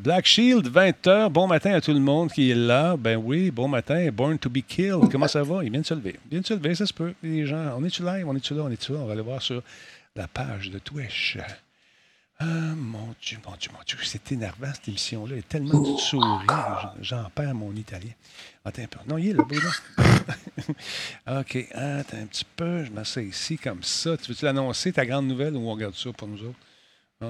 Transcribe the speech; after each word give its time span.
Black 0.00 0.24
Shield, 0.24 0.66
20h. 0.66 1.28
Bon 1.28 1.46
matin 1.46 1.74
à 1.74 1.80
tout 1.82 1.92
le 1.92 2.00
monde 2.00 2.32
qui 2.32 2.50
est 2.50 2.54
là. 2.54 2.96
Ben 2.96 3.16
oui, 3.18 3.50
bon 3.50 3.68
matin. 3.68 4.10
Born 4.10 4.38
to 4.38 4.48
be 4.48 4.62
killed. 4.66 5.10
Comment 5.12 5.28
ça 5.28 5.42
va? 5.42 5.62
Il 5.62 5.70
vient 5.70 5.82
de 5.82 5.86
se 5.86 5.92
lever. 5.92 6.18
Il 6.24 6.30
vient 6.30 6.40
de 6.40 6.46
se 6.46 6.54
lever, 6.54 6.74
ça 6.74 6.86
se 6.86 6.94
peut. 6.94 7.12
Les 7.22 7.44
gens, 7.44 7.74
on 7.76 7.84
est-tu 7.84 8.02
live? 8.02 8.26
On 8.26 8.34
est-tu 8.34 8.54
là? 8.54 8.62
On 8.62 8.70
est-tu 8.70 8.92
là? 8.92 9.00
On 9.00 9.04
va 9.04 9.12
aller 9.12 9.20
voir 9.20 9.42
sur 9.42 9.62
la 10.16 10.26
page 10.26 10.70
de 10.70 10.78
Twitch. 10.78 11.36
Ah, 12.38 12.44
mon 12.46 13.14
Dieu, 13.20 13.36
mon 13.46 13.54
Dieu, 13.56 13.70
mon 13.74 13.80
Dieu. 13.86 13.98
C'est 14.02 14.32
énervant, 14.32 14.72
cette 14.72 14.88
émission-là. 14.88 15.34
Il 15.34 15.36
y 15.36 15.40
a 15.40 15.42
tellement 15.42 15.78
de 15.78 15.98
sourires. 15.98 16.94
J'en 17.02 17.28
perds 17.34 17.54
mon 17.54 17.72
italien. 17.76 18.12
Attends 18.64 18.82
un 18.82 18.86
peu. 18.86 19.00
Non, 19.06 19.18
il 19.18 19.28
est 19.28 19.32
là, 19.34 19.44
Bruno. 19.46 19.68
OK. 21.40 21.68
Attends 21.72 22.16
un 22.16 22.26
petit 22.26 22.46
peu. 22.56 22.86
Je 22.86 22.90
m'assieds 22.90 23.24
ici 23.24 23.58
comme 23.58 23.82
ça. 23.82 24.16
Tu 24.16 24.32
veux-tu 24.32 24.46
l'annoncer, 24.46 24.94
ta 24.94 25.04
grande 25.04 25.26
nouvelle, 25.26 25.54
ou 25.54 25.68
on 25.68 25.74
regarde 25.74 25.94
ça 25.94 26.10
pour 26.10 26.26
nous 26.26 26.42
autres? 26.42 26.58
Ah, 27.22 27.26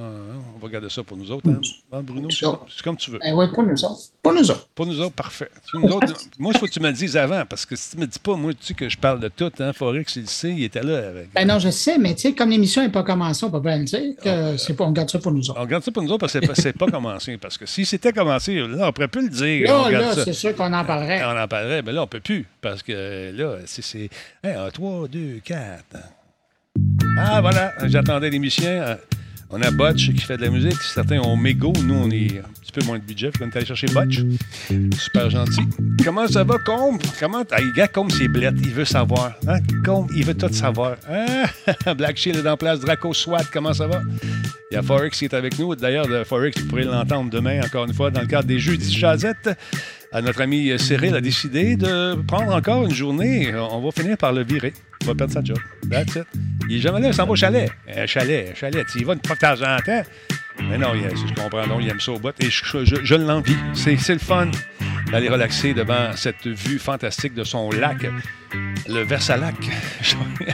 on 0.54 0.64
va 0.64 0.68
garder 0.68 0.88
ça 0.88 1.02
pour 1.02 1.16
nous 1.16 1.32
autres, 1.32 1.50
hein? 1.50 1.60
hein 1.90 2.00
Bruno? 2.00 2.28
C'est 2.30 2.46
comme 2.84 2.96
tu 2.96 3.10
veux. 3.10 3.18
Eh 3.24 3.32
oui, 3.32 3.46
pour 3.52 3.64
nous 3.64 3.84
autres. 3.84 4.02
Pour 4.22 4.32
nous 4.32 4.48
autres. 4.48 4.68
Pour 4.72 4.86
nous 4.86 5.00
autres, 5.00 5.16
parfait. 5.16 5.50
Nous 5.74 5.88
autres, 5.88 6.14
moi, 6.38 6.52
il 6.54 6.60
faut 6.60 6.66
que 6.66 6.70
tu 6.70 6.78
me 6.78 6.86
le 6.86 6.92
dises 6.92 7.16
avant, 7.16 7.44
parce 7.44 7.66
que 7.66 7.74
si 7.74 7.90
tu 7.90 7.96
ne 7.96 8.02
me 8.02 8.06
dis 8.06 8.20
pas, 8.20 8.36
moi, 8.36 8.52
tu 8.54 8.66
sais 8.66 8.74
que 8.74 8.88
je 8.88 8.96
parle 8.96 9.18
de 9.18 9.26
tout, 9.26 9.50
hein? 9.58 9.72
Forex, 9.72 10.14
il 10.14 10.22
le 10.22 10.28
sait, 10.28 10.52
il 10.52 10.62
était 10.62 10.84
là 10.84 11.08
avec. 11.08 11.32
Ben 11.34 11.44
non, 11.44 11.58
je 11.58 11.70
sais, 11.70 11.98
mais 11.98 12.14
tu 12.14 12.20
sais, 12.20 12.34
comme 12.34 12.50
l'émission 12.50 12.82
n'est 12.82 12.88
pas 12.90 13.02
commencée, 13.02 13.44
on 13.44 13.50
peut 13.50 13.60
pas 13.60 13.76
le 13.78 13.82
dire 13.82 14.14
que 14.22 14.56
c'est 14.58 14.74
pas, 14.74 14.84
on 14.84 14.92
garde 14.92 15.10
ça 15.10 15.18
pour 15.18 15.32
nous 15.32 15.50
autres. 15.50 15.60
On 15.60 15.66
garde 15.66 15.82
ça 15.82 15.90
pour 15.90 16.04
nous 16.04 16.10
autres 16.10 16.20
parce 16.20 16.34
que 16.34 16.54
c'est 16.54 16.72
pas, 16.72 16.86
pas 16.86 16.92
commencé. 16.92 17.36
Parce 17.36 17.58
que 17.58 17.66
si 17.66 17.84
c'était 17.84 18.12
commencé, 18.12 18.60
là, 18.60 18.86
on 18.86 18.92
pourrait 18.92 19.08
plus 19.08 19.22
le 19.22 19.30
dire. 19.30 19.66
Là, 19.66 19.90
là, 19.90 20.14
c'est 20.24 20.32
sûr 20.34 20.54
qu'on 20.54 20.72
en 20.72 20.84
parlerait. 20.84 21.20
On 21.24 21.36
en 21.36 21.48
parlerait, 21.48 21.82
mais 21.82 21.90
là, 21.90 22.04
on 22.04 22.06
peut 22.06 22.20
plus. 22.20 22.46
Parce 22.60 22.84
que 22.84 23.32
là, 23.36 23.56
c'est. 23.66 24.08
Hey, 24.44 24.54
1, 24.54 24.70
3, 24.70 25.08
2, 25.08 25.40
4. 25.44 25.82
Ah, 27.18 27.40
voilà, 27.40 27.72
j'attendais 27.88 28.30
l'émission. 28.30 28.96
On 29.52 29.60
a 29.62 29.70
Butch 29.72 30.12
qui 30.12 30.20
fait 30.20 30.36
de 30.36 30.42
la 30.42 30.50
musique. 30.50 30.80
Certains 30.80 31.18
ont 31.18 31.36
Mego. 31.36 31.72
Nous, 31.84 31.94
on 31.94 32.08
est 32.10 32.38
un 32.38 32.48
petit 32.62 32.70
peu 32.72 32.84
moins 32.84 32.98
de 32.98 33.04
budget. 33.04 33.32
On 33.40 33.48
est 33.48 33.56
allé 33.56 33.66
chercher 33.66 33.88
Butch. 33.88 34.20
Super 34.96 35.28
gentil. 35.28 35.62
Comment 36.04 36.28
ça 36.28 36.44
va, 36.44 36.56
Combe? 36.58 37.00
Comment. 37.18 37.42
Ah, 37.50 37.58
gars, 37.74 37.88
Combe, 37.88 38.12
c'est 38.12 38.28
blette. 38.28 38.54
Il 38.62 38.70
veut 38.70 38.84
savoir. 38.84 39.32
Hein? 39.48 39.58
Combe, 39.84 40.08
il 40.14 40.24
veut 40.24 40.34
tout 40.34 40.52
savoir. 40.52 40.96
Ah! 41.08 41.94
Black 41.94 42.16
Shield 42.16 42.44
est 42.44 42.48
en 42.48 42.56
place. 42.56 42.78
Draco 42.78 43.12
SWAT, 43.12 43.44
comment 43.52 43.74
ça 43.74 43.88
va? 43.88 44.02
Il 44.70 44.74
y 44.74 44.76
a 44.76 44.82
Forex 44.82 45.18
qui 45.18 45.24
est 45.24 45.34
avec 45.34 45.58
nous. 45.58 45.74
D'ailleurs, 45.74 46.06
Forex, 46.26 46.56
vous 46.60 46.68
pourrez 46.68 46.84
l'entendre 46.84 47.28
demain, 47.28 47.60
encore 47.64 47.86
une 47.86 47.94
fois, 47.94 48.12
dans 48.12 48.20
le 48.20 48.28
cadre 48.28 48.46
des 48.46 48.60
Jeux 48.60 48.78
Chazette. 48.78 49.50
Euh, 50.12 50.20
notre 50.22 50.40
ami 50.40 50.72
Cyril 50.78 51.14
a 51.14 51.20
décidé 51.20 51.76
de 51.76 52.14
prendre 52.26 52.52
encore 52.52 52.84
une 52.84 52.94
journée. 52.94 53.54
On 53.54 53.80
va 53.80 53.90
finir 53.92 54.16
par 54.16 54.32
le 54.32 54.42
virer. 54.42 54.72
Il 55.00 55.06
va 55.06 55.14
perdre 55.14 55.32
sa 55.32 55.42
job. 55.42 55.58
That's 55.88 56.16
it. 56.16 56.24
Il 56.68 56.76
est 56.76 56.80
jamais 56.80 57.00
là, 57.00 57.08
il 57.08 57.14
s'en 57.14 57.26
va 57.26 57.32
au 57.32 57.36
chalet. 57.36 57.70
Un 57.96 58.06
chalet, 58.06 58.50
un 58.50 58.54
chalet. 58.54 58.86
Tu 58.90 58.98
y 58.98 59.00
une 59.02 59.06
fois 59.06 59.36
de 59.36 59.64
en 59.64 59.78
temps. 59.78 60.02
Mais 60.68 60.78
non, 60.78 60.92
il, 60.94 61.02
je 61.02 61.34
comprends, 61.34 61.66
non, 61.66 61.80
il 61.80 61.88
aime 61.88 62.00
ça 62.00 62.12
au 62.12 62.18
bout. 62.18 62.34
Et 62.40 62.50
je, 62.50 63.14
l'envie. 63.14 63.56
C'est, 63.72 63.96
le 64.08 64.18
fun 64.18 64.50
d'aller 65.10 65.28
relaxer 65.28 65.74
devant 65.74 66.12
cette 66.16 66.46
vue 66.46 66.78
fantastique 66.78 67.34
de 67.34 67.44
son 67.44 67.70
lac, 67.70 68.06
le 68.88 69.02
Versalac. 69.02 69.54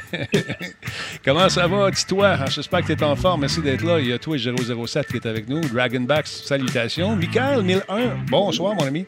Comment 1.24 1.48
ça 1.48 1.66
va, 1.66 1.90
dis-toi? 1.90 2.46
J'espère 2.46 2.82
que 2.82 2.92
tu 2.92 2.92
es 2.92 3.02
en 3.02 3.16
forme. 3.16 3.40
Merci 3.40 3.60
d'être 3.62 3.82
là. 3.82 3.98
Il 3.98 4.08
y 4.08 4.12
a 4.12 4.18
toi 4.18 4.36
et 4.36 4.86
007 4.86 5.06
qui 5.08 5.16
est 5.16 5.26
avec 5.26 5.48
nous. 5.48 5.60
Dragonbacks, 5.60 6.28
salutations. 6.28 7.16
Michael, 7.16 7.62
1001, 7.62 8.24
bonsoir, 8.28 8.74
mon 8.74 8.86
ami. 8.86 9.06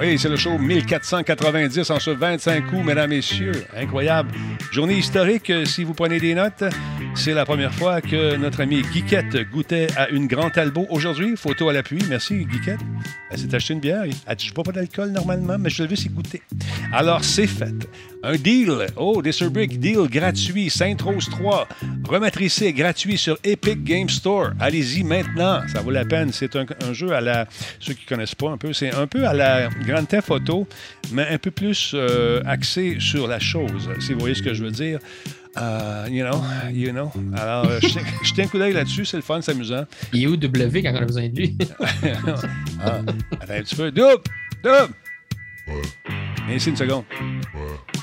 Oui, 0.00 0.18
c'est 0.18 0.28
le 0.28 0.36
show 0.36 0.56
1490 0.58 1.90
en 1.90 2.00
ce 2.00 2.10
25 2.10 2.66
coups, 2.66 2.84
mesdames, 2.84 3.10
messieurs. 3.10 3.64
Incroyable. 3.76 4.30
Journée 4.72 4.96
historique, 4.96 5.50
euh, 5.50 5.64
si 5.64 5.84
vous 5.84 5.92
prenez 5.92 6.18
des 6.18 6.34
notes. 6.34 6.64
C'est 7.14 7.32
la 7.32 7.44
première 7.44 7.72
fois 7.74 8.00
que 8.00 8.36
notre 8.36 8.60
ami 8.60 8.82
Guiquette 8.82 9.50
goûtait 9.50 9.88
à 9.96 10.08
une 10.10 10.26
Grande 10.26 10.52
Talbot 10.52 10.86
aujourd'hui. 10.90 11.36
Photo 11.36 11.68
à 11.68 11.72
l'appui. 11.72 11.98
Merci, 12.08 12.44
Guiquette. 12.44 12.80
Elle 13.30 13.38
s'est 13.38 13.54
acheté 13.54 13.74
une 13.74 13.80
bière. 13.80 14.04
Elle 14.04 14.36
dit, 14.36 14.46
je 14.46 14.54
bois 14.54 14.64
pas 14.64 14.72
d'alcool 14.72 15.10
normalement, 15.10 15.56
mais 15.58 15.70
je 15.70 15.82
l'ai 15.82 15.88
vu, 15.88 15.96
c'est 15.96 16.08
goûter. 16.08 16.42
Alors, 16.92 17.24
c'est 17.24 17.46
fait. 17.46 17.74
Un 18.22 18.36
deal. 18.36 18.86
Oh, 18.96 19.22
des 19.22 19.30
deal 19.30 20.08
gratuit. 20.08 20.70
Sainte-Rose 20.70 21.28
3. 21.30 21.68
Rematricé 22.08 22.72
gratuit 22.72 23.18
sur 23.18 23.38
Epic 23.44 23.84
Game 23.84 24.08
Store. 24.08 24.50
Allez-y 24.60 25.02
maintenant. 25.02 25.60
Ça 25.72 25.80
vaut 25.80 25.90
la 25.90 26.04
peine. 26.04 26.32
C'est 26.32 26.56
un, 26.56 26.66
jeu 26.92 27.12
à 27.12 27.20
la. 27.20 27.46
Ceux 27.78 27.94
qui 27.94 28.05
connaissent 28.06 28.34
pas 28.34 28.50
un 28.50 28.56
peu, 28.56 28.72
c'est 28.72 28.94
un 28.94 29.06
peu 29.06 29.26
à 29.26 29.34
la 29.34 29.68
Grand 29.86 30.04
Theft 30.04 30.30
Auto, 30.30 30.66
mais 31.12 31.26
un 31.28 31.38
peu 31.38 31.50
plus 31.50 31.92
euh, 31.94 32.42
axé 32.46 32.96
sur 32.98 33.26
la 33.26 33.38
chose, 33.38 33.90
si 34.00 34.12
vous 34.12 34.20
voyez 34.20 34.34
ce 34.34 34.42
que 34.42 34.54
je 34.54 34.64
veux 34.64 34.70
dire. 34.70 34.98
Uh, 35.56 36.06
you 36.10 36.22
know, 36.22 36.42
you 36.70 36.92
know. 36.92 37.10
Alors, 37.34 37.64
euh, 37.64 37.80
je 37.80 38.34
tiens 38.34 38.44
un 38.44 38.48
coup 38.48 38.58
d'œil 38.58 38.74
là-dessus, 38.74 39.06
c'est 39.06 39.16
le 39.16 39.22
fun, 39.22 39.40
c'est 39.40 39.52
amusant. 39.52 39.84
Il 40.12 40.22
est 40.22 40.26
où 40.26 40.36
W 40.36 40.82
quand 40.82 40.92
on 40.92 40.96
a 40.96 41.04
besoin 41.06 41.28
de 41.28 41.36
lui? 41.36 41.56
ah, 42.82 43.00
attends 43.40 43.54
un 43.54 43.62
petit 43.62 43.74
peu. 43.74 43.90
Double! 43.90 44.22
Double! 44.62 44.92
Ouais. 45.68 46.54
Ici 46.56 46.70
une 46.70 46.76
seconde. 46.76 47.04
Ouais. 47.54 47.96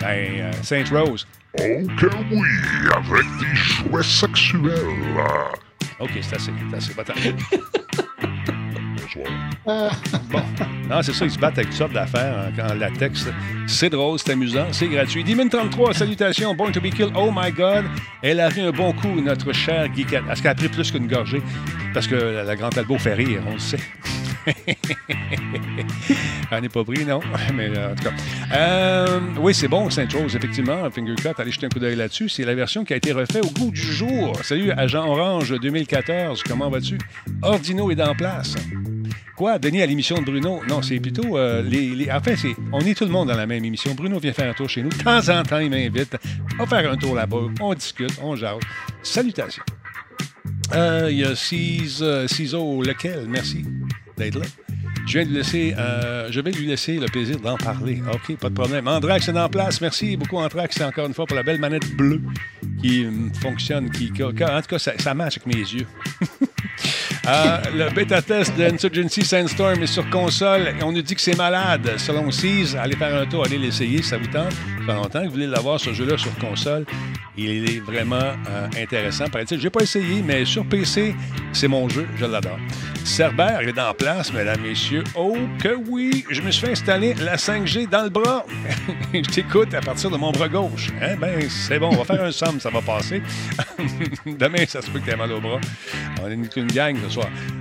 Ben, 0.00 0.40
euh, 0.40 0.52
Saint 0.62 0.84
Rose. 0.90 1.26
Oh 1.58 1.62
que 1.98 2.06
oui, 2.30 2.48
avec 2.92 3.26
des 3.40 3.56
jouets 3.56 4.02
sexuels. 4.02 4.70
OK, 5.98 6.10
c'est 6.20 6.36
assez, 6.36 6.52
c'est 6.78 7.10
assez. 7.10 7.34
Bonsoir. 9.14 9.92
bon. 10.30 10.42
Non, 10.88 11.02
c'est 11.02 11.12
ça, 11.12 11.24
ils 11.24 11.30
se 11.30 11.38
battent 11.38 11.58
avec 11.58 11.68
toutes 11.68 11.78
sortes 11.78 11.92
d'affaires 11.92 12.50
en, 12.58 12.74
latex. 12.74 13.26
C'est 13.66 13.90
drôle, 13.90 14.18
c'est 14.18 14.32
amusant, 14.32 14.66
c'est 14.72 14.88
gratuit. 14.88 15.24
Demon 15.24 15.48
33, 15.48 15.94
salutations, 15.94 16.54
Born 16.54 16.72
to 16.72 16.80
be 16.80 16.90
killed, 16.90 17.12
oh 17.14 17.30
my 17.34 17.52
God. 17.52 17.84
Elle 18.22 18.40
a 18.40 18.48
pris 18.48 18.60
un 18.60 18.70
bon 18.70 18.92
coup, 18.92 19.20
notre 19.20 19.52
chère 19.52 19.86
geekette. 19.94 20.24
Est-ce 20.30 20.42
qu'elle 20.42 20.50
a 20.50 20.54
pris 20.54 20.68
plus 20.68 20.90
qu'une 20.90 21.06
gorgée? 21.06 21.42
Parce 21.94 22.06
que 22.06 22.14
la, 22.14 22.44
la 22.44 22.56
Grande 22.56 22.76
Albo 22.76 22.98
fait 22.98 23.14
rire, 23.14 23.42
on 23.46 23.54
le 23.54 23.58
sait. 23.58 23.80
Elle 26.50 26.62
n'est 26.62 26.68
pas 26.68 26.84
pris, 26.84 27.04
non. 27.04 27.20
Mais 27.54 27.68
euh, 27.68 27.92
en 27.92 27.94
tout 27.94 28.04
cas. 28.04 28.12
Euh, 28.54 29.20
oui, 29.38 29.54
c'est 29.54 29.68
bon, 29.68 29.90
Saint 29.90 30.08
Rose, 30.12 30.34
effectivement. 30.34 30.90
Fingercut, 30.90 31.38
allez 31.38 31.50
jeter 31.50 31.66
un 31.66 31.68
coup 31.68 31.78
d'œil 31.78 31.96
là-dessus. 31.96 32.28
C'est 32.28 32.44
la 32.44 32.54
version 32.54 32.84
qui 32.84 32.94
a 32.94 32.96
été 32.96 33.12
refaite 33.12 33.44
au 33.44 33.50
goût 33.50 33.70
du 33.70 33.80
jour. 33.80 34.38
Salut, 34.42 34.70
Agent 34.72 35.06
Orange 35.06 35.54
2014. 35.60 36.42
Comment 36.44 36.70
vas-tu? 36.70 36.98
Ordino 37.42 37.90
est 37.90 38.00
en 38.00 38.14
place. 38.14 38.54
Quoi, 39.38 39.56
Denis, 39.60 39.82
à 39.82 39.86
l'émission 39.86 40.16
de 40.16 40.24
Bruno? 40.24 40.62
Non, 40.68 40.82
c'est 40.82 40.98
plutôt. 40.98 41.38
Euh, 41.38 41.62
les, 41.62 42.10
En 42.10 42.20
fait, 42.20 42.34
c'est, 42.34 42.56
on 42.72 42.80
est 42.80 42.94
tout 42.94 43.04
le 43.04 43.12
monde 43.12 43.28
dans 43.28 43.36
la 43.36 43.46
même 43.46 43.64
émission. 43.64 43.94
Bruno 43.94 44.18
vient 44.18 44.32
faire 44.32 44.50
un 44.50 44.52
tour 44.52 44.68
chez 44.68 44.82
nous. 44.82 44.88
De 44.88 44.96
temps 44.96 45.28
en 45.28 45.44
temps, 45.44 45.60
il 45.60 45.70
m'invite. 45.70 46.16
On 46.58 46.64
va 46.64 46.80
faire 46.82 46.90
un 46.90 46.96
tour 46.96 47.14
là-bas. 47.14 47.36
On 47.60 47.72
discute, 47.72 48.18
on 48.20 48.34
jase. 48.34 48.58
Salutations. 49.00 49.62
Il 50.74 51.12
y 51.12 51.24
a 51.24 51.36
Ciso, 51.36 52.82
lequel? 52.82 53.26
Merci 53.28 53.64
d'être 54.16 54.40
là. 54.40 54.46
Je 55.06 55.20
viens 55.20 55.28
de 55.28 55.32
laisser, 55.32 55.72
euh, 55.78 56.26
je 56.32 56.40
vais 56.40 56.50
lui 56.50 56.66
laisser 56.66 56.98
le 56.98 57.06
plaisir 57.06 57.38
d'en 57.38 57.56
parler. 57.56 58.02
OK, 58.12 58.36
pas 58.38 58.48
de 58.48 58.54
problème. 58.54 58.88
Andrax 58.88 59.28
est 59.28 59.38
en 59.38 59.48
place. 59.48 59.80
Merci 59.80 60.16
beaucoup, 60.16 60.38
Andrax, 60.38 60.80
encore 60.80 61.06
une 61.06 61.14
fois, 61.14 61.26
pour 61.26 61.36
la 61.36 61.44
belle 61.44 61.60
manette 61.60 61.88
bleue 61.96 62.22
qui 62.82 63.06
fonctionne, 63.40 63.88
qui, 63.88 64.10
en 64.20 64.32
tout 64.32 64.68
cas, 64.68 64.78
ça, 64.80 64.98
ça 64.98 65.14
marche 65.14 65.38
avec 65.38 65.46
mes 65.46 65.62
yeux. 65.62 65.86
Euh, 67.28 67.58
le 67.74 67.90
bêta-test 67.90 68.56
d'Insurgency 68.56 69.22
Sandstorm 69.22 69.82
est 69.82 69.86
sur 69.86 70.08
console. 70.08 70.74
On 70.82 70.92
nous 70.92 71.02
dit 71.02 71.14
que 71.14 71.20
c'est 71.20 71.36
malade. 71.36 71.86
Selon 71.98 72.30
Seas, 72.30 72.74
allez 72.80 72.96
faire 72.96 73.14
un 73.14 73.26
tour, 73.26 73.44
allez 73.44 73.58
l'essayer 73.58 74.00
ça 74.00 74.16
vous 74.16 74.28
tente? 74.28 74.52
Ça 74.52 74.86
fait 74.86 74.94
longtemps 74.94 75.20
que 75.20 75.26
vous 75.26 75.32
voulez 75.32 75.46
l'avoir, 75.46 75.78
ce 75.78 75.92
jeu-là, 75.92 76.16
sur 76.16 76.34
console. 76.38 76.86
Il 77.36 77.70
est 77.70 77.80
vraiment 77.80 78.16
euh, 78.16 78.66
intéressant. 78.78 79.26
Je 79.50 79.54
n'ai 79.54 79.70
pas 79.70 79.82
essayé, 79.82 80.22
mais 80.22 80.46
sur 80.46 80.64
PC, 80.64 81.14
c'est 81.52 81.68
mon 81.68 81.88
jeu. 81.88 82.06
Je 82.16 82.24
l'adore. 82.24 82.58
Cerber 83.04 83.58
est 83.60 83.78
en 83.78 83.94
place, 83.94 84.32
mesdames, 84.32 84.60
messieurs. 84.62 85.04
Oh 85.14 85.36
que 85.62 85.74
oui! 85.88 86.24
Je 86.30 86.40
me 86.40 86.50
suis 86.50 86.66
fait 86.66 86.72
installer 86.72 87.14
la 87.14 87.36
5G 87.36 87.88
dans 87.88 88.02
le 88.02 88.10
bras. 88.10 88.44
je 89.14 89.20
t'écoute 89.20 89.72
à 89.74 89.80
partir 89.80 90.10
de 90.10 90.16
mon 90.16 90.32
bras 90.32 90.48
gauche. 90.48 90.88
Hein? 91.00 91.16
Ben, 91.20 91.48
c'est 91.48 91.78
bon, 91.78 91.90
on 91.92 91.96
va 91.96 92.04
faire 92.04 92.24
un 92.24 92.32
somme, 92.32 92.58
ça 92.58 92.70
va 92.70 92.80
passer. 92.80 93.22
Demain, 94.26 94.64
ça 94.66 94.82
se 94.82 94.90
peut 94.90 94.98
que 94.98 95.10
tu 95.10 95.16
mal 95.16 95.30
au 95.32 95.40
bras. 95.40 95.60
On 96.22 96.28
est 96.28 96.56
une 96.56 96.66
gang 96.66 96.96
ce. 97.08 97.17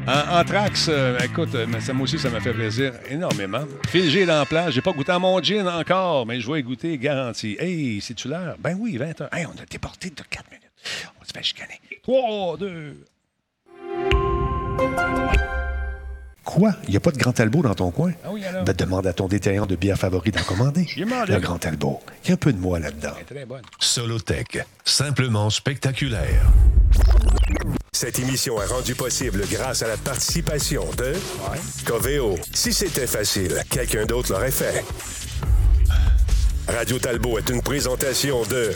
En, 0.08 0.44
Trax, 0.44 0.88
euh, 0.90 1.18
écoute, 1.20 1.54
euh, 1.56 1.66
ça, 1.80 1.94
moi 1.94 2.04
aussi, 2.04 2.18
ça 2.18 2.30
m'a 2.30 2.40
fait 2.40 2.54
plaisir 2.54 2.94
énormément. 3.10 3.66
Phil 3.90 4.10
G 4.10 4.26
dans 4.26 4.40
la 4.40 4.46
place. 4.46 4.72
J'ai 4.74 4.82
pas 4.82 4.94
goûté 4.94 5.12
à 5.12 5.20
mon 5.20 5.42
gin 5.42 5.68
encore, 5.68 6.26
mais 6.26 6.40
je 6.40 6.52
vais 6.52 6.64
goûter 6.64 6.98
garanti. 6.98 7.58
Hey, 7.60 8.00
c'est-tu 8.02 8.28
l'heure? 8.28 8.56
Ben 8.60 8.78
oui, 8.80 8.98
20 8.98 9.22
h 9.22 9.36
Hey, 9.36 9.46
on 9.46 9.62
a 9.62 9.66
déporté 9.70 10.10
de 10.10 10.22
4 10.30 10.46
minutes. 10.50 10.72
On 11.20 11.26
se 11.26 11.32
fait 11.34 11.44
chicaner. 11.44 11.80
3, 12.04 12.58
2, 12.58 12.98
Quoi? 16.48 16.72
Il 16.86 16.92
n'y 16.92 16.96
a 16.96 17.02
pas 17.02 17.12
de 17.12 17.18
Grand 17.18 17.34
Talbot 17.34 17.62
dans 17.62 17.76
ton 17.76 17.92
coin? 17.92 18.14
Ah 18.24 18.30
oui, 18.32 18.42
ben, 18.66 18.74
demande 18.74 19.06
à 19.06 19.12
ton 19.12 19.28
détaillant 19.28 19.66
de 19.66 19.76
bière 19.76 19.98
favori 19.98 20.32
d'en 20.32 20.44
commander. 20.44 20.88
Le 20.96 21.40
Grand 21.40 21.60
Talbot. 21.60 22.00
Il 22.24 22.30
y 22.30 22.32
a 22.32 22.36
un 22.36 22.38
peu 22.38 22.54
de 22.54 22.58
moi 22.58 22.80
là-dedans. 22.80 23.12
Très 23.30 23.46
bonne. 23.46 23.62
Solotech. 23.80 24.66
Simplement 24.86 25.50
spectaculaire. 25.50 26.50
Cette 27.92 28.20
émission 28.20 28.62
est 28.62 28.66
rendue 28.66 28.96
possible 28.96 29.44
grâce 29.52 29.82
à 29.82 29.90
la 29.90 29.98
participation 29.98 30.86
de 30.98 31.14
Coveo. 31.86 32.38
Si 32.54 32.72
c'était 32.72 33.08
facile, 33.08 33.62
quelqu'un 33.70 34.06
d'autre 34.06 34.32
l'aurait 34.32 34.50
fait. 34.50 34.86
Radio 36.70 36.98
Talbot 36.98 37.40
est 37.40 37.50
une 37.50 37.62
présentation 37.62 38.44
de 38.44 38.72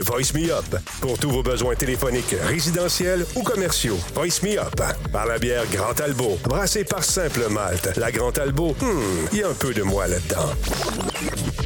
Voice 0.00 0.32
Me 0.34 0.50
Up. 0.50 0.64
Pour 1.00 1.18
tous 1.18 1.30
vos 1.30 1.42
besoins 1.42 1.74
téléphoniques, 1.74 2.34
résidentiels 2.46 3.26
ou 3.36 3.42
commerciaux. 3.42 3.98
Voice 4.14 4.42
Me 4.42 4.58
Up. 4.58 4.80
Par 5.12 5.26
la 5.26 5.38
bière 5.38 5.64
Grand 5.70 5.98
Albo. 6.00 6.38
Brassée 6.44 6.84
par 6.84 7.04
Simple 7.04 7.48
Malte. 7.50 7.96
La 7.96 8.10
Grand 8.10 8.36
Albo, 8.38 8.74
hmm, 8.80 9.28
il 9.32 9.38
y 9.38 9.42
a 9.42 9.48
un 9.48 9.54
peu 9.54 9.74
de 9.74 9.82
moi 9.82 10.06
là-dedans. 10.06 10.50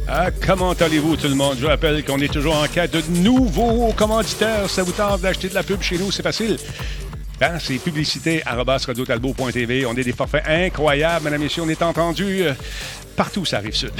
Ah, 0.07 0.29
comment 0.45 0.73
allez-vous 0.73 1.15
tout 1.15 1.27
le 1.27 1.35
monde? 1.35 1.57
Je 1.59 1.65
rappelle 1.65 2.03
qu'on 2.03 2.19
est 2.19 2.31
toujours 2.31 2.57
en 2.57 2.67
quête 2.67 2.91
de 2.91 3.01
nouveaux 3.21 3.93
commanditaires. 3.93 4.69
Ça 4.69 4.83
vous 4.83 4.91
tente 4.91 5.21
d'acheter 5.21 5.49
de 5.49 5.55
la 5.55 5.63
pub 5.63 5.81
chez 5.81 5.97
nous, 5.97 6.11
c'est 6.11 6.23
facile. 6.23 6.57
C'est 7.59 7.77
publicité 7.79 8.43
radiotalbo.tv. 8.45 9.85
On 9.85 9.93
est 9.93 10.03
des 10.03 10.13
forfaits 10.13 10.43
incroyables, 10.47 11.25
mesdames 11.25 11.41
et 11.41 11.43
messieurs. 11.45 11.63
On 11.63 11.69
est 11.69 11.81
entendu 11.81 12.43
euh, 12.43 12.53
partout, 13.17 13.43
ça 13.43 13.57
arrive 13.57 13.75
sud. 13.75 13.91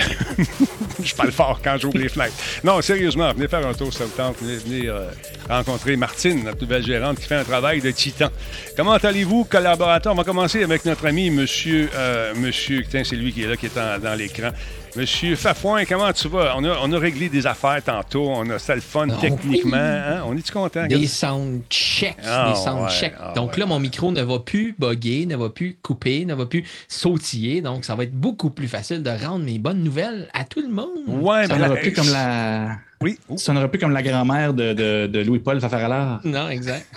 Je 1.03 1.13
parle 1.15 1.31
fort 1.31 1.59
quand 1.61 1.77
j'ouvre 1.77 1.97
les 1.97 2.07
fenêtres. 2.07 2.35
Non, 2.63 2.81
sérieusement, 2.81 3.33
venez 3.33 3.47
faire 3.47 3.67
un 3.67 3.73
tour, 3.73 3.93
ça 3.93 4.05
vous 4.05 4.11
tente. 4.15 4.37
Venez, 4.41 4.57
venez, 4.57 4.87
euh, 4.87 5.07
rencontrer 5.49 5.97
Martine, 5.97 6.45
notre 6.45 6.61
nouvelle 6.61 6.85
gérante, 6.85 7.19
qui 7.19 7.27
fait 7.27 7.35
un 7.35 7.43
travail 7.43 7.81
de 7.81 7.91
titan. 7.91 8.29
Comment 8.77 8.93
allez-vous, 8.93 9.43
collaborateurs? 9.43 10.13
On 10.13 10.15
va 10.15 10.23
commencer 10.23 10.63
avec 10.63 10.85
notre 10.85 11.05
ami, 11.05 11.29
monsieur, 11.29 11.89
euh, 11.93 12.33
monsieur, 12.35 12.85
c'est 12.89 13.15
lui 13.15 13.33
qui 13.33 13.43
est 13.43 13.47
là, 13.47 13.57
qui 13.57 13.65
est 13.65 13.75
dans 13.75 14.17
l'écran. 14.17 14.51
Monsieur 14.95 15.35
Fafouin, 15.35 15.83
comment 15.83 16.11
tu 16.13 16.29
vas? 16.29 16.53
On 16.57 16.63
a, 16.63 16.77
on 16.81 16.91
a 16.93 16.97
réglé 16.97 17.27
des 17.27 17.45
affaires 17.45 17.83
tantôt. 17.83 18.29
On 18.29 18.49
a 18.49 18.59
ça 18.59 18.75
le 18.75 18.81
fun 18.81 19.07
Oh, 19.09 19.15
techniquement. 19.19 19.71
oui. 19.75 19.83
hein? 19.83 20.21
On 20.25 20.37
est-tu 20.37 20.53
content? 20.53 20.87
Des 20.87 21.05
sound 21.07 21.63
checks. 21.69 22.15
Ah, 22.25 22.53
des 22.55 22.61
sound 22.63 22.83
ouais, 22.83 22.89
checks. 22.89 23.13
ah, 23.19 23.33
donc 23.35 23.51
ouais. 23.53 23.59
là, 23.59 23.65
mon 23.65 23.79
micro 23.79 24.11
ne 24.13 24.21
va 24.21 24.39
plus 24.39 24.73
bugger, 24.79 25.25
ne 25.25 25.35
va 25.35 25.49
plus 25.49 25.77
couper, 25.81 26.23
ne 26.23 26.33
va 26.33 26.45
plus 26.45 26.63
sautiller. 26.87 27.61
Donc, 27.61 27.83
ça 27.83 27.95
va 27.95 28.03
être 28.03 28.13
beaucoup 28.15 28.49
plus 28.51 28.69
facile 28.69 29.03
de 29.03 29.09
rendre 29.09 29.43
mes 29.43 29.59
bonnes 29.59 29.83
nouvelles 29.83 30.29
à 30.33 30.45
tout 30.45 30.61
le 30.61 30.69
monde. 30.69 30.89
Ouais, 31.07 31.45
Ça 31.47 31.55
mais 31.55 31.59
n'aura 31.59 31.75
la- 31.75 31.81
plus 31.81 31.91
comme 31.91 32.09
la. 32.11 32.77
Oui. 33.05 33.19
Oh. 33.29 33.37
Ça 33.37 33.53
n'aura 33.53 33.67
plus 33.67 33.77
comme 33.77 33.91
la 33.91 34.01
grand-mère 34.01 34.51
de, 34.51 34.73
de, 34.73 35.05
de 35.05 35.19
Louis-Paul 35.19 35.61
Fafaralard. 35.61 36.21
Non, 36.23 36.49
exact. 36.49 36.87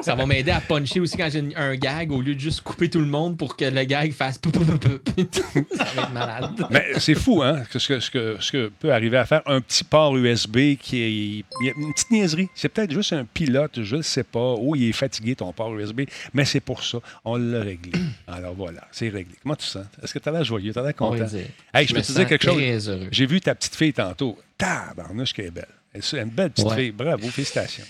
ça 0.00 0.14
va 0.14 0.24
m'aider 0.24 0.52
à 0.52 0.60
puncher 0.62 1.00
aussi 1.00 1.18
quand 1.18 1.28
j'ai 1.30 1.44
un 1.54 1.74
gag 1.74 2.10
au 2.12 2.22
lieu 2.22 2.34
de 2.34 2.40
juste 2.40 2.62
couper 2.62 2.88
tout 2.88 3.00
le 3.00 3.04
monde 3.04 3.36
pour 3.36 3.54
que 3.54 3.66
le 3.66 3.84
gag 3.84 4.10
fasse. 4.14 4.38
pou, 4.38 4.50
pou, 4.50 4.64
pou, 4.64 4.78
pou, 4.78 4.98
pou. 5.04 5.66
ça 5.76 5.84
va 5.84 6.02
être 6.02 6.12
malade. 6.14 6.66
Mais 6.70 6.86
c'est 6.96 7.14
fou, 7.14 7.42
hein, 7.42 7.62
ce 7.70 7.88
que, 7.88 8.00
ce, 8.00 8.10
que, 8.10 8.36
ce 8.40 8.52
que 8.52 8.72
peut 8.80 8.90
arriver 8.90 9.18
à 9.18 9.26
faire 9.26 9.42
un 9.44 9.60
petit 9.60 9.84
port 9.84 10.16
USB 10.16 10.76
qui 10.80 11.02
est. 11.02 11.10
il 11.10 11.66
y 11.66 11.68
a 11.68 11.72
une 11.76 11.92
petite 11.92 12.10
niaiserie. 12.10 12.48
C'est 12.54 12.70
peut-être 12.70 12.94
juste 12.94 13.12
un 13.12 13.26
pilote, 13.26 13.82
je 13.82 13.96
ne 13.96 14.02
sais 14.02 14.24
pas, 14.24 14.54
ou 14.58 14.74
il 14.74 14.88
est 14.88 14.92
fatigué 14.92 15.36
ton 15.36 15.52
port 15.52 15.78
USB, 15.78 16.04
mais 16.32 16.46
c'est 16.46 16.60
pour 16.60 16.82
ça. 16.82 17.00
On 17.26 17.36
l'a 17.36 17.60
réglé. 17.60 17.92
Alors 18.26 18.54
voilà, 18.54 18.88
c'est 18.92 19.10
réglé. 19.10 19.34
Comment 19.42 19.56
tu 19.56 19.66
sens? 19.66 19.84
Est-ce 20.02 20.14
que 20.14 20.18
tu 20.18 20.26
as 20.26 20.32
l'air 20.32 20.44
joyeux? 20.44 20.72
Tu 20.72 20.78
as 20.78 20.82
l'air 20.82 20.96
content? 20.96 21.26
Hey, 21.74 21.86
je, 21.86 21.88
Je 21.88 21.92
peux 21.92 22.00
me 22.00 22.02
te 22.02 22.12
dire 22.12 22.26
quelque 22.26 22.46
chose? 22.46 22.98
J'ai 23.10 23.26
vu 23.26 23.42
ta 23.42 23.54
petite 23.54 23.76
fille 23.76 23.92
tantôt. 23.92 24.38
Tabarnouche 24.58 25.32
qu'elle 25.32 25.46
est 25.46 25.50
belle. 25.50 25.66
Elle 25.92 26.00
est 26.00 26.12
une 26.14 26.24
belle 26.30 26.50
petite 26.50 26.66
Ouais. 26.68 26.76
fille. 26.76 26.90
Bravo, 26.92 27.28
félicitations. 27.28 27.84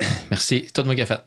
Merci. 0.30 0.64
C'est 0.66 0.72
tout 0.72 0.84
moi 0.84 0.94
qui 0.94 1.00
a 1.02 1.06
fait. 1.06 1.20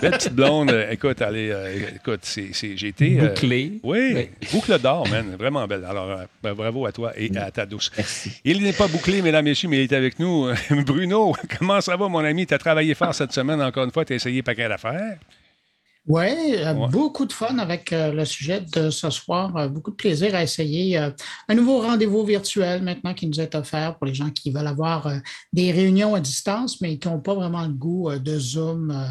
Belle 0.00 0.12
petite 0.12 0.32
blonde. 0.34 0.70
Euh, 0.70 0.90
écoute, 0.90 1.20
allez, 1.22 1.50
euh, 1.50 1.88
écoute, 1.96 2.20
c'est, 2.22 2.50
c'est- 2.52 2.76
j'ai 2.76 2.88
été. 2.88 3.18
euh, 3.20 3.28
Bouclé. 3.28 3.80
oui, 3.82 4.12
Oui. 4.14 4.28
boucle 4.52 4.78
d'or, 4.78 5.08
man. 5.08 5.34
Vraiment 5.38 5.66
belle. 5.66 5.84
Alors, 5.84 6.20
ben, 6.42 6.54
bravo 6.54 6.86
à 6.86 6.92
toi 6.92 7.12
et 7.16 7.34
à 7.36 7.50
ta 7.50 7.66
douce. 7.66 7.90
Merci. 7.96 8.32
Il 8.44 8.62
n'est 8.62 8.72
pas 8.72 8.86
bouclé, 8.88 9.20
mesdames, 9.22 9.44
messieurs, 9.44 9.68
mais 9.68 9.78
il 9.78 9.82
est 9.92 9.96
avec 9.96 10.18
nous. 10.18 10.48
Bruno, 10.86 11.34
comment 11.58 11.80
ça 11.80 11.96
va, 11.96 12.08
mon 12.08 12.20
ami? 12.24 12.46
Tu 12.46 12.54
as 12.54 12.58
travaillé 12.58 12.94
fort 12.94 13.14
cette 13.14 13.32
semaine, 13.32 13.60
encore 13.62 13.84
une 13.84 13.92
fois. 13.92 14.04
Tu 14.04 14.12
as 14.12 14.16
essayé 14.16 14.42
paquet 14.42 14.68
d'affaires. 14.68 15.18
Oui, 16.08 16.22
Ouais. 16.24 16.88
beaucoup 16.90 17.26
de 17.26 17.32
fun 17.32 17.58
avec 17.58 17.92
euh, 17.92 18.12
le 18.12 18.24
sujet 18.24 18.60
de 18.74 18.88
ce 18.90 19.10
soir. 19.10 19.54
Euh, 19.56 19.68
beaucoup 19.68 19.90
de 19.90 19.96
plaisir 19.96 20.34
à 20.34 20.42
essayer 20.42 20.98
euh, 20.98 21.10
un 21.48 21.54
nouveau 21.54 21.80
rendez-vous 21.80 22.24
virtuel 22.24 22.82
maintenant 22.82 23.12
qui 23.14 23.26
nous 23.26 23.40
est 23.40 23.54
offert 23.54 23.96
pour 23.96 24.06
les 24.06 24.14
gens 24.14 24.30
qui 24.30 24.50
veulent 24.50 24.66
avoir 24.66 25.06
euh, 25.06 25.16
des 25.52 25.70
réunions 25.70 26.14
à 26.14 26.20
distance, 26.20 26.80
mais 26.80 26.96
qui 26.98 27.08
n'ont 27.08 27.20
pas 27.20 27.34
vraiment 27.34 27.62
le 27.62 27.72
goût 27.74 28.10
euh, 28.10 28.18
de 28.18 28.38
Zoom, 28.38 28.90
euh, 28.90 29.04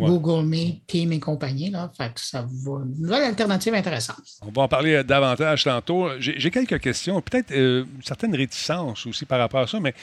Ouais. 0.00 0.06
Google 0.08 0.44
Meet, 0.46 0.86
Team 0.86 1.12
et 1.12 1.20
compagnie. 1.20 1.70
Là. 1.70 1.90
Fait 1.96 2.12
que 2.12 2.20
ça 2.20 2.42
va. 2.42 2.80
Une 2.84 3.00
nouvelle 3.02 3.24
alternative 3.24 3.74
intéressante. 3.74 4.20
On 4.42 4.50
va 4.50 4.62
en 4.62 4.68
parler 4.68 4.94
euh, 4.96 5.02
davantage 5.02 5.64
tantôt. 5.64 6.08
J'ai, 6.18 6.50
quelques 6.50 6.80
questions, 6.80 7.20
peut-être 7.22 7.50
euh, 7.52 7.84
une 7.96 8.02
certaine 8.02 8.34
réticence 8.36 9.06
aussi 9.06 9.24
par 9.24 9.38
rapport 9.38 9.60
à 9.60 9.66
ça, 9.66 9.80
mais 9.80 9.94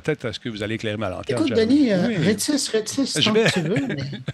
peut-être 0.00 0.24
est-ce 0.26 0.40
que 0.40 0.48
vous 0.48 0.62
allez 0.62 0.74
éclairer 0.74 0.96
ma 0.96 1.08
lanterne? 1.08 1.42
Écoute. 1.46 1.56
Denis, 1.56 1.92
euh, 1.92 2.08
Oui. 2.08 2.16
rétisse, 2.16 2.70
tant 2.70 3.32
vais- 3.32 3.44
que 3.44 3.52
tu 3.52 3.60
veux. 3.60 3.86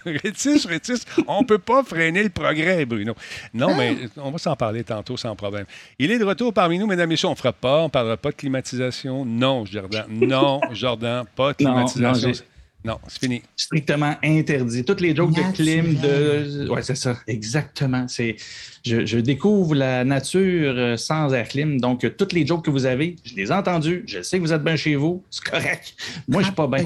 mais- 0.05 0.17
rétisse, 0.23 0.65
rétisse. 0.65 1.05
On 1.27 1.41
ne 1.41 1.45
peut 1.45 1.57
pas 1.59 1.83
freiner 1.83 2.23
le 2.23 2.29
progrès, 2.29 2.85
Bruno. 2.85 3.13
Non, 3.53 3.67
Ah. 3.71 3.75
mais 3.77 3.97
on 4.17 4.31
va 4.31 4.37
s'en 4.37 4.55
parler 4.55 4.83
tantôt 4.83 5.17
sans 5.17 5.35
problème. 5.35 5.65
Il 5.99 6.11
est 6.11 6.17
de 6.19 6.25
retour 6.25 6.53
parmi 6.53 6.79
nous, 6.79 6.87
mesdames 6.87 7.09
et 7.09 7.13
messieurs. 7.13 7.27
On 7.27 7.31
ne 7.31 7.35
fera 7.35 7.53
pas, 7.53 7.79
on 7.81 7.85
ne 7.85 7.89
parlera 7.89 8.17
pas 8.17 8.31
de 8.31 8.35
climatisation. 8.35 9.25
Non, 9.25 9.65
Jordan. 9.65 10.05
Non, 10.09 10.59
Jordan, 10.71 11.25
pas 11.35 11.53
de 11.53 11.63
Non, 11.63 11.69
non, 11.77 11.85
climatisation. 11.85 12.45
Non, 12.83 12.97
c'est 13.07 13.19
fini. 13.19 13.41
Strictement 13.55 14.15
interdit. 14.23 14.83
Toutes 14.83 15.01
les 15.01 15.15
jokes 15.15 15.33
de 15.33 15.53
clim, 15.53 15.95
de. 15.95 16.67
Ouais, 16.69 16.81
c'est 16.81 16.95
ça. 16.95 17.17
Exactement. 17.27 18.07
C'est. 18.07 18.35
Je, 18.83 19.05
je 19.05 19.19
découvre 19.19 19.75
la 19.75 20.03
nature 20.03 20.73
euh, 20.75 20.97
sans 20.97 21.31
air 21.33 21.47
clim. 21.47 21.79
Donc, 21.79 22.05
toutes 22.17 22.33
les 22.33 22.45
jokes 22.45 22.65
que 22.65 22.71
vous 22.71 22.85
avez, 22.85 23.17
je 23.23 23.35
les 23.35 23.49
ai 23.49 23.51
entendues. 23.51 24.03
Je 24.07 24.21
sais 24.23 24.37
que 24.37 24.43
vous 24.43 24.53
êtes 24.53 24.63
bien 24.63 24.75
chez 24.75 24.95
vous. 24.95 25.23
C'est 25.29 25.43
correct. 25.43 25.95
Moi, 26.27 26.41
je 26.41 26.47
suis 26.47 26.55
pas 26.55 26.67
bien. 26.67 26.85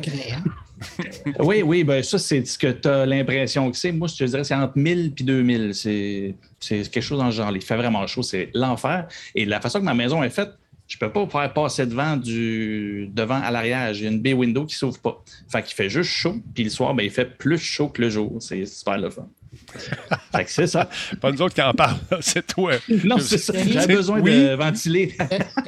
Oui, 1.40 1.62
oui, 1.62 1.84
ben 1.84 2.04
ça, 2.04 2.20
c'est 2.20 2.46
ce 2.46 2.58
que 2.58 2.68
tu 2.68 2.88
as 2.88 3.06
l'impression 3.06 3.72
que 3.72 3.78
c'est. 3.78 3.92
Moi, 3.92 4.08
je 4.08 4.18
te 4.18 4.24
dirais, 4.26 4.44
c'est 4.44 4.56
entre 4.56 4.78
1000 4.78 5.14
et 5.18 5.24
2000. 5.24 5.74
C'est 5.74 6.36
c'est 6.60 6.90
quelque 6.92 7.04
chose 7.04 7.20
dans 7.20 7.32
ce 7.32 7.38
genre. 7.38 7.56
Il 7.56 7.62
fait 7.62 7.78
vraiment 7.78 8.06
chaud, 8.08 8.24
c'est 8.24 8.50
l'enfer. 8.54 9.08
Et 9.36 9.46
la 9.46 9.62
façon 9.62 9.80
que 9.80 9.86
ma 9.86 9.94
maison 9.94 10.22
est 10.24 10.30
faite, 10.30 10.52
je 10.88 10.98
peux 10.98 11.12
pas 11.12 11.28
faire 11.28 11.54
passer 11.54 11.86
devant 11.86 12.16
du 12.16 13.10
devant 13.12 13.42
à 13.42 13.50
l'arrière. 13.50 13.94
J'ai 13.94 14.08
une 14.08 14.22
baie 14.22 14.34
window 14.34 14.66
qui 14.66 14.76
s'ouvre 14.76 15.00
pas. 15.00 15.24
Fait 15.50 15.64
qu'il 15.64 15.74
fait 15.74 15.90
juste 15.90 16.12
chaud. 16.12 16.36
Puis 16.54 16.64
le 16.64 16.70
soir, 16.70 16.94
ben, 16.94 17.04
il 17.04 17.12
fait 17.12 17.38
plus 17.38 17.58
chaud 17.58 17.90
que 17.90 18.02
le 18.02 18.10
jour. 18.10 18.38
C'est 18.40 18.66
super 18.66 18.98
le 18.98 19.10
fun. 19.10 19.28
Fait 19.78 20.44
que 20.46 20.52
c'est 20.52 20.68
ça. 20.68 20.90
Pas 21.22 21.32
nous 21.32 21.42
autres 21.42 21.56
qui 21.56 21.62
en 21.62 21.74
parlent, 21.74 21.98
c'est 22.22 22.46
toi. 22.48 22.74
Non, 23.04 23.18
c'est 23.20 23.38
ça. 23.38 23.54
J'ai 23.56 23.80
C'est- 23.82 23.88
besoin 23.88 24.20
oui. 24.20 24.32
de 24.48 24.54
ventiler. 24.56 25.16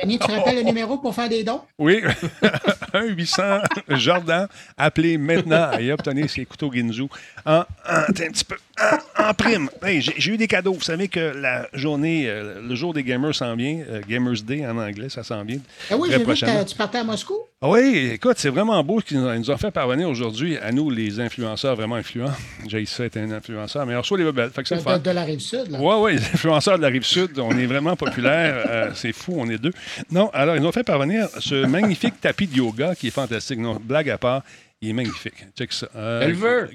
Denis, 0.01 0.19
tu 0.19 0.31
rappelles 0.31 0.56
le 0.57 0.63
numéro 0.63 0.98
pour 0.98 1.13
faire 1.15 1.30
des 1.30 1.44
dons? 1.44 1.62
Oui, 1.77 2.01
1-800 2.94 3.62
Jordan, 3.89 4.48
appelez 4.77 5.18
maintenant 5.18 5.71
et 5.80 5.92
obtenez 5.92 6.27
ces 6.27 6.45
couteaux 6.45 6.71
Ginzu 6.71 7.04
en, 7.45 7.63
un 7.86 8.04
petit 8.13 8.44
peu, 8.45 8.56
en, 8.81 9.30
en 9.30 9.33
prime. 9.33 9.69
Hey, 9.83 10.01
j'ai, 10.01 10.13
j'ai 10.18 10.31
eu 10.33 10.38
des 10.38 10.48
cadeaux. 10.48 10.74
Vous 10.74 10.81
savez 10.81 11.07
que 11.07 11.19
la 11.19 11.68
journée, 11.74 12.25
euh, 12.27 12.62
le 12.62 12.75
jour 12.75 12.94
des 12.94 13.04
gamers 13.04 13.36
s'en 13.36 13.56
vient, 13.56 13.81
euh, 13.89 14.01
Gamers 14.07 14.42
Day 14.44 14.65
en 14.65 14.77
anglais, 14.77 15.09
ça 15.09 15.24
s'en 15.24 15.44
vient. 15.44 15.59
Ah 15.92 15.95
oui, 15.98 16.09
j'ai 16.12 16.18
vu 16.19 16.25
que 16.25 16.63
tu 16.65 16.75
partais 16.75 17.00
à 17.00 17.04
Moscou? 17.04 17.36
Ah 17.62 17.69
Oui, 17.69 18.12
écoute, 18.13 18.38
c'est 18.38 18.50
vraiment 18.50 18.83
beau 18.83 19.00
ce 19.00 19.06
qu'ils 19.06 19.19
nous, 19.19 19.31
ils 19.33 19.39
nous 19.39 19.50
ont 19.51 19.57
fait 19.57 19.71
parvenir 19.71 20.07
aujourd'hui 20.07 20.57
à 20.57 20.71
nous, 20.71 20.89
les 20.92 21.19
influenceurs 21.19 21.75
vraiment 21.75 21.95
influents. 21.95 22.31
J'ai 22.68 22.86
ça 22.86 23.06
être 23.06 23.18
un 23.18 23.31
influenceur, 23.31 23.86
mais 23.86 23.95
meilleur 23.97 24.05
show, 24.05 24.15
les 24.15 24.23
Bobettes. 24.23 24.53
Fait 24.53 24.63
que 24.63 24.75
de, 24.75 24.97
de, 24.97 25.04
de, 25.04 25.11
la 25.11 25.23
rive 25.23 25.39
sud. 25.39 25.68
Oui, 25.71 25.95
oui, 25.99 26.13
les 26.13 26.19
influenceurs 26.19 26.77
de 26.77 26.83
la 26.83 26.89
rive 26.89 27.04
sud. 27.04 27.39
On 27.39 27.57
est 27.57 27.66
vraiment 27.66 27.95
populaires. 27.95 28.66
Euh, 28.69 28.92
c'est 28.94 29.13
fou, 29.13 29.35
on 29.37 29.49
est 29.49 29.57
deux. 29.57 29.73
Non, 30.11 30.30
alors, 30.33 30.56
ils 30.56 30.61
nous 30.61 30.68
ont 30.68 30.71
fait 30.71 30.83
parvenir 30.83 31.27
ce 31.39 31.66
magnifique 31.66 32.19
tapis 32.21 32.47
de 32.47 32.56
yoga 32.56 32.95
qui 32.95 33.07
est 33.07 33.11
fantastique. 33.11 33.59
Non, 33.59 33.80
blague 33.81 34.09
à 34.09 34.18
part. 34.18 34.44
Il 34.80 34.89
est 34.89 34.94
magnifique. 34.94 35.47
Check 35.57 35.73
ça. 35.73 35.87
Euh, 35.95 36.21
Elle 36.21 36.35
veut. 36.35 36.69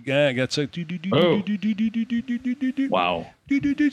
Ça. 0.51 0.63
Wow. 2.91 3.25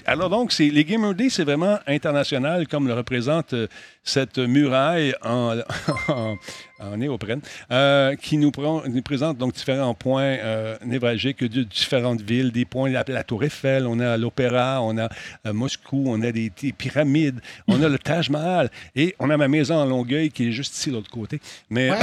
Alors 0.05 0.29
donc, 0.29 0.55
les 0.57 0.85
Gamer 0.85 1.13
Day, 1.15 1.29
c'est 1.29 1.43
vraiment 1.43 1.79
international, 1.87 2.67
comme 2.67 2.87
le 2.87 2.93
représente 2.93 3.53
euh, 3.53 3.67
cette 4.03 4.37
muraille 4.37 5.13
en, 5.23 5.57
en, 6.07 6.37
en 6.79 6.97
néoprène, 6.97 7.41
euh, 7.71 8.15
qui 8.15 8.37
nous, 8.37 8.51
prend- 8.51 8.83
nous 8.87 9.01
présente 9.01 9.37
donc 9.37 9.53
différents 9.53 9.93
points 9.95 10.21
euh, 10.37 10.77
névralgiques 10.85 11.43
de 11.43 11.63
différentes 11.63 12.21
villes, 12.21 12.51
des 12.51 12.63
points, 12.65 12.89
la, 12.89 13.03
la 13.07 13.23
Tour 13.23 13.43
Eiffel, 13.43 13.85
on 13.87 13.99
a 13.99 14.17
l'Opéra, 14.17 14.81
on 14.81 14.97
a 14.97 15.09
Moscou, 15.51 16.05
on 16.07 16.21
a 16.21 16.31
des, 16.31 16.51
des 16.61 16.71
pyramides, 16.71 17.41
on 17.67 17.81
a 17.83 17.89
le 17.89 17.97
Taj 17.99 18.29
Mahal, 18.29 18.69
et 18.95 19.15
on 19.19 19.29
a 19.29 19.35
ma 19.37 19.47
maison 19.47 19.75
en 19.75 19.85
Longueuil 19.85 20.29
qui 20.31 20.47
est 20.49 20.51
juste 20.51 20.77
ici, 20.77 20.89
de 20.89 20.95
l'autre 20.95 21.11
côté. 21.11 21.41
Mais 21.69 21.89
Ouais. 21.89 21.97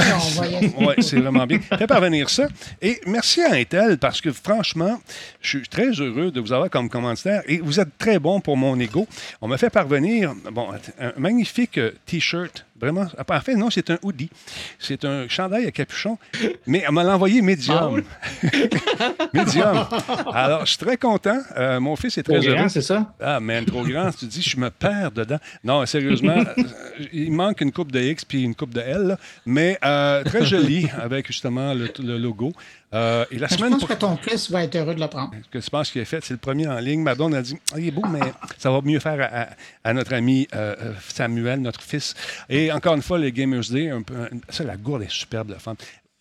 Ouais, 0.87 0.95
c'est 1.01 1.17
vraiment 1.19 1.45
bien. 1.47 1.59
Fais 1.59 1.87
parvenir 1.87 2.29
ça. 2.29 2.47
Et 2.81 2.99
merci 3.07 3.41
à 3.41 3.53
Intel 3.53 3.97
parce 3.97 4.21
que 4.21 4.31
franchement, 4.31 4.99
je 5.41 5.57
suis 5.59 5.67
très 5.67 5.89
heureux 5.91 6.29
de 6.29 6.39
vous 6.39 6.51
avoir 6.53 6.69
comme 6.69 6.89
commanditaire 6.89 7.41
et 7.47 7.59
vous 7.59 7.79
êtes 7.79 7.97
très 7.97 8.19
bon 8.19 8.39
pour 8.39 8.57
mon 8.57 8.79
ego. 8.79 9.07
On 9.41 9.47
m'a 9.47 9.57
fait 9.57 9.69
parvenir 9.69 10.33
bon, 10.51 10.69
un 10.99 11.13
magnifique 11.17 11.77
euh, 11.77 11.91
T-shirt. 12.05 12.65
Vraiment. 12.79 13.07
En 13.27 13.39
fait, 13.41 13.55
non, 13.55 13.71
c'est 13.71 13.89
un 13.89 13.97
hoodie. 14.03 14.29
C'est 14.77 15.03
un 15.03 15.27
chandail 15.27 15.65
à 15.65 15.71
capuchon, 15.71 16.19
mais 16.67 16.83
elle 16.85 16.93
m'a 16.93 17.03
l'envoyé 17.03 17.41
médium. 17.41 18.03
médium. 19.33 19.85
Alors, 20.31 20.61
je 20.65 20.69
suis 20.71 20.77
très 20.77 20.97
content. 20.97 21.39
Euh, 21.57 21.79
mon 21.79 21.95
fils 21.95 22.19
est 22.19 22.23
très 22.23 22.35
Trop 22.39 22.43
grand, 22.47 22.59
heureux. 22.59 22.69
c'est 22.69 22.83
ça? 22.83 23.13
Ah, 23.19 23.39
man, 23.39 23.65
trop 23.65 23.83
grand. 23.83 24.11
Tu 24.11 24.25
dis, 24.25 24.43
je 24.43 24.57
me 24.59 24.69
perds 24.69 25.11
dedans. 25.11 25.39
Non, 25.63 25.85
sérieusement, 25.87 26.43
il 27.13 27.31
manque 27.31 27.61
une 27.61 27.71
coupe 27.71 27.91
de 27.91 27.99
X 27.99 28.23
puis 28.25 28.43
une 28.43 28.53
coupe 28.53 28.73
de 28.75 28.81
L, 28.81 29.07
là. 29.07 29.17
mais 29.45 29.79
euh, 29.83 30.23
très 30.23 30.45
joli 30.45 30.87
avec 31.01 31.27
justement 31.27 31.73
le, 31.73 31.91
le 31.99 32.17
logo. 32.19 32.53
Euh, 32.93 33.25
et 33.31 33.37
la 33.37 33.47
Je 33.47 33.55
semaine 33.55 33.71
pense 33.71 33.79
pour- 33.81 33.89
que 33.89 33.93
ton 33.95 34.15
fils 34.15 34.49
va 34.49 34.63
être 34.63 34.75
heureux 34.77 34.95
de 34.95 35.01
le 35.01 35.07
prendre? 35.07 35.33
que 35.51 35.59
je 35.59 35.69
pense 35.69 35.91
qu'il 35.91 36.01
a 36.01 36.05
fait, 36.05 36.23
c'est 36.23 36.33
le 36.33 36.39
premier 36.39 36.67
en 36.67 36.77
ligne. 36.79 37.01
Madonna 37.01 37.39
a 37.39 37.41
dit 37.41 37.57
Ah, 37.73 37.79
il 37.79 37.87
est 37.87 37.91
beau, 37.91 38.05
mais 38.07 38.21
ça 38.57 38.71
va 38.71 38.79
mieux 38.81 38.99
faire 38.99 39.19
à, 39.21 39.41
à- 39.41 39.47
à 39.83 39.93
notre 39.93 40.13
ami 40.13 40.47
euh, 40.55 40.73
euh, 40.81 40.93
Samuel, 41.09 41.61
notre 41.61 41.81
fils. 41.81 42.13
Et 42.47 42.71
encore 42.71 42.93
une 42.95 43.01
fois 43.01 43.19
le 43.19 43.29
Gamers 43.29 43.69
Day. 43.69 43.89
Un 43.89 44.03
peu, 44.03 44.15
ça, 44.49 44.63
la 44.63 44.77
gourde 44.77 45.03
est 45.03 45.11
superbe, 45.11 45.49
la 45.49 45.59
femme. 45.59 45.75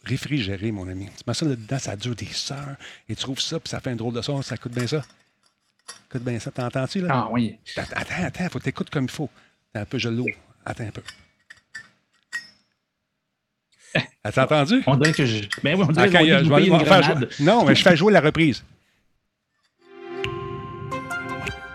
Réfrigéré, 0.04 0.73
mon 0.73 0.88
ami. 0.88 1.06
Tu 1.16 1.23
mets 1.26 1.35
ça 1.35 1.46
là-dedans, 1.46 1.78
ça 1.78 1.94
dure 1.96 2.14
des 2.16 2.28
heures. 2.52 2.76
Et 3.08 3.14
tu 3.14 3.23
trouves 3.23 3.40
ça, 3.40 3.58
puis 3.61 3.68
ça 3.68 3.80
fait 3.80 3.90
un 3.90 3.96
drôle 3.96 4.14
de 4.14 4.23
son. 4.23 4.42
Ça 4.42 4.56
coûte 4.56 4.73
bien 4.73 4.87
ça. 4.87 5.02
Ça 5.87 5.94
coûte 6.11 6.23
bien 6.25 6.38
ça. 6.40 6.50
T'entends-tu, 6.50 7.00
là? 7.00 7.08
Ah 7.12 7.28
oui. 7.30 7.58
Attends, 7.76 7.96
attends. 8.25 8.49
Faut 8.50 8.58
t'écouter 8.61 8.90
comme 8.92 9.04
il 9.04 9.11
faut. 9.11 9.30
Attends 9.73 9.82
un 9.82 9.85
peu, 9.87 9.99
je 9.99 10.08
l'ouvre. 10.08 10.30
Attends 10.64 10.85
un 10.85 10.90
peu. 10.90 11.02
As-tu 14.24 14.40
entendu? 14.40 14.82
On 14.86 14.96
dirait 14.96 15.12
que 15.12 15.24
je. 15.26 15.44
Ben 15.62 15.76
oui, 15.78 15.84
on 15.88 15.92
dirait 15.92 16.06
Ah, 16.08 16.12
quand 16.12 16.20
il 16.24 16.28
y 16.28 16.32
a- 16.32 16.38
que 16.38 16.44
je 16.44 16.50
vais 16.52 16.66
une 16.66 16.78
faire 16.84 17.02
jouer- 17.02 17.12
grenade. 17.14 17.28
Non, 17.40 17.64
mais 17.64 17.74
je 17.74 17.82
fais 17.82 17.96
jouer 17.96 18.12
la 18.12 18.20
reprise. 18.20 18.62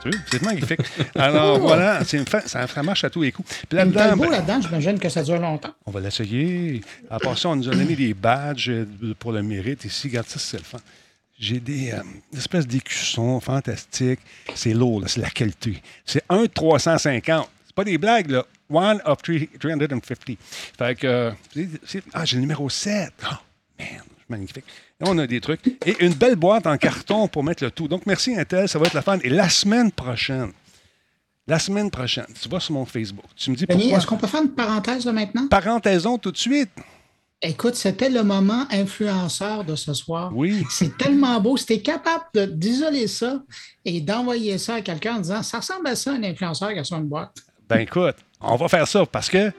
Tu 0.04 0.10
vois, 0.10 0.20
C'est 0.32 0.42
magnifique. 0.42 0.80
Alors 1.16 1.60
voilà, 1.60 2.04
c'est 2.04 2.18
une 2.18 2.26
fa- 2.26 2.42
ça, 2.48 2.66
ça 2.66 2.82
marche 2.82 3.04
à 3.04 3.10
tous 3.12 3.22
les 3.22 3.32
coups. 3.32 3.48
Puis 3.48 3.68
Le 3.72 3.78
là-dedans, 3.78 4.18
beau 4.18 4.24
ben, 4.24 4.32
là-dedans, 4.32 4.60
j'imagine 4.62 4.98
que 5.00 5.10
ça 5.10 5.22
dure 5.24 5.40
longtemps. 5.40 5.74
on 5.86 5.92
va 5.92 6.00
l'essayer. 6.00 6.82
À 7.10 7.20
part 7.20 7.38
ça, 7.38 7.50
on 7.50 7.56
nous 7.56 7.68
a 7.70 7.72
donné 7.72 7.96
des 7.96 8.14
badges 8.16 8.70
euh, 8.70 8.86
pour 9.20 9.32
le 9.32 9.44
mérite 9.44 9.86
ici. 9.86 10.08
Regarde 10.08 10.28
ça, 10.28 10.40
c'est 10.40 10.58
le 10.58 10.64
fun. 10.64 10.80
J'ai 11.40 11.60
des 11.60 11.92
euh, 11.92 12.02
espèces 12.36 12.66
d'écussons 12.68 13.40
fantastiques. 13.40 14.20
C'est 14.56 14.74
lourd, 14.74 15.02
là, 15.02 15.08
c'est 15.08 15.22
la 15.22 15.30
qualité. 15.30 15.82
C'est 16.06 16.24
1 16.30 16.44
de 16.44 16.48
350. 16.48 17.48
C'est 17.68 17.76
pas 17.76 17.84
des 17.84 17.98
blagues, 18.00 18.32
là. 18.32 18.44
One 18.72 19.02
of 19.06 19.22
three- 19.22 19.50
350. 19.60 20.38
Fait 20.78 20.96
que. 20.96 21.32
ah, 22.14 22.26
j'ai 22.26 22.36
le 22.38 22.42
numéro 22.42 22.70
7. 22.70 23.12
Oh, 23.24 23.26
man, 23.78 23.88
c'est 23.98 24.30
magnifique. 24.30 24.64
Et 25.00 25.04
on 25.08 25.18
a 25.18 25.28
des 25.28 25.42
trucs. 25.42 25.62
Et 25.86 25.96
une 26.06 26.14
belle 26.14 26.36
boîte 26.36 26.66
en 26.68 26.78
carton 26.78 27.28
pour 27.28 27.44
mettre 27.44 27.64
le 27.64 27.72
tout. 27.72 27.88
Donc, 27.88 28.06
merci 28.06 28.36
Intel, 28.38 28.70
ça 28.70 28.80
va 28.80 28.86
être 28.86 28.94
la 28.94 29.02
fin. 29.02 29.18
Et 29.20 29.30
la 29.30 29.50
semaine 29.50 29.92
prochaine, 29.92 30.52
la 31.48 31.58
semaine 31.60 31.90
prochaine, 31.90 32.28
tu 32.40 32.48
vas 32.48 32.60
sur 32.60 32.74
mon 32.76 32.86
Facebook. 32.86 33.26
Tu 33.36 33.50
me 33.52 33.56
dis 33.56 33.66
pourquoi? 33.66 33.98
est-ce 33.98 34.06
qu'on 34.06 34.18
peut 34.18 34.28
faire 34.28 34.44
une 34.44 34.52
parenthèse 34.52 35.06
là 35.06 35.12
maintenant? 35.12 35.48
Parenthèson 35.48 36.18
tout 36.18 36.32
de 36.32 36.38
suite. 36.38 36.70
Écoute, 37.44 37.74
c'était 37.74 38.10
le 38.12 38.22
moment 38.24 38.68
influenceur 38.70 39.64
de 39.64 39.76
ce 39.76 39.96
soir. 39.96 40.32
Oui. 40.36 40.64
C'est 40.70 40.96
tellement 40.96 41.42
beau. 41.42 41.58
Si 41.58 41.66
tu 41.66 41.74
es 41.74 41.82
capable 41.82 42.26
de- 42.36 42.46
d'isoler 42.46 43.08
ça 43.08 43.42
et 43.84 44.00
d'envoyer 44.00 44.60
ça 44.60 44.76
à 44.76 44.82
quelqu'un 44.82 45.16
en 45.16 45.20
disant 45.22 45.42
ça 45.42 45.58
ressemble 45.58 45.88
à 45.88 45.96
ça, 45.96 46.12
un 46.12 46.24
influenceur 46.24 46.72
qui 46.72 46.78
a 46.78 46.84
sur 46.84 46.98
une 46.98 47.08
boîte. 47.08 47.36
Ben 47.68 47.80
écoute, 47.80 48.18
on 48.42 48.56
va 48.56 48.68
faire 48.68 48.88
ça 48.88 49.06
parce 49.06 49.30
que. 49.30 49.52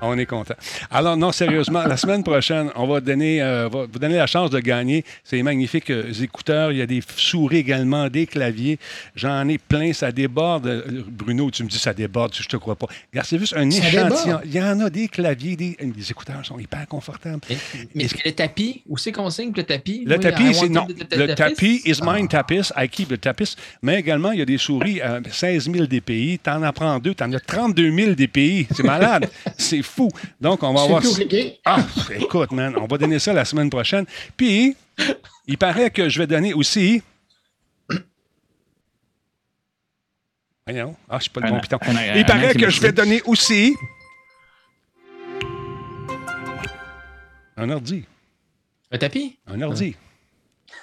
On 0.00 0.16
est 0.16 0.26
content. 0.26 0.54
Alors, 0.92 1.16
non, 1.16 1.32
sérieusement, 1.32 1.82
la 1.82 1.96
semaine 1.96 2.22
prochaine, 2.22 2.70
on 2.76 2.86
va 2.86 3.00
donner, 3.00 3.42
euh, 3.42 3.68
va 3.68 3.86
vous 3.92 3.98
donner 3.98 4.14
la 4.16 4.28
chance 4.28 4.48
de 4.50 4.60
gagner 4.60 5.04
ces 5.24 5.42
magnifiques 5.42 5.90
euh, 5.90 6.12
écouteurs. 6.22 6.70
Il 6.70 6.78
y 6.78 6.82
a 6.82 6.86
des 6.86 7.00
souris 7.16 7.56
également, 7.58 8.08
des 8.08 8.26
claviers. 8.26 8.78
J'en 9.16 9.48
ai 9.48 9.58
plein, 9.58 9.92
ça 9.92 10.12
déborde. 10.12 10.68
Euh, 10.68 11.02
Bruno, 11.10 11.50
tu 11.50 11.64
me 11.64 11.68
dis 11.68 11.78
ça 11.80 11.92
déborde, 11.92 12.32
je 12.32 12.46
te 12.46 12.56
crois 12.56 12.76
pas. 12.76 12.86
Regarde, 13.12 13.26
c'est 13.26 13.40
juste 13.40 13.56
un 13.56 13.68
Ça 13.72 13.78
échantillon. 13.88 14.04
déborde. 14.18 14.42
Il 14.44 14.52
y 14.54 14.62
en 14.62 14.78
a 14.80 14.88
des 14.88 15.08
claviers, 15.08 15.56
des, 15.56 15.76
les 15.80 16.10
écouteurs 16.12 16.46
sont 16.46 16.60
hyper 16.60 16.86
confortables. 16.86 17.40
Mais, 17.50 17.56
mais 17.96 18.04
est-ce 18.04 18.14
que 18.14 18.20
le 18.24 18.32
tapis, 18.32 18.82
où 18.88 18.96
c'est 18.96 19.10
qu'on 19.10 19.30
signe 19.30 19.50
que 19.50 19.58
le 19.58 19.66
tapis? 19.66 20.04
Le 20.06 20.14
Oui, 20.14 20.20
tapis, 20.20 20.54
c'est 20.54 20.68
non. 20.68 20.86
Le 21.10 21.34
tapis 21.34 21.82
is 21.84 21.98
Ah. 22.02 22.14
mine 22.14 22.28
tapis. 22.28 22.70
I 22.76 22.88
keep 22.88 23.08
the 23.08 23.20
tapis. 23.20 23.56
Mais 23.82 23.98
également, 23.98 24.30
il 24.30 24.38
y 24.38 24.42
a 24.42 24.46
des 24.46 24.58
souris 24.58 25.00
à 25.00 25.18
16 25.28 25.72
000 25.72 25.86
DPI. 25.86 26.38
Tu 26.42 26.50
en 26.50 26.62
apprends 26.62 27.00
deux. 27.00 27.14
Tu 27.14 27.24
en 27.24 27.32
as 27.32 27.40
32 27.40 27.90
000 27.90 28.12
DPI. 28.14 28.68
C'est 28.72 28.84
malade. 28.84 29.28
c'est 29.58 29.82
fou. 29.88 30.08
Donc, 30.40 30.62
on 30.62 30.72
va 30.72 30.82
avoir. 30.82 31.02
Ah, 31.64 31.84
écoute, 32.14 32.52
man, 32.52 32.74
on 32.76 32.86
va 32.86 32.98
donner 32.98 33.18
ça 33.18 33.32
la 33.32 33.44
semaine 33.44 33.70
prochaine. 33.70 34.06
Puis, 34.36 34.76
il 35.46 35.58
paraît 35.58 35.90
que 35.90 36.08
je 36.08 36.18
vais 36.18 36.26
donner 36.26 36.54
aussi. 36.54 37.02
Voyons. 40.66 40.94
Ah, 41.08 41.16
je 41.18 41.22
suis 41.22 41.30
pas 41.30 41.40
le 41.40 41.50
bon 41.50 41.60
piton. 41.60 41.78
Il 42.14 42.26
paraît 42.26 42.54
que 42.54 42.68
je 42.68 42.80
vais 42.80 42.92
donner 42.92 43.22
aussi. 43.22 43.74
Un 47.56 47.70
ordi. 47.70 48.04
Un 48.92 48.98
tapis? 48.98 49.38
Un 49.46 49.60
ordi. 49.62 49.96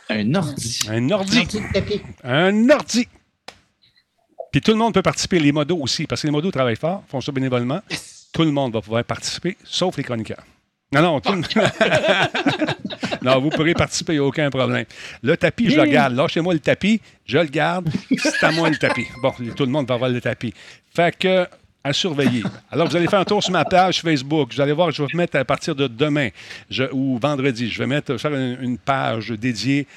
Un 0.09 0.35
ordi. 0.35 0.79
Un 0.89 1.09
ordi. 1.09 1.47
Un 2.23 2.69
ordi. 2.69 3.07
Puis 4.51 4.61
tout 4.61 4.71
le 4.71 4.77
monde 4.77 4.93
peut 4.93 5.01
participer, 5.01 5.39
les 5.39 5.51
modos 5.51 5.77
aussi, 5.77 6.05
parce 6.05 6.21
que 6.21 6.27
les 6.27 6.31
modos 6.31 6.51
travaillent 6.51 6.75
fort, 6.75 7.03
font 7.07 7.21
ça 7.21 7.31
bénévolement. 7.31 7.81
Tout 8.35 8.43
le 8.43 8.51
monde 8.51 8.73
va 8.73 8.81
pouvoir 8.81 9.03
participer, 9.05 9.55
sauf 9.63 9.95
les 9.95 10.03
chroniqueurs. 10.03 10.43
Non, 10.91 11.01
non, 11.01 11.19
tout 11.21 11.31
le 11.33 11.41
Non, 13.23 13.39
vous 13.39 13.49
pourrez 13.49 13.73
participer, 13.73 14.13
il 14.13 14.17
n'y 14.17 14.21
a 14.23 14.27
aucun 14.27 14.49
problème. 14.49 14.83
Le 15.23 15.37
tapis, 15.37 15.69
je 15.69 15.79
le 15.79 15.85
garde. 15.85 16.13
Lâchez-moi 16.15 16.53
le 16.53 16.59
tapis, 16.59 16.99
je 17.25 17.37
le 17.37 17.45
garde. 17.45 17.89
C'est 18.17 18.43
à 18.43 18.51
moi 18.51 18.69
le 18.69 18.75
tapis. 18.75 19.07
Bon, 19.21 19.31
tout 19.55 19.65
le 19.65 19.71
monde 19.71 19.87
va 19.87 19.95
avoir 19.95 20.09
le 20.09 20.19
tapis. 20.19 20.53
Fait 20.93 21.17
que, 21.17 21.47
à 21.81 21.93
surveiller. 21.93 22.43
Alors, 22.69 22.89
vous 22.89 22.95
allez 22.97 23.07
faire 23.07 23.19
un 23.21 23.25
tour 23.25 23.41
sur 23.41 23.53
ma 23.53 23.63
page 23.63 24.01
Facebook. 24.01 24.53
Vous 24.53 24.59
allez 24.61 24.73
voir, 24.73 24.91
je 24.91 25.01
vais 25.01 25.07
vous 25.09 25.17
mettre 25.17 25.37
à 25.37 25.45
partir 25.45 25.73
de 25.75 25.87
demain 25.87 26.27
je- 26.69 26.91
ou 26.91 27.17
vendredi, 27.17 27.69
je 27.69 27.79
vais 27.79 27.87
mettre 27.87 28.17
faire 28.17 28.33
une, 28.35 28.57
une 28.61 28.77
page 28.77 29.29
dédiée 29.29 29.87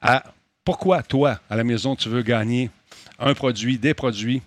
à 0.00 0.22
pourquoi 0.64 1.02
toi, 1.02 1.40
à 1.50 1.56
la 1.56 1.64
maison, 1.64 1.96
tu 1.96 2.08
veux 2.08 2.22
gagner 2.22 2.70
un 3.18 3.34
produit, 3.34 3.76
des 3.76 3.92
produits, 3.94 4.40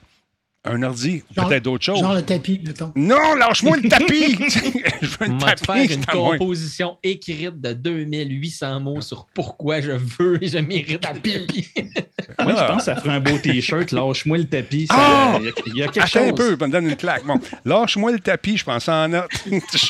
un 0.64 0.84
ordi, 0.84 1.24
Genre- 1.36 1.48
peut-être 1.48 1.64
d'autres 1.64 1.84
choses. 1.84 2.00
Genre 2.00 2.14
le 2.14 2.22
tapis, 2.22 2.62
mettons. 2.66 2.92
Non, 2.96 3.34
lâche-moi 3.36 3.78
le 3.78 3.90
tapis! 3.90 4.36
je 5.02 5.08
veux 5.08 5.40
te 5.40 5.44
tapis, 5.44 5.88
faire 5.88 5.98
une 5.98 6.06
composition 6.06 6.98
écrite 7.02 7.60
de 7.60 7.74
2800 7.74 8.80
mots 8.80 9.02
sur 9.02 9.26
pourquoi 9.34 9.82
je 9.82 9.92
veux 9.94 10.44
et 10.44 10.48
je 10.48 10.60
mérite 10.60 11.04
un 11.06 11.14
tapis. 11.16 11.68
Moi, 12.44 12.54
je 12.58 12.66
pense 12.66 12.78
que 12.78 12.84
ça 12.84 12.96
ferait 12.96 13.16
un 13.16 13.20
beau 13.20 13.38
T-shirt. 13.40 13.92
Lâche-moi 13.92 14.38
le 14.38 14.46
tapis. 14.46 14.86
ça- 14.88 14.96
Ah! 14.98 15.38
Il 15.40 15.46
y 15.46 15.50
a- 15.50 15.52
il 15.66 15.76
y, 15.78 15.82
a 15.84 15.86
quelque 15.88 16.00
Attends 16.00 16.08
chose. 16.08 16.30
un 16.30 16.34
peu, 16.34 16.66
me 16.66 16.72
donne 16.72 16.90
une 16.90 16.96
claque. 16.96 17.26
Bon, 17.26 17.40
lâche-moi 17.66 18.12
le 18.12 18.20
tapis, 18.20 18.58
je 18.58 18.64
pense 18.64 18.88
en 18.88 19.08
note. 19.08 19.30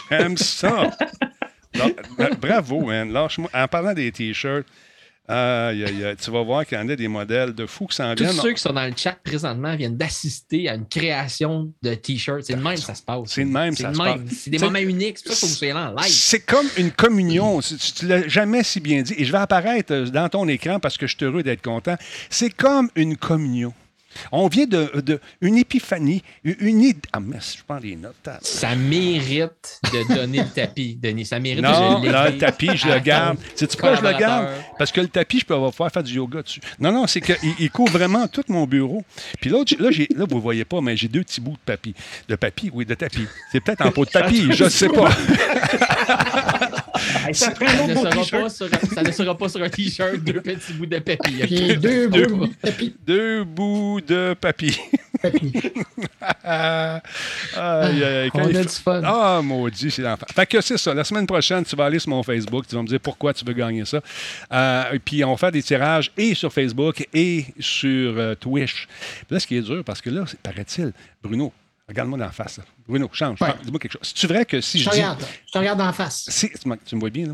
J'aime 0.09 0.37
ça. 0.37 0.91
Bravo, 2.41 2.81
man. 2.85 3.11
Lâche-moi. 3.11 3.49
En 3.53 3.67
parlant 3.67 3.93
des 3.93 4.11
t-shirts, 4.11 4.65
tu 6.21 6.31
vas 6.31 6.43
voir 6.43 6.65
qu'il 6.65 6.77
y 6.77 6.81
en 6.81 6.89
a 6.89 6.95
des 6.95 7.07
modèles 7.07 7.53
de 7.53 7.65
fous 7.65 7.87
qui 7.87 7.95
s'en 7.95 8.13
Tous 8.15 8.23
viennent. 8.23 8.35
ceux 8.35 8.53
qui 8.53 8.61
sont 8.61 8.73
dans 8.73 8.85
le 8.85 8.93
chat 8.95 9.17
présentement 9.23 9.75
viennent 9.75 9.97
d'assister 9.97 10.69
à 10.69 10.75
une 10.75 10.87
création 10.87 11.71
de 11.81 11.93
t-shirts. 11.93 12.43
C'est 12.43 12.55
de 12.55 12.61
même 12.61 12.77
ça 12.77 12.95
se 12.95 13.01
passe. 13.01 13.21
C'est 13.27 13.43
de 13.45 13.49
même 13.49 13.75
ça 13.75 13.93
se 13.93 13.97
passe. 13.97 14.19
C'est 14.37 14.49
des 14.49 14.59
moments 14.59 14.79
uniques. 14.79 15.17
C'est 15.19 15.29
ça 15.29 15.35
faut 15.35 15.45
que 15.47 15.51
vous 15.51 15.57
soyez 15.57 15.73
là 15.73 15.91
en 15.91 15.95
live. 16.01 16.11
C'est 16.11 16.41
comme 16.41 16.67
une 16.77 16.91
communion. 16.91 17.59
Tu, 17.61 17.75
tu- 17.77 17.91
tu 17.93 18.07
l'as 18.07 18.27
jamais 18.27 18.63
si 18.63 18.79
bien 18.79 19.01
dit. 19.01 19.13
Et 19.17 19.25
je 19.25 19.31
vais 19.31 19.37
apparaître 19.37 19.93
euh, 19.93 20.05
dans 20.07 20.27
ton 20.29 20.47
écran 20.47 20.79
parce 20.79 20.97
que 20.97 21.07
je 21.07 21.15
suis 21.15 21.25
heureux 21.25 21.43
d'être 21.43 21.61
content. 21.61 21.95
C'est 22.29 22.49
comme 22.49 22.89
une 22.95 23.15
communion. 23.17 23.73
On 24.31 24.47
vient 24.47 24.65
de, 24.65 24.91
de- 25.01 25.19
une 25.41 25.57
épiphanie, 25.57 26.23
une 26.43 26.81
idée. 26.81 26.99
Ah, 27.13 27.19
mais 27.19 27.37
je 27.39 27.61
prends 27.65 27.79
des 27.79 27.95
notes. 27.95 28.29
Ça 28.41 28.75
mérite 28.75 29.79
de 29.93 30.15
donner 30.15 30.39
le 30.39 30.49
tapis, 30.49 30.97
Denis. 31.01 31.25
Ça 31.25 31.39
mérite 31.39 31.61
Non, 31.63 31.99
de 31.99 32.05
le 32.07 32.11
là, 32.11 32.25
léguer 32.25 32.33
le 32.35 32.39
tapis, 32.39 32.69
je 32.75 32.87
le 32.87 32.99
garde. 32.99 33.37
C'est 33.55 33.67
pourquoi 33.71 33.95
je 33.95 34.01
le 34.01 34.17
garde? 34.17 34.47
Parce 34.77 34.91
que 34.91 35.01
le 35.01 35.07
tapis, 35.07 35.39
je 35.39 35.45
peux 35.45 35.53
avoir- 35.55 35.71
pouvoir 35.71 35.91
faire 35.91 36.03
du 36.03 36.13
yoga 36.13 36.41
dessus. 36.41 36.61
Non, 36.79 36.91
non, 36.91 37.07
c'est 37.07 37.21
qu'il 37.21 37.35
il 37.59 37.69
couvre 37.71 37.91
vraiment 37.93 38.27
tout 38.27 38.43
mon 38.47 38.65
bureau. 38.65 39.03
Puis 39.39 39.49
l'autre, 39.49 39.73
là, 39.79 39.91
j'ai- 39.91 40.07
là, 40.15 40.25
vous 40.29 40.37
ne 40.37 40.41
voyez 40.41 40.65
pas, 40.65 40.81
mais 40.81 40.95
j'ai 40.97 41.07
deux 41.07 41.21
petits 41.23 41.41
bouts 41.41 41.51
de 41.53 41.57
papier. 41.65 41.93
De 42.27 42.35
papier, 42.35 42.69
oui, 42.73 42.85
de 42.85 42.93
tapis. 42.93 43.25
C'est 43.51 43.59
peut-être 43.61 43.85
en 43.85 43.91
pot 43.91 44.05
de 44.05 44.11
tapis, 44.11 44.51
je 44.51 44.63
ne 44.65 44.69
sais 44.69 44.89
pas. 44.89 45.09
Ça 47.33 47.49
ne, 47.49 47.95
sera 47.95 48.25
pas 48.41 48.49
sur, 48.49 48.67
ça 48.93 49.01
ne 49.03 49.11
sera 49.11 49.37
pas 49.37 49.49
sur 49.49 49.61
un 49.63 49.69
t-shirt, 49.69 50.17
deux 50.17 50.41
petits 50.41 50.73
bouts 50.73 50.85
de 50.85 50.99
papier. 50.99 51.45
Puis 51.45 51.77
deux 51.77 52.07
Deux 52.09 52.27
bouts 52.27 52.47
de 52.47 52.53
tapis. 52.61 52.95
Deux 53.05 53.43
bouts 53.43 54.00
de 54.01 54.35
tapis. 54.39 54.79
Aïe, 56.43 57.11
aïe, 57.55 58.03
aïe, 58.03 58.31
quand 58.31 58.43
On 58.43 58.49
il 58.49 58.57
a 58.57 58.63
du 58.63 58.69
fun. 58.69 59.01
Ah, 59.03 59.41
maudit, 59.43 59.91
c'est 59.91 60.01
l'enfer. 60.01 60.27
Fait 60.33 60.45
que 60.45 60.61
c'est 60.61 60.77
ça. 60.77 60.93
La 60.93 61.03
semaine 61.03 61.27
prochaine, 61.27 61.63
tu 61.63 61.75
vas 61.75 61.85
aller 61.85 61.99
sur 61.99 62.09
mon 62.09 62.23
Facebook, 62.23 62.67
tu 62.67 62.75
vas 62.75 62.81
me 62.81 62.87
dire 62.87 62.99
pourquoi 62.99 63.33
tu 63.33 63.45
veux 63.45 63.53
gagner 63.53 63.85
ça. 63.85 64.01
Euh, 64.51 64.91
et 64.93 64.99
puis, 64.99 65.23
on 65.23 65.31
va 65.31 65.37
faire 65.37 65.51
des 65.51 65.63
tirages 65.63 66.11
et 66.17 66.33
sur 66.33 66.51
Facebook 66.51 67.07
et 67.13 67.45
sur 67.59 68.17
euh, 68.17 68.35
Twitch. 68.35 68.87
Puis 68.87 69.25
là, 69.29 69.39
ce 69.39 69.47
qui 69.47 69.57
est 69.57 69.61
dur, 69.61 69.83
parce 69.83 70.01
que 70.01 70.09
là, 70.09 70.23
paraît-il, 70.43 70.91
Bruno, 71.21 71.53
regarde-moi 71.87 72.17
dans 72.17 72.25
la 72.25 72.31
face. 72.31 72.57
là. 72.57 72.63
Bruno, 72.87 73.09
change, 73.13 73.41
Ouais. 73.41 73.49
change, 73.49 73.61
dis-moi 73.63 73.79
quelque 73.79 73.93
chose. 73.93 74.13
C'est 74.15 74.27
vrai 74.27 74.45
que 74.45 74.59
si 74.61 74.79
Je 74.79 74.85
je, 74.85 74.89
te 74.89 74.95
dis... 74.95 75.01
regarde. 75.01 75.23
Je 75.47 75.51
te 75.51 75.57
regarde 75.57 75.81
en 75.81 75.93
face. 75.93 76.25
Si, 76.29 76.49
tu 76.49 76.67
me- 76.67 76.99
vois 76.99 77.09
bien, 77.09 77.27
là? 77.27 77.33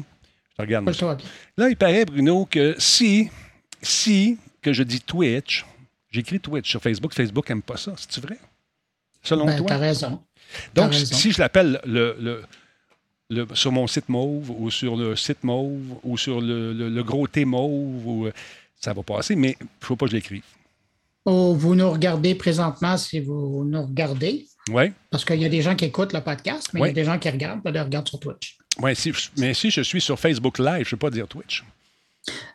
Je 0.51 0.55
te 0.57 0.61
regarde. 0.61 0.93
Choix, 0.93 1.15
bien. 1.15 1.25
Là, 1.57 1.69
il 1.69 1.77
paraît, 1.77 2.05
Bruno, 2.05 2.45
que 2.49 2.75
si, 2.77 3.29
si, 3.81 4.37
que 4.61 4.73
je 4.73 4.83
dis 4.83 5.01
Twitch, 5.01 5.65
j'écris 6.11 6.39
Twitch 6.39 6.69
sur 6.69 6.81
Facebook, 6.81 7.13
Facebook 7.13 7.47
n'aime 7.49 7.61
pas 7.61 7.77
ça. 7.77 7.93
C'est-tu 7.97 8.19
vrai? 8.21 8.37
Selon 9.23 9.45
Ben, 9.45 9.57
toi? 9.57 9.67
t'as 9.67 9.77
raison. 9.77 10.21
Donc, 10.73 10.91
raison. 10.93 11.15
si 11.15 11.31
je 11.31 11.39
l'appelle 11.39 11.81
le, 11.85 12.15
le- 12.19 12.43
le- 13.29 13.47
sur 13.55 13.71
mon 13.71 13.87
site 13.87 14.07
Mauve 14.09 14.49
ou 14.51 14.71
sur 14.71 14.95
le 14.95 15.15
site 15.15 15.43
Mauve 15.43 15.97
ou 16.03 16.17
sur 16.17 16.39
le, 16.39 17.01
gros 17.03 17.27
T 17.27 17.43
Mauve, 17.45 18.07
ou, 18.07 18.25
euh, 18.27 18.31
ça 18.79 18.93
va 18.93 19.03
passer, 19.03 19.35
mais 19.35 19.57
il 19.59 19.63
ne 19.63 19.69
faut 19.85 19.95
pas 19.95 20.05
que 20.05 20.11
je 20.11 20.15
l'écrive. 20.17 20.43
Oh, 21.25 21.53
vous 21.53 21.75
nous 21.75 21.91
regardez 21.91 22.35
présentement 22.35 22.95
si 22.95 23.19
vous 23.19 23.65
nous 23.65 23.83
regardez. 23.85 24.45
Oui, 24.69 24.91
Parce 25.09 25.25
qu'il 25.25 25.41
y 25.41 25.45
a 25.45 25.49
des 25.49 25.61
gens 25.61 25.75
qui 25.75 25.85
écoutent 25.85 26.13
le 26.13 26.21
podcast, 26.21 26.69
mais 26.73 26.79
il 26.79 26.83
Oui. 26.83 26.87
y 26.89 26.91
a 26.91 26.93
des 26.95 27.03
gens 27.03 27.19
qui 27.19 27.29
regardent, 27.29 27.61
ils 27.65 27.71
le 27.71 27.81
regardent 27.81 28.07
sur 28.07 28.19
Twitch. 28.19 28.57
ouais, 28.79 28.95
si, 28.95 29.11
mais 29.37 29.53
si 29.53 29.71
je 29.71 29.81
suis 29.81 29.99
sur 30.01 30.17
Facebook 30.19 30.59
Live, 30.59 30.83
je 30.87 30.87
ne 30.87 30.91
peux 30.91 30.97
pas 30.97 31.09
dire 31.09 31.27
Twitch. 31.27 31.63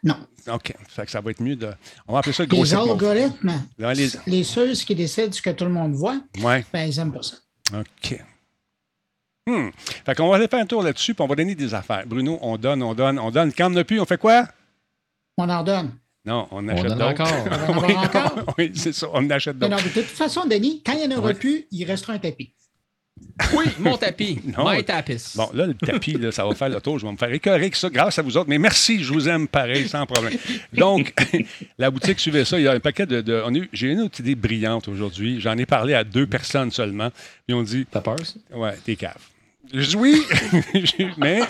Non. 0.02 0.16
OK. 0.52 0.74
Fait 0.88 1.04
que 1.06 1.10
ça 1.10 1.20
va 1.20 1.30
être 1.30 1.40
mieux 1.40 1.56
de. 1.56 1.72
On 2.08 2.12
va 2.14 2.18
appeler 2.20 2.32
ça 2.32 2.42
le 2.42 2.48
gros 2.48 2.64
Les 2.64 2.74
algorithmes, 2.74 3.52
les- 3.78 4.08
les 4.26 4.44
ceux 4.44 4.72
qui 4.74 4.94
décident 4.94 5.30
ce 5.32 5.40
que 5.42 5.50
tout 5.50 5.64
le 5.64 5.70
monde 5.70 5.92
voit, 5.94 6.20
Ouais. 6.42 6.64
ben, 6.72 6.84
ils 6.90 6.96
n'aiment 6.96 7.12
pas 7.12 7.22
ça. 7.22 7.36
OK. 7.78 8.20
Hmm. 9.46 9.70
Fait 10.04 10.14
qu'on 10.14 10.28
va 10.28 10.36
aller 10.36 10.46
faire 10.48 10.60
un 10.60 10.66
tour 10.66 10.82
là-dessus, 10.82 11.14
puis 11.14 11.22
on 11.22 11.26
va 11.26 11.34
donner 11.34 11.54
des 11.54 11.74
affaires. 11.74 12.04
Bruno, 12.06 12.38
on 12.42 12.56
donne, 12.56 12.82
on 12.82 12.94
donne, 12.94 13.18
on 13.18 13.30
donne. 13.30 13.52
Quand 13.52 13.66
on 13.66 13.70
n'a 13.70 13.84
plus, 13.84 14.00
on 14.00 14.04
fait 14.04 14.18
quoi? 14.18 14.46
On 15.38 15.48
en 15.48 15.62
donne. 15.64 15.92
Non, 16.24 16.46
on 16.52 16.64
On 16.64 16.68
achète 16.68 16.86
donne 16.86 16.98
d'autres. 16.98 17.20
encore. 17.22 17.66
On 17.68 17.78
en 17.78 17.86
oui, 17.88 17.94
encore? 17.96 18.54
oui, 18.58 18.72
c'est 18.76 18.92
ça, 18.92 19.08
on 19.12 19.28
achète 19.30 19.58
d'autres. 19.58 19.76
de 19.82 19.88
toute 19.88 20.04
façon, 20.04 20.46
Denis, 20.46 20.80
quand 20.86 20.92
il 20.92 21.08
n'y 21.08 21.12
en 21.14 21.18
aura 21.18 21.28
Ouais. 21.28 21.34
plus, 21.34 21.66
il 21.72 21.84
restera 21.84 22.12
un 22.12 22.18
tapis. 22.20 22.54
Oui, 23.54 23.64
mon 23.78 23.96
tapis. 23.96 24.40
Non. 24.56 24.70
My 24.70 24.84
tapis. 24.84 25.32
Bon, 25.34 25.48
là, 25.54 25.66
le 25.66 25.74
tapis, 25.74 26.12
là, 26.14 26.30
ça 26.32 26.44
va 26.46 26.54
faire 26.54 26.68
le 26.68 26.80
tour. 26.80 26.98
Je 26.98 27.06
vais 27.06 27.12
me 27.12 27.16
faire 27.16 27.32
écœurer 27.32 27.56
avec 27.56 27.76
ça 27.76 27.88
grâce 27.90 28.18
à 28.18 28.22
vous 28.22 28.36
autres. 28.36 28.48
Mais 28.48 28.58
merci, 28.58 29.02
je 29.02 29.12
vous 29.12 29.28
aime 29.28 29.48
pareil, 29.48 29.88
sans 29.88 30.04
problème. 30.06 30.34
Donc, 30.72 31.12
la 31.78 31.90
boutique, 31.90 32.20
suivez 32.20 32.44
ça. 32.44 32.58
Il 32.58 32.64
y 32.64 32.68
a 32.68 32.72
un 32.72 32.80
paquet 32.80 33.06
de. 33.06 33.20
de- 33.20 33.42
on 33.44 33.54
a 33.54 33.58
eu- 33.58 33.68
J'ai 33.72 33.88
une 33.88 34.00
autre 34.00 34.20
idée 34.20 34.34
brillante 34.34 34.88
aujourd'hui. 34.88 35.40
J'en 35.40 35.56
ai 35.58 35.66
parlé 35.66 35.94
à 35.94 36.04
deux 36.04 36.26
personnes 36.26 36.70
seulement. 36.70 37.10
Ils 37.48 37.54
ont 37.54 37.62
dit 37.62 37.86
T'as 37.90 38.00
peur, 38.00 38.16
ça? 38.24 38.34
Ouais, 38.56 38.74
t'es 38.84 38.96
cave. 38.96 39.16
Oui, 39.96 40.20
mais 41.18 41.40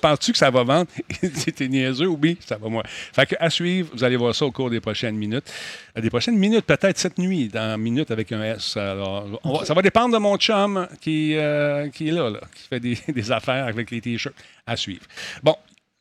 penses-tu 0.00 0.32
que 0.32 0.38
ça 0.38 0.50
va 0.50 0.62
vendre? 0.62 0.90
C'était 1.34 1.68
niaiseux, 1.68 2.06
oui, 2.06 2.36
ça 2.44 2.58
va 2.58 2.68
moi. 2.68 2.82
Fait 2.86 3.26
que 3.26 3.34
à 3.40 3.48
suivre, 3.48 3.90
vous 3.94 4.04
allez 4.04 4.16
voir 4.16 4.34
ça 4.34 4.44
au 4.44 4.52
cours 4.52 4.68
des 4.68 4.80
prochaines 4.80 5.16
minutes. 5.16 5.50
Euh, 5.96 6.00
Des 6.02 6.10
prochaines 6.10 6.36
minutes, 6.36 6.66
peut-être 6.66 6.98
cette 6.98 7.18
nuit, 7.18 7.48
dans 7.48 7.80
minutes 7.80 8.10
avec 8.10 8.30
un 8.30 8.42
S. 8.42 8.76
Alors, 8.76 9.64
ça 9.64 9.72
va 9.72 9.80
dépendre 9.80 10.12
de 10.14 10.18
mon 10.18 10.36
chum 10.36 10.86
qui, 11.00 11.34
euh, 11.34 11.88
qui 11.88 12.08
est 12.08 12.12
là, 12.12 12.32
qui 12.54 12.68
fait 12.68 12.80
des, 13.12 13.32
affaires 13.32 13.66
avec 13.66 13.90
les 13.90 14.00
t-shirts. 14.00 14.36
À 14.66 14.76
suivre. 14.76 15.04
Bon, 15.42 15.56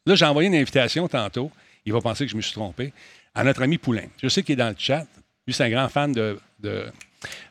là, 0.05 0.15
j'ai 0.15 0.25
envoyé 0.25 0.47
une 0.47 0.55
invitation 0.55 1.07
tantôt. 1.07 1.51
Il 1.85 1.93
va 1.93 2.01
penser 2.01 2.25
que 2.25 2.31
je 2.31 2.37
me 2.37 2.41
suis 2.41 2.53
trompé. 2.53 2.93
À 3.33 3.43
notre 3.45 3.61
ami 3.61 3.77
Poulain. 3.77 4.07
Je 4.21 4.27
sais 4.27 4.43
qu'il 4.43 4.53
est 4.53 4.57
dans 4.57 4.69
le 4.69 4.75
chat. 4.77 5.07
Lui, 5.47 5.53
c'est 5.53 5.63
un 5.63 5.69
grand 5.69 5.87
fan 5.87 6.11
de, 6.11 6.37
de 6.59 6.85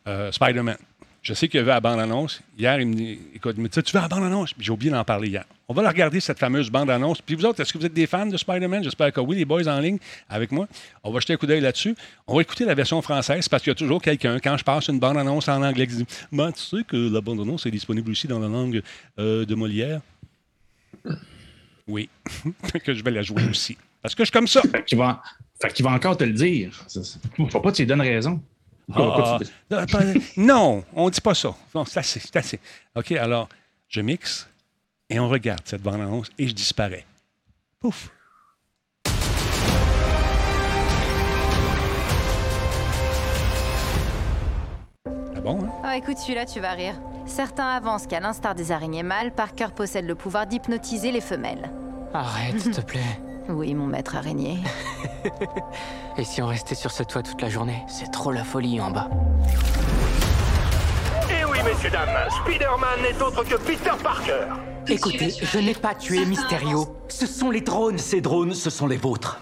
euh, 0.06 0.30
Spider-Man. 0.30 0.76
Je 1.22 1.34
sais 1.34 1.48
qu'il 1.48 1.60
a 1.60 1.62
vu 1.62 1.68
la 1.68 1.80
bande-annonce. 1.80 2.40
Hier, 2.58 2.80
il 2.80 2.88
me 2.88 2.94
dit 2.94 3.18
Écoute, 3.34 3.56
dit 3.56 3.68
Tu 3.68 3.80
veux 3.92 4.00
la 4.00 4.08
bande-annonce? 4.08 4.54
J'ai 4.58 4.70
oublié 4.72 4.90
d'en 4.90 5.04
parler 5.04 5.28
hier. 5.28 5.44
On 5.68 5.74
va 5.74 5.82
la 5.82 5.90
regarder, 5.90 6.18
cette 6.18 6.38
fameuse 6.38 6.70
bande-annonce. 6.70 7.20
Puis 7.20 7.34
vous 7.34 7.44
autres, 7.44 7.60
est-ce 7.60 7.72
que 7.72 7.78
vous 7.78 7.84
êtes 7.84 7.92
des 7.92 8.06
fans 8.06 8.26
de 8.26 8.36
Spider-Man? 8.36 8.82
J'espère 8.82 9.12
que 9.12 9.20
oui, 9.20 9.36
les 9.36 9.44
boys 9.44 9.68
en 9.68 9.78
ligne 9.80 9.98
avec 10.28 10.50
moi. 10.50 10.66
On 11.04 11.12
va 11.12 11.20
jeter 11.20 11.34
un 11.34 11.36
coup 11.36 11.46
d'œil 11.46 11.60
là-dessus. 11.60 11.94
On 12.26 12.34
va 12.34 12.42
écouter 12.42 12.64
la 12.64 12.74
version 12.74 13.00
française 13.02 13.48
parce 13.48 13.62
qu'il 13.62 13.70
y 13.70 13.72
a 13.72 13.74
toujours 13.74 14.00
quelqu'un, 14.00 14.38
quand 14.38 14.56
je 14.56 14.64
passe 14.64 14.88
une 14.88 14.98
bande-annonce 14.98 15.48
en 15.48 15.62
anglais, 15.62 15.86
qui 15.86 15.96
dit 15.96 16.06
Tu 16.06 16.52
sais 16.56 16.84
que 16.88 17.12
la 17.12 17.20
bande-annonce 17.20 17.66
est 17.66 17.70
disponible 17.70 18.10
aussi 18.10 18.26
dans 18.26 18.38
la 18.38 18.48
langue 18.48 18.82
euh, 19.18 19.44
de 19.44 19.54
Molière? 19.54 20.00
Oui. 21.86 22.08
que 22.84 22.94
je 22.94 23.04
vais 23.04 23.10
la 23.10 23.22
jouer 23.22 23.44
aussi. 23.50 23.76
Parce 24.00 24.14
que 24.14 24.22
je 24.22 24.28
suis 24.28 24.32
comme 24.32 24.48
ça. 24.48 24.62
Fait 24.62 24.84
qu'il 24.84 24.96
va, 24.96 25.22
encore 25.90 26.16
te 26.16 26.24
le 26.24 26.32
dire. 26.32 26.86
Faut 27.50 27.60
pas 27.60 27.70
que 27.70 27.76
tu 27.76 27.82
lui 27.82 27.86
donnes 27.86 28.00
raison. 28.00 28.40
Ah, 28.94 29.38
ah, 29.70 29.86
non, 30.36 30.84
on 30.94 31.06
ne 31.06 31.10
dit 31.10 31.20
pas 31.20 31.34
ça. 31.34 31.54
Non, 31.74 31.84
c'est 31.84 32.00
assez, 32.00 32.20
c'est 32.20 32.36
assez. 32.36 32.60
OK, 32.94 33.12
alors, 33.12 33.48
je 33.88 34.00
mixe 34.00 34.48
et 35.08 35.18
on 35.20 35.28
regarde 35.28 35.62
cette 35.64 35.82
bande-annonce 35.82 36.30
et 36.38 36.48
je 36.48 36.54
disparais. 36.54 37.04
Pouf. 37.80 38.10
Ah 45.06 45.40
bon, 45.42 45.64
hein? 45.64 45.70
Ah, 45.82 45.96
écoute, 45.96 46.18
celui-là, 46.18 46.46
tu 46.46 46.60
vas 46.60 46.72
rire. 46.72 47.00
Certains 47.26 47.68
avancent 47.68 48.06
qu'à 48.06 48.20
l'instar 48.20 48.54
des 48.54 48.72
araignées 48.72 49.02
mâles, 49.02 49.32
Parker 49.32 49.68
possède 49.74 50.04
le 50.04 50.14
pouvoir 50.14 50.46
d'hypnotiser 50.46 51.12
les 51.12 51.20
femelles. 51.20 51.70
Arrête, 52.12 52.60
s'il 52.60 52.72
te 52.72 52.80
plaît. 52.80 53.20
Oui, 53.48 53.74
mon 53.74 53.86
maître 53.86 54.16
araignée? 54.16 54.58
Et 56.18 56.24
si 56.24 56.42
on 56.42 56.46
restait 56.46 56.74
sur 56.74 56.90
ce 56.90 57.02
toit 57.02 57.22
toute 57.22 57.40
la 57.42 57.48
journée? 57.48 57.82
C'est 57.88 58.10
trop 58.10 58.30
la 58.32 58.44
folie 58.44 58.80
en 58.80 58.90
bas. 58.90 59.08
Et 61.30 61.44
oui, 61.44 61.58
messieurs, 61.64 61.90
dames, 61.90 62.08
Spider-Man 62.44 63.02
n'est 63.02 63.22
autre 63.22 63.44
que 63.44 63.56
Peter 63.56 63.90
Parker. 64.02 64.46
Écoutez, 64.88 65.30
je 65.30 65.58
n'ai 65.58 65.74
pas 65.74 65.94
tué 65.94 66.24
Mysterio. 66.24 66.96
Ce 67.08 67.26
sont 67.26 67.50
les 67.50 67.60
drones. 67.60 67.98
Ces 67.98 68.20
drones, 68.20 68.54
ce 68.54 68.70
sont 68.70 68.86
les 68.86 68.96
vôtres. 68.96 69.40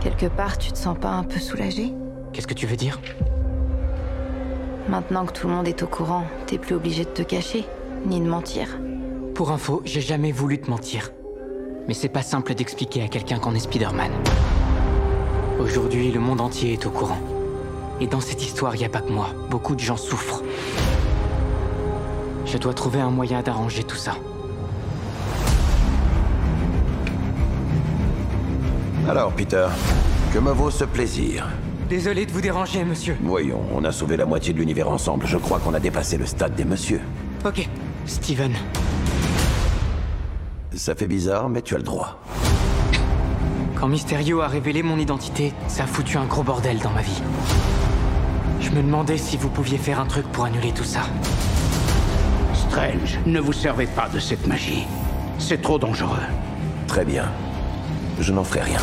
Quelque 0.00 0.26
part, 0.26 0.58
tu 0.58 0.70
te 0.70 0.78
sens 0.78 0.98
pas 0.98 1.10
un 1.10 1.24
peu 1.24 1.38
soulagé? 1.38 1.94
Qu'est-ce 2.32 2.46
que 2.46 2.54
tu 2.54 2.66
veux 2.66 2.76
dire? 2.76 3.00
Maintenant 4.88 5.24
que 5.24 5.32
tout 5.32 5.48
le 5.48 5.54
monde 5.54 5.66
est 5.66 5.82
au 5.82 5.86
courant, 5.86 6.24
t'es 6.46 6.58
plus 6.58 6.74
obligé 6.74 7.04
de 7.04 7.10
te 7.10 7.22
cacher, 7.22 7.64
ni 8.04 8.20
de 8.20 8.26
mentir. 8.26 8.68
Pour 9.34 9.50
info, 9.50 9.80
j'ai 9.84 10.02
jamais 10.02 10.30
voulu 10.30 10.60
te 10.60 10.68
mentir. 10.68 11.10
Mais 11.86 11.94
c'est 11.94 12.08
pas 12.08 12.22
simple 12.22 12.54
d'expliquer 12.54 13.02
à 13.02 13.08
quelqu'un 13.08 13.38
qu'on 13.38 13.54
est 13.54 13.60
Spider-Man. 13.60 14.10
Aujourd'hui, 15.60 16.10
le 16.10 16.20
monde 16.20 16.40
entier 16.40 16.72
est 16.72 16.86
au 16.86 16.90
courant. 16.90 17.20
Et 18.00 18.06
dans 18.06 18.20
cette 18.20 18.42
histoire, 18.42 18.74
il 18.74 18.78
n'y 18.78 18.84
a 18.84 18.88
pas 18.88 19.00
que 19.00 19.12
moi. 19.12 19.28
Beaucoup 19.50 19.74
de 19.74 19.80
gens 19.80 19.96
souffrent. 19.96 20.42
Je 22.46 22.56
dois 22.58 22.74
trouver 22.74 23.00
un 23.00 23.10
moyen 23.10 23.42
d'arranger 23.42 23.84
tout 23.84 23.96
ça. 23.96 24.16
Alors, 29.08 29.32
Peter, 29.32 29.66
que 30.32 30.38
me 30.38 30.52
vaut 30.52 30.70
ce 30.70 30.84
plaisir? 30.84 31.46
Désolé 31.90 32.24
de 32.24 32.32
vous 32.32 32.40
déranger, 32.40 32.82
monsieur. 32.82 33.16
Voyons, 33.22 33.60
on 33.74 33.84
a 33.84 33.92
sauvé 33.92 34.16
la 34.16 34.24
moitié 34.24 34.54
de 34.54 34.58
l'univers 34.58 34.88
ensemble. 34.90 35.26
Je 35.26 35.36
crois 35.36 35.58
qu'on 35.58 35.74
a 35.74 35.80
dépassé 35.80 36.16
le 36.16 36.24
stade 36.24 36.54
des 36.54 36.64
messieurs. 36.64 37.02
Ok, 37.44 37.68
Steven. 38.06 38.54
Ça 40.76 40.94
fait 40.94 41.06
bizarre, 41.06 41.48
mais 41.48 41.62
tu 41.62 41.74
as 41.74 41.78
le 41.78 41.84
droit. 41.84 42.20
Quand 43.76 43.86
Mysterio 43.86 44.40
a 44.40 44.48
révélé 44.48 44.82
mon 44.82 44.98
identité, 44.98 45.52
ça 45.68 45.84
a 45.84 45.86
foutu 45.86 46.16
un 46.16 46.24
gros 46.24 46.42
bordel 46.42 46.78
dans 46.78 46.90
ma 46.90 47.02
vie. 47.02 47.22
Je 48.60 48.70
me 48.70 48.82
demandais 48.82 49.16
si 49.16 49.36
vous 49.36 49.50
pouviez 49.50 49.78
faire 49.78 50.00
un 50.00 50.06
truc 50.06 50.26
pour 50.32 50.44
annuler 50.44 50.72
tout 50.72 50.84
ça. 50.84 51.02
Strange, 52.54 53.18
ne 53.26 53.38
vous 53.40 53.52
servez 53.52 53.86
pas 53.86 54.08
de 54.08 54.18
cette 54.18 54.46
magie. 54.46 54.86
C'est 55.38 55.62
trop 55.62 55.78
dangereux. 55.78 56.22
Très 56.88 57.04
bien. 57.04 57.30
Je 58.20 58.32
n'en 58.32 58.44
ferai 58.44 58.62
rien. 58.62 58.80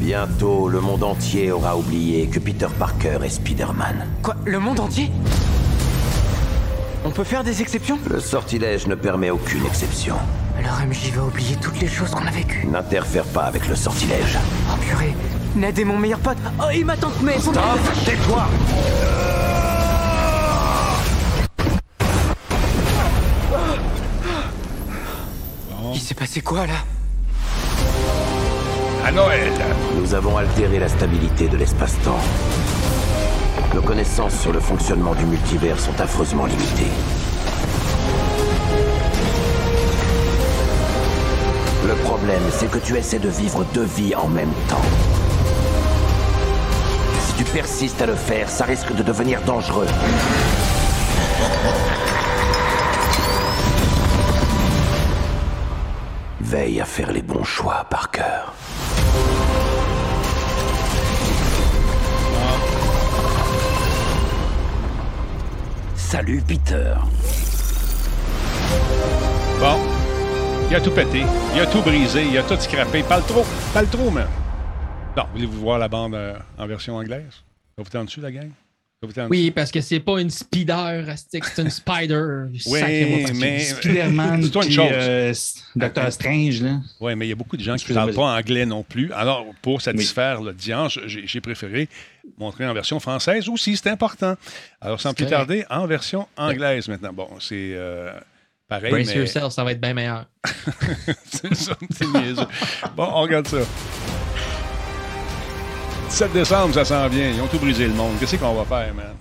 Bientôt, 0.00 0.68
le 0.68 0.80
monde 0.80 1.02
entier 1.02 1.52
aura 1.52 1.76
oublié 1.76 2.28
que 2.28 2.38
Peter 2.38 2.68
Parker 2.78 3.18
est 3.22 3.28
Spider-Man. 3.28 4.06
Quoi 4.22 4.36
Le 4.46 4.58
monde 4.58 4.80
entier? 4.80 5.10
On 7.08 7.10
peut 7.10 7.24
faire 7.24 7.42
des 7.42 7.62
exceptions? 7.62 7.98
Le 8.10 8.20
sortilège 8.20 8.86
ne 8.86 8.94
permet 8.94 9.30
aucune 9.30 9.64
exception. 9.64 10.14
Alors 10.58 10.78
MJ 10.86 11.10
va 11.12 11.24
oublier 11.24 11.56
toutes 11.56 11.80
les 11.80 11.88
choses 11.88 12.10
qu'on 12.10 12.26
a 12.26 12.30
vécues. 12.30 12.66
N'interfère 12.66 13.24
pas 13.24 13.44
avec 13.44 13.66
le 13.66 13.74
sortilège. 13.74 14.38
Oh 14.70 14.76
purée, 14.78 15.14
Ned 15.56 15.78
est 15.78 15.84
mon 15.84 15.96
meilleur 15.96 16.18
pote. 16.18 16.36
Oh, 16.60 16.68
et 16.70 16.84
ma 16.84 16.98
tante 16.98 17.22
May. 17.22 17.38
Stop, 17.40 17.54
tais-toi 18.04 18.46
Il 25.94 26.00
s'est 26.00 26.14
passé 26.14 26.42
quoi 26.42 26.66
là? 26.66 26.74
À 29.06 29.12
Noël. 29.12 29.50
Nous 29.98 30.12
avons 30.12 30.36
altéré 30.36 30.78
la 30.78 30.88
stabilité 30.88 31.48
de 31.48 31.56
l'espace-temps. 31.56 32.20
Nos 33.78 33.84
connaissances 33.84 34.40
sur 34.40 34.52
le 34.52 34.58
fonctionnement 34.58 35.14
du 35.14 35.24
multivers 35.24 35.78
sont 35.78 36.00
affreusement 36.00 36.46
limitées. 36.46 36.90
Le 41.86 41.94
problème, 42.02 42.42
c'est 42.50 42.68
que 42.68 42.78
tu 42.78 42.96
essaies 42.96 43.20
de 43.20 43.28
vivre 43.28 43.64
deux 43.74 43.84
vies 43.84 44.16
en 44.16 44.26
même 44.26 44.50
temps. 44.68 44.82
Si 47.20 47.34
tu 47.34 47.44
persistes 47.44 48.02
à 48.02 48.06
le 48.06 48.16
faire, 48.16 48.50
ça 48.50 48.64
risque 48.64 48.92
de 48.96 49.02
devenir 49.04 49.40
dangereux. 49.42 49.86
Veille 56.40 56.80
à 56.80 56.84
faire 56.84 57.12
les 57.12 57.22
bons 57.22 57.44
choix, 57.44 57.86
Parker. 57.88 58.42
Salut, 66.08 66.40
Peter. 66.40 66.94
Bon. 69.60 69.76
Il 70.70 70.74
a 70.74 70.80
tout 70.80 70.90
pété. 70.90 71.22
Il 71.54 71.60
a 71.60 71.66
tout 71.66 71.82
brisé. 71.82 72.24
Il 72.24 72.38
a 72.38 72.42
tout 72.44 72.58
scrappé. 72.58 73.02
Parle 73.02 73.24
trop. 73.24 73.44
Parle 73.74 73.88
trop, 73.88 74.10
man. 74.10 74.26
Bon, 75.14 75.24
voulez-vous 75.34 75.60
voir 75.60 75.78
la 75.78 75.88
bande 75.88 76.14
euh, 76.14 76.38
en 76.56 76.66
version 76.66 76.96
anglaise? 76.96 77.44
Ça 77.76 77.82
vous 77.82 77.90
tente 77.90 78.06
dessus, 78.06 78.22
la 78.22 78.32
gang? 78.32 78.50
Oui, 79.30 79.52
parce 79.52 79.70
que 79.70 79.80
c'est 79.80 80.00
pas 80.00 80.20
une 80.20 80.30
speeder, 80.30 81.04
c'est 81.16 81.62
une 81.62 81.70
spider. 81.70 82.46
Oui, 82.66 82.80
mais- 83.34 83.60
Spider-Man, 83.60 84.42
C'est 84.42 84.50
toi 84.50 84.64
une 84.64 84.72
chose. 84.72 84.90
euh, 84.90 85.32
Doctor 85.76 86.12
Strange, 86.12 86.62
là. 86.62 86.80
Oui, 87.00 87.14
mais 87.14 87.26
il 87.26 87.28
y 87.28 87.32
a 87.32 87.36
beaucoup 87.36 87.56
de 87.56 87.62
gens 87.62 87.76
qui 87.76 87.90
ne 87.90 87.94
parlent 87.94 88.12
pas 88.12 88.36
anglais 88.36 88.66
non 88.66 88.82
plus. 88.82 89.12
Alors, 89.12 89.46
pour 89.62 89.82
satisfaire 89.82 90.40
l'audience, 90.40 90.98
j'ai 91.06 91.26
j'ai 91.26 91.40
préféré 91.40 91.88
montrer 92.38 92.66
en 92.66 92.74
version 92.74 92.98
française 92.98 93.48
aussi. 93.48 93.76
C'est 93.76 93.88
important. 93.90 94.34
Alors, 94.80 95.00
sans 95.00 95.10
C'est 95.10 95.16
plus 95.16 95.26
tarder, 95.26 95.64
en 95.70 95.86
version 95.86 96.26
anglaise 96.36 96.88
maintenant. 96.88 97.12
Bon, 97.12 97.28
c'est 97.38 97.54
euh, 97.74 98.12
pareil, 98.66 98.90
Brace 98.90 99.06
mais... 99.06 99.16
yourself, 99.16 99.52
ça 99.52 99.62
va 99.62 99.72
être 99.72 99.80
bien 99.80 99.94
meilleur. 99.94 100.26
c'est 101.30 101.54
ça, 101.54 101.76
c'est. 101.90 102.04
Bon, 102.96 103.08
on 103.14 103.22
regarde 103.22 103.46
ça. 103.46 103.58
17 106.08 106.32
décembre, 106.32 106.72
ça 106.72 106.84
s'en 106.86 107.06
vient. 107.08 107.28
Ils 107.28 107.40
ont 107.40 107.46
tout 107.46 107.58
brisé 107.58 107.86
le 107.86 107.92
monde. 107.92 108.12
Qu'est-ce 108.18 108.36
qu'on 108.36 108.54
va 108.54 108.64
faire, 108.64 108.94
man? 108.94 109.14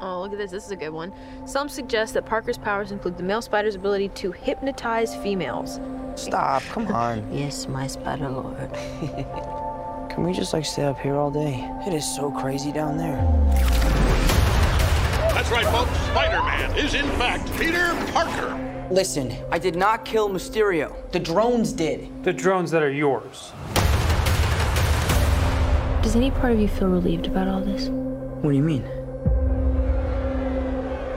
Oh, 0.00 0.20
look 0.22 0.32
at 0.32 0.38
this. 0.38 0.52
This 0.52 0.66
is 0.66 0.70
a 0.70 0.76
good 0.76 0.92
one. 0.92 1.12
Some 1.46 1.68
suggest 1.68 2.14
that 2.14 2.26
Parker's 2.26 2.58
powers 2.58 2.92
include 2.92 3.16
the 3.16 3.24
male 3.24 3.42
spider's 3.42 3.74
ability 3.74 4.08
to 4.10 4.30
hypnotize 4.30 5.16
females. 5.16 5.80
Stop, 6.14 6.62
come 6.70 6.86
on. 6.88 7.26
Yes, 7.32 7.66
my 7.66 7.88
spider 7.88 8.28
lord. 8.28 8.56
Can 10.10 10.22
we 10.24 10.32
just 10.32 10.52
like 10.52 10.64
stay 10.64 10.84
up 10.84 11.00
here 11.00 11.16
all 11.16 11.32
day? 11.32 11.68
It 11.86 11.92
is 11.92 12.04
so 12.06 12.30
crazy 12.30 12.70
down 12.70 12.96
there. 12.96 13.16
That's 15.34 15.50
right, 15.50 15.66
folks. 15.66 15.90
Spider-Man 16.12 16.78
is 16.78 16.94
in 16.94 17.06
fact 17.18 17.50
Peter 17.58 17.96
Parker. 18.12 18.60
Listen, 18.92 19.34
I 19.50 19.58
did 19.58 19.74
not 19.74 20.04
kill 20.04 20.28
Mysterio. 20.28 20.94
The 21.10 21.18
drones 21.18 21.72
did. 21.72 22.22
The 22.22 22.32
drones 22.32 22.70
that 22.70 22.82
are 22.82 22.92
yours. 22.92 23.52
Does 26.04 26.14
any 26.16 26.30
part 26.30 26.52
of 26.52 26.60
you 26.60 26.68
feel 26.68 26.88
relieved 26.88 27.26
about 27.28 27.48
all 27.48 27.62
this? 27.62 27.88
What 27.88 28.50
do 28.50 28.56
you 28.58 28.62
mean? 28.62 28.82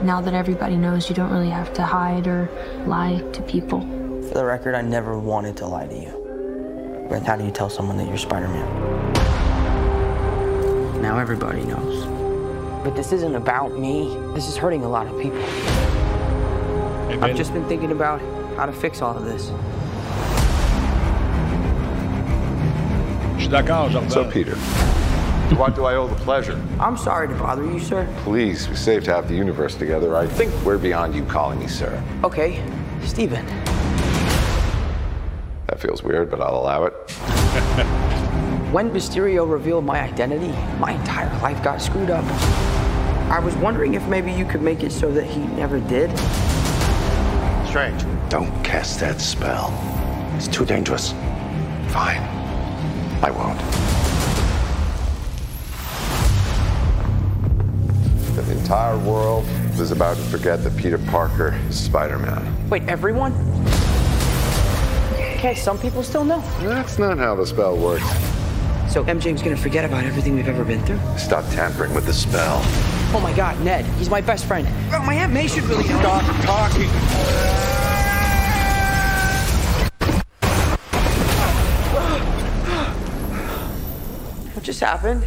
Now 0.02 0.22
that 0.22 0.34
everybody 0.34 0.78
knows 0.78 1.10
you 1.10 1.16
don't 1.16 1.30
really 1.30 1.50
have 1.50 1.74
to 1.74 1.84
hide 1.84 2.26
or 2.26 2.50
lie 2.86 3.22
to 3.34 3.42
people. 3.42 3.82
For 4.30 4.34
the 4.36 4.46
record, 4.46 4.76
I 4.76 4.82
never 4.82 5.20
wanted 5.20 5.58
to 5.58 5.68
lie 5.68 5.88
to 5.88 5.94
you. 5.94 7.06
But 7.10 7.24
how 7.24 7.36
do 7.36 7.44
you 7.44 7.52
tell 7.52 7.70
someone 7.70 7.98
that 7.98 8.08
you're 8.08 8.18
Spider-Man? 8.18 9.12
Now 11.02 11.20
everybody 11.20 11.66
knows. 11.66 12.06
But 12.86 12.96
this 12.96 13.12
isn't 13.12 13.36
about 13.36 13.78
me. 13.78 14.18
This 14.36 14.48
is 14.48 14.56
hurting 14.56 14.86
a 14.86 14.90
lot 14.90 15.06
of 15.06 15.22
people. 15.22 15.44
I've 17.22 17.36
just 17.36 17.52
been 17.52 17.68
thinking 17.68 17.92
about 17.92 18.22
how 18.56 18.66
to 18.66 18.72
fix 18.72 19.02
all 19.02 19.18
of 19.18 19.26
this. 19.26 19.52
Suis 23.48 23.52
d'accord, 23.52 23.90
Jordan. 23.90 24.10
So, 24.10 24.30
Peter, 24.30 24.56
to 24.56 25.56
what 25.56 25.74
do 25.74 25.86
I 25.86 25.96
owe 25.96 26.08
the 26.08 26.16
pleasure? 26.16 26.62
I'm 26.80 26.98
sorry 26.98 27.30
to 27.30 27.34
bother 27.36 27.64
you, 27.64 27.80
sir. 27.80 28.06
Please, 28.24 28.68
we 28.68 28.76
saved 28.76 29.06
half 29.06 29.28
the 29.28 29.36
universe 29.36 29.76
together. 29.76 30.18
I 30.18 30.28
think 30.28 30.54
we're 30.66 30.78
beyond 30.78 31.16
you 31.16 31.24
calling 31.26 31.60
me 31.60 31.68
sir. 31.68 32.04
Okay, 32.26 32.62
Steven. 33.04 33.46
That 35.68 35.80
feels 35.80 36.04
weird, 36.04 36.30
but 36.30 36.42
I'll 36.42 36.58
allow 36.58 36.86
it. 36.86 36.94
When 38.68 38.90
Mysterio 38.90 39.50
revealed 39.50 39.86
my 39.86 40.02
identity, 40.02 40.52
my 40.78 40.92
entire 40.92 41.30
life 41.42 41.64
got 41.64 41.82
screwed 41.82 42.10
up. 42.10 42.26
I 43.32 43.40
was 43.40 43.56
wondering 43.56 43.94
if 43.94 44.06
maybe 44.08 44.30
you 44.30 44.44
could 44.44 44.62
make 44.62 44.84
it 44.84 44.92
so 44.92 45.10
that 45.14 45.24
he 45.24 45.40
never 45.56 45.80
did. 45.80 46.12
Strange. 47.66 48.04
Don't 48.28 48.52
cast 48.66 49.00
that 49.00 49.22
spell. 49.22 49.72
It's 50.36 50.50
too 50.50 50.66
dangerous. 50.66 51.14
Fine. 51.88 52.27
I 53.22 53.32
won't. 53.32 53.58
The 58.36 58.52
entire 58.52 58.98
world 59.00 59.46
is 59.80 59.92
about 59.92 60.18
to 60.18 60.24
forget 60.24 60.64
that 60.64 60.78
Peter 60.78 60.98
Parker 60.98 61.60
is 61.68 61.80
Spider-Man. 61.80 62.70
Wait, 62.70 62.84
everyone? 62.84 63.34
Okay, 65.38 65.56
some 65.56 65.78
people 65.80 66.04
still 66.04 66.24
know. 66.24 66.42
That's 66.62 67.00
not 67.00 67.18
how 67.18 67.36
the 67.36 67.46
spell 67.46 67.76
works. 67.78 68.06
So 68.92 69.04
MJ's 69.04 69.42
gonna 69.42 69.58
forget 69.58 69.84
about 69.84 70.04
everything 70.04 70.36
we've 70.36 70.48
ever 70.48 70.64
been 70.64 70.84
through? 70.86 71.00
Stop 71.18 71.46
tampering 71.52 71.94
with 71.94 72.06
the 72.06 72.14
spell. 72.14 72.62
Oh 73.14 73.20
my 73.22 73.34
god, 73.34 73.60
Ned, 73.62 73.86
he's 73.98 74.10
my 74.10 74.22
best 74.22 74.46
friend. 74.46 74.68
Oh, 74.94 75.04
my 75.06 75.14
Aunt 75.14 75.34
May 75.34 75.48
should 75.48 75.64
really 75.64 75.88
know. 75.90 76.00
Stop 76.00 76.46
talking. 76.46 77.87
Just 84.68 84.82
happened? 84.82 85.22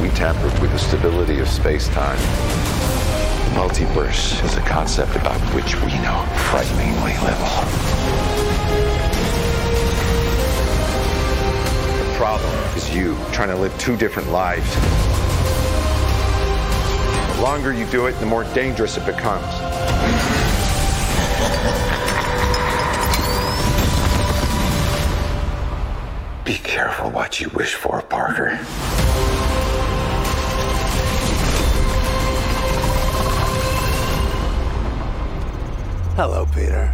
We 0.00 0.08
tampered 0.10 0.56
with 0.60 0.70
the 0.70 0.78
stability 0.78 1.40
of 1.40 1.48
space-time. 1.48 2.16
The 2.16 3.58
multiverse 3.58 4.44
is 4.44 4.56
a 4.56 4.60
concept 4.60 5.16
about 5.16 5.40
which 5.52 5.74
we 5.80 5.92
know 5.98 6.24
frighteningly 6.46 7.14
little. 7.24 7.48
The 11.98 12.14
problem 12.16 12.54
is 12.76 12.94
you 12.94 13.16
trying 13.32 13.48
to 13.48 13.56
live 13.56 13.76
two 13.80 13.96
different 13.96 14.30
lives. 14.30 14.72
The 17.34 17.42
longer 17.42 17.72
you 17.72 17.84
do 17.86 18.06
it, 18.06 18.12
the 18.20 18.26
more 18.26 18.44
dangerous 18.54 18.96
it 18.96 19.04
becomes. 19.06 19.42
Be 26.44 26.54
careful 26.54 27.10
what 27.10 27.40
you 27.40 27.48
wish 27.54 27.74
for, 27.74 28.02
Parker. 28.02 28.58
Hello, 36.16 36.44
Peter. 36.52 36.90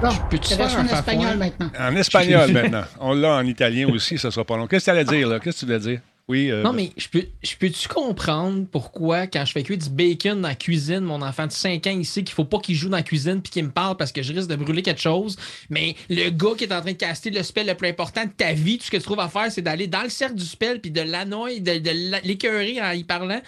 Bon, 0.00 0.10
Peux-tu 0.30 0.54
faire 0.54 0.78
un 0.78 0.82
en 0.82 0.86
espagnol 0.86 1.36
maintenant. 1.36 1.70
En 1.76 1.96
espagnol 1.96 2.52
maintenant. 2.52 2.84
On 3.00 3.14
l'a 3.14 3.34
en 3.34 3.44
italien 3.44 3.88
aussi, 3.88 4.16
ça 4.16 4.30
sera 4.30 4.44
pas 4.44 4.56
long. 4.56 4.68
Qu'est-ce 4.68 4.86
que 4.86 4.90
tu 4.92 4.96
allais 4.96 5.04
dire, 5.04 5.28
là? 5.28 5.40
Qu'est-ce 5.40 5.56
que 5.56 5.60
tu 5.60 5.66
voulais 5.66 5.80
dire? 5.80 6.00
Oui. 6.28 6.50
euh, 6.50 6.62
Non, 6.62 6.72
mais 6.74 6.92
je 6.98 7.08
peux, 7.08 7.24
je 7.42 7.56
peux-tu 7.56 7.88
comprendre 7.88 8.66
pourquoi, 8.70 9.26
quand 9.26 9.44
je 9.46 9.52
fais 9.52 9.62
cuire 9.62 9.78
du 9.78 9.88
bacon 9.88 10.40
dans 10.42 10.48
la 10.48 10.54
cuisine, 10.54 11.00
mon 11.00 11.22
enfant 11.22 11.46
de 11.46 11.52
5 11.52 11.86
ans 11.86 11.98
ici, 11.98 12.22
qu'il 12.24 12.34
faut 12.34 12.44
pas 12.44 12.58
qu'il 12.58 12.74
joue 12.74 12.88
dans 12.90 12.98
la 12.98 13.02
cuisine 13.02 13.40
puis 13.40 13.50
qu'il 13.50 13.64
me 13.64 13.70
parle 13.70 13.96
parce 13.96 14.12
que 14.12 14.22
je 14.22 14.32
risque 14.32 14.48
de 14.48 14.56
brûler 14.56 14.82
quelque 14.82 15.00
chose, 15.00 15.36
mais 15.70 15.96
le 16.10 16.28
gars 16.30 16.50
qui 16.56 16.64
est 16.64 16.72
en 16.72 16.80
train 16.82 16.92
de 16.92 16.96
caster 16.98 17.30
le 17.30 17.42
spell 17.42 17.66
le 17.66 17.74
plus 17.74 17.88
important 17.88 18.24
de 18.24 18.30
ta 18.30 18.52
vie, 18.52 18.78
tout 18.78 18.84
ce 18.84 18.90
que 18.90 18.96
tu 18.98 19.02
trouves 19.04 19.20
à 19.20 19.28
faire, 19.28 19.50
c'est 19.50 19.62
d'aller 19.62 19.86
dans 19.86 20.02
le 20.02 20.10
cercle 20.10 20.34
du 20.34 20.44
spell 20.44 20.80
puis 20.80 20.90
de 20.90 21.00
l'annoyer, 21.00 21.60
de, 21.60 21.78
de 21.78 22.26
l'écœurer 22.26 22.80
en 22.82 22.90
y 22.92 23.04
parlant. 23.04 23.40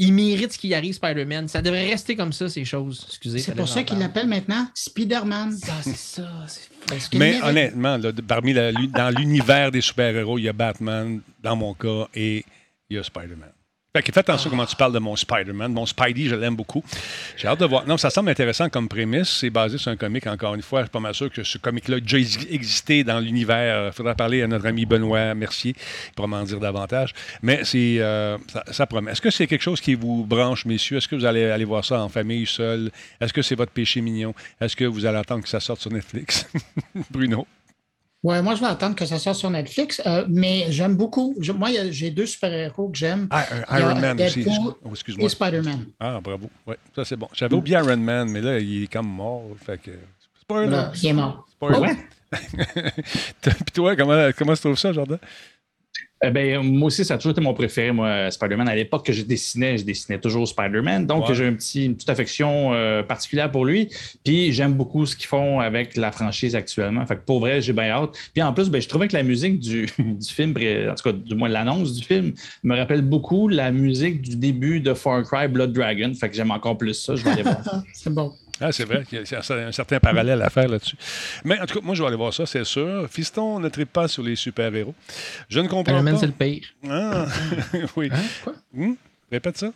Il 0.00 0.12
mérite 0.12 0.52
ce 0.52 0.58
qui 0.58 0.72
arrive, 0.74 0.94
Spider-Man. 0.94 1.48
Ça 1.48 1.60
devrait 1.60 1.88
rester 1.90 2.14
comme 2.14 2.32
ça, 2.32 2.48
ces 2.48 2.64
choses. 2.64 3.04
Excusez. 3.08 3.40
C'est 3.40 3.56
pour 3.56 3.68
ça 3.68 3.82
qu'il 3.82 3.98
l'appelle 3.98 4.28
maintenant 4.28 4.68
Spider-Man. 4.74 5.58
c'est 5.82 5.96
ça. 5.96 6.22
Mais 7.14 7.40
honnêtement, 7.42 7.96
là, 7.98 8.10
parmi 8.26 8.52
la- 8.52 8.72
dans 8.72 9.14
l'univers 9.16 9.70
des 9.70 9.80
super-héros, 9.80 10.38
il 10.38 10.44
y 10.44 10.48
a 10.48 10.52
Batman, 10.52 11.20
dans 11.42 11.56
mon 11.56 11.74
cas, 11.74 12.08
et 12.14 12.44
il 12.88 12.96
y 12.96 12.98
a 12.98 13.02
Spider-Man. 13.02 13.50
Fait 13.96 14.02
que 14.02 14.12
fais 14.12 14.20
attention 14.20 14.50
comment 14.50 14.66
tu 14.66 14.76
parles 14.76 14.92
de 14.92 14.98
mon 14.98 15.16
Spider-Man. 15.16 15.72
Mon 15.72 15.86
Spidey, 15.86 16.24
je 16.28 16.34
l'aime 16.34 16.54
beaucoup. 16.54 16.84
J'ai 17.38 17.48
hâte 17.48 17.58
de 17.60 17.64
voir. 17.64 17.86
Non, 17.86 17.96
ça 17.96 18.10
semble 18.10 18.28
intéressant 18.28 18.68
comme 18.68 18.86
prémisse. 18.86 19.30
C'est 19.30 19.48
basé 19.48 19.78
sur 19.78 19.90
un 19.90 19.96
comic, 19.96 20.26
encore 20.26 20.54
une 20.54 20.60
fois. 20.60 20.80
Je 20.80 20.84
suis 20.84 20.90
pas 20.90 21.00
mal 21.00 21.14
sûr 21.14 21.32
que 21.32 21.42
ce 21.42 21.56
comic-là 21.56 21.96
a 21.96 22.00
déjà 22.00 22.18
ex- 22.18 22.46
existé 22.50 23.02
dans 23.02 23.18
l'univers. 23.18 23.86
Il 23.86 23.92
faudra 23.92 24.14
parler 24.14 24.42
à 24.42 24.46
notre 24.46 24.66
ami 24.66 24.84
Benoît 24.84 25.34
Mercier. 25.34 25.74
Il 26.08 26.12
pourra 26.14 26.28
m'en 26.28 26.42
dire 26.42 26.60
davantage. 26.60 27.14
Mais 27.40 27.64
c'est, 27.64 27.96
euh, 28.00 28.36
ça, 28.52 28.62
ça 28.70 28.86
promet. 28.86 29.12
Est-ce 29.12 29.22
que 29.22 29.30
c'est 29.30 29.46
quelque 29.46 29.62
chose 29.62 29.80
qui 29.80 29.94
vous 29.94 30.22
branche, 30.22 30.66
messieurs? 30.66 30.98
Est-ce 30.98 31.08
que 31.08 31.16
vous 31.16 31.24
allez 31.24 31.46
aller 31.46 31.64
voir 31.64 31.82
ça 31.82 32.02
en 32.02 32.10
famille, 32.10 32.46
seul? 32.46 32.90
Est-ce 33.22 33.32
que 33.32 33.40
c'est 33.40 33.54
votre 33.54 33.72
péché 33.72 34.02
mignon? 34.02 34.34
Est-ce 34.60 34.76
que 34.76 34.84
vous 34.84 35.06
allez 35.06 35.16
attendre 35.18 35.42
que 35.42 35.48
ça 35.48 35.60
sorte 35.60 35.80
sur 35.80 35.90
Netflix? 35.90 36.46
Bruno? 37.10 37.46
Ouais, 38.24 38.42
moi, 38.42 38.56
je 38.56 38.60
vais 38.60 38.66
attendre 38.66 38.96
que 38.96 39.06
ça 39.06 39.18
sorte 39.18 39.38
sur 39.38 39.48
Netflix, 39.48 40.02
euh, 40.04 40.24
mais 40.28 40.66
j'aime 40.70 40.96
beaucoup. 40.96 41.36
Je- 41.40 41.52
moi, 41.52 41.68
j'ai 41.90 42.10
deux 42.10 42.26
super-héros 42.26 42.88
que 42.88 42.98
j'aime. 42.98 43.28
Ah, 43.30 43.46
euh, 43.52 43.78
Iron 43.78 43.94
Man 44.00 44.20
aussi. 44.20 44.44
Oh, 44.84 44.90
excuse-moi. 44.90 45.26
Et 45.26 45.28
Spider-Man. 45.28 45.86
Ah, 46.00 46.20
bravo. 46.22 46.50
Ouais, 46.66 46.76
ça 46.96 47.04
c'est 47.04 47.16
bon. 47.16 47.28
J'avais 47.32 47.54
oublié 47.54 47.76
Iron 47.76 47.96
Man, 47.96 48.28
mais 48.28 48.40
là, 48.40 48.58
il 48.58 48.82
est 48.84 48.92
comme 48.92 49.06
mort. 49.08 49.44
Fait 49.64 49.78
que. 49.80 49.92
Spoiler. 50.40 50.82
Il 51.00 51.06
est 51.08 51.12
mort. 51.12 51.46
Spoiler. 51.52 51.92
Puis 53.40 53.54
toi, 53.74 53.96
comment, 53.96 54.30
comment 54.36 54.54
tu 54.54 54.60
trouves 54.60 54.78
ça, 54.78 54.92
Jordan? 54.92 55.18
Eh 56.20 56.30
ben, 56.30 56.60
moi 56.62 56.88
aussi, 56.88 57.04
ça 57.04 57.14
a 57.14 57.16
toujours 57.16 57.30
été 57.30 57.40
mon 57.40 57.54
préféré, 57.54 57.92
moi, 57.92 58.28
Spider-Man. 58.30 58.68
À 58.68 58.74
l'époque 58.74 59.06
que 59.06 59.12
je 59.12 59.22
dessinais, 59.22 59.78
je 59.78 59.84
dessinais 59.84 60.18
toujours 60.18 60.48
Spider-Man. 60.48 61.06
Donc, 61.06 61.28
Ouais. 61.28 61.34
j'ai 61.34 61.46
un 61.46 61.52
petit, 61.54 61.84
une 61.84 61.94
petite 61.94 62.10
affection 62.10 62.72
euh, 62.74 63.04
particulière 63.04 63.50
pour 63.52 63.64
lui. 63.64 63.88
Puis, 64.24 64.52
j'aime 64.52 64.72
beaucoup 64.74 65.06
ce 65.06 65.14
qu'ils 65.14 65.28
font 65.28 65.60
avec 65.60 65.96
la 65.96 66.10
franchise 66.10 66.56
actuellement. 66.56 67.06
Fait 67.06 67.14
que 67.14 67.20
pour 67.24 67.38
vrai, 67.38 67.60
j'ai 67.60 67.72
bien 67.72 67.90
hâte. 67.90 68.10
Puis, 68.32 68.42
en 68.42 68.52
plus, 68.52 68.68
ben, 68.68 68.82
je 68.82 68.88
trouvais 68.88 69.06
que 69.06 69.16
la 69.16 69.22
musique 69.22 69.60
du, 69.60 69.86
du 69.98 70.28
film, 70.28 70.54
en 70.90 70.94
tout 70.96 71.04
cas, 71.04 71.12
du 71.12 71.34
moins 71.36 71.48
l'annonce 71.48 71.94
du 71.94 72.04
film, 72.04 72.32
me 72.64 72.76
rappelle 72.76 73.02
beaucoup 73.02 73.46
la 73.46 73.70
musique 73.70 74.20
du 74.22 74.34
début 74.34 74.80
de 74.80 74.94
Far 74.94 75.22
Cry 75.22 75.46
Blood 75.46 75.72
Dragon. 75.72 76.12
Fait 76.14 76.28
que 76.28 76.34
j'aime 76.34 76.50
encore 76.50 76.76
plus 76.76 76.94
ça. 76.94 77.14
Je 77.14 77.22
vais 77.22 77.30
aller 77.30 77.42
voir. 77.42 77.62
C'est 77.92 78.12
bon. 78.12 78.32
Ah, 78.60 78.72
c'est 78.72 78.84
vrai 78.84 79.04
qu'il 79.04 79.18
y 79.18 79.34
a 79.34 79.38
un 79.38 79.72
certain 79.72 80.00
parallèle 80.00 80.42
à 80.42 80.50
faire 80.50 80.68
là-dessus. 80.68 80.96
Mais 81.44 81.60
en 81.60 81.66
tout 81.66 81.78
cas, 81.78 81.84
moi, 81.84 81.94
je 81.94 82.02
vais 82.02 82.08
aller 82.08 82.16
voir 82.16 82.34
ça, 82.34 82.46
c'est 82.46 82.64
sûr. 82.64 83.08
Fiston 83.10 83.60
ne 83.60 83.68
tripe 83.68 83.92
pas 83.92 84.08
sur 84.08 84.22
les 84.22 84.36
super-héros. 84.36 84.94
Je 85.48 85.60
ne 85.60 85.68
comprends 85.68 86.02
pas. 86.02 86.16
c'est 86.18 86.26
le 86.26 86.32
pire. 86.32 86.66
Ah, 86.88 87.26
oui. 87.96 88.08
Hein? 88.12 88.22
Quoi? 88.44 88.54
Hmm? 88.72 88.94
Répète 89.30 89.58
ça? 89.58 89.72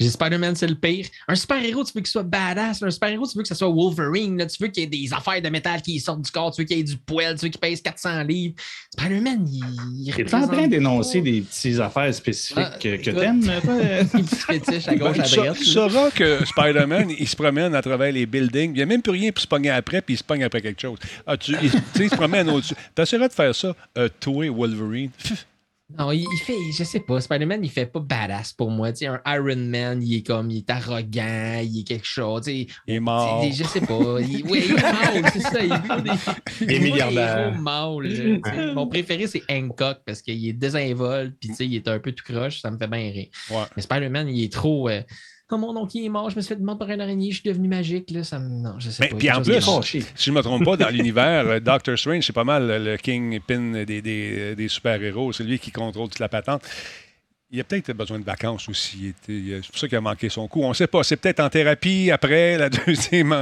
J'ai 0.00 0.08
Spider-Man, 0.10 0.56
c'est 0.56 0.66
le 0.66 0.74
pire. 0.74 1.06
Un 1.28 1.34
super-héros, 1.36 1.84
tu 1.84 1.92
veux 1.94 2.00
qu'il 2.00 2.10
soit 2.10 2.24
badass. 2.24 2.82
Un 2.82 2.90
super-héros, 2.90 3.26
tu 3.28 3.36
veux 3.36 3.42
que 3.42 3.48
ce 3.48 3.54
soit 3.54 3.68
Wolverine. 3.68 4.36
Là. 4.38 4.46
Tu 4.46 4.60
veux 4.60 4.68
qu'il 4.68 4.82
y 4.82 4.86
ait 4.86 4.88
des 4.88 5.12
affaires 5.14 5.40
de 5.40 5.48
métal 5.48 5.80
qui 5.82 6.00
sortent 6.00 6.22
du 6.22 6.30
corps. 6.30 6.52
Tu 6.52 6.62
veux 6.62 6.66
qu'il 6.66 6.78
y 6.78 6.80
ait 6.80 6.84
du 6.84 6.96
poil. 6.96 7.36
Tu 7.38 7.44
veux 7.44 7.50
qu'il 7.50 7.60
pèse 7.60 7.80
400 7.80 8.22
livres. 8.24 8.54
Spider-Man, 8.98 9.46
il, 9.46 9.62
il 10.08 10.14
Tu 10.14 10.22
es 10.22 10.34
en 10.34 10.48
train 10.48 10.66
d'énoncer 10.66 11.20
des 11.20 11.42
petites 11.42 11.78
affaires 11.78 12.12
spécifiques 12.12 12.58
Ah, 12.58 12.78
que, 12.80 13.10
t'aimes? 13.10 13.40
Des 13.42 14.22
petits 14.22 14.34
fétiches 14.34 14.88
à 14.88 14.96
gauche, 14.96 15.16
Ben, 15.18 15.22
à 15.22 15.26
tu, 15.28 15.36
droite. 15.36 15.56
tu 15.58 15.64
sauras 15.66 16.10
que 16.10 16.44
Spider-Man, 16.46 17.10
il 17.16 17.28
se 17.28 17.36
promène 17.36 17.74
à 17.74 17.82
travers 17.82 18.10
les 18.12 18.26
buildings. 18.26 18.70
Il 18.70 18.76
n'y 18.76 18.82
a 18.82 18.86
même 18.86 19.02
plus 19.02 19.12
rien 19.12 19.30
pour 19.30 19.42
se 19.42 19.46
pogner 19.46 19.70
après, 19.70 20.00
puis 20.02 20.14
il 20.14 20.18
se 20.18 20.24
pogne 20.24 20.42
après 20.42 20.62
quelque 20.62 20.80
chose. 20.80 20.98
Ah, 21.26 21.36
tu, 21.36 21.52
il, 21.62 21.70
il 22.02 22.10
se 22.10 22.16
promène 22.16 22.50
au-dessus. 22.50 22.74
Tu 22.96 23.02
essaieras 23.02 23.28
de 23.28 23.32
faire 23.34 23.54
ça, 23.54 23.76
euh, 23.98 24.08
toi, 24.18 24.48
Wolverine? 24.50 25.10
Non, 25.98 26.12
il, 26.12 26.20
il 26.20 26.38
fait, 26.44 26.54
je 26.78 26.84
sais 26.84 27.00
pas, 27.00 27.20
Spider-Man, 27.20 27.60
il 27.64 27.70
fait 27.70 27.86
pas 27.86 28.00
badass 28.00 28.52
pour 28.52 28.70
moi. 28.70 28.92
Tu 28.92 28.98
sais, 28.98 29.06
un 29.06 29.20
Iron 29.26 29.56
Man, 29.56 30.02
il 30.02 30.16
est 30.18 30.22
comme, 30.26 30.50
il 30.50 30.58
est 30.58 30.70
arrogant, 30.70 31.60
il 31.62 31.80
est 31.80 31.84
quelque 31.86 32.06
chose. 32.06 32.46
Il 32.46 32.68
est 32.86 33.00
mort. 33.00 33.44
Je 33.50 33.64
sais 33.64 33.80
pas. 33.80 33.94
Il, 34.20 34.44
ouais, 34.46 34.64
il 34.66 34.72
est 34.72 34.82
mort, 34.82 35.30
c'est 35.32 35.40
ça. 35.40 35.62
Il 35.62 35.68
veut 35.72 36.02
des, 36.02 36.10
Il 36.60 36.72
est 36.72 36.78
milliardaire. 36.80 37.50
là, 37.50 37.60
sais. 37.60 38.72
Mon 38.74 38.86
préféré, 38.86 39.26
c'est 39.26 39.42
Hancock 39.50 39.98
parce 40.06 40.22
qu'il 40.22 40.46
est 40.48 40.52
désinvolte, 40.52 41.34
puis 41.40 41.48
tu 41.50 41.54
sais, 41.56 41.66
il 41.66 41.74
est 41.76 41.88
un 41.88 41.98
peu 41.98 42.12
tout 42.12 42.24
croche, 42.24 42.60
ça 42.60 42.70
me 42.70 42.78
fait 42.78 42.86
bien 42.88 43.10
rire. 43.10 43.28
Mais 43.76 43.82
Spider-Man, 43.82 44.28
il 44.28 44.44
est 44.44 44.52
trop. 44.52 44.88
euh, 44.88 45.02
Oh 45.52 45.56
mon 45.58 45.76
oncle, 45.76 45.96
il 45.96 46.06
est 46.06 46.08
mort, 46.08 46.30
je 46.30 46.36
me 46.36 46.40
suis 46.40 46.48
fait 46.54 46.60
demander 46.60 46.78
par 46.78 46.90
une 46.90 47.00
araignée, 47.00 47.30
je 47.30 47.40
suis 47.40 47.48
devenu 47.48 47.68
magique. 47.68 48.10
Là, 48.10 48.22
ça 48.24 48.38
me... 48.38 48.48
Non, 48.48 48.74
je 48.78 48.90
sais 48.90 49.02
Mais, 49.02 49.08
pas. 49.08 49.16
puis 49.16 49.30
en 49.30 49.42
plus, 49.42 49.60
si 49.82 50.04
je 50.16 50.30
ne 50.30 50.36
me 50.36 50.42
trompe 50.42 50.64
pas, 50.64 50.76
dans 50.76 50.88
l'univers, 50.92 51.46
euh, 51.46 51.60
Doctor 51.60 51.98
Strange, 51.98 52.24
c'est 52.24 52.32
pas 52.32 52.44
mal 52.44 52.84
le 52.84 52.96
kingpin 52.96 53.84
des, 53.84 54.00
des, 54.00 54.54
des 54.54 54.68
super-héros. 54.68 55.32
C'est 55.32 55.44
lui 55.44 55.58
qui 55.58 55.72
contrôle 55.72 56.08
toute 56.08 56.20
la 56.20 56.28
patente. 56.28 56.62
Il 57.52 57.58
a 57.58 57.64
peut-être 57.64 57.92
besoin 57.92 58.20
de 58.20 58.24
vacances 58.24 58.68
aussi. 58.68 59.12
C'est 59.26 59.60
pour 59.68 59.78
ça 59.78 59.88
qu'il 59.88 59.98
a 59.98 60.00
manqué 60.00 60.28
son 60.28 60.46
coup. 60.46 60.62
On 60.62 60.68
ne 60.68 60.74
sait 60.74 60.86
pas. 60.86 61.02
C'est 61.02 61.16
peut-être 61.16 61.40
en 61.40 61.48
thérapie 61.48 62.12
après 62.12 62.56
la 62.56 62.68
deuxième. 62.86 63.34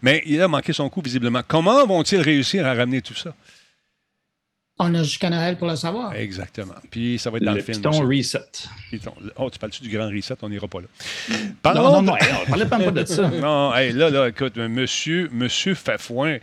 Mais 0.00 0.22
il 0.24 0.40
a 0.40 0.48
manqué 0.48 0.72
son 0.72 0.88
coup 0.88 1.02
visiblement. 1.02 1.42
Comment 1.46 1.86
vont-ils 1.86 2.22
réussir 2.22 2.66
à 2.66 2.72
ramener 2.72 3.02
tout 3.02 3.14
ça? 3.14 3.34
On 4.78 4.92
a 4.94 5.02
jusqu'à 5.04 5.30
Noël 5.30 5.56
pour 5.56 5.68
le 5.68 5.76
savoir. 5.76 6.14
Exactement. 6.16 6.74
Puis 6.90 7.18
ça 7.18 7.30
va 7.30 7.36
être 7.38 7.44
dans 7.44 7.52
le, 7.52 7.58
Le 7.58 7.62
film. 7.62 7.76
piton 7.78 7.90
aussi. 7.90 8.18
reset. 8.18 8.40
Python. 8.90 9.14
Oh, 9.36 9.48
tu 9.48 9.58
parles-tu 9.58 9.82
du 9.84 9.88
grand 9.96 10.08
reset? 10.10 10.34
On 10.42 10.48
n'ira 10.48 10.66
pas 10.66 10.80
là. 10.80 10.86
Non, 11.30 11.36
Parlons 11.62 11.92
non, 11.92 12.02
non, 12.02 12.16
hey, 12.16 12.28
on 12.42 12.46
parlait 12.50 12.66
pas 12.66 12.78
de 12.90 13.04
ça. 13.04 13.28
non, 13.40 13.72
hey, 13.74 13.92
là, 13.92 14.10
là, 14.10 14.28
écoute, 14.28 14.56
monsieur, 14.56 15.28
monsieur 15.32 15.74
Fafouin 15.76 16.38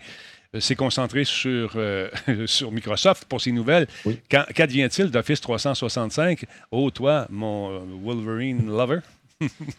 euh, 0.56 0.60
s'est 0.62 0.76
concentré 0.78 1.26
sur, 1.26 1.74
euh, 1.76 2.10
sur 2.46 2.72
Microsoft 2.72 3.26
pour 3.26 3.42
ses 3.42 3.52
nouvelles. 3.52 3.88
Qu'en- 4.30 4.46
Qu'advient-il 4.56 5.12
d'Office 5.12 5.42
365? 5.42 6.46
Oh, 6.72 6.90
toi, 6.90 7.28
mon 7.30 7.82
Wolverine 8.02 8.66
lover. 8.68 9.00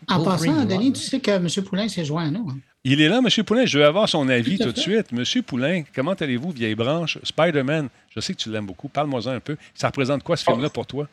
En 0.09 0.23
passant, 0.25 0.65
Denis, 0.67 0.93
tu 0.93 1.01
sais 1.01 1.21
que 1.21 1.31
M. 1.31 1.47
Poulain 1.65 1.89
s'est 1.89 2.05
joint 2.05 2.27
à 2.27 2.31
nous. 2.31 2.49
hein. 2.51 2.59
Il 2.85 3.01
est 3.01 3.09
là, 3.09 3.19
M. 3.19 3.45
Poulain. 3.45 3.65
Je 3.65 3.79
veux 3.79 3.85
avoir 3.85 4.09
son 4.09 4.29
avis 4.29 4.59
Tout 4.59 4.73
de 4.73 4.79
suite. 4.79 5.07
M. 5.13 5.43
Poulain, 5.45 5.85
comment 5.95 6.15
allez-vous, 6.15 6.51
vieille 6.51 6.75
branche? 6.75 7.19
Spider-Man, 7.23 7.89
je 8.15 8.21
sais 8.21 8.35
que 8.35 8.39
tu 8.39 8.51
l'aimes 8.51 8.67
beaucoup. 8.67 8.89
Parle-moi-en 8.89 9.31
un 9.31 9.41
peu. 9.41 9.57
Ça 9.75 9.87
représente 9.87 10.25
quoi, 10.25 10.37
ce 10.37 10.45
film-là, 10.45 10.69
pour 10.69 10.87
toi? 10.87 11.07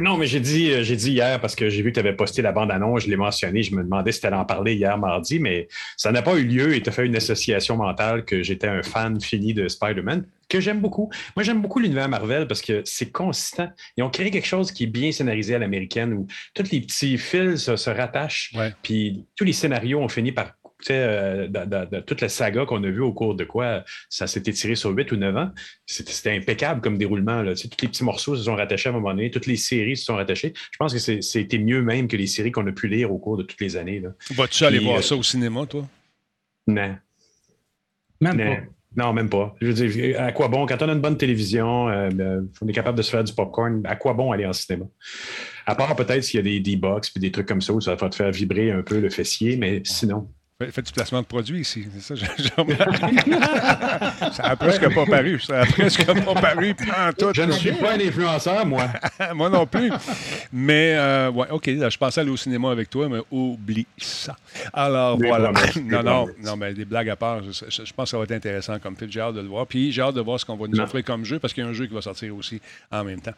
Non, 0.00 0.16
mais 0.16 0.26
j'ai 0.26 0.40
dit, 0.40 0.70
euh, 0.70 0.82
j'ai 0.82 0.96
dit 0.96 1.12
hier 1.12 1.38
parce 1.40 1.54
que 1.54 1.68
j'ai 1.68 1.82
vu 1.82 1.90
que 1.90 1.94
tu 1.94 2.00
avais 2.00 2.14
posté 2.14 2.40
la 2.40 2.52
bande-annonce, 2.52 3.02
je 3.04 3.08
l'ai 3.08 3.16
mentionné, 3.16 3.62
je 3.62 3.74
me 3.74 3.82
demandais 3.82 4.12
si 4.12 4.20
tu 4.20 4.26
allais 4.26 4.36
en 4.36 4.44
parler 4.44 4.74
hier 4.74 4.96
mardi, 4.96 5.38
mais 5.38 5.68
ça 5.96 6.12
n'a 6.12 6.22
pas 6.22 6.34
eu 6.36 6.44
lieu 6.44 6.74
et 6.74 6.82
tu 6.82 6.88
as 6.88 6.92
fait 6.92 7.04
une 7.04 7.16
association 7.16 7.76
mentale 7.76 8.24
que 8.24 8.42
j'étais 8.42 8.68
un 8.68 8.82
fan 8.82 9.20
fini 9.20 9.52
de 9.52 9.68
Spider-Man, 9.68 10.24
que 10.48 10.60
j'aime 10.60 10.80
beaucoup. 10.80 11.10
Moi, 11.34 11.42
j'aime 11.42 11.60
beaucoup 11.60 11.78
l'univers 11.78 12.08
Marvel 12.08 12.46
parce 12.46 12.62
que 12.62 12.82
c'est 12.84 13.10
consistant. 13.10 13.68
Ils 13.96 14.02
ont 14.02 14.10
créé 14.10 14.30
quelque 14.30 14.46
chose 14.46 14.72
qui 14.72 14.84
est 14.84 14.88
bien 14.88 15.12
scénarisé 15.12 15.54
à 15.54 15.58
l'américaine 15.58 16.14
où 16.14 16.26
tous 16.54 16.70
les 16.72 16.80
petits 16.80 17.18
fils 17.18 17.64
se, 17.64 17.76
se 17.76 17.90
rattachent, 17.90 18.54
puis 18.82 19.26
tous 19.36 19.44
les 19.44 19.52
scénarios 19.52 20.00
ont 20.00 20.08
fini 20.08 20.32
par 20.32 20.54
tu 20.86 20.92
sais, 20.92 20.98
euh, 20.98 21.48
dans- 21.48 21.68
dans- 21.68 21.88
dans 21.88 22.02
toute 22.02 22.20
la 22.20 22.28
saga 22.28 22.64
qu'on 22.64 22.82
a 22.84 22.88
vue 22.90 23.00
au 23.00 23.12
cours 23.12 23.34
de 23.34 23.44
quoi 23.44 23.84
ça 24.08 24.26
s'est 24.26 24.42
étiré 24.46 24.74
sur 24.76 24.90
8 24.90 25.10
ou 25.12 25.16
9 25.16 25.36
ans, 25.36 25.50
c'était 25.84 26.30
impeccable 26.36 26.80
comme 26.80 26.96
déroulement. 26.98 27.42
Là. 27.42 27.54
Tu 27.54 27.62
sais, 27.62 27.68
tous 27.68 27.82
les 27.82 27.88
petits 27.88 28.04
morceaux 28.04 28.36
se 28.36 28.44
sont 28.44 28.54
rattachés 28.54 28.88
à 28.88 28.92
un 28.92 28.94
moment 28.94 29.10
donné, 29.10 29.30
toutes 29.30 29.46
les 29.46 29.56
séries 29.56 29.96
se 29.96 30.04
sont 30.04 30.16
rattachées. 30.16 30.52
Je 30.70 30.76
pense 30.78 30.92
que 30.92 30.98
c'était 31.20 31.58
mieux 31.58 31.82
même 31.82 32.06
que 32.08 32.16
les 32.16 32.26
séries 32.28 32.52
qu'on 32.52 32.66
a 32.66 32.72
pu 32.72 32.88
lire 32.88 33.12
au 33.12 33.18
cours 33.18 33.36
de 33.36 33.42
toutes 33.42 33.60
les 33.60 33.76
années. 33.76 34.02
Vas-tu 34.30 34.64
aller 34.64 34.78
Puis, 34.78 34.86
voir 34.86 34.98
euh, 34.98 35.02
ça 35.02 35.16
au 35.16 35.22
cinéma, 35.22 35.66
toi? 35.66 35.86
Non. 36.68 36.96
Même 38.20 38.36
Non. 38.36 38.56
Non, 38.98 39.12
même 39.12 39.28
pas. 39.28 39.54
Je 39.60 39.66
veux 39.66 39.74
dire, 39.74 40.18
à 40.22 40.32
quoi 40.32 40.48
bon? 40.48 40.64
Quand 40.64 40.80
on 40.82 40.88
a 40.88 40.92
une 40.92 41.02
bonne 41.02 41.18
télévision, 41.18 41.88
euh, 41.90 42.40
on 42.62 42.66
est 42.68 42.72
capable 42.72 42.96
de 42.96 43.02
se 43.02 43.10
faire 43.10 43.22
du 43.22 43.32
popcorn, 43.34 43.82
à 43.84 43.94
quoi 43.94 44.14
bon 44.14 44.32
aller 44.32 44.46
en 44.46 44.54
cinéma? 44.54 44.86
À 45.66 45.74
part 45.74 45.94
peut-être 45.96 46.22
s'il 46.24 46.38
y 46.38 46.40
a 46.40 46.42
des 46.42 46.60
D-Box 46.60 47.12
et 47.14 47.20
des 47.20 47.30
trucs 47.30 47.46
comme 47.46 47.60
ça 47.60 47.74
où 47.74 47.80
ça 47.82 47.94
va 47.94 48.08
te 48.08 48.14
faire 48.14 48.30
vibrer 48.30 48.70
un 48.70 48.80
peu 48.82 48.98
le 48.98 49.10
fessier, 49.10 49.58
mais 49.58 49.82
sinon. 49.84 50.32
Fais 50.58 50.80
du 50.80 50.90
placement 50.90 51.20
de 51.20 51.26
produit 51.26 51.60
ici. 51.60 51.86
C'est 51.92 52.00
ça, 52.00 52.14
j'ai 52.38 52.48
ça 54.32 54.42
a 54.44 54.56
presque 54.56 54.94
pas 54.94 55.04
paru. 55.04 55.38
Ça 55.38 55.60
a 55.60 55.66
presque 55.66 56.06
pas 56.06 56.34
paru. 56.34 56.74
en 56.96 57.12
tout. 57.12 57.30
Je 57.34 57.42
ne 57.42 57.52
suis 57.52 57.72
pas 57.72 57.92
un 57.92 58.00
influenceur, 58.00 58.64
moi. 58.64 58.86
moi 59.34 59.50
non 59.50 59.66
plus. 59.66 59.92
Mais, 60.50 60.94
euh, 60.96 61.30
ouais, 61.30 61.46
OK, 61.50 61.66
là, 61.66 61.90
je 61.90 61.98
pensais 61.98 62.22
aller 62.22 62.30
au 62.30 62.38
cinéma 62.38 62.70
avec 62.70 62.88
toi, 62.88 63.06
mais 63.06 63.18
oublie 63.30 63.86
ça. 63.98 64.34
Alors, 64.72 65.18
Des 65.18 65.26
voilà. 65.28 65.52
non, 65.84 66.02
non, 66.02 66.26
non, 66.42 66.56
mais 66.56 66.72
des 66.72 66.86
blagues 66.86 67.10
à 67.10 67.16
part, 67.16 67.42
je, 67.42 67.50
je- 67.68 67.84
je 67.84 67.92
pense 67.92 68.04
que 68.06 68.10
ça 68.12 68.16
va 68.16 68.24
être 68.24 68.32
intéressant 68.32 68.78
comme 68.78 68.96
film. 68.96 69.10
J'ai 69.12 69.20
hâte 69.20 69.34
de 69.34 69.42
le 69.42 69.48
voir. 69.48 69.66
Puis, 69.66 69.92
j'ai 69.92 70.00
hâte 70.00 70.14
de 70.14 70.22
voir 70.22 70.40
ce 70.40 70.46
qu'on 70.46 70.56
va 70.56 70.68
nous 70.68 70.78
Non. 70.78 70.84
offrir 70.84 71.04
comme 71.04 71.26
jeu, 71.26 71.38
parce 71.38 71.52
qu'il 71.52 71.64
y 71.64 71.66
a 71.66 71.68
un 71.68 71.74
jeu 71.74 71.84
qui 71.86 71.92
va 71.92 72.00
sortir 72.00 72.34
aussi 72.34 72.62
en 72.90 73.04
même 73.04 73.20
temps. 73.20 73.34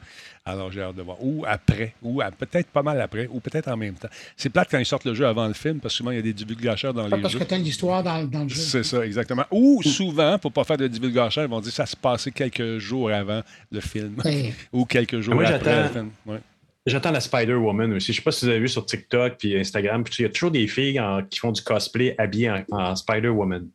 Alors, 0.46 0.70
j'ai 0.70 0.83
hâte 0.83 0.94
de 0.94 1.02
voir. 1.02 1.16
Ou 1.20 1.44
après, 1.48 1.94
ou 2.00 2.22
peut-être 2.38 2.68
pas 2.68 2.83
mal 2.85 3.00
après, 3.00 3.26
ou 3.28 3.40
peut-être 3.40 3.66
en 3.66 3.76
même 3.76 3.94
temps. 3.94 4.09
C'est 4.37 4.50
plate 4.50 4.68
quand 4.70 4.78
ils 4.78 4.87
sortent 4.87 5.04
le 5.04 5.14
jeu 5.14 5.26
avant 5.26 5.48
le 5.48 5.52
film, 5.54 5.81
parce 5.81 5.94
que 5.94 5.98
souvent, 5.98 6.12
il 6.12 6.16
y 6.16 6.20
a 6.20 6.22
des 6.22 6.33
divulgateurs 6.33 6.94
dans 6.94 7.07
Pas 7.10 7.16
les 7.16 7.22
parce 7.22 7.32
jeux. 7.34 7.38
que 7.40 7.44
tu 7.44 7.54
as 7.54 7.58
l'histoire 7.58 8.02
dans, 8.02 8.24
dans 8.24 8.42
le 8.42 8.48
jeu. 8.48 8.60
C'est 8.60 8.82
ça, 8.82 9.04
exactement. 9.04 9.44
Ou 9.50 9.82
souvent, 9.82 10.38
pour 10.38 10.50
ne 10.50 10.54
pas 10.54 10.64
faire 10.64 10.76
de 10.76 10.86
divulgation, 10.88 11.42
ils 11.42 11.48
vont 11.48 11.60
dire 11.60 11.70
que 11.70 11.76
ça 11.76 11.86
se 11.86 11.96
passait 11.96 12.30
quelques 12.30 12.78
jours 12.78 13.10
avant 13.10 13.42
le 13.70 13.80
film. 13.80 14.16
Oui. 14.24 14.52
Ou 14.72 14.84
quelques 14.84 15.20
jours 15.20 15.34
Moi, 15.34 15.46
après 15.46 15.58
le 15.76 15.82
j'attends- 15.82 15.92
film. 15.92 16.10
Ouais. 16.26 16.40
J'attends 16.86 17.10
la 17.10 17.20
Spider-Woman 17.20 17.92
aussi. 17.94 18.12
Je 18.12 18.16
sais 18.18 18.22
pas 18.22 18.32
si 18.32 18.44
vous 18.46 18.50
avez 18.50 18.60
vu 18.60 18.68
sur 18.68 18.86
TikTok 18.86 19.36
puis 19.38 19.58
Instagram. 19.58 20.04
puis 20.04 20.14
Il 20.20 20.22
y 20.22 20.24
a 20.24 20.30
toujours 20.30 20.50
des 20.50 20.66
filles 20.66 20.98
en- 21.00 21.22
qui 21.22 21.38
font 21.38 21.52
du 21.52 21.60
cosplay 21.62 22.14
habillées 22.16 22.50
en, 22.50 22.64
en 22.70 22.96
Spider-Woman. 22.96 23.68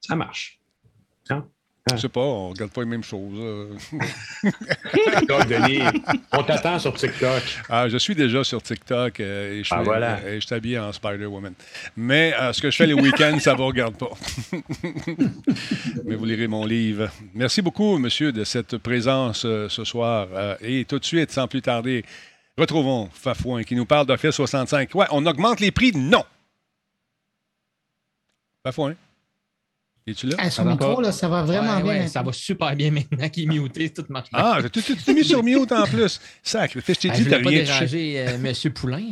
Ça 0.00 0.16
marche. 0.16 0.58
Hein? 1.30 1.46
Je 1.92 1.98
sais 1.98 2.08
pas, 2.08 2.20
on 2.22 2.48
regarde 2.48 2.70
pas 2.72 2.80
les 2.80 2.86
mêmes 2.88 3.04
choses. 3.04 3.68
TikTok, 4.40 5.46
Denis, 5.48 5.80
on 6.32 6.42
t'attend 6.42 6.78
sur 6.78 6.94
TikTok. 6.94 7.42
Ah, 7.68 7.90
je 7.90 7.98
suis 7.98 8.14
déjà 8.14 8.42
sur 8.42 8.62
TikTok 8.62 9.20
euh, 9.20 9.52
et 9.52 9.58
je 9.58 9.64
suis 9.64 9.74
Ah, 9.76 9.82
voilà. 9.82 10.16
euh, 10.20 10.32
et 10.36 10.40
je 10.40 10.46
suis 10.46 10.54
habillé 10.54 10.78
en 10.78 10.90
Spider-Woman. 10.94 11.52
Mais 11.94 12.32
euh, 12.40 12.54
ce 12.54 12.62
que 12.62 12.70
je 12.70 12.76
fais 12.78 12.86
les 12.86 12.94
week-ends, 12.94 13.38
ça 13.38 13.52
ne 13.52 13.58
vous 13.58 13.66
regarde 13.66 13.96
pas. 13.98 14.08
Mais 16.06 16.14
vous 16.14 16.24
lirez 16.24 16.46
mon 16.48 16.64
livre. 16.64 17.10
Merci 17.34 17.60
beaucoup, 17.60 17.98
monsieur, 17.98 18.32
de 18.32 18.44
cette 18.44 18.78
présence 18.78 19.44
euh, 19.44 19.68
ce 19.68 19.84
soir. 19.84 20.28
Euh, 20.32 20.56
et 20.62 20.86
tout 20.86 20.98
de 20.98 21.04
suite, 21.04 21.32
sans 21.32 21.46
plus 21.48 21.60
tarder, 21.60 22.02
retrouvons 22.56 23.10
Fafouin 23.12 23.62
qui 23.62 23.76
nous 23.76 23.84
parle 23.84 24.06
d'Office 24.06 24.30
65. 24.36 24.94
Ouais, 24.94 25.06
on 25.10 25.26
augmente 25.26 25.60
les 25.60 25.70
prix? 25.70 25.92
Non! 25.94 26.24
Fafouin? 28.64 28.94
Es-tu 30.06 30.26
là? 30.26 30.36
À 30.38 30.50
son 30.50 30.66
micro, 30.66 31.00
là, 31.00 31.12
ça 31.12 31.28
va 31.28 31.44
vraiment 31.44 31.76
Ouais, 31.76 31.82
bien. 31.82 31.92
ouais, 32.02 32.08
ça 32.08 32.22
va 32.22 32.30
super 32.30 32.76
bien 32.76 32.90
maintenant 32.90 33.26
qu'il 33.30 33.44
est 33.44 33.58
muté, 33.58 33.88
tout 33.88 34.04
marche 34.10 34.30
bien. 34.30 34.38
Ah, 34.42 34.58
tu 34.70 34.82
t'es 34.82 35.14
mis 35.14 35.24
sur 35.24 35.42
mute 35.42 35.72
en 35.72 35.84
plus. 35.86 36.20
Sacrifice, 36.42 36.96
je 36.96 37.00
t'ai 37.00 37.10
Ah, 37.10 37.16
dit, 37.16 37.24
t'as 37.24 37.38
rien 37.38 37.60
touché. 37.60 37.64
déranger 37.64 38.24
euh, 38.28 38.52
M. 38.66 38.72
Poulain 38.74 39.04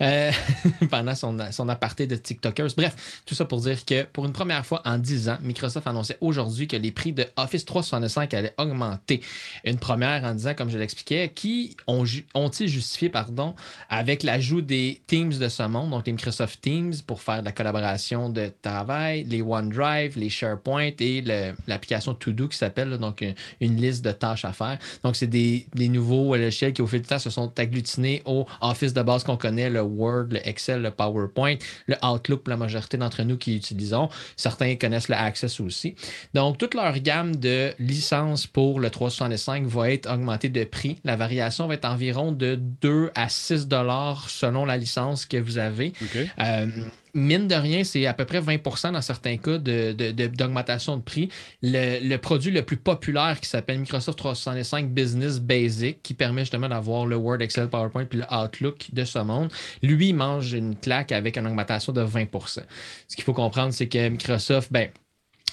euh, 0.00 0.32
pendant 0.90 1.14
son, 1.14 1.36
son 1.52 1.68
aparté 1.68 2.06
de 2.06 2.16
TikTokers. 2.16 2.68
Bref, 2.74 3.20
tout 3.26 3.34
ça 3.34 3.44
pour 3.44 3.60
dire 3.60 3.84
que 3.84 4.04
pour 4.04 4.24
une 4.24 4.32
première 4.32 4.64
fois 4.64 4.80
en 4.86 4.96
10 4.96 5.28
ans, 5.28 5.36
Microsoft 5.42 5.86
annonçait 5.86 6.16
aujourd'hui 6.22 6.66
que 6.66 6.76
les 6.76 6.90
prix 6.90 7.12
de 7.12 7.26
Office 7.36 7.66
365 7.66 8.32
allaient 8.32 8.54
augmenter. 8.56 9.20
Une 9.64 9.76
première 9.78 10.24
en 10.24 10.32
disant, 10.32 10.54
comme 10.54 10.70
je 10.70 10.78
l'expliquais, 10.78 11.30
qui 11.34 11.76
ont 11.86 12.06
ont-ils 12.34 12.66
justifié 12.68 13.10
pardon, 13.10 13.54
avec 13.90 14.22
l'ajout 14.22 14.62
des 14.62 15.02
Teams 15.06 15.34
de 15.36 15.48
ce 15.50 15.64
monde, 15.64 15.90
donc 15.90 16.06
les 16.06 16.12
Microsoft 16.12 16.62
Teams 16.62 16.94
pour 17.06 17.20
faire 17.20 17.40
de 17.40 17.44
la 17.44 17.52
collaboration 17.52 18.30
de 18.30 18.50
travail, 18.62 19.24
les 19.24 19.42
OneDrive, 19.42 20.18
les 20.18 20.29
SharePoint 20.30 20.90
et 20.98 21.22
l'application 21.66 22.14
To-Do 22.14 22.48
qui 22.48 22.56
s'appelle 22.56 22.96
donc 22.98 23.20
une, 23.20 23.34
une 23.60 23.76
liste 23.76 24.04
de 24.04 24.12
tâches 24.12 24.44
à 24.44 24.52
faire. 24.52 24.78
Donc, 25.02 25.16
c'est 25.16 25.26
des, 25.26 25.66
des 25.74 25.88
nouveaux 25.88 26.36
logiciels 26.36 26.72
qui, 26.72 26.82
au 26.82 26.86
fil 26.86 27.02
du 27.02 27.08
temps, 27.08 27.18
se 27.18 27.30
sont 27.30 27.52
agglutinés 27.58 28.22
au 28.24 28.46
Office 28.60 28.92
de 28.92 29.02
base 29.02 29.24
qu'on 29.24 29.36
connaît, 29.36 29.70
le 29.70 29.82
Word, 29.82 30.26
le 30.30 30.46
Excel, 30.46 30.82
le 30.82 30.90
PowerPoint, 30.90 31.56
le 31.86 31.96
Outlook 32.04 32.48
la 32.48 32.56
majorité 32.56 32.96
d'entre 32.96 33.22
nous 33.22 33.36
qui 33.36 33.56
utilisons. 33.56 34.08
Certains 34.36 34.76
connaissent 34.76 35.08
le 35.08 35.16
Access 35.16 35.60
aussi. 35.60 35.94
Donc, 36.34 36.58
toute 36.58 36.74
leur 36.74 36.98
gamme 36.98 37.36
de 37.36 37.72
licences 37.78 38.46
pour 38.46 38.80
le 38.80 38.90
365 38.90 39.66
va 39.66 39.90
être 39.90 40.12
augmentée 40.12 40.48
de 40.48 40.64
prix. 40.64 40.98
La 41.04 41.16
variation 41.16 41.66
va 41.66 41.74
être 41.74 41.84
environ 41.84 42.32
de 42.32 42.56
2 42.80 43.10
à 43.14 43.28
6 43.28 43.68
dollars 43.68 44.28
selon 44.28 44.64
la 44.64 44.76
licence 44.76 45.26
que 45.26 45.36
vous 45.36 45.58
avez. 45.58 45.92
Euh, 46.38 46.66
mine 47.14 47.48
de 47.48 47.54
rien, 47.54 47.84
c'est 47.84 48.06
à 48.06 48.14
peu 48.14 48.24
près 48.24 48.40
20% 48.40 48.92
dans 48.92 49.02
certains 49.02 49.36
cas 49.36 49.58
d'augmentation 49.58 50.96
de, 50.96 51.00
de, 51.00 51.04
prix. 51.04 51.28
Le, 51.62 52.16
produit 52.16 52.50
le 52.50 52.62
plus 52.62 52.76
populaire 52.76 53.38
qui 53.40 53.48
s'appelle 53.48 53.78
Microsoft 53.78 54.18
365 54.18 54.90
Business 54.90 55.40
Basic, 55.40 56.02
qui 56.02 56.14
permet 56.14 56.42
justement 56.42 56.68
d'avoir 56.68 57.06
le 57.06 57.16
Word, 57.16 57.40
Excel, 57.40 57.68
PowerPoint 57.68 58.04
puis 58.04 58.18
le 58.18 58.34
Outlook 58.34 58.88
de 58.92 59.04
ce 59.04 59.18
monde, 59.18 59.50
lui 59.82 60.12
mange 60.12 60.52
une 60.52 60.76
claque 60.76 61.12
avec 61.12 61.36
une 61.36 61.46
augmentation 61.46 61.92
de 61.92 62.02
20% 62.02 62.60
Ce 63.08 63.16
qu'il 63.16 63.24
faut 63.24 63.34
comprendre, 63.34 63.72
c'est 63.72 63.88
que 63.88 64.08
Microsoft, 64.08 64.72
ben, 64.72 64.88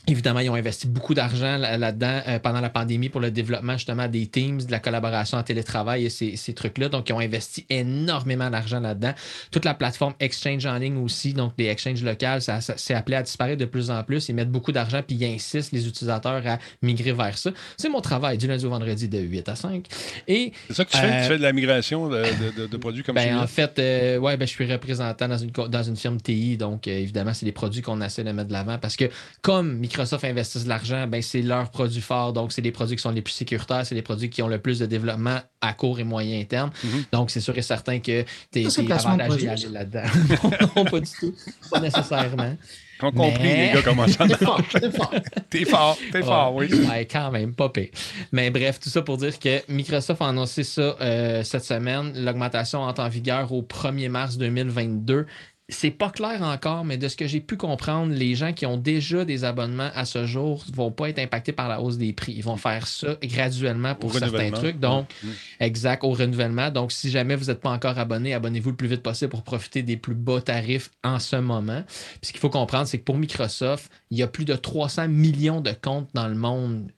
Évidemment, 0.07 0.39
ils 0.39 0.49
ont 0.49 0.55
investi 0.55 0.88
beaucoup 0.88 1.13
d'argent 1.13 1.57
là-dedans 1.57 2.21
euh, 2.27 2.39
pendant 2.39 2.62
la 2.62 2.69
pandémie 2.69 3.10
pour 3.10 3.19
le 3.21 3.31
développement 3.31 3.73
justement 3.73 4.07
des 4.07 4.27
Teams, 4.27 4.62
de 4.62 4.71
la 4.71 4.79
collaboration 4.79 5.38
en 5.38 5.43
télétravail 5.43 6.05
et 6.05 6.10
ces, 6.10 6.53
trucs-là. 6.53 6.89
Donc, 6.89 7.10
ils 7.10 7.13
ont 7.13 7.19
investi 7.19 7.65
énormément 7.69 8.49
d'argent 8.49 8.79
là-dedans. 8.79 9.13
Toute 9.51 9.65
la 9.65 9.73
plateforme 9.73 10.13
Exchange 10.19 10.65
en 10.65 10.77
ligne 10.77 10.97
aussi, 10.97 11.33
donc 11.33 11.55
des 11.57 11.65
exchanges 11.65 12.03
locales, 12.03 12.41
ça, 12.41 12.62
c'est 12.62 12.93
appelé 12.93 13.17
à 13.17 13.23
disparaître 13.23 13.60
de 13.60 13.65
plus 13.65 13.91
en 13.91 14.03
plus. 14.03 14.29
Ils 14.29 14.36
mettent 14.36 14.51
beaucoup 14.51 14.71
d'argent 14.71 15.01
puis 15.05 15.17
ils 15.17 15.25
insistent 15.25 15.71
les 15.71 15.88
utilisateurs 15.88 16.45
à 16.45 16.57
migrer 16.81 17.12
vers 17.12 17.38
ça. 17.38 17.51
C'est 17.77 17.89
mon 17.89 18.01
travail 18.01 18.38
du 18.38 18.47
lundi 18.47 18.65
au 18.65 18.69
vendredi 18.69 19.07
de 19.07 19.19
8 19.19 19.49
à 19.49 19.55
5. 19.55 19.86
Et, 20.27 20.53
c'est 20.67 20.73
ça 20.73 20.86
que 20.86 20.91
tu 20.91 20.97
fais? 20.97 21.07
Tu 21.07 21.13
euh, 21.13 21.23
fais 21.23 21.38
de 21.38 21.43
la 21.43 21.53
migration 21.53 22.07
de, 22.10 22.77
produits 22.77 23.03
comme 23.03 23.15
ben, 23.15 23.38
En 23.39 23.47
fait, 23.47 23.77
euh, 23.79 24.17
ouais, 24.17 24.38
ben, 24.38 24.47
je 24.47 24.51
suis 24.51 24.71
représentant 24.71 25.27
dans 25.27 25.38
une, 25.38 25.51
dans 25.51 25.83
une 25.83 25.95
firme 25.95 26.19
TI. 26.19 26.57
Donc, 26.57 26.88
évidemment, 26.88 27.33
c'est 27.33 27.45
des 27.45 27.51
produits 27.51 27.81
qu'on 27.81 28.01
essaie 28.01 28.23
de 28.23 28.31
mettre 28.31 28.47
de 28.47 28.53
l'avant 28.53 28.77
parce 28.77 28.95
que 28.95 29.10
comme 29.41 29.79
Microsoft 29.88 30.26
investisse 30.26 30.65
de 30.65 30.69
l'argent, 30.69 31.08
ben 31.08 31.21
c'est 31.21 31.41
leurs 31.41 31.71
produits 31.71 32.02
forts. 32.02 32.34
Donc, 32.34 32.52
c'est 32.52 32.62
les 32.62 32.73
produits 32.73 32.97
qui 32.97 33.02
sont 33.02 33.12
les 33.12 33.21
plus 33.21 33.34
sécuritaires, 33.34 33.86
c'est 33.86 33.95
les 33.95 34.02
produits 34.02 34.30
qui 34.30 34.41
ont 34.41 34.50
le 34.50 34.60
plus 34.60 34.80
de 34.80 34.86
développement 34.86 35.39
à 35.62 35.73
court 35.73 36.00
et 36.02 36.04
moyen 36.04 36.43
terme. 36.43 36.71
Mhm. 36.84 37.06
Donc, 37.13 37.32
c'est 37.32 37.39
sûr 37.39 37.58
et 37.58 37.62
certain 37.62 38.00
que 38.00 38.23
tu 38.52 38.60
es, 38.60 38.91
avantagé 38.91 39.45
d'aller 39.45 39.69
là-dedans. 39.69 40.04
non, 40.76 40.84
pas 40.84 41.00
du 41.00 41.10
tout. 41.10 41.34
Pas 41.71 41.80
nécessairement. 41.80 42.58
On 43.02 43.12
compris, 43.12 43.43
les 43.43 43.71
gars, 43.73 43.82
comment 43.84 44.08
ça 44.08 44.28
T'es 44.28 44.36
fort, 44.36 44.62
t'es 44.67 44.91
fort. 44.91 45.13
T'es 45.50 45.65
fort, 45.65 45.97
t'es 46.12 46.23
fort, 46.23 46.56
oui. 46.56 46.67
Ouais, 46.89 47.06
quand 47.06 47.32
même, 47.32 47.54
pas 47.54 47.69
pire. 47.69 47.89
Mais 48.32 48.50
bref, 48.50 48.80
tout 48.80 48.89
ça 48.89 49.02
pour 49.04 49.17
dire 49.17 49.38
que 49.39 49.62
Microsoft 49.71 50.21
a 50.21 50.28
annoncé 50.28 50.63
ça 50.63 50.97
euh, 51.00 51.43
cette 51.43 51.63
semaine. 51.63 52.12
L'augmentation 52.15 52.82
entre 52.82 53.02
en 53.02 53.10
vigueur 53.10 53.54
au 53.54 53.62
1er 53.62 54.10
mars 54.10 54.38
2022 54.38 55.28
c'est 55.69 55.91
pas 55.91 56.10
clair 56.10 56.41
encore, 56.43 56.86
mais 56.86 56.97
de 56.97 57.10
ce 57.10 57.17
que 57.17 57.27
j'ai 57.27 57.41
pu 57.41 57.58
comprendre, 57.58 58.13
les 58.13 58.36
gens 58.36 58.53
qui 58.53 58.65
ont 58.65 58.77
déjà 58.77 59.25
des 59.25 59.43
abonnements 59.43 59.89
à 59.95 60.06
ce 60.06 60.25
jour 60.25 60.63
ne 60.69 60.75
vont 60.75 60.91
pas 60.91 61.10
être 61.10 61.19
impactés 61.19 61.51
par 61.51 61.67
la 61.67 61.82
hausse 61.82 61.97
des 61.97 62.13
prix. 62.13 62.34
Ils 62.38 62.43
vont 62.43 62.56
faire 62.56 62.88
ça 62.88 63.17
graduellement 63.21 63.93
pour 63.93 64.13
certains 64.13 64.51
trucs. 64.51 64.80
Donc, 64.80 65.08
mm. 65.23 65.27
exact, 65.60 66.06
au 66.06 66.12
renouvellement. 66.12 66.71
Donc, 66.71 66.93
si 66.93 67.10
jamais 67.10 67.36
vous 67.36 67.45
n'êtes 67.45 67.60
pas 67.60 67.71
encore 67.71 67.99
abonné, 67.99 68.34
abonnez-vous 68.34 68.69
le 68.69 68.75
plus 68.77 68.88
vite 68.88 69.03
possible 69.03 69.30
pour 69.30 69.43
profiter 69.43 69.84
des 69.84 69.97
plus 69.97 70.15
bas 70.15 70.39
tarifs 70.39 70.89
en 71.03 71.19
ce 71.19 71.36
moment. 71.36 71.84
Puis 71.86 72.27
ce 72.27 72.32
qu'il 72.32 72.39
faut 72.39 72.49
comprendre, 72.49 72.88
c'est 72.88 72.99
que 72.99 73.03
pour 73.03 73.17
Microsoft, 73.17 73.91
il 74.10 74.17
y 74.17 74.23
a 74.23 74.27
plus 74.27 74.45
de 74.45 74.56
300 74.56 75.10
millions 75.10 75.60
de 75.60 75.71
comptes 75.71 76.10
dans 76.13 76.30
le 76.30 76.36
monde 76.36 76.89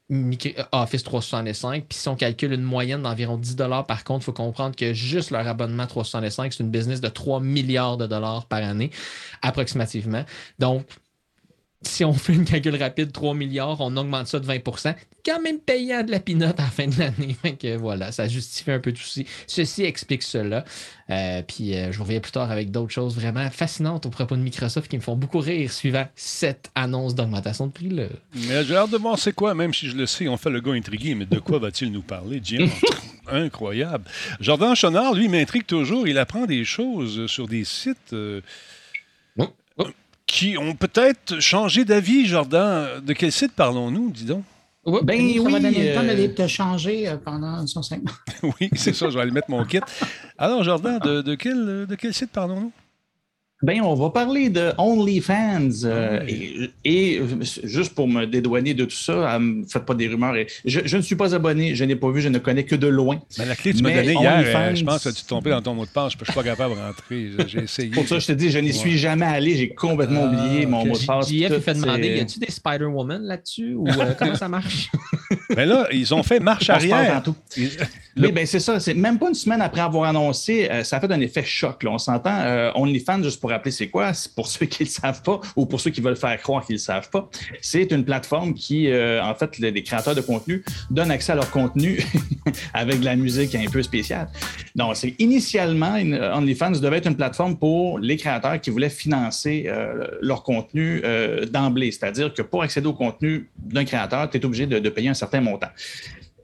Office 0.71 1.03
365. 1.03 1.85
Puis 1.87 1.97
si 1.99 2.07
on 2.07 2.15
calcule 2.15 2.53
une 2.53 2.63
moyenne 2.63 3.03
d'environ 3.03 3.37
10 3.37 3.57
par 3.87 4.03
contre, 4.03 4.23
il 4.23 4.25
faut 4.25 4.33
comprendre 4.33 4.75
que 4.75 4.93
juste 4.93 5.29
leur 5.29 5.47
abonnement 5.47 5.85
365, 5.85 6.53
c'est 6.53 6.63
une 6.63 6.71
business 6.71 6.99
de 6.99 7.09
3 7.09 7.39
milliards 7.41 7.97
de 7.97 8.07
dollars 8.07 8.47
par 8.47 8.58
année, 8.63 8.91
approximativement. 9.41 10.25
Donc, 10.59 10.85
si 11.81 12.03
on 12.03 12.13
fait 12.13 12.33
une 12.33 12.45
calcul 12.45 12.75
rapide, 12.75 13.11
3 13.11 13.33
milliards, 13.33 13.79
on 13.79 13.95
augmente 13.95 14.27
ça 14.27 14.39
de 14.39 14.45
20% 14.45 14.95
quand 15.25 15.41
même 15.41 15.59
payant 15.59 16.03
de 16.03 16.11
la 16.11 16.19
pinote 16.19 16.59
à 16.59 16.63
la 16.63 16.69
fin 16.69 16.87
de 16.87 16.97
l'année. 16.97 17.35
que 17.59 17.77
voilà, 17.77 18.11
ça 18.11 18.27
justifie 18.27 18.71
un 18.71 18.79
peu 18.79 18.91
tout 18.91 19.01
ceci. 19.01 19.25
Ceci 19.47 19.83
explique 19.83 20.23
cela. 20.23 20.65
Euh, 21.09 21.41
puis 21.41 21.75
euh, 21.75 21.91
je 21.91 21.99
reviens 22.01 22.19
plus 22.19 22.31
tard 22.31 22.51
avec 22.51 22.71
d'autres 22.71 22.91
choses 22.91 23.15
vraiment 23.15 23.49
fascinantes 23.49 24.05
au 24.05 24.09
propos 24.09 24.35
de 24.35 24.41
Microsoft 24.41 24.89
qui 24.89 24.97
me 24.97 25.01
font 25.01 25.15
beaucoup 25.15 25.39
rire 25.39 25.71
suivant 25.71 26.07
cette 26.15 26.71
annonce 26.75 27.15
d'augmentation 27.15 27.67
de 27.67 27.71
prix-là. 27.71 28.05
Mais 28.47 28.63
j'ai 28.63 28.75
hâte 28.75 28.91
de 28.91 28.97
voir 28.97 29.17
c'est 29.17 29.33
quoi, 29.33 29.53
même 29.53 29.73
si 29.73 29.87
je 29.89 29.95
le 29.95 30.05
sais, 30.05 30.27
on 30.27 30.37
fait 30.37 30.49
le 30.49 30.61
gars 30.61 30.73
intrigué, 30.73 31.15
mais 31.15 31.25
de 31.25 31.39
quoi 31.39 31.59
va-t-il 31.59 31.91
nous 31.91 32.01
parler, 32.03 32.39
Jim? 32.43 32.67
Incroyable. 33.27 34.05
Jordan 34.39 34.75
Chonard, 34.75 35.13
lui, 35.13 35.27
m'intrigue 35.27 35.65
toujours. 35.65 36.07
Il 36.07 36.17
apprend 36.17 36.45
des 36.45 36.65
choses 36.65 37.27
sur 37.27 37.47
des 37.47 37.63
sites. 37.63 38.13
Euh, 38.13 38.41
qui 40.29 40.57
ont 40.59 40.75
peut-être 40.75 41.39
changé 41.39 41.85
d'avis, 41.85 42.27
Jordan. 42.27 43.01
De 43.03 43.13
quel 43.13 43.31
site 43.31 43.51
parlons-nous, 43.53 44.11
dis 44.11 44.25
donc? 44.25 44.43
ben 44.85 45.19
oui, 45.19 45.39
ça 45.43 45.49
va 45.49 45.59
donner 45.59 45.89
le 45.89 45.95
temps 45.95 46.03
de 46.03 46.27
te 46.27 46.47
changer 46.47 47.07
euh, 47.07 47.17
pendant 47.17 47.65
son 47.67 47.81
segment. 47.81 48.11
oui, 48.43 48.69
c'est 48.75 48.93
ça, 48.93 49.09
je 49.09 49.15
vais 49.15 49.21
aller 49.21 49.31
mettre 49.31 49.49
mon 49.49 49.65
kit. 49.65 49.81
Alors, 50.37 50.63
Jordan, 50.63 50.99
de, 50.99 51.35
quel, 51.35 51.87
de 51.87 51.95
quel 51.95 52.13
site 52.13 52.31
parlons-nous? 52.31 52.71
Ben, 53.61 53.81
on 53.81 53.93
va 53.93 54.09
parler 54.09 54.49
de 54.49 54.71
OnlyFans. 54.77 55.83
Euh, 55.83 56.21
et, 56.85 57.21
juste 57.63 57.93
pour 57.93 58.07
me 58.07 58.25
dédouaner 58.25 58.73
de 58.73 58.85
tout 58.85 58.95
ça, 58.95 59.37
ne 59.37 59.65
faites 59.65 59.85
pas 59.85 59.95
des 59.95 60.07
rumeurs. 60.07 60.33
Je, 60.63 60.95
ne 60.95 61.01
suis 61.01 61.17
pas 61.17 61.35
abonné, 61.35 61.75
je 61.75 61.83
n'ai 61.83 61.97
pas 61.97 62.09
vu, 62.09 62.21
je 62.21 62.29
ne 62.29 62.39
connais 62.39 62.63
que 62.63 62.75
de 62.75 62.87
loin. 62.87 63.19
Mais 63.37 63.45
la 63.45 63.57
clé 63.57 63.73
que 63.73 63.77
tu 63.77 63.83
m'as 63.83 63.93
donnée 63.93 64.13
hier, 64.13 64.43
euh, 64.45 64.75
je 64.75 64.85
pense 64.85 65.03
que 65.03 65.09
tu 65.09 65.21
es 65.21 65.27
tombé 65.27 65.49
dans 65.49 65.61
ton 65.61 65.73
mot 65.73 65.85
de 65.85 65.89
passe. 65.89 66.13
Je 66.13 66.19
ne 66.19 66.23
suis 66.23 66.33
pas 66.33 66.43
capable 66.43 66.75
de 66.75 66.79
rentrer. 66.79 67.31
J'ai 67.47 67.63
essayé. 67.63 67.89
Pour 67.89 68.07
ça, 68.07 68.19
je 68.19 68.27
te 68.27 68.31
dis, 68.31 68.49
je 68.49 68.59
n'y 68.59 68.71
suis 68.71 68.97
jamais 68.97 69.25
allé. 69.25 69.57
J'ai 69.57 69.69
complètement 69.69 70.29
ah, 70.31 70.45
oublié 70.45 70.65
mon 70.65 70.85
mot 70.85 70.97
de 70.97 71.05
passe. 71.05 71.29
JF 71.29 71.59
fait 71.59 71.73
demander, 71.73 72.15
y 72.15 72.19
a-tu 72.21 72.39
des 72.39 72.51
Spider-Woman 72.51 73.23
là-dessus 73.23 73.73
ou 73.73 73.89
euh, 73.89 74.13
comment 74.17 74.35
ça 74.35 74.47
marche? 74.47 74.89
Mais 75.55 75.65
là, 75.65 75.87
ils 75.91 76.13
ont 76.13 76.23
fait 76.23 76.39
marche 76.39 76.69
arrière. 76.69 77.23
Oui, 78.17 78.31
ben 78.31 78.45
c'est 78.45 78.59
ça. 78.59 78.79
C'est 78.79 78.93
même 78.93 79.17
pas 79.17 79.29
une 79.29 79.35
semaine 79.35 79.61
après 79.61 79.81
avoir 79.81 80.09
annoncé, 80.09 80.69
euh, 80.69 80.83
ça 80.83 80.97
a 80.97 80.99
fait 80.99 81.11
un 81.11 81.21
effet 81.21 81.43
choc. 81.43 81.83
Là. 81.83 81.91
On 81.91 81.97
s'entend. 81.97 82.37
Euh, 82.41 82.71
OnlyFans, 82.75 83.23
juste 83.23 83.39
pour 83.39 83.49
rappeler 83.49 83.71
c'est 83.71 83.87
quoi, 83.87 84.11
pour 84.35 84.47
ceux 84.51 84.65
qui 84.65 84.83
ne 84.83 84.87
le 84.87 84.91
savent 84.91 85.21
pas 85.21 85.39
ou 85.55 85.65
pour 85.65 85.79
ceux 85.79 85.91
qui 85.91 86.01
veulent 86.01 86.15
faire 86.15 86.37
croire 86.41 86.65
qu'ils 86.65 86.73
ne 86.73 86.79
le 86.79 86.83
savent 86.83 87.09
pas, 87.09 87.29
c'est 87.61 87.91
une 87.91 88.03
plateforme 88.03 88.53
qui, 88.53 88.87
euh, 88.89 89.23
en 89.23 89.33
fait, 89.35 89.57
les, 89.59 89.83
créateurs 89.83 90.15
de 90.15 90.21
contenu 90.21 90.63
donnent 90.89 91.11
accès 91.11 91.31
à 91.31 91.35
leur 91.35 91.49
contenu 91.49 91.99
avec 92.73 92.99
de 92.99 93.05
la 93.05 93.15
musique 93.15 93.55
un 93.55 93.65
peu 93.71 93.81
spéciale. 93.81 94.27
Donc, 94.75 94.95
c'est 94.95 95.15
initialement, 95.19 95.93
OnlyFans 95.93 96.71
devait 96.71 96.97
être 96.97 97.07
une 97.07 97.15
plateforme 97.15 97.57
pour 97.57 97.99
les 97.99 98.17
créateurs 98.17 98.59
qui 98.59 98.69
voulaient 98.69 98.89
financer 98.89 99.69
leur 100.21 100.43
contenu 100.43 101.01
d'emblée. 101.51 101.91
C'est-à-dire 101.91 102.33
que 102.33 102.41
pour 102.41 102.61
accéder 102.63 102.87
au 102.87 102.93
contenu 102.93 103.49
d'un 103.57 103.85
créateur, 103.85 104.29
tu 104.29 104.37
es 104.37 104.45
obligé 104.45 104.67
de 104.67 104.89
payer 104.89 105.09
un 105.09 105.13
certain 105.13 105.38
montant. 105.41 105.69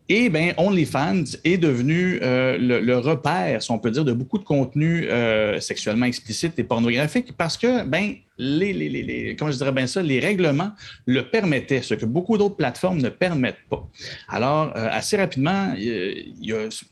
Et 0.08 0.30
bien, 0.30 0.54
OnlyFans 0.58 1.24
est 1.44 1.58
devenu 1.58 2.20
euh, 2.22 2.58
le, 2.60 2.98
repère, 3.00 3.64
si 3.64 3.72
on 3.72 3.80
peut 3.80 3.90
dire, 3.90 4.06
de 4.06 4.14
beaucoup 4.14 4.38
de 4.38 4.44
contenus 4.44 5.08
euh, 5.10 5.60
sexuellement 5.60 6.06
explicites 6.06 6.60
et 6.60 6.64
pornographiques 6.64 7.36
parce 7.36 7.58
que, 7.58 7.84
ben, 7.84 8.14
les, 8.38 8.72
les, 8.72 8.90
les, 8.90 9.36
comment 9.36 9.50
je 9.50 9.58
dirais 9.58 9.72
bien 9.72 9.88
ça, 9.88 10.04
les 10.04 10.20
règlements 10.20 10.72
le 11.08 11.22
permettaient, 11.28 11.82
ce 11.82 11.96
que 11.96 12.06
beaucoup 12.06 12.38
d'autres 12.38 12.56
plateformes 12.56 13.02
ne 13.02 13.10
permettent 13.10 13.66
pas. 13.68 13.88
Alors, 14.30 14.74
euh, 14.76 14.90
assez 14.92 15.18
rapidement, 15.18 15.74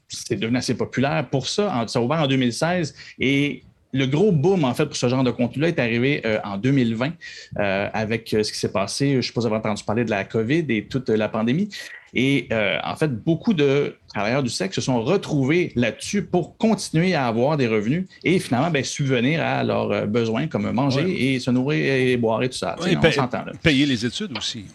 c'est 0.08 0.38
devenu 0.38 0.58
assez 0.58 0.74
populaire 0.74 1.28
pour 1.30 1.48
ça. 1.48 1.86
Ça 1.88 2.00
a 2.00 2.02
ouvert 2.02 2.22
en 2.22 2.28
2016 2.28 2.96
et 3.20 3.62
le 3.94 4.06
gros 4.06 4.32
boom, 4.32 4.64
en 4.64 4.74
fait, 4.74 4.86
pour 4.86 4.96
ce 4.96 5.08
genre 5.08 5.24
de 5.24 5.32
contenu-là 5.32 5.70
est 5.70 5.80
arrivé 5.80 6.24
en 6.44 6.58
2020 6.58 7.14
avec 7.56 8.30
ce 8.30 8.52
qui 8.52 8.58
s'est 8.58 8.72
passé. 8.72 9.12
Je 9.12 9.18
ne 9.18 9.22
sais 9.22 9.32
pas 9.32 9.42
si 9.42 9.48
vous 9.48 9.54
avez 9.54 9.58
entendu 9.58 9.84
parler 9.84 10.04
de 10.04 10.10
la 10.10 10.24
COVID 10.24 10.66
et 10.70 10.88
toute 10.88 11.10
la 11.10 11.30
pandémie. 11.30 11.70
Et 12.14 12.48
euh, 12.52 12.78
en 12.84 12.96
fait, 12.96 13.12
beaucoup 13.24 13.54
de 13.54 13.96
travailleurs 14.14 14.44
du 14.44 14.50
sexe 14.50 14.76
se 14.76 14.82
sont 14.82 15.02
retrouvés 15.02 15.72
là-dessus 15.76 16.24
pour 16.24 16.58
continuer 16.58 17.16
à 17.16 17.26
avoir 17.26 17.58
des 17.58 17.68
revenus 17.68 18.06
et 18.24 18.38
finalement 18.38 18.70
ben, 18.70 18.84
subvenir 18.84 19.42
à 19.42 19.64
leurs 19.64 19.92
euh, 19.92 20.06
besoins 20.06 20.48
comme 20.48 20.70
manger 20.72 21.34
et 21.34 21.40
se 21.40 21.50
nourrir 21.50 21.94
et 21.94 22.16
boire 22.18 22.44
et 22.44 22.50
tout 22.50 22.58
ça. 22.58 22.76
on 22.80 23.12
s'entend. 23.12 23.46
Payer 23.64 23.86
les 23.88 24.06
études 24.06 24.38
aussi. 24.38 24.66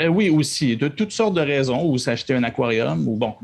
Euh, 0.00 0.08
oui, 0.08 0.30
aussi, 0.30 0.76
de 0.76 0.88
toutes 0.88 1.12
sortes 1.12 1.34
de 1.34 1.40
raisons, 1.40 1.84
ou 1.84 1.98
s'acheter 1.98 2.34
un 2.34 2.44
aquarium, 2.44 3.06
ou 3.08 3.16
bon, 3.16 3.34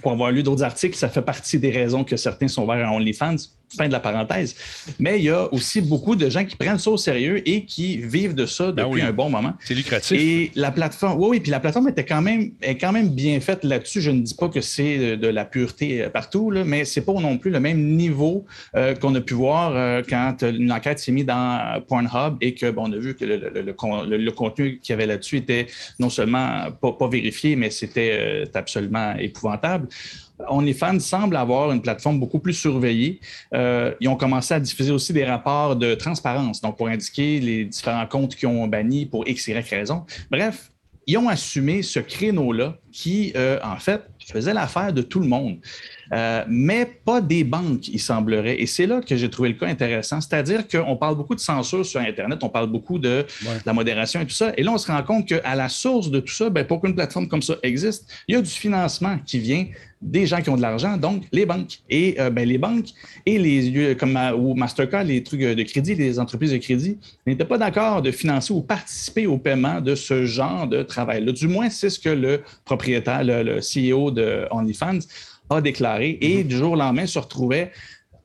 pour 0.00 0.12
avoir 0.12 0.30
lu 0.30 0.42
d'autres 0.42 0.62
articles, 0.62 0.96
ça 0.96 1.08
fait 1.08 1.22
partie 1.22 1.58
des 1.58 1.70
raisons 1.70 2.04
que 2.04 2.16
certains 2.16 2.48
sont 2.48 2.66
vers 2.66 2.88
à 2.88 2.92
OnlyFans 2.92 3.36
fin 3.76 3.86
de 3.86 3.92
la 3.92 4.00
parenthèse. 4.00 4.56
Mais 4.98 5.18
il 5.18 5.24
y 5.24 5.30
a 5.30 5.52
aussi 5.52 5.80
beaucoup 5.80 6.16
de 6.16 6.28
gens 6.28 6.44
qui 6.44 6.56
prennent 6.56 6.78
ça 6.78 6.90
au 6.90 6.96
sérieux 6.96 7.46
et 7.48 7.64
qui 7.64 7.98
vivent 7.98 8.34
de 8.34 8.46
ça 8.46 8.72
ben 8.72 8.84
depuis 8.84 9.02
un 9.02 9.12
bon 9.12 9.30
moment. 9.30 9.52
C'est 9.60 9.74
lucratif. 9.74 10.18
Et 10.20 10.50
la 10.54 10.70
plateforme, 10.70 11.20
oui, 11.20 11.28
oui, 11.30 11.40
puis 11.40 11.50
la 11.50 11.60
plateforme 11.60 11.88
était 11.88 12.04
quand 12.04 12.22
même, 12.22 12.52
est 12.62 12.76
quand 12.76 12.92
même 12.92 13.10
bien 13.10 13.40
faite 13.40 13.64
là-dessus. 13.64 14.00
Je 14.00 14.10
ne 14.10 14.20
dis 14.20 14.34
pas 14.34 14.48
que 14.48 14.60
c'est 14.60 15.16
de 15.16 15.28
la 15.28 15.44
pureté 15.44 16.02
euh, 16.02 16.10
partout, 16.10 16.50
là, 16.50 16.64
mais 16.64 16.84
c'est 16.84 17.02
pas 17.02 17.12
non 17.12 17.38
plus 17.38 17.50
le 17.50 17.60
même 17.60 17.96
niveau 17.96 18.44
euh, 18.76 18.94
qu'on 18.94 19.14
a 19.14 19.20
pu 19.20 19.34
voir 19.34 19.72
euh, 19.74 20.02
quand 20.08 20.42
une 20.42 20.72
enquête 20.72 20.98
s'est 20.98 21.12
mise 21.12 21.26
dans 21.26 21.80
Pornhub 21.88 22.36
et 22.40 22.54
que 22.54 22.70
bon, 22.70 22.88
on 22.88 22.92
a 22.92 22.96
vu 22.96 23.14
que 23.14 23.24
le, 23.24 24.30
contenu 24.32 24.78
qu'il 24.78 24.92
y 24.92 24.94
avait 24.94 25.06
là-dessus 25.06 25.38
était 25.38 25.66
non 25.98 26.10
seulement 26.10 26.70
pas, 26.80 26.92
pas 26.92 27.08
vérifié, 27.08 27.56
mais 27.56 27.70
c'était 27.70 28.44
absolument 28.54 29.14
épouvantable. 29.16 29.88
OnlyFans 30.48 31.00
semble 31.00 31.36
avoir 31.36 31.72
une 31.72 31.82
plateforme 31.82 32.18
beaucoup 32.18 32.38
plus 32.38 32.54
surveillée. 32.54 33.20
Euh, 33.54 33.94
ils 34.00 34.08
ont 34.08 34.16
commencé 34.16 34.54
à 34.54 34.60
diffuser 34.60 34.92
aussi 34.92 35.12
des 35.12 35.24
rapports 35.24 35.76
de 35.76 35.94
transparence, 35.94 36.60
donc 36.60 36.76
pour 36.76 36.88
indiquer 36.88 37.40
les 37.40 37.64
différents 37.64 38.06
comptes 38.06 38.36
qu'ils 38.36 38.48
ont 38.48 38.66
bannis 38.66 39.06
pour 39.06 39.26
X, 39.28 39.48
Y 39.48 39.68
raison. 39.68 40.04
Bref, 40.30 40.70
ils 41.06 41.16
ont 41.18 41.28
assumé 41.28 41.82
ce 41.82 41.98
créneau-là 41.98 42.76
qui, 42.92 43.32
euh, 43.36 43.58
en 43.64 43.78
fait, 43.78 44.02
faisait 44.30 44.54
l'affaire 44.54 44.92
de 44.92 45.02
tout 45.02 45.18
le 45.18 45.26
monde. 45.26 45.58
Euh, 46.12 46.44
mais 46.48 46.86
pas 46.86 47.20
des 47.20 47.42
banques, 47.42 47.88
il 47.88 47.98
semblerait. 47.98 48.60
Et 48.60 48.66
c'est 48.66 48.86
là 48.86 49.00
que 49.00 49.16
j'ai 49.16 49.28
trouvé 49.30 49.48
le 49.48 49.54
cas 49.56 49.66
intéressant. 49.66 50.20
C'est-à-dire 50.20 50.68
qu'on 50.68 50.96
parle 50.96 51.16
beaucoup 51.16 51.34
de 51.34 51.40
censure 51.40 51.84
sur 51.84 52.00
Internet, 52.00 52.38
on 52.42 52.48
parle 52.48 52.68
beaucoup 52.68 52.98
de, 52.98 53.26
la 53.64 53.72
modération 53.72 54.20
et 54.20 54.26
tout 54.26 54.34
ça. 54.34 54.52
Et 54.56 54.62
là, 54.62 54.72
on 54.72 54.78
se 54.78 54.90
rend 54.90 55.02
compte 55.02 55.26
qu'à 55.26 55.54
la 55.54 55.68
source 55.68 56.10
de 56.10 56.20
tout 56.20 56.32
ça, 56.32 56.50
ben, 56.50 56.64
pour 56.64 56.80
qu'une 56.80 56.94
plateforme 56.94 57.28
comme 57.28 57.42
ça 57.42 57.56
existe, 57.62 58.08
il 58.28 58.34
y 58.34 58.38
a 58.38 58.42
du 58.42 58.50
financement 58.50 59.18
qui 59.24 59.38
vient 59.38 59.66
des 60.00 60.26
gens 60.26 60.40
qui 60.40 60.48
ont 60.48 60.56
de 60.56 60.62
l'argent, 60.62 60.96
donc 60.96 61.24
les 61.32 61.44
banques. 61.44 61.80
Et 61.90 62.18
euh, 62.18 62.30
ben, 62.30 62.48
les 62.48 62.58
banques 62.58 62.88
et 63.26 63.38
les 63.38 63.96
comme 63.96 64.18
ou 64.36 64.54
Mastercard, 64.54 65.04
les 65.04 65.22
trucs 65.22 65.40
de 65.40 65.62
crédit, 65.62 65.94
les 65.94 66.18
entreprises 66.18 66.52
de 66.52 66.58
crédit, 66.58 66.98
n'étaient 67.26 67.44
pas 67.44 67.58
d'accord 67.58 68.00
de 68.00 68.10
financer 68.10 68.52
ou 68.52 68.62
participer 68.62 69.26
au 69.26 69.36
paiement 69.36 69.80
de 69.80 69.94
ce 69.94 70.24
genre 70.24 70.66
de 70.66 70.82
travail-là. 70.82 71.32
Du 71.32 71.48
moins, 71.48 71.68
c'est 71.68 71.90
ce 71.90 71.98
que 71.98 72.08
le 72.08 72.42
propriétaire, 72.64 73.24
le, 73.24 73.42
le 73.42 73.60
CEO 73.60 74.10
de 74.10 74.46
OnlyFans 74.50 75.00
a 75.50 75.60
déclaré 75.60 76.18
et 76.20 76.38
mhm. 76.38 76.48
du 76.48 76.56
jour 76.56 76.72
au 76.72 76.76
lendemain 76.76 77.06
se 77.06 77.18
retrouvait 77.18 77.72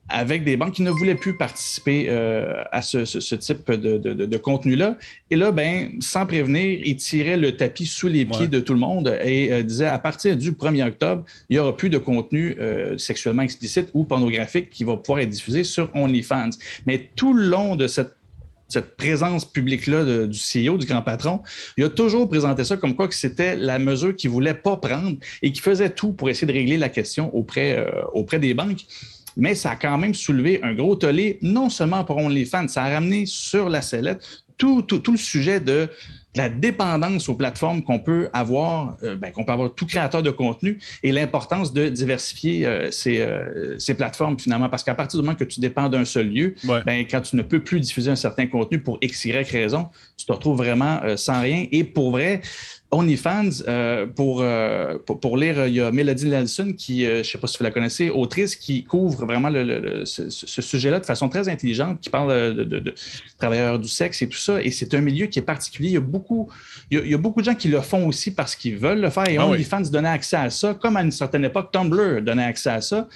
avec 0.08 0.44
des 0.44 0.56
banques 0.56 0.74
qui 0.74 0.82
ne 0.82 0.90
voulaient 0.90 1.16
plus 1.16 1.36
participer 1.36 2.06
euh, 2.08 2.62
à 2.70 2.82
ce, 2.82 3.34
type 3.34 3.70
de, 3.70 4.36
contenu-là. 4.36 4.96
Et 5.30 5.36
là, 5.36 5.50
ben, 5.50 5.92
sans 6.00 6.26
prévenir, 6.26 6.80
il 6.84 6.96
tirait 6.96 7.36
le 7.36 7.56
tapis 7.56 7.86
sous 7.86 8.08
les 8.08 8.24
pieds 8.24 8.48
de 8.48 8.60
tout 8.60 8.72
le 8.72 8.78
monde 8.78 9.18
et 9.24 9.52
euh, 9.52 9.62
disait 9.62 9.86
à 9.86 9.98
partir 9.98 10.36
du 10.36 10.52
1er 10.52 10.86
octobre, 10.88 11.24
il 11.48 11.54
n'y 11.54 11.58
aura 11.58 11.76
plus 11.76 11.90
de 11.90 11.98
contenu 11.98 12.56
euh, 12.60 12.96
sexuellement 12.98 13.42
explicite 13.42 13.88
ou 13.94 14.04
pornographique 14.04 14.70
qui 14.70 14.84
va 14.84 14.96
pouvoir 14.96 15.20
être 15.20 15.30
diffusé 15.30 15.64
sur 15.64 15.90
OnlyFans. 15.94 16.50
Mais 16.86 17.10
tout 17.16 17.34
le 17.34 17.48
long 17.48 17.76
de 17.76 17.86
cette 17.86 18.16
cette 18.68 18.96
présence 18.96 19.44
publique-là 19.44 20.26
du 20.26 20.38
CEO, 20.38 20.76
du 20.76 20.86
grand 20.86 21.02
patron, 21.02 21.42
il 21.76 21.84
a 21.84 21.88
toujours 21.88 22.28
présenté 22.28 22.64
ça 22.64 22.76
comme 22.76 22.96
quoi 22.96 23.08
que 23.08 23.14
c'était 23.14 23.56
la 23.56 23.78
mesure 23.78 24.14
qu'il 24.14 24.30
ne 24.30 24.34
voulait 24.34 24.54
pas 24.54 24.76
prendre 24.76 25.16
et 25.42 25.52
qu'il 25.52 25.62
faisait 25.62 25.90
tout 25.90 26.12
pour 26.12 26.28
essayer 26.30 26.46
de 26.46 26.52
régler 26.52 26.76
la 26.76 26.88
question 26.88 27.34
auprès, 27.34 27.78
euh, 27.78 28.02
auprès 28.12 28.38
des 28.38 28.54
banques. 28.54 28.84
Mais 29.36 29.54
ça 29.54 29.72
a 29.72 29.76
quand 29.76 29.98
même 29.98 30.14
soulevé 30.14 30.60
un 30.62 30.74
gros 30.74 30.96
tollé, 30.96 31.38
non 31.42 31.68
seulement 31.68 32.04
pour 32.04 32.16
OnlyFans, 32.16 32.68
ça 32.68 32.84
a 32.84 32.90
ramené 32.90 33.26
sur 33.26 33.68
la 33.68 33.82
sellette 33.82 34.22
tout, 34.58 34.82
tout, 34.82 34.98
tout 34.98 35.12
le 35.12 35.18
sujet 35.18 35.60
de 35.60 35.88
la 36.34 36.48
dépendance 36.50 37.28
aux 37.28 37.34
plateformes 37.34 37.82
qu'on 37.82 37.98
peut 37.98 38.28
avoir, 38.32 38.96
euh, 39.02 39.16
ben, 39.16 39.32
qu'on 39.32 39.44
peut 39.44 39.52
avoir 39.52 39.74
tout 39.74 39.86
créateur 39.86 40.22
de 40.22 40.30
contenu 40.30 40.78
et 41.02 41.10
l'importance 41.10 41.72
de 41.72 41.88
diversifier 41.88 42.66
euh, 42.66 42.90
euh, 43.06 43.74
ces, 43.78 43.94
plateformes 43.94 44.38
finalement. 44.38 44.68
Parce 44.68 44.84
qu'à 44.84 44.94
partir 44.94 45.18
du 45.18 45.24
moment 45.24 45.36
que 45.36 45.44
tu 45.44 45.60
dépends 45.60 45.88
d'un 45.88 46.04
seul 46.04 46.28
lieu, 46.28 46.54
ben, 46.64 47.06
quand 47.10 47.22
tu 47.22 47.36
ne 47.36 47.42
peux 47.42 47.60
plus 47.60 47.80
diffuser 47.80 48.10
un 48.10 48.16
certain 48.16 48.46
contenu 48.46 48.78
pour 48.78 48.98
X, 49.00 49.24
Y 49.24 49.50
raison, 49.50 49.88
tu 50.16 50.26
te 50.26 50.32
retrouves 50.32 50.58
vraiment 50.58 51.00
sans 51.16 51.40
rien. 51.40 51.66
Et 51.72 51.84
pour 51.84 52.10
vrai, 52.10 52.42
OnlyFans, 52.96 53.62
euh, 53.68 54.06
pour, 54.06 54.40
euh, 54.40 54.96
pour, 55.04 55.20
pour, 55.20 55.36
lire, 55.36 55.66
il 55.66 55.74
y 55.74 55.80
a 55.82 55.90
Melody 55.90 56.28
Nelson, 56.28 56.72
qui, 56.76 57.04
euh, 57.04 57.16
je 57.16 57.18
ne 57.18 57.22
sais 57.24 57.38
pas 57.38 57.46
si 57.46 57.58
vous 57.58 57.64
la 57.64 57.70
connaissez, 57.70 58.08
autrice 58.08 58.56
qui 58.56 58.84
couvre 58.84 59.26
vraiment 59.26 59.50
le, 59.50 60.04
ce, 60.06 60.62
sujet-là 60.62 61.00
de 61.00 61.04
façon 61.04 61.28
très 61.28 61.48
intelligente, 61.48 62.00
qui 62.00 62.08
parle 62.08 62.54
de, 62.54 62.94
travailleurs 63.38 63.78
du 63.78 63.88
sexe 63.88 64.22
et 64.22 64.28
tout 64.28 64.38
ça. 64.38 64.62
Et 64.62 64.70
c'est 64.70 64.94
un 64.94 65.02
milieu 65.02 65.26
qui 65.26 65.38
est 65.38 65.42
particulier. 65.42 65.90
Il 65.90 65.94
y 65.94 65.98
a 65.98 66.00
beaucoup, 66.00 66.48
il 66.90 67.06
y 67.06 67.14
a, 67.14 67.18
beaucoup 67.18 67.40
de 67.40 67.46
gens 67.46 67.54
qui 67.54 67.68
le 67.68 67.82
font 67.82 68.06
aussi 68.06 68.32
parce 68.32 68.56
qu'ils 68.56 68.76
veulent 68.76 69.00
le 69.00 69.10
faire. 69.10 69.28
Et 69.28 69.36
ah 69.36 69.46
OnlyFans 69.46 69.90
donnait 69.92 70.08
accès 70.08 70.36
à 70.36 70.48
ça, 70.48 70.72
comme 70.72 70.96
à 70.96 71.02
une 71.02 71.12
certaine 71.12 71.44
époque, 71.44 71.70
Tumblr 71.72 72.22
donnait 72.22 72.44
accès 72.44 72.70
à 72.70 72.80
ça. 72.80 73.08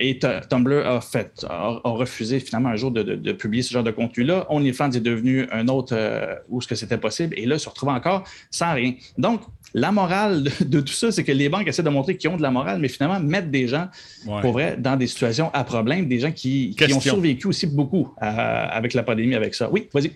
et 0.00 0.18
Tumblr 0.50 0.86
a, 0.86 1.00
fait, 1.00 1.46
a, 1.48 1.80
refusé 1.84 2.40
finalement 2.40 2.70
un 2.70 2.76
jour 2.76 2.90
de, 2.90 3.32
publier 3.32 3.62
ce 3.62 3.72
genre 3.72 3.84
de 3.84 3.92
contenu-là. 3.92 4.46
OnlyFans 4.50 4.90
est 4.90 5.00
devenu 5.00 5.46
un 5.52 5.68
autre 5.68 5.94
où 6.48 6.60
ce 6.60 6.66
que 6.66 6.74
c'était 6.74 6.98
possible. 6.98 7.34
Et 7.38 7.46
là, 7.46 7.58
se 7.58 7.68
retrouve 7.68 7.90
encore 7.90 8.24
sans 8.50 8.74
rien. 8.74 8.94
Donc, 9.18 9.42
la 9.74 9.90
morale 9.90 10.44
de, 10.60 10.80
tout 10.80 10.92
ça, 10.92 11.10
c'est 11.10 11.24
que 11.24 11.32
les 11.32 11.48
banques 11.48 11.66
essaient 11.66 11.82
de 11.82 11.90
montrer 11.90 12.16
qu'ils 12.16 12.30
ont 12.30 12.36
de 12.36 12.42
la 12.42 12.50
morale, 12.50 12.78
mais 12.78 12.88
finalement 12.88 13.20
mettent 13.20 13.50
des 13.50 13.66
gens, 13.66 13.88
pour 14.24 14.52
vrai, 14.52 14.76
dans 14.78 14.96
des 14.96 15.08
situations 15.08 15.50
à 15.52 15.64
problème, 15.64 16.08
des 16.08 16.20
gens 16.20 16.32
qui, 16.32 16.74
ont 16.92 17.00
survécu 17.00 17.48
aussi 17.48 17.66
beaucoup 17.66 18.14
euh, 18.22 18.66
avec 18.70 18.94
la 18.94 19.02
pandémie, 19.02 19.34
avec 19.34 19.54
ça. 19.54 19.68
Oui, 19.70 19.88
vas-y. 19.92 20.12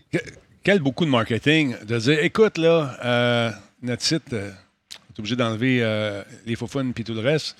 Quel 0.62 0.80
beaucoup 0.80 1.05
de 1.05 1.11
marketing 1.11 1.74
de 1.86 1.99
dire 1.99 2.22
écoute, 2.22 2.59
là, 2.59 2.97
euh, 3.05 3.51
notre 3.82 4.03
site, 4.03 4.32
euh, 4.32 4.51
on 4.93 5.14
est 5.14 5.18
obligé 5.18 5.36
d'enlever 5.36 6.22
les 6.47 6.55
faux 6.55 6.68
et 6.97 7.05
tout 7.05 7.14
le 7.14 7.20
reste. 7.20 7.57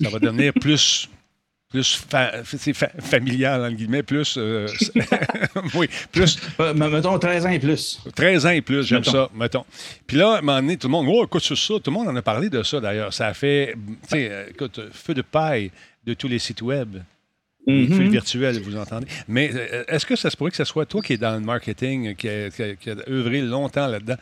Ça 0.00 0.10
va 0.10 0.18
devenir 0.18 0.52
plus 0.60 1.08
plus 1.68 2.02
familial, 3.00 3.62
en 3.62 3.70
guillemets, 3.70 4.02
plus. 4.02 4.36
Euh, 4.38 4.66
oui, 5.74 5.88
plus. 6.10 6.38
mettons 6.74 7.18
13 7.18 7.46
ans 7.46 7.50
et 7.50 7.58
plus. 7.58 8.00
13 8.14 8.46
ans 8.46 8.50
et 8.50 8.62
plus, 8.62 8.86
j'aime 8.86 9.04
ça, 9.04 9.28
mettons. 9.34 9.66
Puis 10.06 10.16
là, 10.16 10.34
à 10.34 10.38
un 10.38 10.40
moment 10.40 10.60
donné, 10.60 10.76
tout 10.78 10.86
le 10.86 10.92
monde, 10.92 11.06
oh, 11.10 11.24
écoute, 11.24 11.42
ça, 11.42 11.54
tout 11.54 11.82
le 11.86 11.92
monde 11.92 12.08
en 12.08 12.16
a 12.16 12.22
parlé 12.22 12.48
de 12.48 12.62
ça 12.62 12.80
d'ailleurs. 12.80 13.12
Ça 13.12 13.26
a 13.26 13.34
fait, 13.34 13.74
tu 13.74 14.08
sais, 14.08 14.30
euh, 14.30 14.48
écoute, 14.48 14.80
feu 14.92 15.12
de 15.12 15.22
paille 15.22 15.70
de 16.06 16.14
tous 16.14 16.28
les 16.28 16.38
sites 16.38 16.62
web. 16.62 16.96
Mm 17.66 17.86
Feu 17.88 18.04
virtuel, 18.04 18.62
vous 18.62 18.76
entendez. 18.76 19.06
Mais 19.26 19.50
euh, 19.52 19.84
est-ce 19.88 20.06
que 20.06 20.16
ça 20.16 20.30
se 20.30 20.36
pourrait 20.38 20.50
que 20.50 20.56
ce 20.56 20.64
soit 20.64 20.86
toi 20.86 21.02
qui 21.02 21.12
es 21.12 21.18
dans 21.18 21.34
le 21.34 21.40
marketing, 21.40 22.14
qui 22.14 22.28
a, 22.28 22.48
qui 22.50 22.90
a 22.90 22.94
œuvré 23.10 23.42
longtemps 23.42 23.88
là-dedans? 23.88 24.16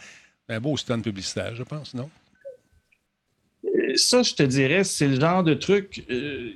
Un 0.48 0.58
beau 0.58 0.76
stand 0.76 1.02
publicitaire, 1.02 1.54
je 1.54 1.62
pense, 1.62 1.94
non? 1.94 2.10
Ça, 3.96 4.22
je 4.22 4.34
te 4.34 4.42
dirais, 4.42 4.84
c'est 4.84 5.08
le 5.08 5.20
genre 5.20 5.42
de 5.42 5.54
truc. 5.54 6.04
Euh, 6.10 6.50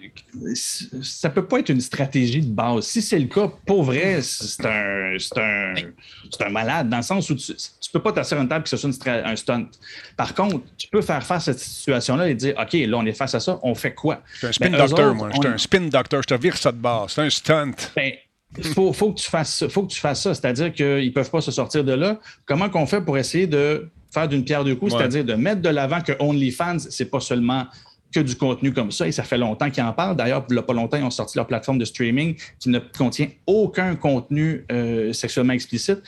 ça 1.03 1.31
peut 1.31 1.45
pas 1.45 1.61
être 1.61 1.71
une 1.71 1.81
stratégie 1.81 2.41
de 2.41 2.53
base. 2.53 2.85
Si 2.87 3.03
c'est 3.03 3.19
le 3.19 3.27
cas, 3.27 3.51
pour 3.67 3.83
vrai, 3.83 4.21
c'est 4.23 4.65
un, 4.65 5.17
un, 5.37 5.75
un, 6.41 6.51
malade, 6.51 6.89
dans 6.89 6.99
le 6.99 7.03
sens 7.03 7.31
où 7.31 7.35
tu 7.35 7.53
ne 7.53 7.93
peux 7.93 8.03
pas 8.03 8.13
t'asseoir 8.13 8.41
une 8.41 8.49
table 8.49 8.65
que 8.65 8.71
ce 8.71 8.77
soit 8.77 8.91
un 9.09 9.37
stunt. 9.37 9.67
Par 10.17 10.35
contre, 10.35 10.61
tu 10.77 10.89
peux 10.89 11.03
faire 11.03 11.23
face 11.23 11.49
à 11.49 11.53
cette 11.53 11.61
situation-là 11.61 12.29
et 12.29 12.35
dire 12.35 12.55
OK, 12.61 12.73
là, 12.73 12.97
on 12.97 13.07
est 13.07 13.13
face 13.13 13.35
à 13.35 13.41
ça, 13.41 13.59
on 13.63 13.75
fait 13.75 13.95
quoi? 13.95 14.23
Je 14.33 14.39
suis 14.39 14.47
un 14.47 14.53
spin 14.53 14.71
ben, 14.71 14.79
doctor, 14.79 15.15
moi. 15.15 15.31
Je 15.33 15.41
suis 15.41 15.49
un 15.49 15.59
spin 15.59 15.81
doctor. 15.81 16.23
Je 16.23 16.35
te 16.35 16.41
vire 16.41 16.57
ça 16.57 16.73
de 16.73 16.79
base. 16.79 17.13
C'est 17.13 17.23
un 17.23 17.31
stunt. 17.31 17.73
Ben, 17.97 18.13
il 18.59 18.65
faut, 18.65 18.93
faut, 18.93 19.13
que 19.13 19.21
tu 19.21 19.31
fasses 19.31 19.55
ça. 19.59 19.69
Faut 19.69 19.85
que 19.85 19.93
tu 19.93 20.01
fasses 20.01 20.23
ça. 20.23 20.35
C'est-à-dire 20.35 20.73
qu'ils 20.73 21.07
ne 21.07 21.11
peuvent 21.11 21.31
pas 21.31 21.41
se 21.41 21.53
sortir 21.53 21.85
de 21.85 21.93
là. 21.93 22.19
Comment 22.47 22.69
qu'on 22.69 22.87
fait 22.87 23.01
pour 23.01 23.17
essayer 23.17 23.47
de 23.47 23.89
faire 24.11 24.29
d'une 24.29 24.45
pierre 24.45 24.65
deux 24.65 24.77
coups, 24.77 24.93
c'est-à-dire 24.93 25.25
de 25.25 25.35
mettre 25.35 25.63
de 25.63 25.69
l'avant 25.69 26.01
que 26.01 26.13
OnlyFans, 26.19 26.79
c'est 26.79 27.11
pas 27.11 27.21
seulement 27.21 27.67
que 28.13 28.21
du 28.21 28.35
contenu 28.35 28.73
comme 28.73 28.91
ça. 28.91 29.07
Et 29.07 29.13
ça 29.13 29.23
fait 29.23 29.39
longtemps 29.39 29.71
qu'ils 29.71 29.83
en 29.83 29.93
parlent. 29.93 30.17
D'ailleurs, 30.17 30.45
il 30.49 30.53
n'y 30.55 30.59
a 30.59 30.63
pas 30.63 30.73
longtemps, 30.73 30.97
ils 30.97 31.05
ont 31.05 31.11
sorti 31.11 31.39
leur 31.39 31.47
plateforme 31.47 31.79
de 31.79 31.85
streaming 31.85 32.35
qui 32.59 32.69
ne 32.69 32.79
contient 32.79 33.29
aucun 33.47 33.95
contenu 33.95 34.65
euh, 34.73 35.13
sexuellement 35.13 35.53
explicite. 35.53 35.99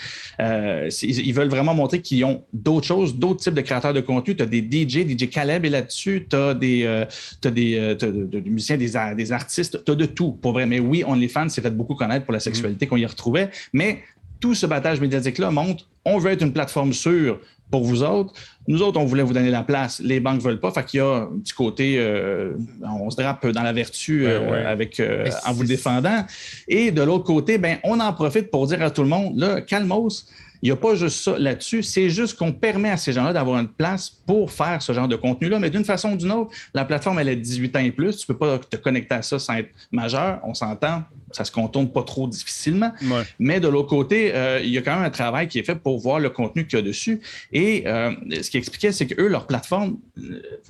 Euh, 0.40 0.88
ils 1.02 1.32
veulent 1.32 1.48
vraiment 1.48 1.74
montrer 1.74 2.00
qu'ils 2.00 2.24
ont 2.24 2.44
d'autres 2.52 2.86
choses, 2.86 3.16
d'autres 3.16 3.40
types 3.40 3.54
de 3.54 3.60
créateurs 3.60 3.94
de 3.94 4.00
contenu. 4.00 4.36
Tu 4.36 4.42
as 4.42 4.46
des 4.46 4.60
DJ, 4.60 5.06
DJ 5.08 5.28
Caleb 5.30 5.64
est 5.64 5.70
là-dessus, 5.70 6.26
tu 6.28 6.36
as 6.36 6.54
des, 6.54 6.84
euh, 6.84 7.04
des, 7.42 7.94
des, 7.96 8.50
musiciens, 8.50 8.76
des, 8.76 8.92
des 9.16 9.32
artistes, 9.32 9.84
tu 9.84 9.92
as 9.92 9.94
de 9.94 10.06
tout, 10.06 10.32
pour 10.32 10.52
vrai. 10.52 10.66
Mais 10.66 10.80
oui, 10.80 11.04
OnlyFans 11.06 11.48
s'est 11.48 11.62
fait 11.62 11.70
beaucoup 11.70 11.94
connaître 11.94 12.24
pour 12.24 12.32
la 12.32 12.40
sexualité 12.40 12.86
qu'on 12.86 12.96
y 12.96 13.06
retrouvait. 13.06 13.50
Mais 13.72 14.00
tout 14.40 14.54
ce 14.54 14.66
battage 14.66 15.00
médiatique-là 15.00 15.52
montre 15.52 15.86
on 16.04 16.18
veut 16.18 16.32
être 16.32 16.42
une 16.42 16.52
plateforme 16.52 16.92
sûre 16.92 17.40
pour 17.72 17.82
vous 17.82 18.04
autres. 18.04 18.32
Nous 18.68 18.82
autres, 18.82 19.00
on 19.00 19.06
voulait 19.06 19.24
vous 19.24 19.32
donner 19.32 19.50
la 19.50 19.64
place. 19.64 19.98
Les 19.98 20.20
banques 20.20 20.36
ne 20.36 20.42
veulent 20.42 20.60
pas. 20.60 20.70
Fait 20.70 20.84
qu'il 20.84 20.98
y 20.98 21.00
a 21.00 21.06
un 21.06 21.38
petit 21.42 21.54
côté, 21.54 21.94
euh, 21.96 22.52
on 22.82 23.10
se 23.10 23.16
drape 23.16 23.44
dans 23.48 23.62
la 23.62 23.72
vertu 23.72 24.26
euh, 24.26 24.70
avec, 24.70 25.00
euh, 25.00 25.28
en 25.44 25.52
vous 25.52 25.62
le 25.62 25.68
défendant. 25.68 26.24
Et 26.68 26.92
de 26.92 27.02
l'autre 27.02 27.24
côté, 27.24 27.58
ben, 27.58 27.78
on 27.82 27.98
en 27.98 28.12
profite 28.12 28.50
pour 28.50 28.66
dire 28.68 28.82
à 28.82 28.90
tout 28.90 29.02
le 29.02 29.08
monde, 29.08 29.36
là, 29.36 29.62
calmos, 29.62 30.28
il 30.62 30.66
n'y 30.66 30.70
a 30.72 30.76
pas 30.76 30.94
juste 30.94 31.24
ça 31.24 31.38
là-dessus. 31.38 31.82
C'est 31.82 32.08
juste 32.08 32.38
qu'on 32.38 32.52
permet 32.52 32.90
à 32.90 32.96
ces 32.96 33.12
gens-là 33.12 33.32
d'avoir 33.32 33.58
une 33.58 33.68
place 33.68 34.10
pour 34.10 34.50
faire 34.52 34.80
ce 34.80 34.92
genre 34.92 35.08
de 35.08 35.16
contenu-là. 35.16 35.58
Mais 35.58 35.70
d'une 35.70 35.84
façon 35.84 36.12
ou 36.12 36.16
d'une 36.16 36.30
autre, 36.30 36.52
la 36.72 36.84
plateforme, 36.84 37.18
elle 37.18 37.28
est 37.28 37.36
18 37.36 37.76
ans 37.76 37.80
et 37.80 37.90
plus. 37.90 38.16
Tu 38.16 38.30
ne 38.30 38.34
peux 38.34 38.38
pas 38.38 38.58
te 38.58 38.76
connecter 38.76 39.16
à 39.16 39.22
ça 39.22 39.38
sans 39.38 39.54
être 39.54 39.70
majeur. 39.90 40.40
On 40.44 40.54
s'entend 40.54 41.02
ça 41.32 41.44
se 41.44 41.52
contourne 41.52 41.90
pas 41.90 42.02
trop 42.02 42.28
difficilement. 42.28 42.92
Mais 43.38 43.60
de 43.60 43.68
l'autre 43.68 43.88
côté, 43.88 44.34
euh, 44.34 44.60
il 44.62 44.70
y 44.70 44.78
a 44.78 44.82
quand 44.82 44.94
même 44.94 45.04
un 45.04 45.10
travail 45.10 45.48
qui 45.48 45.58
est 45.58 45.62
fait 45.62 45.74
pour 45.74 45.98
voir 45.98 46.20
le 46.20 46.30
contenu 46.30 46.66
qu'il 46.66 46.78
y 46.78 46.82
a 46.82 46.84
dessus. 46.84 47.20
Et 47.52 47.84
euh, 47.86 48.12
ce 48.30 48.50
qui 48.50 48.58
expliquait, 48.58 48.92
c'est 48.92 49.06
qu'eux, 49.06 49.28
leur 49.28 49.46
plateforme 49.46 49.98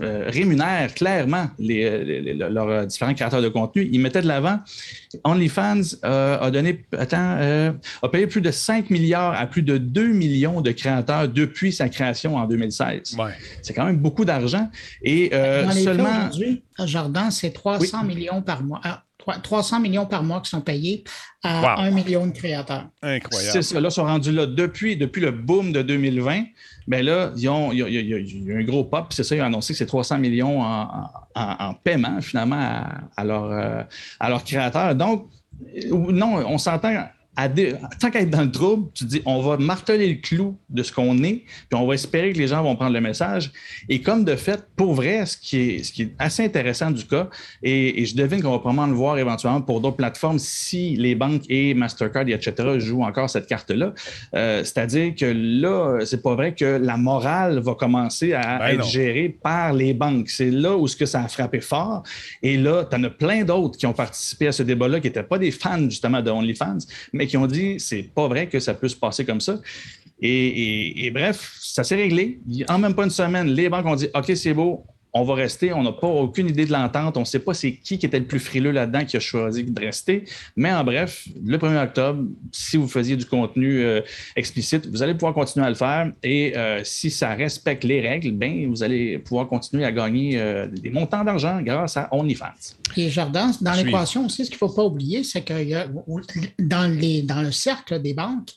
euh, 0.01 0.25
rémunère 0.29 0.95
clairement 0.95 1.49
les, 1.59 2.35
leurs 2.35 2.87
différents 2.87 3.15
créateurs 3.15 3.43
de 3.43 3.49
contenu. 3.49 3.89
Ils 3.93 4.01
mettaient 4.01 4.23
de 4.23 4.29
l'avant. 4.29 4.61
OnlyFans 5.25 5.97
a 6.03 6.51
donné, 6.51 6.85
attends, 6.97 7.39
a 8.03 8.09
payé 8.09 8.27
plus 8.27 8.41
de 8.41 8.51
5 8.51 8.91
milliards 8.91 9.39
à 9.39 9.47
plus 9.47 9.63
de 9.63 9.79
2 9.83 10.09
millions 10.09 10.61
de 10.61 10.71
créateurs 10.71 11.29
depuis 11.29 11.73
sa 11.73 11.89
création 11.89 12.37
en 12.37 12.47
2016. 12.47 13.17
C'est 13.63 13.75
quand 13.75 13.85
même 13.85 13.99
beaucoup 13.99 14.25
d'argent. 14.25 14.71
Et 15.03 15.31
seulement. 15.73 16.29
Aujourd'hui, 16.29 16.63
Jardin, 16.85 17.31
c'est 17.31 17.51
300 17.51 18.05
millions 18.05 18.43
par 18.43 18.63
mois. 18.63 18.81
Ah, 18.85 19.03
300 19.43 19.81
millions 19.81 20.07
par 20.07 20.23
mois 20.23 20.41
qui 20.41 20.51
sont 20.51 20.61
payés 20.61 21.05
à 21.43 21.83
1 21.83 21.91
million 21.91 22.27
de 22.27 22.33
créateurs. 22.33 22.89
Incroyable. 23.03 23.53
C'est 23.53 23.63
ça. 23.63 23.81
Là, 23.81 23.89
ils 23.89 23.93
sont 23.93 24.05
rendus 24.05 24.33
là 24.33 24.47
depuis, 24.47 24.97
depuis 24.97 25.21
le 25.21 25.31
boom 25.31 25.73
de 25.73 25.83
2020. 25.83 26.45
Bien 26.89 27.03
là, 27.03 27.33
ils 27.37 27.49
ont, 27.49 27.73
il, 27.73 27.79
y 27.79 28.53
a, 28.53 28.57
un 28.57 28.65
gros 28.65 28.85
pop. 28.85 29.07
C'est 29.11 29.23
ça, 29.23 29.37
ils 29.37 29.43
ont 29.43 29.47
annoncé 29.47 29.73
que 29.73 29.79
c'est 29.79 29.87
300 29.87 30.19
millions 30.19 30.63
en, 30.63 31.75
paiement, 31.85 32.21
finalement, 32.21 32.57
à, 33.17 33.25
euh, 33.25 33.83
à 34.19 34.29
leurs 34.29 34.45
créateurs. 34.45 34.95
Donc, 34.95 35.29
euh, 35.77 36.13
non, 36.13 36.37
on 36.47 36.59
s'entend 36.59 37.07
à 37.35 37.49
dé- 37.49 37.75
tant 37.99 38.11
qu'à 38.11 38.21
être 38.21 38.31
dans 38.31 38.43
le 38.43 38.51
trouble, 38.51 38.89
tu 38.95 39.05
te 39.05 39.09
dis 39.11 39.23
on 39.25 39.41
va 39.41 39.57
marteler 39.57 40.07
le 40.09 40.21
clou 40.21 40.57
de 40.69 40.83
ce 40.83 40.93
qu'on 40.93 41.17
est, 41.25 41.45
puis 41.71 41.75
on 41.81 41.87
va 41.87 41.95
espérer 41.95 42.33
que 42.35 42.39
les 42.39 42.49
gens 42.49 42.63
vont 42.63 42.77
prendre 42.77 42.93
le 42.93 43.01
message. 43.01 43.51
Et 43.89 44.03
comme 44.03 44.25
de 44.25 44.37
fait, 44.37 44.63
pour 44.77 44.93
vrai, 44.95 45.25
ce 45.25 45.37
qui 45.39 45.57
est, 45.59 45.83
ce 45.85 45.93
qui 45.93 46.03
est 46.03 46.15
assez 46.19 46.45
intéressant 46.45 46.91
du 46.91 47.05
cas, 47.07 47.29
et, 47.63 48.03
et 48.03 48.05
je 48.05 48.15
devine 48.15 48.43
qu'on 48.43 48.51
va 48.51 48.59
probablement 48.59 48.87
le 48.87 48.93
voir 48.95 49.17
éventuellement 49.19 49.63
pour 49.63 49.81
d'autres 49.81 49.97
plateformes 49.97 50.39
si 50.39 50.95
les 50.97 51.15
banques 51.15 51.45
et 51.49 51.73
Mastercard 51.75 52.29
et 52.29 52.33
etc. 52.33 52.79
jouent 52.79 53.03
encore 53.05 53.31
cette 53.31 53.47
carte-là. 53.47 53.95
Euh, 54.35 54.63
C'est-à-dire 54.63 55.15
que 55.15 55.25
là, 55.27 56.01
c'est 56.05 56.23
pas 56.23 56.35
vrai 56.35 56.55
que 56.55 56.65
la 56.65 56.97
morale 56.99 57.61
va 57.61 57.75
commencer 57.75 58.35
à 58.35 58.59
Ben 58.59 58.67
être 58.75 58.79
non. 58.81 58.85
gérée 58.85 59.29
par 59.31 59.73
les 59.73 59.95
banques. 59.95 60.29
C'est 60.29 60.51
là 60.51 60.77
où 60.77 60.87
ce 60.87 60.97
que 60.97 61.07
ça 61.07 61.23
a 61.23 61.29
frappé 61.29 61.61
fort. 61.61 62.03
Et 62.43 62.59
là, 62.59 62.85
tu 62.85 62.95
en 62.97 63.05
as 63.05 63.11
plein 63.11 63.43
d'autres 63.45 63.79
qui 63.79 63.87
ont 63.87 63.93
participé 63.95 64.49
à 64.49 64.53
ce 64.53 64.63
débat-là, 64.63 65.01
qui 65.01 65.07
n'étaient 65.07 65.23
pas 65.23 65.39
des 65.39 65.51
fans 65.51 65.89
justement 65.89 66.21
de 66.21 66.31
OnlyFans, 66.31 66.79
mais 67.13 67.22
qui 67.27 67.37
ont 67.37 67.47
dit 67.47 67.79
c'est 67.79 68.03
pas 68.15 68.29
vrai 68.29 68.49
que 68.49 68.59
ça 68.61 68.75
peut 68.75 68.89
se 68.89 68.97
passer 68.97 69.25
comme 69.25 69.41
ça. 69.41 69.61
Et, 70.21 70.29
et- 70.31 71.07
et 71.07 71.11
bref, 71.11 71.57
ça 71.61 71.83
s'est 71.85 71.97
réglé. 71.97 72.39
En 72.69 72.79
même 72.79 72.95
pas 72.95 73.05
une 73.05 73.11
semaine, 73.11 73.49
les 73.49 73.69
banques 73.69 73.87
ont 73.87 73.97
dit 73.97 74.09
OK, 74.15 74.33
c'est 74.37 74.55
beau, 74.55 74.85
on 75.15 75.25
va 75.25 75.35
rester. 75.35 75.73
On 75.73 75.83
n'a 75.83 75.93
pas 75.93 76.07
aucune 76.07 76.49
idée 76.49 76.65
de 76.65 76.73
l'entente. 76.73 77.17
On 77.17 77.21
ne 77.21 77.25
sait 77.25 77.39
pas 77.39 77.55
c'est 77.55 77.73
qui 77.73 77.99
qui 77.99 78.07
était 78.07 78.19
le 78.19 78.25
plus 78.25 78.39
frileux 78.39 78.71
là-dedans 78.71 79.05
qui 79.05 79.17
a 79.17 79.21
choisi 79.21 79.65
de 79.65 79.81
rester. 79.81 80.25
Mais 80.57 80.73
en 80.73 80.85
bref, 80.85 81.29
le 81.45 81.59
1er 81.59 81.85
octobre, 81.85 82.25
si 82.51 82.77
vous 82.77 82.89
faisiez 82.89 83.17
du 83.17 83.27
contenu 83.27 83.83
euh, 83.83 84.01
explicite, 84.37 84.87
vous 84.87 85.03
allez 85.03 85.15
pouvoir 85.15 85.35
continuer 85.35 85.67
à 85.67 85.69
le 85.69 85.75
faire. 85.75 86.11
Et 86.23 86.57
euh, 86.57 86.81
si 86.85 87.11
ça 87.11 87.35
respecte 87.35 87.85
les 87.85 88.01
règles, 88.01 88.33
ben, 88.33 88.69
vous 88.71 88.83
allez 88.83 89.19
pouvoir 89.19 89.49
continuer 89.49 89.85
à 89.85 89.93
gagner 89.93 90.41
euh, 90.41 90.67
des 90.67 90.91
montants 90.91 91.25
d'argent 91.25 91.61
grâce 91.61 91.97
à 91.97 92.09
OnlyFans. 92.13 92.77
Et 92.97 93.11
Jardin, 93.11 93.51
dans 93.61 93.73
l'équation 93.73 94.27
aussi, 94.27 94.45
ce 94.45 94.51
qu'il 94.51 94.57
ne 94.63 94.69
faut 94.69 94.75
pas 94.75 94.85
oublier, 94.85 95.25
c'est 95.25 95.43
que 95.43 95.53
dans, 96.59 96.91
les, 96.91 97.23
dans 97.23 97.43
le 97.43 97.53
cercle 97.53 98.01
des 98.01 98.15
banques, 98.15 98.51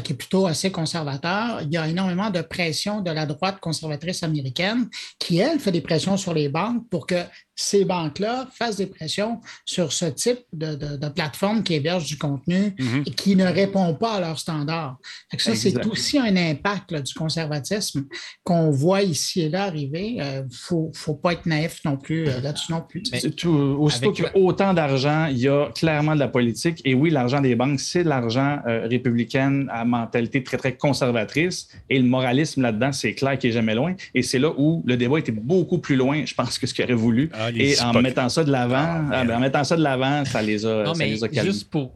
qui 0.00 0.12
est 0.12 0.16
plutôt 0.16 0.46
assez 0.46 0.72
conservateur, 0.72 1.60
il 1.62 1.72
y 1.72 1.76
a 1.76 1.86
énormément 1.86 2.30
de 2.30 2.40
pression 2.40 3.00
de 3.02 3.10
la 3.10 3.26
droite 3.26 3.60
conservatrice 3.60 4.22
américaine 4.22 4.88
qui, 5.18 5.38
elle, 5.38 5.60
fait 5.60 5.72
des 5.72 5.82
pressions 5.82 6.16
sur 6.16 6.32
les 6.32 6.48
banques 6.48 6.88
pour 6.88 7.06
que 7.06 7.22
ces 7.54 7.84
banques-là 7.84 8.48
fassent 8.52 8.76
des 8.78 8.86
pressions 8.86 9.40
sur 9.64 9.92
ce 9.92 10.06
type 10.06 10.38
de, 10.52 10.74
de- 10.74 10.96
de 10.96 11.08
plateforme 11.08 11.62
qui 11.62 11.74
héberge 11.74 12.06
du 12.06 12.16
contenu 12.18 12.74
Mhm. 12.78 13.02
et 13.06 13.10
qui 13.10 13.36
ne 13.36 13.44
répond 13.46 13.94
pas 13.94 14.14
à 14.14 14.20
leurs 14.20 14.38
standards. 14.38 14.96
Ça, 15.38 15.54
c'est 15.54 15.86
aussi 15.86 16.18
un 16.18 16.34
impact 16.36 16.92
là, 16.92 17.00
du 17.00 17.12
conservatisme 17.14 18.04
qu'on 18.44 18.70
voit 18.70 19.02
ici 19.02 19.42
et 19.42 19.48
là 19.48 19.64
arriver. 19.64 20.12
Il 20.12 20.16
ne 20.18 20.42
faut, 20.50 20.90
faut 20.94 21.14
pas 21.14 21.34
être 21.34 21.46
naïf 21.46 21.80
non 21.84 21.96
plus 21.96 22.26
euh, 22.28 22.40
là-dessus 22.40 22.72
non 22.72 22.80
plus. 22.80 23.02
C'est 23.12 23.34
tout. 23.36 23.50
Aussitôt 23.50 24.06
Avec 24.06 24.16
qu'il 24.16 24.24
y 24.24 24.28
a 24.28 24.36
autant 24.36 24.72
d'argent, 24.74 25.26
il 25.26 25.38
y 25.38 25.48
a 25.48 25.70
clairement 25.74 26.14
de 26.14 26.20
la 26.20 26.28
politique. 26.28 26.80
Et 26.84 26.94
oui, 26.94 27.10
l'argent 27.10 27.40
des 27.40 27.54
banques, 27.54 27.80
c'est 27.80 28.04
de 28.04 28.08
l'argent 28.08 28.58
euh, 28.66 28.86
républicain 28.88 29.66
à 29.70 29.84
mentalité 29.84 30.42
très, 30.42 30.56
très 30.56 30.76
conservatrice. 30.76 31.68
Et 31.90 31.98
le 31.98 32.04
moralisme 32.06 32.62
là-dedans, 32.62 32.92
c'est 32.92 33.14
clair 33.14 33.38
qu'il 33.38 33.50
n'est 33.50 33.54
jamais 33.54 33.74
loin. 33.74 33.94
Et 34.14 34.22
c'est 34.22 34.38
là 34.38 34.52
où 34.56 34.82
le 34.86 34.96
débat 34.96 35.18
était 35.18 35.32
beaucoup 35.32 35.78
plus 35.78 35.96
loin, 35.96 36.24
je 36.24 36.34
pense, 36.34 36.58
que 36.58 36.66
ce 36.66 36.74
qu'il 36.74 36.84
aurait 36.84 36.94
voulu. 36.94 37.30
Les 37.50 37.72
et 37.74 37.80
en 37.82 37.92
mettant 38.00 38.28
ça 38.28 38.44
de 38.44 38.50
l'avant, 38.52 39.08
ah, 39.12 39.24
ben, 39.24 39.36
en 39.36 39.40
mettant 39.40 39.64
ça 39.64 39.76
de 39.76 39.82
l'avant, 39.82 40.24
ça 40.24 40.42
les 40.42 40.64
a, 40.66 40.84
Non, 40.84 40.94
ça 40.94 40.98
mais 41.04 41.10
les 41.10 41.24
a 41.24 41.28
calmés. 41.28 41.50
juste 41.50 41.70
pour, 41.70 41.92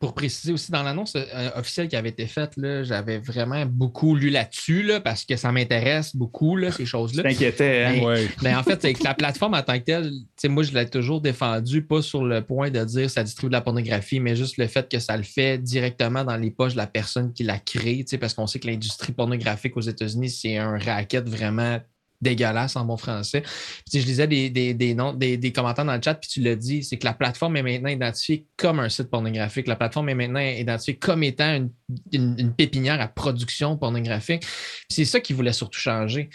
pour 0.00 0.14
préciser 0.14 0.52
aussi, 0.52 0.72
dans 0.72 0.82
l'annonce 0.82 1.14
euh, 1.16 1.50
officielle 1.54 1.86
qui 1.88 1.94
avait 1.96 2.08
été 2.08 2.26
faite, 2.26 2.52
là, 2.56 2.82
j'avais 2.82 3.18
vraiment 3.18 3.64
beaucoup 3.66 4.16
lu 4.16 4.28
là-dessus 4.30 4.82
là, 4.82 4.98
parce 5.00 5.24
que 5.24 5.36
ça 5.36 5.52
m'intéresse 5.52 6.14
beaucoup, 6.16 6.56
là, 6.56 6.72
ces 6.72 6.84
choses-là. 6.86 7.22
T'inquiétais, 7.30 7.84
hein? 7.84 7.92
Mais, 7.94 8.04
Ouais. 8.04 8.28
mais 8.42 8.54
en 8.54 8.62
fait, 8.64 8.80
c'est 8.82 8.92
que 8.92 9.04
la 9.04 9.14
plateforme 9.14 9.54
en 9.54 9.62
tant 9.62 9.78
que 9.78 9.84
telle, 9.84 10.10
tu 10.10 10.16
sais, 10.36 10.48
moi, 10.48 10.62
je 10.64 10.72
l'ai 10.72 10.88
toujours 10.88 11.20
défendue, 11.20 11.82
pas 11.82 12.02
sur 12.02 12.24
le 12.24 12.42
point 12.42 12.70
de 12.70 12.84
dire 12.84 13.08
ça 13.10 13.22
distribue 13.22 13.50
de 13.50 13.52
la 13.54 13.60
pornographie, 13.60 14.18
mais 14.18 14.34
juste 14.34 14.56
le 14.56 14.66
fait 14.66 14.88
que 14.90 14.98
ça 14.98 15.16
le 15.16 15.22
fait 15.22 15.58
directement 15.58 16.24
dans 16.24 16.36
les 16.36 16.50
poches 16.50 16.72
de 16.72 16.78
la 16.78 16.86
personne 16.88 17.32
qui 17.32 17.44
l'a 17.44 17.58
créé, 17.58 17.98
tu 18.04 18.10
sais, 18.10 18.18
parce 18.18 18.34
qu'on 18.34 18.46
sait 18.48 18.58
que 18.58 18.66
l'industrie 18.66 19.12
pornographique 19.12 19.76
aux 19.76 19.80
États-Unis, 19.82 20.30
c'est 20.30 20.56
un 20.56 20.76
racket 20.78 21.28
vraiment 21.28 21.78
dégueulasse 22.20 22.76
en 22.76 22.84
bon 22.84 22.96
français. 22.96 23.42
Puis, 23.90 24.00
je 24.00 24.06
lisais 24.06 24.26
des, 24.26 24.50
des, 24.50 24.74
des, 24.74 24.94
noms- 24.94 25.14
des, 25.14 25.36
des 25.36 25.52
commentaires 25.52 25.84
dans 25.84 25.94
le 25.94 26.02
chat, 26.02 26.14
puis 26.14 26.28
tu 26.28 26.40
l'as 26.40 26.56
dit, 26.56 26.82
c'est 26.84 26.98
que 26.98 27.04
la 27.04 27.14
plateforme 27.14 27.56
est 27.56 27.62
maintenant 27.62 27.88
identifiée 27.88 28.46
comme 28.56 28.80
un 28.80 28.88
site 28.88 29.10
pornographique. 29.10 29.66
La 29.66 29.76
plateforme 29.76 30.08
est 30.10 30.14
maintenant 30.14 30.40
identifiée 30.40 30.96
comme 30.96 31.22
étant 31.22 31.68
une, 32.12 32.54
pépinière 32.54 33.00
à 33.00 33.08
production 33.08 33.76
pornographique. 33.76 34.44
C'est 34.88 35.04
ça 35.04 35.20
qu'ils 35.20 35.36
voulaient 35.36 35.52
surtout 35.52 35.78
changer. 35.78 36.30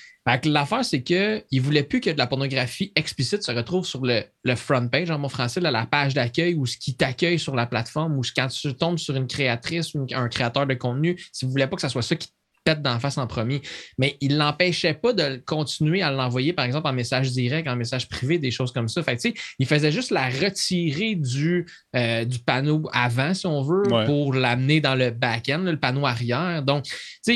L'affaire, 0.45 0.83
c'est 0.83 1.03
qu'ils 1.03 1.43
ne 1.51 1.61
voulaient 1.61 1.83
plus 1.83 2.01
que 2.01 2.09
de 2.09 2.17
la 2.17 2.25
pornographie 2.25 2.91
explicite 2.95 3.43
se 3.43 3.51
retrouve 3.51 3.85
sur 3.85 4.03
le, 4.03 4.23
le 4.43 4.55
front 4.55 4.87
page, 4.87 5.11
en 5.11 5.19
mon 5.19 5.29
français, 5.29 5.59
là, 5.61 5.69
la 5.69 5.85
page 5.85 6.15
d'accueil 6.15 6.55
ou 6.55 6.65
ce 6.65 6.77
qui 6.77 6.95
t'accueille 6.95 7.37
sur 7.37 7.55
la 7.55 7.67
plateforme 7.67 8.17
ou 8.17 8.21
quand 8.35 8.47
tu 8.47 8.73
tombes 8.73 8.97
sur 8.97 9.15
une 9.15 9.27
créatrice 9.27 9.93
ou 9.93 10.07
un 10.13 10.27
créateur 10.27 10.65
de 10.65 10.73
contenu, 10.73 11.15
si 11.31 11.45
vous 11.45 11.49
ne 11.49 11.51
voulez 11.51 11.67
pas 11.67 11.75
que 11.75 11.81
ce 11.83 11.89
soit 11.89 12.01
ça 12.01 12.15
qui 12.15 12.29
pète 12.65 12.81
d'en 12.81 12.99
face 12.99 13.17
en 13.17 13.27
premier. 13.27 13.61
Mais 13.97 14.17
il 14.19 14.35
l'empêchait 14.37 14.95
pas 14.95 15.13
de 15.13 15.41
continuer 15.45 16.01
à 16.01 16.11
l'envoyer, 16.11 16.51
par 16.51 16.65
exemple, 16.65 16.87
en 16.87 16.93
message 16.93 17.31
direct, 17.31 17.67
en 17.69 17.75
message 17.77 18.09
privé, 18.09 18.39
des 18.39 18.51
choses 18.51 18.73
comme 18.73 18.89
ça. 18.89 19.01
Fait 19.03 19.15
que, 19.15 19.29
il 19.59 19.65
faisait 19.65 19.91
juste 19.91 20.11
la 20.11 20.27
retirer 20.27 21.15
du, 21.15 21.65
euh, 21.95 22.25
du 22.25 22.39
panneau 22.39 22.89
avant, 22.91 23.33
si 23.33 23.45
on 23.47 23.61
veut, 23.61 23.83
Ouais. 23.85 24.05
pour 24.05 24.33
l'amener 24.33 24.81
dans 24.81 24.95
le 24.95 25.11
back-end, 25.11 25.59
le 25.59 25.77
panneau 25.79 26.05
arrière. 26.05 26.63
Donc, 26.63 26.85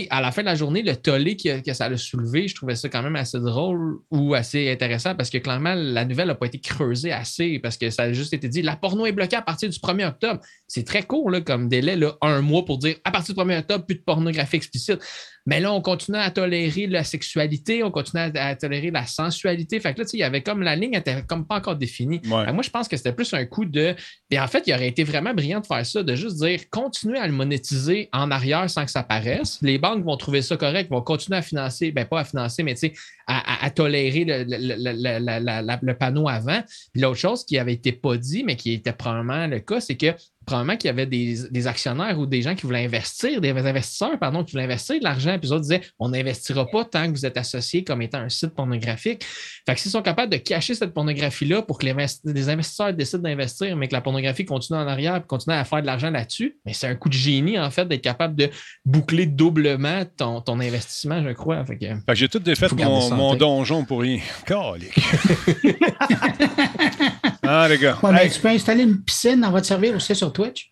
à 0.09 0.19
la 0.21 0.31
fin 0.31 0.41
de 0.41 0.47
la 0.47 0.55
journée, 0.55 0.81
le 0.81 0.95
tollé 0.95 1.37
que, 1.37 1.61
que 1.61 1.73
ça 1.73 1.85
a 1.85 1.95
soulevé, 1.97 2.47
je 2.47 2.55
trouvais 2.55 2.75
ça 2.75 2.89
quand 2.89 3.03
même 3.03 3.15
assez 3.15 3.39
drôle 3.39 3.97
ou 4.09 4.33
assez 4.33 4.71
intéressant 4.71 5.13
parce 5.15 5.29
que 5.29 5.37
clairement, 5.37 5.75
la 5.75 6.05
nouvelle 6.05 6.27
n'a 6.27 6.35
pas 6.35 6.47
été 6.47 6.59
creusée 6.59 7.11
assez 7.11 7.59
parce 7.59 7.77
que 7.77 7.89
ça 7.91 8.03
a 8.03 8.13
juste 8.13 8.33
été 8.33 8.49
dit 8.49 8.63
la 8.63 8.75
porno 8.75 9.05
est 9.05 9.11
bloquée 9.11 9.35
à 9.35 9.41
partir 9.43 9.69
du 9.69 9.77
1er 9.77 10.07
octobre. 10.07 10.41
C'est 10.69 10.85
très 10.85 11.03
court 11.03 11.29
là, 11.31 11.41
comme 11.41 11.67
délai, 11.67 11.95
là, 11.97 12.15
un 12.21 12.41
mois 12.41 12.63
pour 12.63 12.77
dire 12.77 12.95
à 13.03 13.11
partir 13.11 13.35
du 13.35 13.41
1er 13.41 13.59
octobre, 13.59 13.85
plus 13.85 13.95
de 13.95 14.01
pornographie 14.01 14.55
explicite. 14.55 14.99
Mais 15.45 15.59
là, 15.59 15.73
on 15.73 15.81
continue 15.81 16.17
à 16.17 16.29
tolérer 16.29 16.85
la 16.85 17.03
sexualité, 17.03 17.83
on 17.83 17.89
continue 17.89 18.21
à, 18.21 18.29
à 18.49 18.55
tolérer 18.55 18.91
la 18.91 19.05
sensualité. 19.07 19.79
Fait 19.79 19.93
que 19.95 19.99
là, 19.99 20.05
tu 20.05 20.11
sais, 20.11 20.17
il 20.17 20.19
y 20.19 20.23
avait 20.23 20.43
comme 20.43 20.61
la 20.61 20.75
ligne 20.75 20.93
était 20.93 21.23
comme 21.27 21.47
pas 21.47 21.55
encore 21.55 21.75
définie. 21.75 22.21
Moi, 22.53 22.61
je 22.61 22.69
pense 22.69 22.87
que 22.87 22.95
c'était 22.97 23.13
plus 23.13 23.33
un 23.33 23.45
coup 23.45 23.65
de. 23.65 23.95
Et 24.29 24.39
en 24.39 24.47
fait, 24.47 24.63
il 24.67 24.73
aurait 24.73 24.87
été 24.89 25.03
vraiment 25.03 25.33
brillant 25.33 25.59
de 25.61 25.65
faire 25.65 25.83
ça, 25.85 26.03
de 26.03 26.13
juste 26.13 26.35
dire 26.37 26.59
continuer 26.69 27.17
à 27.17 27.25
le 27.25 27.33
monétiser 27.33 28.09
en 28.13 28.29
arrière 28.29 28.69
sans 28.69 28.85
que 28.85 28.91
ça 28.91 29.01
paraisse. 29.01 29.57
Les 29.63 29.79
banques 29.79 30.03
vont 30.05 30.17
trouver 30.17 30.43
ça 30.43 30.55
correct, 30.55 30.89
vont 30.91 31.01
continuer 31.01 31.37
à 31.39 31.41
financer, 31.41 31.91
ben 31.91 32.05
pas 32.05 32.19
à 32.19 32.25
financer, 32.25 32.61
mais 32.61 32.75
tu 32.75 32.81
sais, 32.81 32.93
à, 33.25 33.63
à- 33.63 33.65
à 33.65 33.69
tolérer 33.71 34.25
le, 34.25 34.43
le- 34.43 34.75
le- 34.77 35.85
le 35.87 35.93
panneau 35.97 36.27
avant. 36.29 36.61
Puis 36.93 37.01
l'autre 37.01 37.17
chose 37.17 37.43
qui 37.43 37.57
avait 37.57 37.73
été 37.73 37.91
pas 37.91 38.17
dit, 38.17 38.43
mais 38.43 38.55
qui 38.55 38.73
était 38.73 38.93
probablement 38.93 39.47
le 39.47 39.59
cas, 39.59 39.79
c'est 39.79 39.95
que 39.97 40.07
probablement 40.49 40.77
qu'il 40.77 40.87
y 40.87 40.91
avait 40.91 41.05
des, 41.05 41.47
des 41.49 41.67
actionnaires 41.67 42.17
ou 42.19 42.25
des 42.25 42.41
gens 42.41 42.55
qui 42.55 42.65
voulaient 42.65 42.85
investir, 42.85 43.41
des 43.41 43.51
investisseurs, 43.51 44.17
pardon, 44.19 44.43
qui 44.43 44.53
voulaient 44.53 44.63
investir 44.65 44.97
de 44.99 45.03
l'argent, 45.03 45.31
puis 45.39 45.47
les 45.47 45.51
autres 45.51 45.61
disaient 45.61 45.81
on 45.99 46.09
n'investira 46.09 46.65
pas 46.65 46.85
tant 46.85 47.05
que 47.05 47.11
vous 47.11 47.25
êtes 47.25 47.37
associé 47.37 47.83
comme 47.83 48.01
étant 48.01 48.19
un 48.19 48.29
site 48.29 48.55
pornographique. 48.55 49.23
Fait 49.67 49.75
que 49.75 49.79
s'ils 49.79 49.91
sont 49.91 50.01
capables 50.01 50.31
de 50.31 50.37
cacher 50.37 50.73
cette 50.75 50.93
pornographie-là 50.93 51.61
pour 51.61 51.77
que 51.77 51.85
les, 51.85 51.93
invest- 51.93 52.21
les 52.25 52.49
investisseurs 52.49 52.93
décident 52.93 53.23
d'investir, 53.23 53.75
mais 53.75 53.87
que 53.87 53.93
la 53.93 54.01
pornographie 54.01 54.45
continue 54.45 54.79
en 54.79 54.87
arrière 54.87 55.17
et 55.17 55.21
continue 55.21 55.55
à 55.55 55.63
faire 55.63 55.81
de 55.81 55.85
l'argent 55.85 56.09
là-dessus, 56.09 56.57
mais 56.65 56.73
c'est 56.73 56.87
un 56.87 56.95
coup 56.95 57.09
de 57.09 57.13
génie, 57.13 57.59
en 57.59 57.69
fait, 57.69 57.87
d'être 57.87 58.01
capable 58.01 58.35
de 58.35 58.49
boucler 58.85 59.25
doublement 59.25 60.03
ton, 60.17 60.41
ton 60.41 60.59
investissement, 60.59 61.23
je 61.23 61.31
crois. 61.33 61.63
Fait 61.65 61.77
que, 61.77 61.85
Fait 61.85 61.95
que 62.07 62.15
j'ai 62.15 62.29
tout 62.29 62.39
défait 62.39 62.67
mon, 62.75 63.13
mon 63.15 63.35
donjon 63.35 63.85
pour 63.85 64.01
rien. 64.01 64.19
Calique. 64.45 64.99
ah, 67.51 67.67
les 67.67 67.77
gars. 67.77 67.97
Ouais, 68.03 68.11
mais 68.11 68.25
Hey, 68.25 68.31
tu 68.31 68.39
peux 68.39 68.49
installer 68.49 68.83
une 68.83 69.01
piscine, 69.01 69.43
on 69.43 69.51
va 69.51 69.61
te 69.61 69.67
servir 69.67 69.95
aussi 69.95 70.15
sur 70.15 70.31
Twitch. 70.31 70.71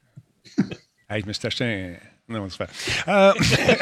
hey, 1.10 1.22
je 1.22 1.26
me 1.26 1.34
suis 1.34 1.48
acheté 1.48 1.66
un. 1.66 1.94
Non, 2.30 2.48
c'est 2.50 2.58
pas. 2.58 2.68
Euh, 3.08 3.34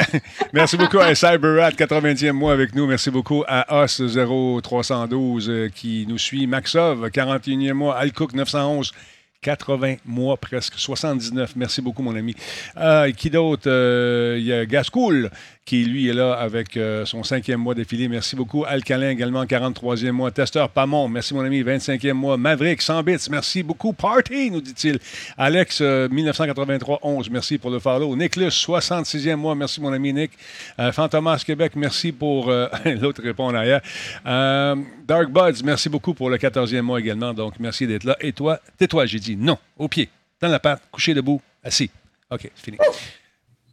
merci 0.54 0.78
beaucoup 0.78 1.00
à 1.00 1.16
CyberRat, 1.16 1.72
90e 1.72 2.32
mois 2.32 2.54
avec 2.54 2.76
nous. 2.76 2.86
Merci 2.86 3.10
beaucoup 3.10 3.44
à 3.48 3.86
Os0312 3.86 5.50
euh, 5.50 5.70
qui 5.70 6.06
nous 6.08 6.20
suit. 6.20 6.46
Maxov, 6.46 7.10
41e 7.10 7.74
mois. 7.74 7.98
Alcook, 7.98 8.34
911. 8.34 8.94
80 9.42 9.98
mois 10.06 10.38
presque, 10.38 10.74
79. 10.76 11.56
Merci 11.56 11.82
beaucoup, 11.82 12.02
mon 12.02 12.16
ami. 12.16 12.36
Euh, 12.78 13.12
qui 13.12 13.30
d'autre? 13.30 13.68
Euh, 13.68 14.38
Il 14.40 14.46
y 14.46 14.54
a 14.54 14.66
Gascoul 14.66 15.30
qui, 15.66 15.84
lui, 15.84 16.08
est 16.08 16.14
là 16.14 16.34
avec 16.34 16.78
euh, 16.78 17.06
son 17.06 17.24
cinquième 17.24 17.60
mois 17.60 17.74
d'affilée. 17.74 18.08
Merci 18.08 18.36
beaucoup. 18.36 18.66
Alcalin 18.66 19.10
également, 19.10 19.44
43e 19.46 20.12
mois. 20.12 20.30
Testeur 20.30 20.70
Pamon, 20.70 21.08
merci, 21.08 21.34
mon 21.34 21.42
ami, 21.42 21.64
25e 21.64 22.14
mois. 22.14 22.38
Maverick, 22.38 22.84
100 22.84 23.02
bits, 23.02 23.18
merci 23.32 23.64
beaucoup. 23.64 23.92
Party, 23.92 24.52
nous 24.52 24.62
dit-il. 24.62 25.00
Alex, 25.38 25.80
euh, 25.82 26.08
1983, 26.10 27.00
11, 27.02 27.30
merci 27.32 27.58
pour 27.58 27.72
le 27.72 27.80
follow. 27.80 28.16
Nicholas, 28.16 28.50
66e 28.50 29.36
mois, 29.38 29.56
merci, 29.56 29.82
mon 29.82 29.92
ami 29.92 30.14
Nick. 30.14 30.32
Euh, 30.80 30.92
Fantomas 30.92 31.44
Québec, 31.44 31.72
merci 31.76 32.12
pour... 32.12 32.50
euh, 32.50 32.68
L'autre 32.86 33.24
répond 33.24 33.46
en 33.46 33.56
arrière. 33.56 33.82
Euh, 34.28 34.76
Dark 35.08 35.32
Buds, 35.32 35.64
merci 35.64 35.90
beaucoup 35.90 36.14
pour 36.14 36.30
le 36.30 36.38
14e 36.38 36.82
mois 36.82 37.00
également. 37.00 37.34
Donc, 37.34 37.56
merci 37.60 37.88
d'être 37.88 38.04
là. 38.04 38.16
Et 38.22 38.34
toi, 38.34 38.60
tais-toi, 38.78 39.08
j'ai 39.08 39.20
dit 39.20 39.36
non, 39.36 39.58
au 39.78 39.88
pied, 39.88 40.10
dans 40.40 40.48
la 40.48 40.60
patte, 40.60 40.84
couché 40.92 41.16
debout, 41.16 41.42
assis. 41.64 41.90
OK, 42.30 42.52
fini. 42.56 42.78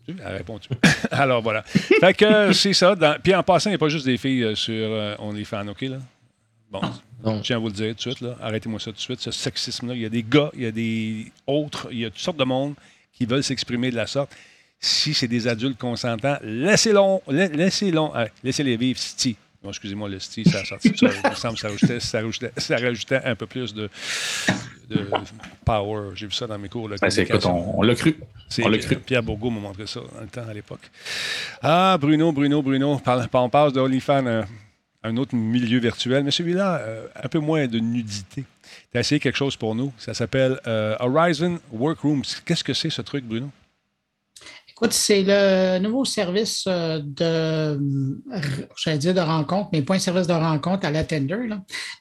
Elle 0.09 0.37
répond 0.37 0.59
Alors 1.11 1.43
voilà. 1.43 1.63
Fait 1.63 2.15
que 2.15 2.25
euh, 2.25 2.53
c'est 2.53 2.73
ça. 2.73 2.95
Dans- 2.95 3.17
Puis 3.23 3.35
en 3.35 3.43
passant, 3.43 3.71
il 3.71 3.73
n'y 3.73 3.77
a 3.77 3.79
pas 3.79 3.89
juste 3.89 4.07
des 4.07 4.17
filles 4.19 4.43
euh, 4.45 4.55
sur 4.55 4.75
euh, 4.75 5.15
OnlyFans, 5.19 5.69
OK, 5.69 5.83
là? 5.83 5.99
Bon, 6.71 6.81
je 7.25 7.43
tiens 7.43 7.57
à 7.57 7.59
vous 7.59 7.67
le 7.69 7.73
dire 7.73 7.89
tout 7.91 7.95
de 7.95 8.01
suite, 8.01 8.21
là. 8.21 8.37
Arrêtez-moi 8.41 8.81
ça 8.81 8.87
tout 8.87 8.97
de 8.97 9.01
suite, 9.01 9.21
ce 9.21 9.31
sexisme-là. 9.31 9.95
Il 9.95 10.01
y 10.01 10.07
a 10.07 10.09
des 10.09 10.23
gars, 10.23 10.51
il 10.55 10.63
y 10.63 10.67
a 10.67 10.73
des 10.73 11.31
autres, 11.47 11.89
il 11.93 11.99
y 12.01 12.05
a 12.05 12.11
toutes 12.11 12.19
sortes 12.19 12.39
de 12.39 12.45
monde 12.45 12.75
qui 13.13 13.27
veulent 13.27 13.45
s'exprimer 13.45 13.91
de 13.91 13.97
la 13.97 14.07
sorte. 14.07 14.33
Si 14.81 15.15
c'est 15.15 15.29
des 15.29 15.47
adultes 15.47 15.79
consentants, 15.79 16.39
laissez-les 16.43 17.55
laissez 17.55 17.93
laissez 18.43 18.77
vivre, 18.77 18.99
Sti. 18.99 19.37
Excusez-moi, 19.69 20.09
le 20.09 20.19
Sti, 20.19 20.45
ça 20.45 20.61
a 20.61 20.65
sorti 20.65 20.93
ça. 20.97 21.07
Il 21.25 21.31
me 21.31 21.35
semble 21.35 21.55
que 21.55 21.61
ça 21.61 21.69
rajoutait, 21.69 22.01
ça 22.01 22.21
rajoutait, 22.21 22.53
ça 22.57 22.77
rajoutait 22.77 23.21
un 23.25 23.35
peu 23.35 23.47
plus 23.47 23.73
de, 23.75 23.89
de 24.89 25.07
power. 25.65 26.11
J'ai 26.15 26.27
vu 26.27 26.33
ça 26.33 26.47
dans 26.47 26.59
mes 26.59 26.69
cours. 26.69 26.89
Là, 26.89 26.97
ben, 27.01 27.11
écoute, 27.17 27.47
on, 27.47 27.79
on 27.79 27.83
l'a 27.83 27.95
cru. 27.95 28.17
On 28.63 28.69
l'a 28.69 28.79
cru. 28.79 28.97
Pierre 28.97 29.23
Bourgault 29.23 29.51
m'a 29.51 29.61
montré 29.61 29.87
ça 29.87 30.01
dans 30.01 30.21
le 30.21 30.27
temps, 30.27 30.47
à 30.49 30.53
l'époque. 30.53 30.91
Ah, 31.63 31.97
Bruno, 32.01 32.33
Bruno, 32.33 32.61
Bruno. 32.63 33.01
On 33.33 33.49
passe 33.49 33.73
de 33.73 33.81
OnlyFans 33.81 34.27
à 34.27 34.45
un 35.05 35.17
autre 35.17 35.35
milieu 35.35 35.79
virtuel, 35.81 36.23
mais 36.25 36.31
celui-là, 36.31 36.79
euh, 36.81 37.07
un 37.23 37.29
peu 37.29 37.39
moins 37.39 37.67
de 37.67 37.79
nudité. 37.79 38.45
Tu 38.93 38.99
as 38.99 39.01
essayé 39.01 39.21
quelque 39.21 39.37
chose 39.37 39.57
pour 39.57 39.75
nous. 39.75 39.93
Ça 39.99 40.15
s'appelle 40.15 40.61
euh, 40.67 40.97
Horizon 41.01 41.59
Workrooms. 41.73 42.23
Qu'est-ce 42.45 42.65
que 42.65 42.75
c'est 42.75 42.91
ce 42.91 43.03
truc, 43.03 43.25
Bruno? 43.25 43.51
C'est 44.91 45.23
le 45.23 45.79
nouveau 45.79 46.05
service 46.05 46.65
euh, 46.67 47.01
de, 47.05 47.81
j'allais 48.77 48.99
dire 48.99 49.15
de 49.15 49.21
rencontre, 49.21 49.71
mais 49.73 49.83
pas 49.83 49.95
un 49.95 49.99
service 50.01 50.27
de 50.27 50.33
rencontre 50.33 50.87
à 50.87 50.91
la 50.91 51.05
Tender, 51.05 51.49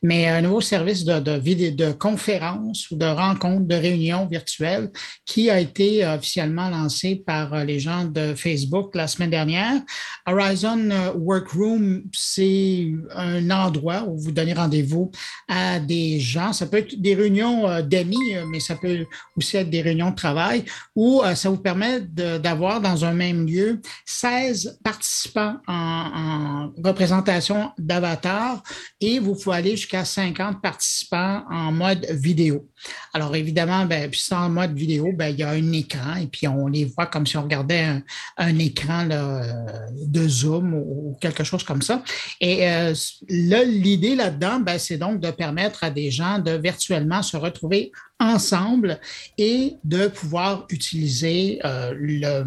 mais 0.02 0.28
un 0.28 0.42
nouveau 0.42 0.62
service 0.62 1.06
de, 1.06 1.20
de, 1.20 1.70
de 1.70 1.92
conférence 1.92 2.90
ou 2.90 2.96
de 2.96 3.06
rencontre, 3.06 3.68
de 3.68 3.76
réunion 3.76 4.26
virtuelle 4.26 4.90
qui 5.26 5.50
a 5.52 5.60
été 5.60 6.06
officiellement 6.06 6.70
lancé 6.70 7.22
par 7.26 7.54
euh, 7.54 7.64
les 7.64 7.80
gens 7.80 8.06
de 8.06 8.34
Facebook 8.34 8.96
la 8.96 9.08
semaine 9.08 9.30
dernière. 9.30 9.82
Horizon 10.26 10.90
euh, 10.90 11.12
Workroom, 11.14 12.04
c'est 12.14 12.92
un 13.16 13.50
endroit 13.52 14.06
où 14.08 14.18
vous 14.18 14.32
donnez 14.32 14.54
rendez-vous 14.54 15.12
à 15.48 15.80
des 15.80 16.20
gens. 16.20 16.52
Ça 16.52 16.66
peut 16.66 16.78
être 16.78 17.00
des 17.00 17.14
réunions 17.14 17.82
d'amis, 17.82 18.18
mais 18.52 18.60
ça 18.60 18.76
peut 18.76 19.06
aussi 19.38 19.58
être 19.58 19.70
des 19.70 19.82
réunions 19.82 20.10
de 20.10 20.16
travail 20.16 20.64
où 20.96 21.22
ça 21.36 21.50
vous 21.50 21.58
permet 21.58 22.02
d'avoir 22.02 22.71
dans 22.80 23.06
un 23.06 23.14
même 23.14 23.46
lieu 23.46 23.82
16 24.06 24.80
participants 24.84 25.58
en, 25.68 26.72
représentation 26.84 27.72
d'avatar 27.78 28.64
et 29.00 29.20
vous 29.20 29.36
pouvez 29.36 29.58
aller 29.58 29.72
jusqu'à 29.72 30.06
50 30.06 30.62
participants 30.62 31.44
en 31.50 31.72
mode 31.72 32.06
vidéo. 32.12 32.68
Alors 33.14 33.36
évidemment, 33.36 33.86
ben, 33.86 34.10
puis 34.10 34.24
en 34.32 34.50
mode 34.50 34.74
vidéo, 34.74 35.10
ben, 35.14 35.28
il 35.28 35.40
y 35.40 35.44
a 35.44 35.50
un 35.50 35.72
écran 35.72 36.16
et 36.16 36.28
puis 36.28 36.48
on 36.48 36.68
les 36.68 36.86
voit 36.86 37.08
comme 37.08 37.26
si 37.26 37.38
on 37.38 37.44
regardait 37.44 38.02
un, 38.38 38.60
écran 38.60 39.06
de 39.06 40.28
Zoom 40.28 40.74
ou, 40.74 41.18
quelque 41.20 41.44
chose 41.44 41.64
comme 41.64 41.82
ça. 41.82 42.04
Et 42.40 42.70
euh, 42.70 42.94
l'idée 43.30 44.16
là-dedans, 44.16 44.60
ben, 44.60 44.78
c'est 44.78 44.98
donc 44.98 45.20
de 45.20 45.32
permettre 45.32 45.84
à 45.84 45.90
des 45.90 46.12
gens 46.12 46.40
de 46.40 46.52
virtuellement 46.52 47.22
se 47.22 47.38
retrouver 47.38 47.92
ensemble 48.22 49.00
et 49.38 49.76
de 49.84 50.08
pouvoir 50.08 50.66
utiliser 50.70 51.60
euh, 51.66 52.44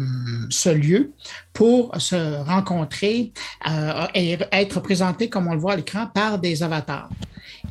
ce 0.49 0.69
lieu 0.69 1.11
pour 1.53 1.93
se 1.99 2.43
rencontrer 2.43 3.33
euh, 3.69 4.07
et 4.15 4.37
être 4.51 4.79
présenté, 4.79 5.29
comme 5.29 5.47
on 5.47 5.53
le 5.53 5.59
voit 5.59 5.73
à 5.73 5.75
l'écran, 5.75 6.07
par 6.13 6.39
des 6.39 6.63
avatars. 6.63 7.09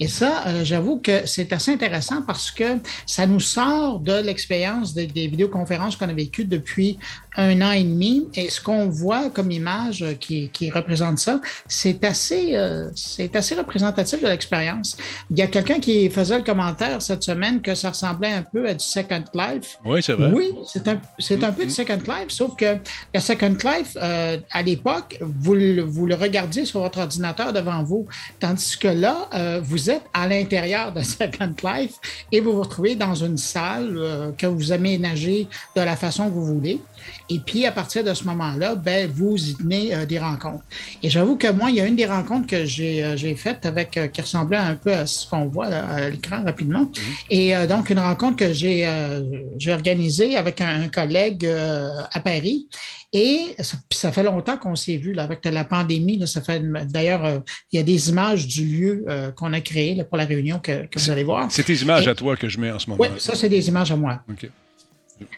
Et 0.01 0.09
ça, 0.09 0.45
euh, 0.47 0.65
j'avoue 0.65 0.99
que 0.99 1.27
c'est 1.27 1.53
assez 1.53 1.73
intéressant 1.73 2.23
parce 2.23 2.51
que 2.51 2.79
ça 3.07 3.27
nous 3.27 3.41
sort 3.41 4.01
de 4.01 4.13
l'expérience 4.13 4.93
des, 4.93 5.07
vidéoconférences 5.07 5.97
qu'on 5.97 6.09
a 6.09 6.13
vécues 6.13 6.45
depuis 6.45 6.99
un 7.37 7.61
an 7.63 7.73
et 7.73 7.85
demi. 7.85 8.29
Et 8.35 8.51
ce 8.51 8.61
qu'on 8.61 8.89
voit 8.89 9.31
comme 9.31 9.51
image 9.51 10.05
qui, 10.21 10.49
qui 10.51 10.71
représente 10.71 11.19
ça, 11.19 11.41
c'est 11.67 12.05
assez, 12.05 12.57
euh, 12.57 12.89
c'est 12.95 13.35
assez 13.37 13.55
représentatif 13.55 14.23
de 14.23 14.29
l'expérience. 14.29 14.97
Il 15.31 15.39
y 15.39 15.43
a 15.43 15.47
quelqu'un 15.47 15.81
qui 15.81 16.09
faisait 16.11 16.39
le 16.39 16.45
commentaire 16.45 17.01
cette 17.03 17.23
semaine 17.23 17.61
que 17.61 17.75
ça 17.75 17.91
ressemblait 17.91 18.33
un 18.33 18.43
peu 18.43 18.69
à 18.69 18.75
du 18.75 18.85
Second 18.85 19.25
Life. 19.35 19.79
Oui, 19.85 20.03
c'est 20.03 20.15
vrai. 20.15 20.31
Oui, 20.33 20.53
c'est 20.67 20.87
un, 20.89 21.01
c'est 21.19 21.43
un 21.45 21.53
peu 21.53 21.65
du 21.65 21.71
Second 21.71 21.95
Life, 22.07 22.29
sauf 22.29 22.57
que 22.57 22.77
le 23.15 23.21
Second 23.21 23.57
Life, 23.65 23.97
euh, 23.97 24.39
à 24.51 24.63
l'époque, 24.63 25.19
vous, 25.21 25.57
vous 25.87 26.07
le 26.07 26.15
regardiez 26.15 26.65
sur 26.65 26.81
votre 26.81 26.99
ordinateur 26.99 27.53
devant 27.53 27.83
vous, 27.83 28.07
tandis 28.41 28.79
que 28.79 28.89
là, 28.89 29.29
vous 29.63 29.91
êtes 29.91 30.03
à 30.13 30.27
l'intérieur 30.27 30.93
de 30.93 31.03
Second 31.03 31.55
Life 31.65 31.95
et 32.33 32.41
vous 32.41 32.53
vous 32.53 32.63
retrouvez 32.63 32.95
dans 32.95 33.15
une 33.15 33.37
salle 33.37 33.95
euh, 33.97 34.33
que 34.37 34.47
vous 34.47 34.73
aménagez 34.73 35.49
de 35.77 35.81
la 35.81 35.97
façon 35.97 36.29
que 36.29 36.35
vous 36.35 36.47
voulez. 36.47 36.81
Et 37.31 37.39
puis, 37.39 37.67
à 37.67 37.73
partir 37.73 38.05
de 38.05 38.13
ce 38.15 38.25
moment-là, 38.25 38.75
ben, 38.75 39.11
vous 39.11 39.37
y 39.37 39.55
tenez 39.55 39.95
euh, 39.95 40.07
des 40.07 40.19
rencontres. 40.19 40.65
Et 41.03 41.11
j'avoue 41.11 41.37
que 41.37 41.51
moi, 41.51 41.71
il 41.71 41.77
y 41.77 41.81
a 41.81 41.87
une 41.87 41.97
des 41.97 42.07
rencontres 42.07 42.47
que 42.47 42.65
j'ai 42.65 43.05
euh, 43.05 43.37
faites 43.37 43.67
avec, 43.67 43.99
qui 44.13 44.21
ressemblait 44.21 44.57
un 44.57 44.77
peu 44.77 44.93
à 44.93 45.07
ce 45.07 45.29
qu'on 45.29 45.47
voit 45.47 45.67
à 45.67 46.11
l'écran 46.11 46.45
rapidement. 46.45 46.81
Mhm. 46.81 46.91
Et 47.31 47.55
donc, 47.67 47.91
une 47.91 47.99
rencontre 47.99 48.37
que 48.37 48.53
j'ai 48.53 48.87
organisée 49.69 50.37
avec 50.37 50.61
un 50.61 50.89
collègue 50.89 51.47
à 51.47 52.21
Paris. 52.21 52.69
Et 53.15 53.55
ça, 53.93 54.11
fait 54.11 54.25
longtemps 54.25 54.59
qu'on 54.59 54.75
s'est 54.75 54.97
vu 54.97 55.13
là, 55.13 55.23
avec 55.23 55.45
la 55.45 55.65
pandémie. 55.65 56.27
ça 56.27 56.43
fait 56.43 56.61
d'ailleurs, 56.89 57.25
euh, 57.25 57.39
il 57.71 57.77
y 57.77 57.79
a 57.79 57.85
des 57.85 58.11
images 58.11 58.49
du 58.49 58.67
lieu 58.67 59.05
euh, 59.09 59.31
qu'on 59.31 59.53
a 59.53 59.61
créé 59.61 60.03
pour 60.03 60.17
la 60.17 60.25
réunion 60.25 60.59
que, 60.59 60.89
vous 60.97 61.11
allez 61.11 61.23
voir. 61.23 61.47
C'est 61.49 61.63
tes 61.63 61.77
images 61.77 62.09
à 62.09 62.17
toi 62.17 62.37
que 62.37 62.49
je 62.49 62.59
mets 62.59 62.73
en 62.73 62.81
ce 62.81 62.91
moment. 62.91 63.01
Oui, 63.01 63.09
ça, 63.19 63.37
c'est 63.37 63.49
des 63.49 63.69
images 63.69 63.93
à 63.93 63.97
moi. 63.97 64.21
OK. 64.29 64.51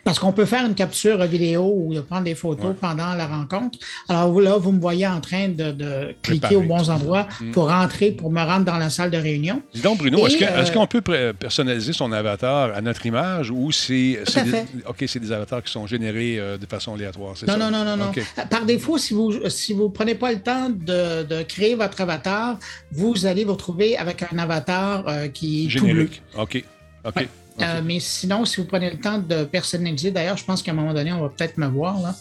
Parce 0.04 0.18
qu'on 0.18 0.32
peut 0.32 0.44
faire 0.46 0.64
une 0.64 0.74
capture 0.74 1.22
vidéo 1.26 1.62
ou 1.64 1.94
prendre 2.02 2.24
des 2.24 2.34
photos 2.34 2.74
pendant 2.80 3.14
la 3.14 3.26
rencontre. 3.26 3.78
Alors 4.08 4.40
là, 4.40 4.56
vous 4.56 4.72
me 4.72 4.80
voyez 4.80 5.06
en 5.06 5.20
train 5.20 5.48
de, 5.48 6.14
cliquer 6.22 6.56
aux 6.56 6.62
bons 6.62 6.90
endroits 6.90 7.26
mm. 7.40 7.50
pour 7.52 7.68
rentrer, 7.68 8.12
pour 8.12 8.30
me 8.30 8.40
rendre 8.40 8.64
dans 8.64 8.78
la 8.78 8.90
salle 8.90 9.10
de 9.10 9.18
réunion. 9.18 9.62
Dis 9.74 9.82
donc, 9.82 9.98
Bruno, 9.98 10.26
est-ce 10.26 10.42
euh, 10.42 10.72
qu'on 10.72 10.86
peut 10.86 11.02
personnaliser 11.32 11.92
son 11.92 12.12
avatar 12.12 12.74
à 12.74 12.80
notre 12.80 13.04
image 13.06 13.50
ou 13.50 13.70
c'est 13.72 14.20
des, 14.24 15.06
c'est 15.06 15.20
des 15.20 15.32
avatars 15.32 15.62
qui 15.62 15.72
sont 15.72 15.86
générés 15.86 16.38
euh, 16.38 16.56
de 16.56 16.66
façon 16.66 16.94
aléatoire? 16.94 17.34
Non, 17.46 17.58
non, 17.58 17.70
non, 17.70 17.84
non, 17.84 17.96
non. 17.96 18.12
Par 18.48 18.64
défaut, 18.64 18.98
si 18.98 19.14
vous 19.14 19.32
ne 19.32 19.48
si 19.48 19.72
vous 19.72 19.90
prenez 19.90 20.14
pas 20.14 20.32
le 20.32 20.40
temps 20.40 20.70
de, 20.70 21.42
créer 21.42 21.74
votre 21.74 22.00
avatar, 22.00 22.58
vous 22.92 23.26
allez 23.26 23.44
vous 23.44 23.52
retrouver 23.52 23.96
avec 23.96 24.24
un 24.32 24.38
avatar 24.38 25.04
euh, 25.06 25.28
qui 25.28 25.66
est 25.66 25.68
Générique. 25.68 26.22
OK. 26.36 26.64
OK. 27.04 27.28
Euh, 27.62 27.80
mais 27.84 28.00
sinon, 28.00 28.44
si 28.44 28.60
vous 28.60 28.66
prenez 28.66 28.90
le 28.90 28.98
temps 28.98 29.18
de 29.18 29.44
personnaliser, 29.44 30.10
d'ailleurs, 30.10 30.36
je 30.36 30.44
pense 30.44 30.62
qu'à 30.62 30.72
un 30.72 30.74
moment 30.74 30.92
donné, 30.92 31.12
on 31.12 31.22
va 31.22 31.28
peut-être 31.28 31.56
me 31.58 31.66
voir, 31.66 32.00
là, 32.00 32.14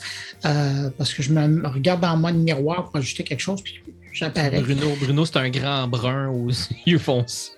euh, 0.46 0.90
parce 0.98 1.14
que 1.14 1.22
je 1.22 1.32
me 1.32 1.68
regarde 1.68 2.02
dans 2.02 2.16
moi 2.18 2.32
de 2.32 2.38
miroir 2.38 2.86
pour 2.86 2.98
ajouter 2.98 3.24
quelque 3.24 3.42
chose, 3.42 3.62
puis 3.62 3.82
j'apparais. 4.14 4.62
Bruno, 4.62 4.88
Bruno 5.00 5.26
c'est 5.26 5.38
un 5.38 5.50
grand 5.50 5.88
brun 5.88 6.30
aux 6.30 6.50
yeux 6.86 7.00
foncés. 7.00 7.52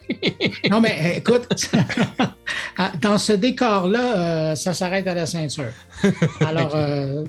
non, 0.71 0.81
mais 0.81 0.97
euh, 1.01 1.17
écoute, 1.17 1.47
ah, 2.77 2.91
dans 2.99 3.17
ce 3.17 3.33
décor-là, 3.33 4.55
ça 4.55 4.73
s'arrête 4.73 5.07
à 5.07 5.13
la 5.13 5.25
ceinture. 5.25 5.73
Alors, 6.41 6.75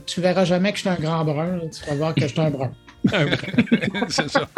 tu 0.06 0.20
verras 0.20 0.44
jamais 0.44 0.72
que 0.72 0.78
je 0.78 0.82
suis 0.82 0.90
un 0.90 0.96
grand 0.96 1.24
brun, 1.24 1.60
tu 1.68 1.88
vas 1.88 1.94
voir 1.94 2.14
que 2.14 2.22
je 2.22 2.28
suis 2.28 2.40
un 2.40 2.50
brun. 2.50 2.70
c'est 4.08 4.28
ça. 4.28 4.48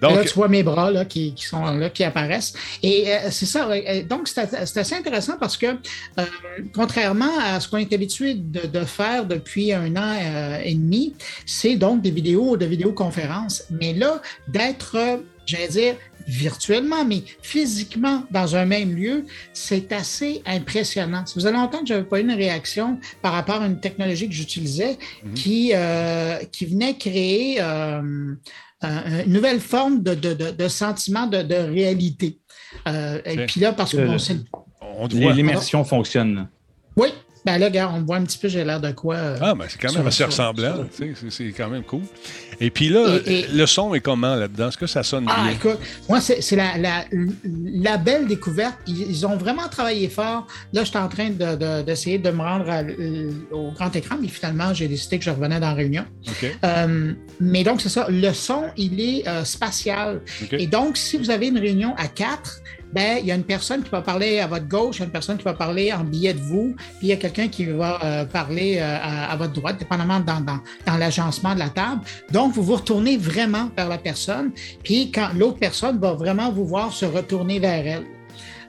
Donc, 0.00 0.16
là, 0.16 0.24
tu 0.24 0.34
vois 0.34 0.48
mes 0.48 0.62
bras 0.62 0.90
là, 0.90 1.04
qui, 1.04 1.34
sont 1.36 1.64
là, 1.64 1.90
qui 1.90 2.04
apparaissent. 2.04 2.52
Et 2.82 3.06
euh, 3.08 3.30
c'est 3.30 3.46
ça. 3.46 3.68
Donc, 4.08 4.28
c'est 4.28 4.76
assez 4.76 4.94
intéressant 4.94 5.36
parce 5.38 5.56
que, 5.56 5.66
euh, 5.66 6.24
contrairement 6.74 7.38
à 7.40 7.60
ce 7.60 7.68
qu'on 7.68 7.78
est 7.78 7.92
habitué 7.92 8.34
de, 8.34 8.84
faire 8.84 9.24
depuis 9.24 9.72
un 9.72 9.96
an 9.96 10.14
euh, 10.20 10.60
et 10.62 10.74
demi, 10.74 11.14
c'est 11.46 11.76
donc 11.76 12.02
des 12.02 12.10
vidéos 12.10 12.56
de 12.56 12.66
vidéoconférences. 12.66 13.64
Mais 13.70 13.94
là, 13.94 14.20
d'être, 14.48 14.96
j'allais 15.46 15.68
dire, 15.68 15.94
virtuellement, 16.26 17.04
mais 17.04 17.22
physiquement 17.42 18.24
dans 18.30 18.56
un 18.56 18.64
même 18.64 18.94
lieu, 18.94 19.24
c'est 19.52 19.92
assez 19.92 20.42
impressionnant. 20.46 21.26
Ça 21.26 21.34
faisait 21.34 21.52
longtemps 21.52 21.80
que 21.80 21.86
je 21.86 21.94
n'avais 21.94 22.06
pas 22.06 22.20
eu 22.20 22.22
une 22.22 22.32
réaction 22.32 22.98
par 23.22 23.32
rapport 23.32 23.62
à 23.62 23.66
une 23.66 23.80
technologie 23.80 24.28
que 24.28 24.34
j'utilisais 24.34 24.98
mhm. 25.24 25.34
qui, 25.34 25.72
qui 26.52 26.66
venait 26.66 26.96
créer 26.96 27.60
une 27.60 28.38
nouvelle 29.32 29.60
forme 29.60 30.02
de, 30.02 30.14
de, 30.14 30.32
de, 30.34 30.68
sentiment 30.68 31.26
de, 31.26 31.54
réalité. 31.54 32.38
Euh, 32.86 33.20
et 33.24 33.46
puis 33.46 33.60
là, 33.60 33.72
parce 33.72 33.92
que 33.92 33.98
bon, 33.98 35.32
L'immersion 35.32 35.84
fonctionne. 35.84 36.48
Oui, 36.96 37.08
ben 37.44 37.58
là, 37.58 37.66
regarde, 37.66 37.94
on 37.96 38.04
voit 38.04 38.16
un 38.16 38.24
petit 38.24 38.38
peu, 38.38 38.48
j'ai 38.48 38.64
l'air 38.64 38.80
de 38.80 38.92
quoi. 38.92 39.16
Euh, 39.16 39.38
ah, 39.40 39.54
ben 39.54 39.66
c'est 39.68 39.80
quand 39.80 39.92
même 39.92 40.06
assez 40.06 40.24
ressemblant. 40.24 40.86
C'est 41.30 41.52
quand 41.52 41.68
même 41.68 41.82
cool. 41.82 42.02
Et 42.60 42.70
puis 42.70 42.88
là, 42.88 43.18
le 43.52 43.66
son 43.66 43.94
est 43.94 44.00
comment 44.00 44.34
là-dedans? 44.34 44.68
Est-ce 44.68 44.78
que 44.78 44.86
ça 44.86 45.02
sonne 45.02 45.26
ah, 45.28 45.42
bien? 45.42 45.52
écoute, 45.52 45.78
moi, 46.08 46.20
c'est 46.20 46.56
la, 46.56 46.78
la, 46.78 47.04
la, 47.52 47.96
belle 47.96 48.26
découverte. 48.26 48.76
Ils, 48.86 49.26
ont 49.26 49.36
vraiment 49.36 49.68
travaillé 49.68 50.08
fort. 50.08 50.46
Là, 50.72 50.84
je 50.84 50.90
suis 50.90 50.98
en 50.98 51.08
train 51.08 51.30
d'essayer 51.30 52.18
de, 52.18 52.30
me 52.30 52.42
rendre 52.42 52.66
au 53.50 53.70
grand 53.72 53.94
écran, 53.94 54.16
mais 54.20 54.28
finalement, 54.28 54.74
j'ai 54.74 54.88
décidé 54.88 55.18
que 55.18 55.24
je 55.24 55.30
revenais 55.30 55.60
dans 55.60 55.68
la 55.68 55.74
réunion. 55.74 56.04
Euh, 56.64 57.12
mais 57.40 57.64
donc, 57.64 57.80
c'est 57.80 57.88
ça. 57.88 58.06
Le 58.08 58.32
son, 58.32 58.64
il 58.76 59.00
est 59.00 59.28
euh, 59.28 59.44
spatial. 59.44 60.20
Et 60.52 60.66
donc, 60.66 60.96
si 60.96 61.16
vous 61.16 61.30
avez 61.30 61.48
une 61.48 61.58
réunion 61.58 61.94
à 61.96 62.08
quatre, 62.08 62.60
ben, 62.94 63.18
il 63.20 63.26
y 63.26 63.32
a 63.32 63.34
une 63.34 63.44
personne 63.44 63.82
qui 63.82 63.90
va 63.90 64.02
parler 64.02 64.38
à 64.38 64.46
votre 64.46 64.68
gauche, 64.68 64.96
il 64.96 64.98
y 65.00 65.02
a 65.02 65.06
une 65.06 65.10
personne 65.10 65.36
qui 65.36 65.42
va 65.42 65.54
parler 65.54 65.92
en 65.92 66.04
billet 66.04 66.32
de 66.32 66.40
vous, 66.40 66.76
puis 66.98 67.08
il 67.08 67.08
y 67.08 67.12
a 67.12 67.16
quelqu'un 67.16 67.48
qui 67.48 67.64
va 67.64 67.98
euh, 68.04 68.24
parler 68.24 68.78
euh, 68.78 68.98
à, 69.02 69.34
votre 69.36 69.52
droite, 69.52 69.78
dépendamment 69.78 70.20
dans, 70.20 70.40
dans, 70.40 70.96
l'agencement 70.96 71.54
de 71.54 71.58
la 71.58 71.70
table. 71.70 72.02
Donc, 72.30 72.52
vous 72.52 72.62
vous 72.62 72.76
retournez 72.76 73.16
vraiment 73.16 73.68
vers 73.76 73.88
la 73.88 73.98
personne, 73.98 74.52
puis 74.84 75.10
quand 75.10 75.30
l'autre 75.34 75.58
personne 75.58 75.98
va 75.98 76.12
vraiment 76.12 76.52
vous 76.52 76.66
voir 76.66 76.92
se 76.92 77.04
retourner 77.04 77.58
vers 77.58 77.84
elle. 77.84 78.04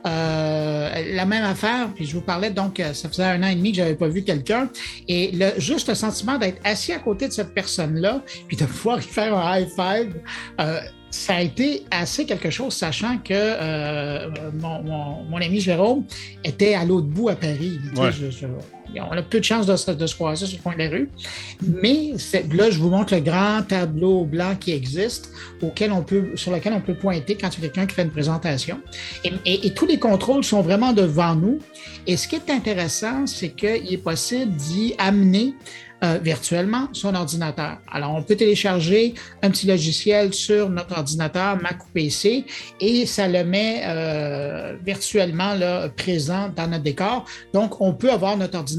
Euh, 0.08 1.14
la 1.14 1.26
même 1.26 1.44
affaire, 1.44 1.90
puis 1.94 2.06
je 2.06 2.14
vous 2.14 2.22
parlais 2.22 2.52
donc, 2.52 2.82
ça 2.94 3.10
faisait 3.10 3.24
un 3.24 3.42
an 3.42 3.48
et 3.48 3.56
demi 3.56 3.72
que 3.72 3.78
j'avais 3.78 3.96
pas 3.96 4.08
vu 4.08 4.24
quelqu'un, 4.24 4.70
et 5.08 5.32
juste 5.58 5.88
le 5.88 5.96
sentiment 5.96 6.40
d'être 6.40 6.62
assis 6.64 6.94
à 6.94 7.00
côté 7.00 7.28
de 7.28 7.34
cette 7.34 7.54
personne-là, 7.54 8.24
puis 8.48 8.58
de 8.58 8.66
pouvoir 8.66 9.00
y 9.00 9.04
faire 9.04 9.38
un 9.38 9.60
high 9.60 9.70
five. 9.70 10.16
Ça 11.16 11.36
a 11.36 11.42
été 11.42 11.86
assez 11.92 12.26
quelque 12.26 12.50
chose, 12.50 12.74
sachant 12.74 13.18
que 13.18 13.34
euh, 13.34 14.30
mon, 14.54 14.84
mon, 14.84 15.24
mon, 15.24 15.38
ami 15.38 15.62
Jérôme 15.62 16.04
était 16.44 16.74
à 16.74 16.84
l'autre 16.84 17.08
bout 17.08 17.30
à 17.30 17.36
Paris. 17.36 17.80
Ouais. 17.96 18.12
Je, 18.12 18.30
je, 18.30 18.46
on 18.96 19.12
a 19.12 19.22
peu 19.22 19.40
de 19.40 19.44
chance 19.44 19.66
de, 19.66 19.76
se 19.76 20.16
croiser 20.16 20.46
sur 20.46 20.58
le 20.58 20.64
coin 20.64 20.74
de 20.74 20.80
la 20.80 20.90
rue. 20.90 21.10
Mais 21.68 22.12
là, 22.54 22.70
je 22.70 22.80
vous 22.80 22.90
montre 22.90 23.14
le 23.14 23.22
grand 23.22 23.62
tableau 23.68 24.26
blanc 24.26 24.56
qui 24.60 24.72
existe, 24.72 25.32
auquel 25.62 25.92
on 25.92 26.04
peut, 26.04 26.32
sur 26.36 26.52
lequel 26.52 26.74
on 26.74 26.82
peut 26.82 26.96
pointer 26.96 27.36
quand 27.36 27.50
il 27.58 27.64
y 27.64 27.66
a 27.66 27.70
quelqu'un 27.70 27.86
qui 27.86 27.96
fait 27.96 28.04
une 28.04 28.12
présentation. 28.12 28.80
Et, 29.24 29.74
tous 29.76 29.86
les 29.86 30.00
contrôles 30.00 30.44
sont 30.44 30.62
vraiment 30.62 30.94
devant 30.94 31.36
nous. 31.36 31.60
Et 32.08 32.18
ce 32.18 32.28
qui 32.28 32.36
est 32.36 32.50
intéressant, 32.50 33.26
c'est 33.26 33.50
qu'il 33.50 33.94
est 33.94 34.04
possible 34.04 34.54
d'y 34.54 34.94
amener 34.98 35.56
euh, 36.04 36.20
virtuellement 36.22 36.90
son 36.92 37.16
ordinateur. 37.16 37.78
Alors, 37.90 38.14
on 38.14 38.22
peut 38.22 38.36
télécharger 38.36 39.14
un 39.42 39.50
petit 39.50 39.66
logiciel 39.66 40.34
sur 40.34 40.70
notre 40.70 40.98
ordinateur, 40.98 41.56
Mac 41.62 41.86
ou 41.86 41.88
PC, 41.94 42.46
et 42.82 43.06
ça 43.06 43.30
le 43.30 43.46
met 43.46 43.82
euh, 43.86 44.76
virtuellement 44.86 45.54
là, 45.54 45.88
présent 45.88 46.50
dans 46.54 46.68
notre 46.68 46.84
décor. 46.84 47.26
Donc, 47.54 47.80
on 47.80 47.94
peut 47.94 48.12
avoir 48.12 48.36
notre 48.36 48.58
ordinateur 48.58 48.75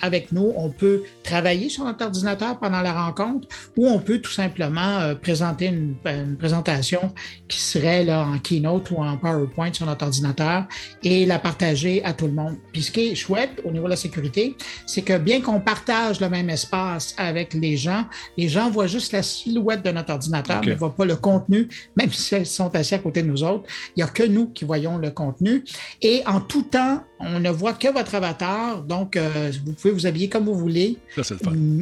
avec 0.00 0.32
nous, 0.32 0.52
on 0.56 0.70
peut 0.70 1.02
travailler 1.22 1.68
sur 1.68 1.84
notre 1.84 2.04
ordinateur 2.04 2.58
pendant 2.58 2.80
la 2.80 2.92
rencontre, 2.92 3.48
ou 3.76 3.88
on 3.88 3.98
peut 3.98 4.18
tout 4.18 4.30
simplement 4.30 4.98
euh, 5.00 5.14
présenter 5.14 5.66
une, 5.66 5.94
une, 6.04 6.36
présentation 6.36 7.12
qui 7.48 7.60
serait 7.60 8.04
là, 8.04 8.26
en 8.26 8.38
Keynote 8.38 8.90
ou 8.90 8.96
en 8.96 9.16
PowerPoint 9.16 9.72
sur 9.72 9.86
notre 9.86 10.04
ordinateur 10.04 10.64
et 11.02 11.26
la 11.26 11.38
partager 11.38 12.02
à 12.04 12.12
tout 12.12 12.26
le 12.26 12.32
monde. 12.32 12.56
Puis 12.72 12.82
ce 12.82 12.90
qui 12.90 13.08
est 13.08 13.14
chouette 13.14 13.60
au 13.64 13.70
niveau 13.70 13.84
de 13.84 13.90
la 13.90 13.96
sécurité, 13.96 14.56
c'est 14.86 15.02
que 15.02 15.18
bien 15.18 15.40
qu'on 15.40 15.60
partage 15.60 16.20
le 16.20 16.28
même 16.28 16.50
espace 16.50 17.14
avec 17.18 17.54
les 17.54 17.76
gens. 17.76 18.04
Les 18.36 18.48
gens 18.48 18.70
voient 18.70 18.86
juste 18.86 19.12
la 19.12 19.22
silhouette 19.22 19.84
de 19.84 19.90
notre 19.90 20.12
ordinateur, 20.12 20.58
okay. 20.58 20.70
ne 20.70 20.74
voient 20.74 20.94
pas 20.94 21.04
le 21.04 21.16
contenu, 21.16 21.68
même 21.96 22.10
si 22.10 22.34
elles 22.34 22.46
sont 22.46 22.74
assis 22.74 22.94
à 22.94 22.98
côté 22.98 23.22
de 23.22 23.28
nous 23.28 23.42
autres. 23.42 23.64
Il 23.96 23.98
n'y 23.98 24.02
a 24.02 24.08
que 24.08 24.22
nous 24.22 24.48
qui 24.48 24.64
voyons 24.64 24.98
le 24.98 25.10
contenu. 25.10 25.64
Et 26.02 26.22
en 26.26 26.40
tout 26.40 26.62
temps, 26.62 27.02
on 27.20 27.38
ne 27.38 27.50
voit 27.50 27.74
que 27.74 27.88
votre 27.92 28.14
avatar. 28.14 28.82
Donc, 28.82 29.16
euh, 29.16 29.29
vous 29.64 29.72
pouvez 29.72 29.92
vous 29.92 30.06
habiller 30.06 30.28
comme 30.28 30.44
vous 30.44 30.56
voulez. 30.56 30.98
Ça, 31.22 31.34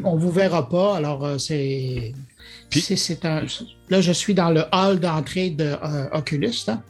on 0.04 0.16
ne 0.16 0.20
vous 0.20 0.30
verra 0.30 0.68
pas. 0.68 0.96
Alors, 0.96 1.24
euh, 1.24 1.38
c'est. 1.38 2.12
C'est 2.70 3.24
un. 3.24 3.44
Là, 3.88 4.00
je 4.00 4.12
suis 4.12 4.34
dans 4.34 4.50
le 4.50 4.64
hall 4.72 5.00
d'entrée 5.00 5.50
de 5.50 5.64
euh, 5.64 6.08
Oculus. 6.12 6.64
Là, 6.66 6.82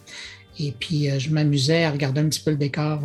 et 0.58 0.72
puis, 0.78 1.08
je 1.18 1.30
m'amusais 1.30 1.84
à 1.84 1.90
regarder 1.90 2.20
un 2.20 2.28
petit 2.28 2.40
peu 2.40 2.50
le 2.50 2.56
décor 2.56 3.00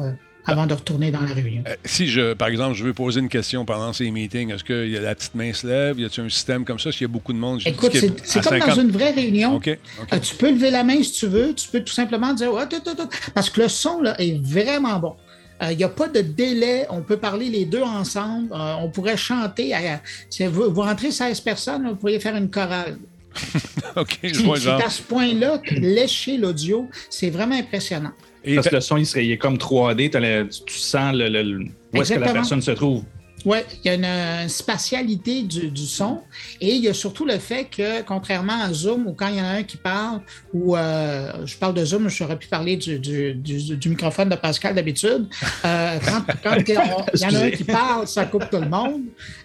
avant 0.45 0.67
de 0.67 0.73
retourner 0.73 1.11
dans 1.11 1.21
la 1.21 1.33
réunion. 1.33 1.63
Euh, 1.67 1.75
si, 1.85 2.07
je, 2.07 2.33
par 2.33 2.47
exemple, 2.47 2.75
je 2.75 2.83
veux 2.83 2.93
poser 2.93 3.19
une 3.19 3.29
question 3.29 3.65
pendant 3.65 3.93
ces 3.93 4.09
meetings, 4.11 4.51
est-ce 4.51 4.63
que 4.63 4.87
y 4.87 4.97
a 4.97 5.01
la 5.01 5.15
petite 5.15 5.35
main 5.35 5.53
se 5.53 5.65
lève? 5.65 5.99
Y 5.99 6.05
a-t-il 6.05 6.25
un 6.25 6.29
système 6.29 6.65
comme 6.65 6.79
ça? 6.79 6.91
S'il 6.91 7.03
y 7.03 7.05
a 7.05 7.07
beaucoup 7.07 7.33
de 7.33 7.37
monde? 7.37 7.61
Écoute, 7.65 7.91
c'est 7.93 8.41
comme 8.43 8.59
50... 8.59 8.75
dans 8.75 8.81
une 8.81 8.91
vraie 8.91 9.11
réunion. 9.11 9.55
Okay, 9.55 9.79
okay. 10.01 10.15
Euh, 10.15 10.19
tu 10.19 10.35
peux 10.35 10.51
lever 10.51 10.71
la 10.71 10.83
main 10.83 11.01
si 11.01 11.13
tu 11.13 11.27
veux. 11.27 11.53
Tu 11.53 11.67
peux 11.69 11.81
tout 11.81 11.93
simplement 11.93 12.33
dire 12.33 12.51
oh, 12.53 12.59
tout, 12.69 12.79
tout, 12.79 12.95
tout. 12.95 13.09
parce 13.33 13.49
que 13.49 13.61
le 13.61 13.67
son 13.69 14.01
là, 14.01 14.19
est 14.19 14.41
vraiment 14.43 14.99
bon. 14.99 15.15
Il 15.63 15.71
euh, 15.71 15.75
n'y 15.75 15.83
a 15.83 15.89
pas 15.89 16.07
de 16.07 16.21
délai. 16.21 16.85
On 16.89 17.01
peut 17.01 17.17
parler 17.17 17.49
les 17.49 17.65
deux 17.65 17.81
ensemble. 17.81 18.49
Euh, 18.51 18.73
on 18.81 18.89
pourrait 18.89 19.17
chanter. 19.17 19.73
À, 19.73 20.01
vous, 20.49 20.73
vous 20.73 20.81
rentrez 20.81 21.11
16 21.11 21.39
personnes, 21.41 21.87
vous 21.87 21.95
pourriez 21.95 22.19
faire 22.19 22.35
une 22.35 22.49
chorale. 22.49 22.97
OK, 23.95 24.19
je 24.23 24.43
vois 24.43 24.59
C'est 24.59 24.69
à 24.69 24.89
ce 24.89 25.01
point-là 25.01 25.57
que 25.57 25.73
lécher 25.75 26.37
l'audio, 26.37 26.87
c'est 27.09 27.29
vraiment 27.29 27.55
impressionnant. 27.55 28.11
Et 28.43 28.55
Parce 28.55 28.67
que 28.67 28.75
le 28.75 28.81
son, 28.81 28.97
il, 28.97 29.05
serait, 29.05 29.25
il 29.25 29.31
est 29.31 29.37
comme 29.37 29.55
3D, 29.55 30.11
le, 30.19 30.49
tu 30.65 30.77
sens 30.77 31.15
le, 31.15 31.29
le 31.29 31.65
où 31.93 32.01
est-ce 32.01 32.13
que 32.13 32.19
la 32.19 32.33
personne 32.33 32.61
se 32.61 32.71
trouve. 32.71 33.03
Oui, 33.45 33.57
il 33.83 33.87
y 33.87 33.89
a 33.89 33.95
une, 33.95 34.05
une 34.05 34.49
spatialité 34.49 35.43
du, 35.43 35.69
du, 35.69 35.85
son 35.85 36.21
et 36.61 36.75
il 36.75 36.83
y 36.83 36.87
a 36.87 36.93
surtout 36.93 37.25
le 37.25 37.37
fait 37.39 37.65
que, 37.65 38.01
contrairement 38.01 38.61
à 38.61 38.71
Zoom, 38.71 39.07
où 39.07 39.13
quand 39.13 39.27
il 39.27 39.37
y 39.37 39.41
en 39.41 39.45
a 39.45 39.49
un 39.49 39.63
qui 39.63 39.75
parle, 39.75 40.21
ou 40.53 40.77
euh, 40.77 41.45
je 41.45 41.57
parle 41.57 41.73
de 41.73 41.83
Zoom, 41.83 42.09
j'aurais 42.09 42.37
pu 42.37 42.47
parler 42.47 42.77
du, 42.77 42.99
du, 42.99 43.33
du 43.33 43.89
microphone 43.89 44.29
de 44.29 44.35
Pascal 44.35 44.75
d'habitude, 44.75 45.27
euh, 45.65 45.99
quand, 46.05 46.23
quand 46.41 46.55
il 46.65 46.73
y 46.73 47.25
en 47.25 47.35
a 47.35 47.39
un 47.39 47.51
qui 47.51 47.63
parle, 47.65 48.07
ça 48.07 48.25
coupe 48.25 48.49
tout 48.49 48.59
le 48.59 48.69
monde, 48.69 49.01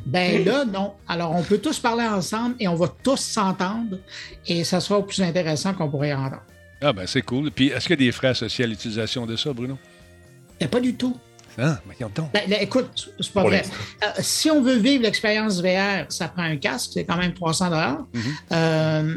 ben 0.06 0.44
là, 0.44 0.64
non. 0.64 0.92
Alors, 1.08 1.34
on 1.34 1.42
peut 1.42 1.58
tous 1.58 1.78
parler 1.80 2.04
ensemble 2.04 2.54
et 2.60 2.68
on 2.68 2.76
va 2.76 2.94
tous 3.02 3.20
s'entendre 3.20 3.98
et 4.46 4.62
ça 4.62 4.80
sera 4.80 5.04
plus 5.04 5.22
intéressant 5.22 5.74
qu'on 5.74 5.90
pourrait 5.90 6.12
entendre. 6.12 6.42
Ah 6.80 6.92
ben 6.92 7.06
c'est 7.06 7.22
cool. 7.22 7.50
Puis 7.50 7.68
est-ce 7.68 7.88
qu'il 7.88 8.00
y 8.00 8.04
a 8.04 8.06
des 8.06 8.12
frais 8.12 8.28
associés 8.28 8.64
à 8.64 8.68
l'utilisation 8.68 9.26
de 9.26 9.34
ça, 9.34 9.52
Bruno? 9.52 9.76
A 10.60 10.68
pas 10.68 10.80
du 10.80 10.94
tout. 10.94 11.16
Ah, 11.58 11.80
mais 11.88 11.94
ben, 11.98 12.28
ben, 12.48 12.58
écoute, 12.60 13.10
c'est 13.18 13.32
pas 13.32 13.42
vrai. 13.42 13.62
Euh, 14.04 14.06
si 14.20 14.48
on 14.50 14.62
veut 14.62 14.76
vivre 14.76 15.02
l'expérience 15.02 15.60
VR, 15.60 16.06
ça 16.08 16.28
prend 16.28 16.44
un 16.44 16.56
casque, 16.56 16.90
c'est 16.94 17.04
quand 17.04 17.16
même 17.16 17.34
300 17.34 17.70
dollars. 17.70 18.06
Mm 18.14 18.20
-hmm. 18.20 18.32
euh, 18.52 19.14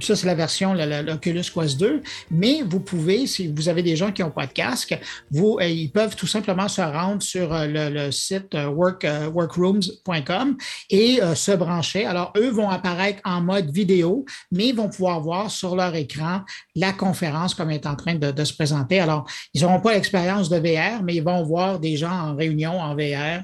ça, 0.00 0.16
c'est 0.16 0.26
la 0.26 0.34
version, 0.34 0.74
l'Oculus 0.74 1.44
Quest 1.54 1.78
2. 1.78 2.02
Mais 2.30 2.62
vous 2.68 2.80
pouvez, 2.80 3.26
si 3.26 3.48
vous 3.48 3.68
avez 3.68 3.82
des 3.82 3.96
gens 3.96 4.10
qui 4.12 4.22
n'ont 4.22 4.30
pas 4.30 4.46
de 4.46 4.52
casque, 4.52 4.98
vous, 5.30 5.58
euh, 5.60 5.68
ils 5.68 5.90
peuvent 5.90 6.16
tout 6.16 6.26
simplement 6.26 6.68
se 6.68 6.80
rendre 6.80 7.22
sur 7.22 7.52
euh, 7.52 7.66
le, 7.66 7.88
le, 7.90 8.12
site 8.12 8.54
work, 8.54 9.04
euh, 9.04 9.28
workrooms.com 9.28 10.56
et 10.90 11.20
se 11.34 11.52
brancher. 11.52 12.04
Alors, 12.06 12.32
eux 12.36 12.50
vont 12.50 12.70
apparaître 12.70 13.20
en 13.24 13.40
mode 13.40 13.70
vidéo, 13.70 14.24
mais 14.50 14.68
ils 14.68 14.76
vont 14.76 14.88
pouvoir 14.88 15.20
voir 15.20 15.50
sur 15.50 15.76
leur 15.76 15.94
écran 15.94 16.42
la 16.74 16.92
conférence 16.92 17.54
comme 17.54 17.70
elle 17.70 17.76
est 17.76 17.86
en 17.86 17.96
train 17.96 18.14
de, 18.14 18.30
de 18.30 18.44
se 18.44 18.54
présenter. 18.54 19.00
Alors, 19.00 19.26
ils 19.54 19.62
n'auront 19.62 19.80
pas 19.80 19.92
l'expérience 19.92 20.48
de 20.48 20.58
VR, 20.58 21.02
mais 21.02 21.14
ils 21.14 21.22
vont 21.22 21.42
voir 21.44 21.75
des 21.80 21.96
gens 21.96 22.12
en 22.12 22.34
réunion 22.36 22.80
en 22.80 22.94
VR 22.94 23.42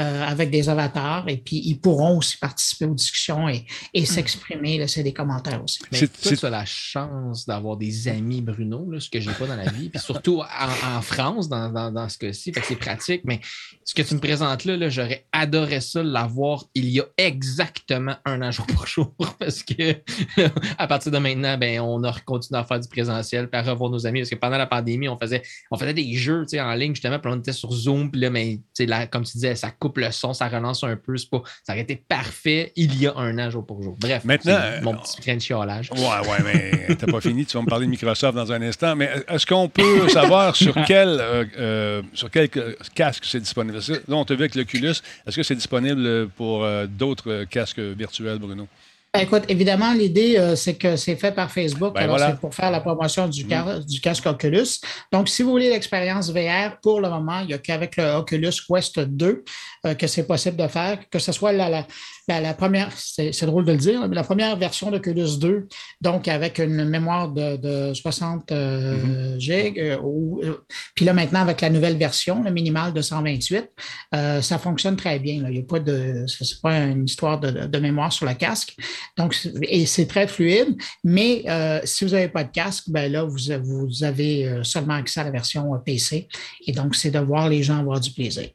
euh, 0.00 0.24
avec 0.24 0.50
des 0.50 0.68
avatars 0.68 1.28
et 1.28 1.36
puis 1.36 1.60
ils 1.64 1.78
pourront 1.78 2.18
aussi 2.18 2.36
participer 2.38 2.86
aux 2.86 2.94
discussions 2.94 3.48
et, 3.48 3.66
et 3.94 4.04
s'exprimer, 4.06 4.78
laisser 4.78 5.02
des 5.02 5.12
commentaires 5.12 5.62
aussi. 5.62 5.80
Mais 5.92 5.98
toi, 5.98 6.36
tu 6.36 6.46
as 6.46 6.50
la 6.50 6.64
chance 6.64 7.46
d'avoir 7.46 7.76
des 7.76 8.08
amis, 8.08 8.40
Bruno, 8.40 8.90
là, 8.90 8.98
ce 8.98 9.10
que 9.10 9.20
j'ai 9.20 9.32
pas 9.32 9.46
dans 9.46 9.56
la 9.56 9.70
vie, 9.70 9.90
puis 9.90 10.00
surtout 10.00 10.40
en, 10.40 10.96
en 10.96 11.02
France, 11.02 11.48
dans, 11.48 11.70
dans, 11.70 11.92
dans 11.92 12.08
ce 12.08 12.18
cas-ci, 12.18 12.52
c'est 12.64 12.76
pratique, 12.76 13.22
mais 13.24 13.40
ce 13.84 13.94
que 13.94 14.02
tu 14.02 14.14
me 14.14 14.20
présentes 14.20 14.64
là, 14.64 14.76
là 14.76 14.88
j'aurais 14.88 15.26
adoré 15.32 15.80
ça 15.80 16.02
l'avoir 16.02 16.64
il 16.74 16.88
y 16.88 17.00
a 17.00 17.04
exactement 17.16 18.14
un 18.24 18.42
an 18.42 18.50
jour 18.52 18.66
pour 18.66 18.86
jour 18.86 19.14
parce 19.38 19.62
que 19.62 19.96
à 20.78 20.86
partir 20.86 21.12
de 21.12 21.18
maintenant, 21.18 21.58
ben, 21.58 21.80
on 21.80 22.02
a 22.04 22.12
continué 22.24 22.60
à 22.60 22.64
faire 22.64 22.80
du 22.80 22.88
présentiel 22.88 23.48
puis 23.48 23.60
à 23.60 23.62
revoir 23.62 23.90
nos 23.90 24.06
amis 24.06 24.20
parce 24.20 24.30
que 24.30 24.36
pendant 24.36 24.58
la 24.58 24.66
pandémie, 24.66 25.08
on 25.08 25.18
faisait, 25.18 25.42
on 25.70 25.76
faisait 25.76 25.94
des 25.94 26.14
jeux 26.14 26.46
en 26.58 26.74
ligne 26.74 26.94
justement, 26.94 27.18
puis 27.18 27.32
on 27.32 27.38
était 27.38 27.52
sur 27.52 27.72
Zoom, 27.72 28.10
puis 28.10 28.20
là, 28.20 28.30
mais 28.30 28.60
là, 28.78 29.06
comme 29.06 29.24
tu 29.24 29.32
disais, 29.32 29.54
ça 29.54 29.70
coupe 29.70 29.89
le 29.96 30.10
son, 30.10 30.32
ça 30.32 30.48
relance 30.48 30.84
un 30.84 30.96
peu. 30.96 31.14
Pas, 31.30 31.42
ça 31.64 31.72
aurait 31.72 31.82
été 31.82 31.96
parfait 31.96 32.72
il 32.76 33.00
y 33.00 33.06
a 33.06 33.16
un 33.16 33.38
an 33.38 33.50
jour 33.50 33.66
pour 33.66 33.82
jour. 33.82 33.96
Bref, 33.98 34.24
maintenant, 34.24 34.58
mon 34.82 34.94
petit 34.94 35.20
frenchiolage. 35.20 35.90
Ouais, 35.92 35.98
ouais, 36.00 36.38
mais 36.44 36.94
t'as 36.98 37.06
pas 37.06 37.20
fini. 37.20 37.44
Tu 37.46 37.56
vas 37.56 37.62
me 37.62 37.68
parler 37.68 37.86
de 37.86 37.90
Microsoft 37.90 38.34
dans 38.34 38.52
un 38.52 38.62
instant. 38.62 38.96
Mais 38.96 39.10
est-ce 39.28 39.46
qu'on 39.46 39.68
peut 39.68 40.08
savoir 40.08 40.56
sur 40.56 40.74
quel, 40.86 41.08
euh, 41.20 41.44
euh, 41.58 42.02
sur 42.14 42.30
quel 42.30 42.48
casque 42.94 43.24
c'est 43.26 43.40
disponible? 43.40 43.78
Là, 43.78 44.16
on 44.16 44.24
te 44.24 44.32
vu 44.32 44.40
avec 44.40 44.54
l'Oculus. 44.54 44.94
Est-ce 45.26 45.36
que 45.36 45.42
c'est 45.42 45.54
disponible 45.54 46.28
pour 46.30 46.64
euh, 46.64 46.86
d'autres 46.86 47.44
casques 47.44 47.80
virtuels, 47.80 48.38
Bruno? 48.38 48.68
Écoute, 49.18 49.42
évidemment, 49.48 49.92
l'idée, 49.92 50.36
euh, 50.38 50.54
c'est 50.54 50.74
que 50.74 50.94
c'est 50.94 51.16
fait 51.16 51.32
par 51.32 51.50
Facebook. 51.50 51.94
Ben 51.94 52.02
alors, 52.02 52.16
voilà. 52.16 52.32
c'est 52.32 52.40
pour 52.40 52.54
faire 52.54 52.70
la 52.70 52.80
promotion 52.80 53.26
du, 53.26 53.44
mmh. 53.44 53.84
du, 53.84 54.00
casque 54.00 54.24
Oculus. 54.26 54.78
Donc, 55.10 55.28
si 55.28 55.42
vous 55.42 55.50
voulez 55.50 55.68
l'expérience 55.68 56.30
VR, 56.30 56.78
pour 56.80 57.00
le 57.00 57.08
moment, 57.08 57.40
il 57.40 57.48
n'y 57.48 57.54
a 57.54 57.58
qu'avec 57.58 57.96
le 57.96 58.04
Oculus 58.14 58.52
Quest 58.68 59.00
2 59.00 59.44
euh, 59.86 59.94
que 59.94 60.06
c'est 60.06 60.28
possible 60.28 60.56
de 60.56 60.68
faire, 60.68 60.98
que 61.10 61.18
ce 61.18 61.32
soit 61.32 61.50
la, 61.50 61.68
la, 61.68 61.86
la, 62.30 62.40
la 62.40 62.54
première, 62.54 62.92
c'est 62.96 63.46
drôle 63.46 63.64
de 63.64 63.72
le 63.72 63.78
dire, 63.78 64.08
mais 64.08 64.14
la 64.14 64.22
première 64.22 64.56
version 64.56 64.90
d'Oculus 64.90 65.38
2, 65.38 65.66
donc 66.00 66.28
avec 66.28 66.58
une 66.58 66.84
mémoire 66.84 67.28
de, 67.28 67.56
de 67.56 67.94
60 67.94 68.52
euh, 68.52 69.34
mmh. 69.34 69.40
gigs, 69.40 69.98
ou, 70.02 70.40
puis 70.94 71.04
là, 71.04 71.12
maintenant, 71.12 71.40
avec 71.40 71.60
la 71.60 71.70
nouvelle 71.70 71.96
version, 71.96 72.42
le 72.42 72.50
minimal 72.50 72.92
de 72.92 73.02
128, 73.02 73.68
ça 74.40 74.58
fonctionne 74.58 74.96
très 74.96 75.18
bien. 75.18 75.42
Là. 75.42 75.50
Il 75.50 75.54
n'y 75.54 75.60
a 75.60 75.62
pas 75.62 75.80
de, 75.80 76.24
c'est 76.28 76.60
pas 76.60 76.78
une 76.78 77.04
histoire 77.04 77.40
de, 77.40 77.66
de 77.66 77.78
mémoire 77.78 78.12
sur 78.12 78.26
le 78.26 78.34
casque. 78.34 78.76
Donc, 79.16 79.36
et 79.62 79.86
c'est 79.86 80.06
très 80.06 80.28
fluide, 80.28 80.76
mais 81.02 81.42
euh, 81.48 81.80
si 81.84 82.04
vous 82.04 82.12
n'avez 82.12 82.28
pas 82.28 82.44
de 82.44 82.52
casque, 82.52 82.84
ben 82.88 83.10
là, 83.10 83.24
vous, 83.24 83.38
vous 83.62 84.04
avez 84.04 84.60
seulement 84.62 84.94
accès 84.94 85.20
à 85.20 85.24
la 85.24 85.30
version 85.30 85.70
PC. 85.84 86.28
Et 86.66 86.72
donc, 86.72 86.94
c'est 86.94 87.10
de 87.10 87.18
voir 87.18 87.48
les 87.48 87.62
gens 87.62 87.78
avoir 87.78 87.98
du 87.98 88.12
plaisir. 88.12 88.48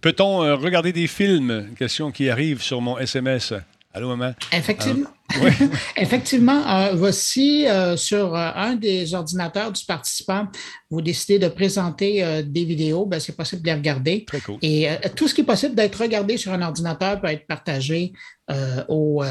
Peut-on 0.00 0.42
euh, 0.42 0.56
regarder 0.56 0.92
des 0.92 1.06
films? 1.06 1.74
Question 1.78 2.10
qui 2.10 2.30
arrive 2.30 2.62
sur 2.62 2.80
mon 2.80 2.98
SMS. 2.98 3.52
Allô, 3.92 4.14
maman? 4.14 4.34
Effectivement. 4.52 5.08
Effectivement, 5.96 6.68
euh, 6.68 6.94
voici 6.94 7.66
euh, 7.66 7.96
sur 7.96 8.36
un 8.36 8.76
des 8.76 9.14
ordinateurs 9.14 9.72
du 9.72 9.84
participant, 9.84 10.46
vous 10.90 11.00
décidez 11.00 11.38
de 11.38 11.48
présenter 11.48 12.42
des 12.44 12.64
vidéos, 12.64 13.06
ben, 13.06 13.18
c'est 13.18 13.34
possible 13.34 13.62
de 13.62 13.68
les 13.68 13.74
regarder. 13.74 14.24
Très 14.26 14.40
cool. 14.40 14.58
Et 14.60 14.86
tout 15.16 15.28
ce 15.28 15.34
qui 15.34 15.40
est 15.40 15.44
possible 15.44 15.74
d'être 15.74 16.00
regardé 16.00 16.36
sur 16.36 16.52
un 16.52 16.60
ordinateur 16.60 17.20
peut 17.20 17.28
être 17.28 17.46
partagé 17.46 18.12
aux, 18.88 19.24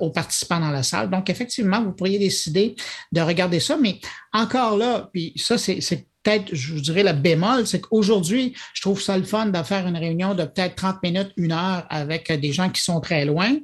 aux, 0.00 0.10
participants 0.10 0.60
dans 0.60 0.70
la 0.70 0.84
salle. 0.84 1.10
Donc, 1.10 1.28
effectivement, 1.28 1.82
vous 1.82 1.92
pourriez 1.92 2.18
décider 2.18 2.76
de 3.10 3.20
regarder 3.20 3.60
ça, 3.60 3.76
mais 3.76 3.98
encore 4.32 4.78
là, 4.78 5.10
puis 5.12 5.34
ça, 5.36 5.58
c'est 5.58 6.06
peut-être, 6.22 6.54
je 6.54 6.74
vous 6.74 6.80
dirais, 6.80 7.02
le 7.02 7.12
bémol, 7.12 7.66
c'est 7.66 7.80
qu'aujourd'hui, 7.80 8.54
je 8.74 8.82
trouve 8.82 9.00
ça 9.00 9.16
le 9.16 9.24
fun 9.24 9.46
de 9.46 9.62
faire 9.62 9.86
une 9.86 9.96
réunion 9.96 10.34
de 10.34 10.44
peut-être 10.44 10.76
30 10.76 11.02
minutes, 11.02 11.32
une 11.36 11.52
heure 11.52 11.86
avec 11.90 12.30
des 12.32 12.52
gens 12.52 12.70
qui 12.70 12.80
sont 12.80 13.00
très 13.00 13.24
loin. 13.24 13.56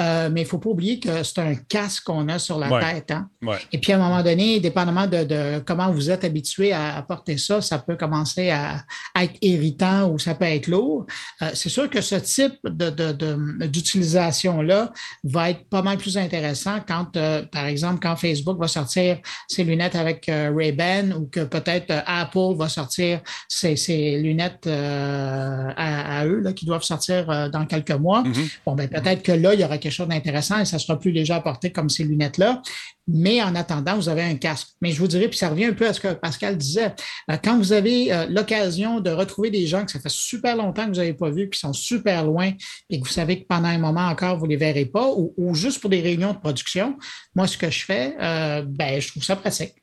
Euh, 0.00 0.30
mais 0.30 0.42
il 0.42 0.44
ne 0.44 0.48
faut 0.48 0.58
pas 0.58 0.70
oublier 0.70 1.00
que 1.00 1.22
c'est 1.22 1.40
un 1.40 1.54
casque 1.54 2.04
qu'on 2.04 2.28
a 2.28 2.38
sur 2.38 2.58
la 2.58 2.80
tête. 2.80 3.10
Hein? 3.10 3.28
Et 3.72 3.78
puis, 3.78 3.92
à 3.92 3.96
un 3.96 3.98
moment 3.98 4.22
donné, 4.22 4.60
dépendamment 4.60 5.06
de, 5.06 5.58
comment 5.60 5.90
vous 5.90 6.10
êtes 6.10 6.24
habitué 6.24 6.72
à, 6.72 7.02
porter 7.06 7.38
ça, 7.38 7.60
ça 7.60 7.78
peut 7.78 7.96
commencer 7.96 8.50
à, 8.50 8.84
être 9.20 9.34
irritant 9.42 10.10
ou 10.10 10.18
ça 10.18 10.34
peut 10.34 10.44
être 10.44 10.68
lourd. 10.68 11.06
Euh, 11.42 11.50
c'est 11.54 11.68
sûr 11.68 11.90
que 11.90 12.00
ce 12.00 12.14
type 12.16 12.54
d'utilisation-là 12.64 14.92
va 15.24 15.50
être 15.50 15.68
pas 15.68 15.82
mal 15.82 15.98
plus 15.98 16.16
intéressant 16.16 16.78
quand, 16.86 17.16
euh, 17.16 17.42
par 17.50 17.66
exemple, 17.66 17.98
quand 18.00 18.16
Facebook 18.16 18.58
va 18.58 18.68
sortir 18.68 19.18
ses 19.48 19.64
lunettes 19.64 19.96
avec 19.96 20.26
Ray-Ban 20.28 21.10
ou 21.16 21.26
que 21.26 21.40
peut-être 21.40 21.97
Apple 22.06 22.56
va 22.56 22.68
sortir 22.68 23.20
ses, 23.48 24.18
lunettes 24.18 24.66
à, 24.66 26.26
eux, 26.26 26.40
là, 26.40 26.52
qui 26.52 26.64
doivent 26.66 26.82
sortir 26.82 27.50
dans 27.50 27.66
quelques 27.66 27.90
mois. 27.92 28.22
Mm-hmm. 28.22 28.50
Bon, 28.66 28.74
ben, 28.74 28.88
peut-être 28.88 29.22
que 29.22 29.32
là, 29.32 29.54
il 29.54 29.60
y 29.60 29.64
aura 29.64 29.78
quelque 29.78 29.92
chose 29.92 30.08
d'intéressant 30.08 30.58
et 30.58 30.64
ça 30.64 30.78
sera 30.78 30.98
plus 30.98 31.12
léger 31.12 31.32
à 31.32 31.40
porter 31.40 31.70
comme 31.70 31.88
ces 31.88 32.04
lunettes-là. 32.04 32.62
Mais 33.10 33.42
en 33.42 33.54
attendant, 33.54 33.96
vous 33.96 34.10
avez 34.10 34.22
un 34.22 34.36
casque. 34.36 34.68
Mais 34.82 34.92
je 34.92 34.98
vous 34.98 35.08
dirais, 35.08 35.28
puis 35.28 35.38
ça 35.38 35.48
revient 35.48 35.64
un 35.64 35.72
peu 35.72 35.88
à 35.88 35.94
ce 35.94 36.00
que 36.00 36.12
Pascal 36.12 36.58
disait, 36.58 36.94
euh, 37.30 37.36
quand 37.42 37.56
vous 37.56 37.72
avez 37.72 38.12
euh, 38.12 38.26
l'occasion 38.28 39.00
de 39.00 39.10
retrouver 39.10 39.50
des 39.50 39.66
gens 39.66 39.86
que 39.86 39.90
ça 39.90 39.98
fait 39.98 40.10
super 40.10 40.56
longtemps 40.56 40.84
que 40.84 40.90
vous 40.90 40.96
n'avez 40.96 41.14
pas 41.14 41.30
vu, 41.30 41.48
qui 41.48 41.58
sont 41.58 41.72
super 41.72 42.24
loin, 42.24 42.52
et 42.90 43.00
que 43.00 43.06
vous 43.06 43.12
savez 43.12 43.40
que 43.40 43.46
pendant 43.46 43.68
un 43.68 43.78
moment 43.78 44.06
encore, 44.06 44.36
vous 44.36 44.44
ne 44.44 44.50
les 44.50 44.56
verrez 44.58 44.84
pas, 44.84 45.10
ou, 45.16 45.54
juste 45.54 45.80
pour 45.80 45.88
des 45.88 46.02
réunions 46.02 46.34
de 46.34 46.38
production, 46.38 46.98
moi, 47.34 47.46
ce 47.46 47.56
que 47.56 47.70
je 47.70 47.84
fais, 47.84 48.14
euh, 48.20 48.62
ben, 48.66 49.00
je 49.00 49.08
trouve 49.08 49.24
ça 49.24 49.36
pratique. 49.36 49.74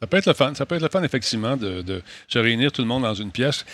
Ça 0.00 0.06
peut 0.06 0.16
être 0.16 0.26
le 0.26 0.32
fun. 0.32 0.54
Ça 0.54 0.64
peut 0.64 0.76
être 0.76 0.82
le 0.82 0.88
fun, 0.88 1.02
effectivement, 1.02 1.56
de, 1.56 2.02
se 2.26 2.38
réunir 2.38 2.72
tout 2.72 2.80
le 2.80 2.88
monde 2.88 3.02
dans 3.02 3.14
une 3.14 3.30
pièce. 3.30 3.66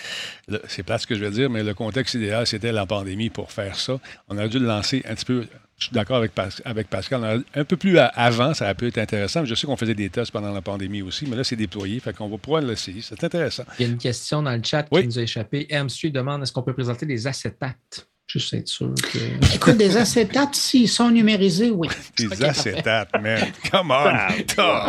C'est 0.67 0.83
pas 0.83 0.97
ce 0.97 1.07
que 1.07 1.15
je 1.15 1.21
vais 1.21 1.31
dire, 1.31 1.49
mais 1.49 1.63
le 1.63 1.73
contexte 1.73 2.15
idéal, 2.15 2.45
c'était 2.45 2.71
la 2.71 2.85
pandémie 2.85 3.29
pour 3.29 3.51
faire 3.51 3.77
ça. 3.77 3.99
On 4.27 4.37
a 4.37 4.47
dû 4.47 4.59
le 4.59 4.65
lancer 4.65 5.03
un 5.07 5.15
petit 5.15 5.25
peu. 5.25 5.45
Je 5.77 5.85
suis 5.85 5.93
d'accord 5.93 6.17
avec, 6.17 6.31
avec, 6.65 6.89
Pascal. 6.89 7.43
Un 7.53 7.63
peu 7.63 7.77
plus 7.77 7.99
avant, 7.99 8.53
ça 8.55 8.67
a 8.67 8.73
pu 8.73 8.87
être 8.87 8.97
intéressant. 8.97 9.45
Je 9.45 9.53
sais 9.53 9.67
qu'on 9.67 9.77
faisait 9.77 9.93
des 9.93 10.09
tests 10.09 10.31
pendant 10.31 10.51
la 10.51 10.61
pandémie 10.61 11.03
aussi, 11.03 11.27
mais 11.27 11.35
là, 11.35 11.43
c'est 11.43 11.55
déployé. 11.55 11.99
Fait 11.99 12.13
qu'on 12.13 12.27
va 12.27 12.37
pouvoir 12.37 12.61
l'essayer. 12.61 13.01
C'est 13.01 13.23
intéressant. 13.23 13.63
Il 13.79 13.85
y 13.85 13.89
a 13.89 13.91
une 13.91 13.99
question 13.99 14.41
dans 14.41 14.55
le 14.55 14.63
chat 14.63 14.83
qui 14.83 15.05
nous 15.05 15.19
a 15.19 15.21
échappé. 15.21 15.67
M 15.69 15.87
demande 16.05 16.41
est-ce 16.41 16.51
qu'on 16.51 16.63
peut 16.63 16.73
présenter 16.73 17.05
des 17.05 17.27
acétates? 17.27 18.07
Juste 18.27 18.53
être 18.55 18.67
sûr 18.67 18.93
que. 18.93 19.55
Écoute, 19.55 19.77
des 19.77 19.95
acétates, 19.95 20.53
s'ils 20.53 20.89
sont 20.89 21.09
numérisés, 21.09 21.71
oui. 21.71 21.87
Des 22.19 22.43
acétates, 22.43 23.09
man. 23.21 23.39
Come 23.71 23.91
on. 23.91 24.11
Ah, 24.57 24.83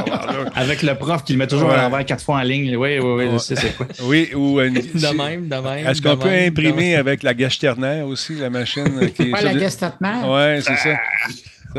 Avec 0.57 0.83
le 0.83 0.97
prof 0.97 1.23
qui 1.23 1.35
le 1.35 1.39
met 1.39 1.47
toujours 1.47 1.71
à 1.71 1.77
l'envers 1.77 2.05
quatre 2.05 2.25
fois 2.25 2.39
en 2.39 2.43
ligne. 2.43 2.77
Oui, 2.77 2.99
oui, 2.99 3.01
oui, 3.01 3.29
je 3.33 3.39
sais 3.39 3.55
c'est 3.55 3.77
quoi. 3.77 3.87
Oui, 4.03 4.31
ou. 4.35 4.59
Euh, 4.59 4.71
de 4.71 5.17
même, 5.17 5.49
de 5.49 5.55
même. 5.55 5.87
Est-ce 5.87 6.03
qu'on 6.03 6.17
peut 6.17 6.29
imprimer 6.29 6.97
avec 6.97 7.23
la 7.23 7.33
gâche 7.33 7.61
aussi, 8.07 8.35
la 8.35 8.51
machine 8.51 9.09
qui. 9.17 9.31
Pas 9.31 9.43
la 9.43 9.55
gâche 9.55 9.75
Oui, 10.01 10.63
c'est 10.63 10.77
ça. 10.77 10.97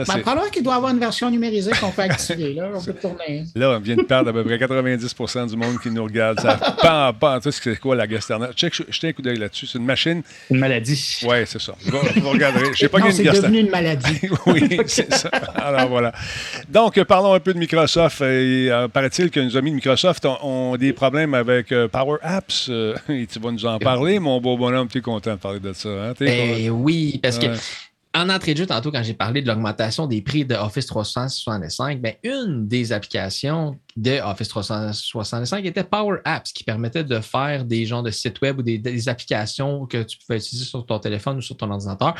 Ben, 0.08 0.22
probablement 0.22 0.50
qu'il 0.50 0.64
doit 0.64 0.76
avoir 0.76 0.91
une 0.91 1.00
version 1.00 1.30
numérisée 1.30 1.72
qu'on 1.80 1.91
peut 1.91 2.02
activer. 2.04 2.54
Là, 2.54 2.70
on 2.74 2.82
peut 2.84 2.93
tourner. 2.93 3.43
Là, 3.56 3.72
on 3.72 3.80
vient 3.80 3.95
de 3.95 4.04
perdre 4.04 4.30
à 4.30 4.34
peu 4.34 4.43
près 4.43 4.58
90% 4.58 5.50
du 5.50 5.58
monde 5.58 5.80
qui 5.82 5.89
nous 5.91 6.04
regarde. 6.04 6.39
Ça 6.39 6.58
pas 6.82 7.14
pas 7.14 7.39
tu 7.39 7.52
sais 7.52 7.60
c'est 7.64 7.80
quoi 7.80 7.95
la 7.95 8.08
gasternelle. 8.08 8.52
Check, 8.56 8.74
jetez 8.89 9.10
un 9.10 9.14
coup 9.14 9.22
d'œil 9.22 9.38
là-dessus. 9.38 9.68
C'est 9.68 9.78
une 9.78 9.86
machine. 9.86 10.22
Une 10.50 10.60
maladie. 10.60 11.20
Oui, 11.24 11.38
c'est 11.45 11.62
ça. 11.62 11.74
Vous, 11.82 12.30
regarderez. 12.30 12.74
Je 12.74 12.80
sais 12.80 12.89
pas 12.89 13.00
non, 13.00 13.12
c'est 13.12 13.24
devenu 13.24 13.60
une 13.60 13.70
maladie. 13.70 14.20
oui, 14.45 14.80
c'est 14.88 15.14
ça. 15.14 15.30
Alors 15.56 15.89
voilà. 15.89 16.14
Donc, 16.70 17.02
parlons 17.04 17.34
un 17.34 17.39
peu 17.39 17.54
de 17.54 17.60
Microsoft. 17.60 18.22
Et, 18.22 18.70
euh, 18.72 18.88
paraît-il 18.88 19.30
que 19.30 19.39
nos 19.39 19.56
amis 19.58 19.72
de 19.72 19.76
Microsoft 19.76 20.26
ont, 20.26 20.76
des 20.78 20.93
problèmes 20.93 21.34
avec 21.34 21.72
euh, 21.72 21.88
Power 21.88 22.18
Apps. 22.22 22.68
Euh, 22.70 22.95
et 23.10 23.28
tu 23.28 23.39
vas 23.39 23.52
nous 23.52 23.66
en 23.66 23.80
parler, 23.80 24.20
mon 24.20 24.39
beau 24.39 24.58
bonhomme. 24.58 24.88
Tu 24.88 25.00
es 25.00 25.02
content 25.02 25.32
de 25.32 25.39
parler 25.39 25.60
de 25.60 25.74
ça. 25.74 25.89
Hein? 25.89 26.14
Ben, 26.20 26.70
oui, 26.70 27.20
parce 27.22 27.39
que 27.39 27.47
en 28.16 28.30
entrée 28.30 28.53
de 28.53 28.60
jeu, 28.60 28.66
tantôt, 28.66 28.91
quand 28.91 29.03
j'ai 29.03 29.14
parlé 29.14 29.43
de 29.43 29.47
l'augmentation 29.47 30.07
des 30.07 30.22
prix 30.22 30.43
de 30.43 30.55
Office 30.55 30.88
365, 30.88 32.01
bien, 32.01 32.14
une 32.24 32.68
des 32.68 32.91
applications 32.91 33.78
de 33.95 34.20
Office 34.22 34.47
365 34.47 35.64
était 35.66 35.84
Power 35.84 36.18
Apps, 36.26 36.51
qui 36.51 36.64
permettait 36.64 37.03
de 37.03 37.20
faire 37.20 37.66
des 37.66 37.86
genres 37.86 38.01
de 38.01 38.10
sites 38.10 38.41
web 38.41 38.60
ou 38.60 38.64
des, 38.64 39.10
applications 39.10 39.86
que 39.86 40.01
tu 40.01 40.18
pouvais 40.18 40.39
utiliser 40.39 40.66
sur 40.66 40.86
ton 40.86 40.97
téléphone 40.97 41.38
ou 41.38 41.41
sur 41.41 41.55
ton 41.55 41.70
ordinateur 41.70 42.16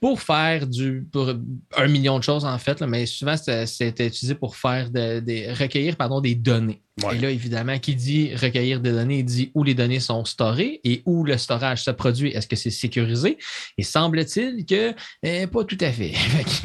pour 0.00 0.20
faire 0.20 0.66
du 0.66 1.06
pour 1.10 1.32
un 1.76 1.88
million 1.88 2.18
de 2.18 2.24
choses 2.24 2.44
en 2.44 2.58
fait, 2.58 2.80
mais 2.82 3.06
souvent 3.06 3.36
c'était 3.36 4.06
utilisé 4.06 4.34
pour 4.34 4.56
faire 4.56 4.90
des 4.90 5.52
recueillir 5.52 5.96
pardon, 5.96 6.20
des 6.20 6.34
données. 6.34 6.82
Et 7.10 7.18
là, 7.18 7.30
évidemment, 7.30 7.78
qui 7.78 7.94
dit 7.94 8.34
recueillir 8.34 8.78
des 8.78 8.92
données, 8.92 9.20
il 9.20 9.24
dit 9.24 9.50
où 9.54 9.64
les 9.64 9.74
données 9.74 9.98
sont 9.98 10.26
storées 10.26 10.78
et 10.84 11.02
où 11.06 11.24
le 11.24 11.38
storage 11.38 11.82
se 11.82 11.90
produit. 11.90 12.30
Est-ce 12.32 12.46
que 12.46 12.54
c'est 12.54 12.70
sécurisé? 12.70 13.38
Et 13.78 13.82
semble-t-il 13.82 14.66
que 14.66 14.94
eh, 15.22 15.46
pas 15.46 15.64
tout 15.64 15.78
à 15.80 15.90
fait. 15.90 16.12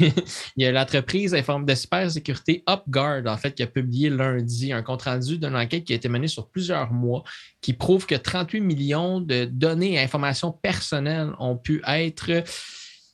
il 0.00 0.62
y 0.62 0.66
a 0.66 0.72
l'entreprise 0.72 1.32
de 1.32 1.74
cybersécurité 1.74 2.62
UpGuard, 2.68 3.22
en 3.26 3.38
fait, 3.38 3.54
qui 3.54 3.62
a 3.62 3.66
publié 3.66 4.10
lundi 4.10 4.70
un 4.70 4.82
compte-rendu 4.82 5.38
d'une 5.38 5.56
enquête 5.56 5.84
qui 5.84 5.94
a 5.94 5.96
été 5.96 6.10
menée 6.10 6.28
sur 6.28 6.50
plusieurs 6.50 6.92
mois 6.92 7.24
qui 7.62 7.72
prouve 7.72 8.04
que 8.04 8.14
38 8.14 8.60
millions 8.60 9.20
de 9.22 9.46
données 9.46 9.94
et 9.94 9.98
informations 9.98 10.52
personnelles 10.52 11.32
ont 11.38 11.56
pu 11.56 11.82
être 11.86 12.44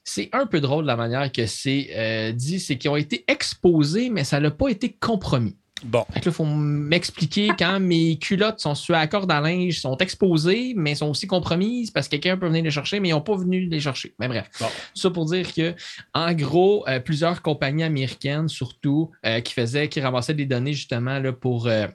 c'est 0.06 0.28
un 0.32 0.46
peu 0.46 0.60
drôle 0.60 0.84
la 0.84 0.96
manière 0.96 1.32
que 1.32 1.46
c'est 1.46 1.88
euh, 1.94 2.32
dit, 2.32 2.60
c'est 2.60 2.76
qu'ils 2.76 2.90
ont 2.90 2.96
été 2.96 3.24
exposés, 3.26 4.10
mais 4.10 4.22
ça 4.22 4.38
n'a 4.38 4.50
pas 4.50 4.68
été 4.68 4.92
compromis. 4.92 5.56
Bon. 5.84 6.04
il 6.16 6.32
faut 6.32 6.44
m'expliquer 6.44 7.50
quand 7.58 7.78
mes 7.80 8.16
culottes 8.16 8.60
sont 8.60 8.74
sur 8.74 8.94
la 8.94 9.06
corde 9.06 9.30
à 9.30 9.40
linge, 9.40 9.80
sont 9.80 9.96
exposées, 9.98 10.72
mais 10.76 10.94
sont 10.94 11.10
aussi 11.10 11.26
compromises 11.26 11.90
parce 11.90 12.08
que 12.08 12.16
quelqu'un 12.16 12.38
peut 12.38 12.46
venir 12.46 12.64
les 12.64 12.70
chercher, 12.70 13.00
mais 13.00 13.10
ils 13.10 13.12
n'ont 13.12 13.20
pas 13.20 13.36
venu 13.36 13.66
les 13.66 13.80
chercher. 13.80 14.14
Mais 14.18 14.28
bref, 14.28 14.48
ça 14.94 15.10
pour 15.10 15.26
dire 15.26 15.52
que, 15.52 15.74
en 16.14 16.32
gros, 16.32 16.84
euh, 16.88 17.00
plusieurs 17.00 17.42
compagnies 17.42 17.84
américaines, 17.84 18.48
surtout, 18.48 19.10
euh, 19.26 19.40
qui 19.40 19.52
faisaient, 19.52 19.88
qui 19.88 20.00
ramassaient 20.00 20.34
des 20.34 20.46
données 20.46 20.72
justement 20.72 21.18
là, 21.18 21.32
pour. 21.32 21.66
Euh, 21.66 21.86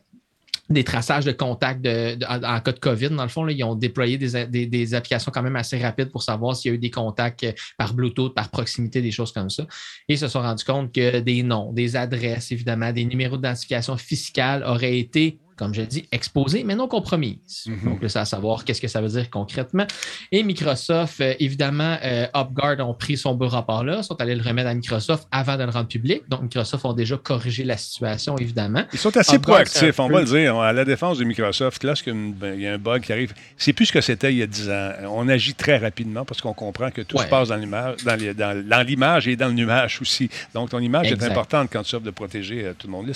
des 0.70 0.84
traçages 0.84 1.26
de 1.26 1.32
contacts 1.32 1.88
en, 2.28 2.60
cas 2.60 2.72
de 2.72 2.80
COVID. 2.80 3.10
Dans 3.10 3.24
le 3.24 3.30
fond, 3.30 3.48
ils 3.48 3.64
ont 3.64 3.76
déployé 3.76 4.18
des, 4.18 4.94
applications 4.94 5.32
quand 5.32 5.42
même 5.42 5.56
assez 5.56 5.78
rapides 5.78 6.12
pour 6.12 6.24
savoir 6.24 6.56
s'il 6.56 6.70
y 6.70 6.72
a 6.74 6.76
eu 6.76 6.80
des 6.80 6.92
contacts 6.92 7.44
euh, 7.44 7.52
par 7.78 7.94
Bluetooth, 7.94 8.34
par 8.34 8.50
proximité, 8.50 9.02
des 9.02 9.12
choses 9.12 9.32
comme 9.32 9.50
ça. 9.50 9.64
Et 10.08 10.14
ils 10.14 10.18
se 10.18 10.28
sont 10.28 10.42
rendus 10.42 10.66
compte 10.66 10.94
que 10.94 11.20
des 11.20 11.44
noms, 11.44 11.72
des 11.74 11.96
adresses, 11.96 12.52
évidemment, 12.52 12.92
des 12.92 13.06
numéros 13.06 13.38
d'identification 13.38 13.98
fiscale 13.98 14.64
auraient 14.64 15.00
été 15.00 15.40
comme 15.60 15.74
je 15.74 15.82
l'ai 15.82 15.88
dit, 15.88 16.08
exposée, 16.14 16.64
mais 16.64 16.74
non 16.74 16.88
compromise. 16.88 17.66
Mhm. 17.68 17.80
Donc, 17.84 18.02
là, 18.02 18.08
c'est 18.08 18.20
à 18.20 18.26
savoir 18.26 18.64
qu'est-ce 18.64 18.80
que 18.80 18.88
ça 18.88 19.02
veut 19.02 19.10
dire 19.10 19.30
concrètement. 19.30 19.86
Et 20.32 20.42
Microsoft, 20.42 21.20
euh, 21.20 21.34
évidemment, 21.40 21.98
euh, 22.02 22.28
UpGuard 22.34 22.80
ont 22.88 22.94
pris 22.94 23.18
son 23.18 23.36
beau 23.36 23.50
rapport-là, 23.50 24.02
sont 24.02 24.16
allés 24.22 24.36
le 24.36 24.42
remettre 24.42 24.70
à 24.70 24.74
Microsoft 24.74 25.28
avant 25.32 25.58
de 25.58 25.64
le 25.64 25.70
rendre 25.70 25.90
public. 25.90 26.24
Donc, 26.30 26.44
Microsoft 26.44 26.86
ont 26.86 26.94
déjà 26.94 27.18
corrigé 27.18 27.66
la 27.66 27.76
situation, 27.76 28.38
évidemment. 28.38 28.86
Ils 28.94 29.00
sont 29.00 29.16
assez 29.18 29.38
proactifs, 29.38 30.00
on 30.00 30.08
va 30.08 30.22
le 30.22 30.26
dire. 30.26 30.58
À 30.58 30.72
la 30.72 30.86
défense 30.86 31.18
de 31.18 31.26
Microsoft, 31.26 31.84
lorsqu'il 31.84 32.34
ben, 32.34 32.58
y 32.58 32.66
a 32.66 32.74
un 32.74 32.78
bug 32.78 33.02
qui 33.02 33.12
arrive, 33.12 33.34
c'est 33.58 33.74
plus 33.74 33.88
ce 33.88 33.92
que 33.92 34.02
c'était 34.02 34.32
il 34.32 34.38
y 34.38 34.44
a 34.44 34.48
10 34.48 34.70
ans. 34.70 34.92
On 35.10 35.28
agit 35.28 35.56
très 35.56 35.78
rapidement 35.78 36.24
parce 36.24 36.40
qu'on 36.40 36.54
comprend 36.54 36.90
que 36.90 37.02
tout 37.02 37.18
se 37.18 37.26
passe 37.26 37.50
dans 37.50 37.58
l'image, 37.58 37.98
dans, 38.06 38.18
et 38.18 39.36
dans 39.36 39.48
le 39.48 39.54
nuage 39.54 40.00
aussi. 40.02 40.30
Donc, 40.54 40.70
ton 40.70 40.80
image 40.80 41.12
est 41.12 41.24
importante 41.24 41.70
quand 41.70 41.84
tu 41.84 41.96
offres 41.96 42.06
de 42.06 42.12
protéger 42.12 42.64
euh, 42.64 42.74
tout 42.78 42.88
le 42.88 42.92
monde. 42.92 43.12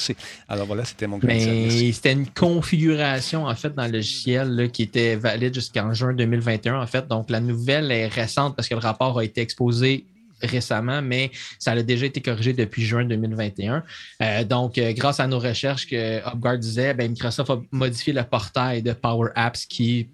Alors 0.49 0.65
voilà, 0.65 0.83
c'était 0.83 1.07
mon 1.07 1.19
Mais 1.23 1.69
c'était 1.91 2.11
une 2.11 2.27
configuration, 2.35 3.45
en 3.45 3.55
fait, 3.55 3.73
dans 3.73 3.85
le 3.85 3.93
logiciel 3.93 4.69
qui 4.71 4.83
était 4.83 5.15
valide 5.15 5.53
jusqu'en 5.53 5.93
juin 5.93 6.13
2021, 6.13 6.81
en 6.81 6.87
fait. 6.87 7.07
Donc, 7.07 7.29
la 7.29 7.39
nouvelle 7.39 7.91
est 7.91 8.07
récente 8.07 8.55
parce 8.55 8.67
que 8.67 8.75
le 8.75 8.81
rapport 8.81 9.19
a 9.19 9.23
été 9.23 9.41
exposé 9.41 10.05
récemment, 10.41 11.01
mais 11.01 11.31
ça 11.59 11.71
a 11.71 11.81
déjà 11.81 12.05
été 12.05 12.21
corrigé 12.21 12.53
depuis 12.53 12.83
juin 12.83 13.05
2021. 13.05 13.83
Euh, 14.21 14.43
donc, 14.43 14.77
euh, 14.77 14.93
grâce 14.93 15.19
à 15.19 15.27
nos 15.27 15.39
recherches 15.39 15.87
que 15.87 16.19
UpGuard 16.33 16.57
disait, 16.57 16.93
ben, 16.93 17.09
Microsoft 17.11 17.49
a 17.49 17.61
modifié 17.71 18.13
le 18.13 18.23
portail 18.23 18.81
de 18.81 18.93
Power 18.93 19.29
Apps 19.35 19.65
qui 19.65 20.09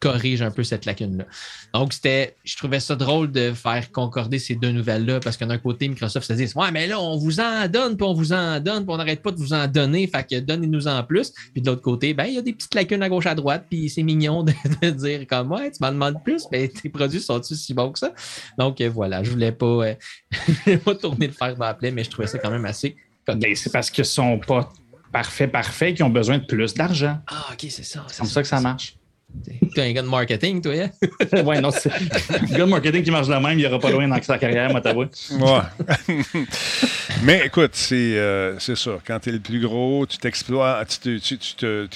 corrige 0.00 0.42
un 0.42 0.50
peu 0.50 0.64
cette 0.64 0.86
lacune-là. 0.86 1.24
Donc, 1.74 1.92
c'était, 1.92 2.36
je 2.42 2.56
trouvais 2.56 2.80
ça 2.80 2.96
drôle 2.96 3.30
de 3.30 3.52
faire 3.52 3.92
concorder 3.92 4.38
ces 4.38 4.54
deux 4.54 4.72
nouvelles-là 4.72 5.20
parce 5.20 5.36
que 5.36 5.44
d'un 5.44 5.58
côté, 5.58 5.88
Microsoft 5.88 6.26
se 6.26 6.32
dit 6.32 6.50
Ouais, 6.56 6.70
mais 6.72 6.86
là, 6.86 6.98
on 6.98 7.16
vous 7.16 7.38
en 7.38 7.68
donne, 7.68 7.96
puis 7.96 8.06
on 8.06 8.14
vous 8.14 8.32
en 8.32 8.58
donne, 8.60 8.84
puis 8.84 8.94
on 8.94 8.96
n'arrête 8.96 9.22
pas 9.22 9.30
de 9.30 9.36
vous 9.36 9.52
en 9.52 9.68
donner, 9.68 10.06
fait 10.06 10.26
que 10.28 10.40
donnez-nous 10.40 10.88
en 10.88 11.04
plus. 11.04 11.32
Puis 11.52 11.62
de 11.62 11.70
l'autre 11.70 11.82
côté, 11.82 12.14
ben, 12.14 12.24
il 12.24 12.34
y 12.34 12.38
a 12.38 12.42
des 12.42 12.54
petites 12.54 12.74
lacunes 12.74 13.02
à 13.02 13.08
gauche, 13.08 13.26
à 13.26 13.34
droite, 13.34 13.66
puis 13.68 13.88
c'est 13.90 14.02
mignon 14.02 14.42
de, 14.42 14.90
dire 14.90 15.26
comme 15.26 15.52
Ouais, 15.52 15.70
tu 15.70 15.78
m'en 15.80 15.92
demandes 15.92 16.22
plus, 16.24 16.44
mais 16.50 16.68
tes 16.68 16.88
produits 16.88 17.20
sont-ils 17.20 17.56
si 17.56 17.74
bons 17.74 17.92
que 17.92 17.98
ça? 17.98 18.12
Donc, 18.58 18.80
euh, 18.80 18.88
voilà, 18.88 19.22
je 19.22 19.30
voulais 19.30 19.52
pas, 19.52 19.66
euh, 19.66 19.94
voulais 20.64 20.78
pas 20.78 20.94
tourner 20.94 21.26
le 21.26 21.32
fer 21.32 21.54
dans 21.56 21.76
mais 21.80 22.04
je 22.04 22.10
trouvais 22.10 22.26
ça 22.28 22.38
quand 22.38 22.50
même 22.50 22.64
assez. 22.64 22.96
Ben, 23.26 23.54
c'est 23.54 23.70
parce 23.70 23.90
qu'ils 23.90 24.04
sont 24.04 24.38
pas 24.38 24.72
parfaits, 25.12 25.52
parfaits, 25.52 25.96
qui 25.96 26.02
ont 26.02 26.10
besoin 26.10 26.38
de 26.38 26.44
plus 26.44 26.74
d'argent. 26.74 27.18
Ah, 27.26 27.48
ok, 27.52 27.66
c'est 27.68 27.84
ça. 27.84 28.04
C'est 28.08 28.18
comme 28.18 28.26
ça 28.26 28.42
que 28.42 28.48
ça 28.48 28.60
marche. 28.60 28.96
T'es 29.74 29.82
un 29.82 29.92
gars 29.92 30.02
de 30.02 30.08
marketing, 30.08 30.60
toi, 30.60 30.72
hein? 30.74 30.90
ouais, 31.44 31.60
non, 31.60 31.70
c'est 31.70 31.90
un 31.92 32.44
gars 32.46 32.58
de 32.58 32.64
marketing 32.64 33.02
qui 33.02 33.10
marche 33.10 33.28
de 33.28 33.34
même, 33.34 33.52
il 33.52 33.58
n'y 33.58 33.66
aura 33.66 33.78
pas 33.78 33.90
loin 33.90 34.08
dans 34.08 34.20
sa 34.22 34.38
carrière, 34.38 34.70
moi, 34.70 34.80
t'avoue. 34.80 35.04
Ouais. 35.04 36.14
Mais 37.22 37.46
écoute, 37.46 37.72
c'est 37.74 38.18
euh, 38.18 38.58
ça. 38.58 38.98
Quand 39.06 39.20
tu 39.20 39.28
es 39.28 39.32
le 39.32 39.40
plus 39.40 39.60
gros, 39.60 40.06
tu 40.06 40.18
t'exploites, 40.18 41.00
tu, 41.02 41.20
tu, 41.20 41.38
tu, 41.38 41.88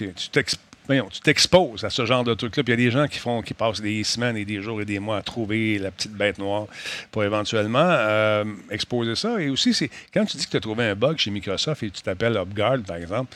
voyons, 0.86 1.08
tu 1.10 1.20
t'exposes 1.20 1.84
à 1.84 1.90
ce 1.90 2.04
genre 2.04 2.24
de 2.24 2.34
truc-là. 2.34 2.62
Puis 2.62 2.74
il 2.74 2.80
y 2.80 2.82
a 2.82 2.86
des 2.86 2.90
gens 2.90 3.08
qui 3.08 3.18
font, 3.18 3.42
qui 3.42 3.54
passent 3.54 3.80
des 3.80 4.04
semaines 4.04 4.36
et 4.36 4.44
des 4.44 4.60
jours 4.60 4.80
et 4.80 4.84
des 4.84 4.98
mois 4.98 5.18
à 5.18 5.22
trouver 5.22 5.78
la 5.78 5.90
petite 5.90 6.12
bête 6.12 6.38
noire 6.38 6.66
pour 7.10 7.24
éventuellement 7.24 7.78
euh, 7.88 8.44
exposer 8.70 9.14
ça. 9.14 9.40
Et 9.40 9.48
aussi, 9.48 9.74
c'est 9.74 9.90
quand 10.12 10.24
tu 10.24 10.36
dis 10.36 10.44
que 10.44 10.50
tu 10.50 10.56
as 10.56 10.60
trouvé 10.60 10.84
un 10.84 10.94
bug 10.94 11.16
chez 11.18 11.30
Microsoft 11.30 11.82
et 11.82 11.90
tu 11.90 12.02
t'appelles 12.02 12.36
UpGuard, 12.36 12.82
par 12.86 12.96
exemple, 12.96 13.34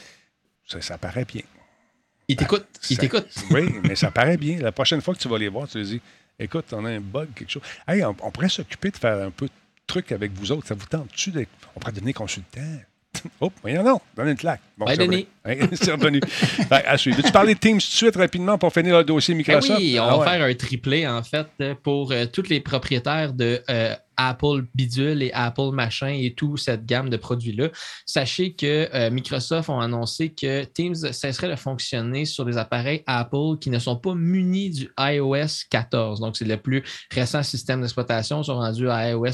ça, 0.66 0.80
ça 0.80 0.99
paraît 0.99 1.24
bien. 1.24 1.42
Il 2.29 2.37
t'écoute. 2.37 2.66
Il 2.91 2.97
Ça- 2.97 3.01
t'écoute. 3.01 3.26
Oui, 3.51 3.74
mais 3.85 3.97
ça 3.97 4.11
paraît 4.11 4.37
bien. 4.37 4.59
La 4.59 4.72
prochaine 4.72 5.01
fois 5.01 5.14
que 5.14 5.18
tu 5.20 5.29
vas 5.29 5.39
les 5.39 5.49
voir, 5.49 5.66
tu 5.66 5.74
te 5.74 5.79
dis 5.79 6.01
écoute, 6.39 6.66
on 6.72 6.85
a 6.85 6.91
un 6.91 7.01
bug, 7.01 7.29
quelque 7.35 7.51
chose. 7.51 7.62
Hey, 7.87 8.05
on, 8.05 8.14
on 8.22 8.31
pourrait 8.31 8.49
s'occuper 8.49 8.91
de 8.91 8.97
faire 8.97 9.26
un 9.26 9.31
peu 9.31 9.47
de 9.47 9.53
trucs 9.87 10.12
avec 10.12 10.33
vous 10.33 10.53
autres. 10.53 10.66
Ça 10.68 10.74
vous 10.74 10.87
tente-tu 10.87 11.31
d'être. 11.31 11.49
On 11.74 11.81
pourrait 11.81 11.93
devenir 11.93 12.14
consultant? 12.14 12.61
Oh, 13.41 13.51
voyons 13.62 13.83
non, 13.83 14.01
donne 14.16 14.29
une 14.29 14.37
claque. 14.37 14.61
Bon, 14.79 14.87
c'est 14.87 14.97
Denis. 14.99 15.26
c'est 15.74 15.93
revenu. 15.93 16.20
À 16.70 16.97
suivre. 16.97 17.16
Veux-tu 17.18 17.33
parler 17.33 17.55
de 17.55 17.59
Teams 17.59 17.79
tout 17.79 17.87
de 17.87 17.93
suite 17.93 18.16
rapidement 18.16 18.59
pour 18.59 18.72
finir 18.72 18.97
le 18.99 19.05
dossier 19.05 19.35
Ben 19.35 19.39
Microsoft? 19.39 19.79
oui, 19.81 19.99
on 19.99 20.05
Ah 20.05 20.11
va 20.11 20.18
ouais. 20.18 20.24
faire 20.26 20.43
un 20.47 20.55
triplé, 20.55 21.07
en 21.07 21.22
fait, 21.22 21.47
pour 21.83 22.12
euh, 22.12 22.26
tous 22.33 22.49
les 22.49 22.61
propriétaires 22.61 23.33
de 23.33 23.61
euh, 23.70 23.95
Apple 24.16 24.64
Bidule 24.74 25.22
et 25.22 25.31
Apple 25.33 25.70
Machin 25.72 26.09
et 26.09 26.35
toute 26.35 26.59
cette 26.59 26.85
gamme 26.87 27.09
de 27.09 27.16
produits-là. 27.16 27.68
Sachez 28.05 28.53
que 28.53 28.89
euh, 28.95 29.11
Microsoft 29.11 29.68
ont 29.68 29.79
annoncé 29.81 30.31
que 30.31 30.64
Teams 30.64 30.95
cesserait 31.12 31.49
de 31.49 31.55
fonctionner 31.57 32.24
sur 32.24 32.45
les 32.45 32.59
appareils 32.59 33.03
Apple 33.07 33.59
qui 33.61 33.70
ne 33.70 33.79
sont 33.79 33.97
pas 33.97 34.14
munis 34.14 34.70
du 34.70 34.91
iOS 34.99 35.66
14. 35.70 36.20
Donc, 36.20 36.37
c'est 36.37 36.45
le 36.45 36.57
plus 36.57 36.83
récent 37.12 37.43
système 37.43 37.81
d'exploitation. 37.81 38.43
Ils 38.43 38.47
sont 38.47 38.57
rendus 38.57 38.91
à 38.91 39.11
iOS 39.11 39.26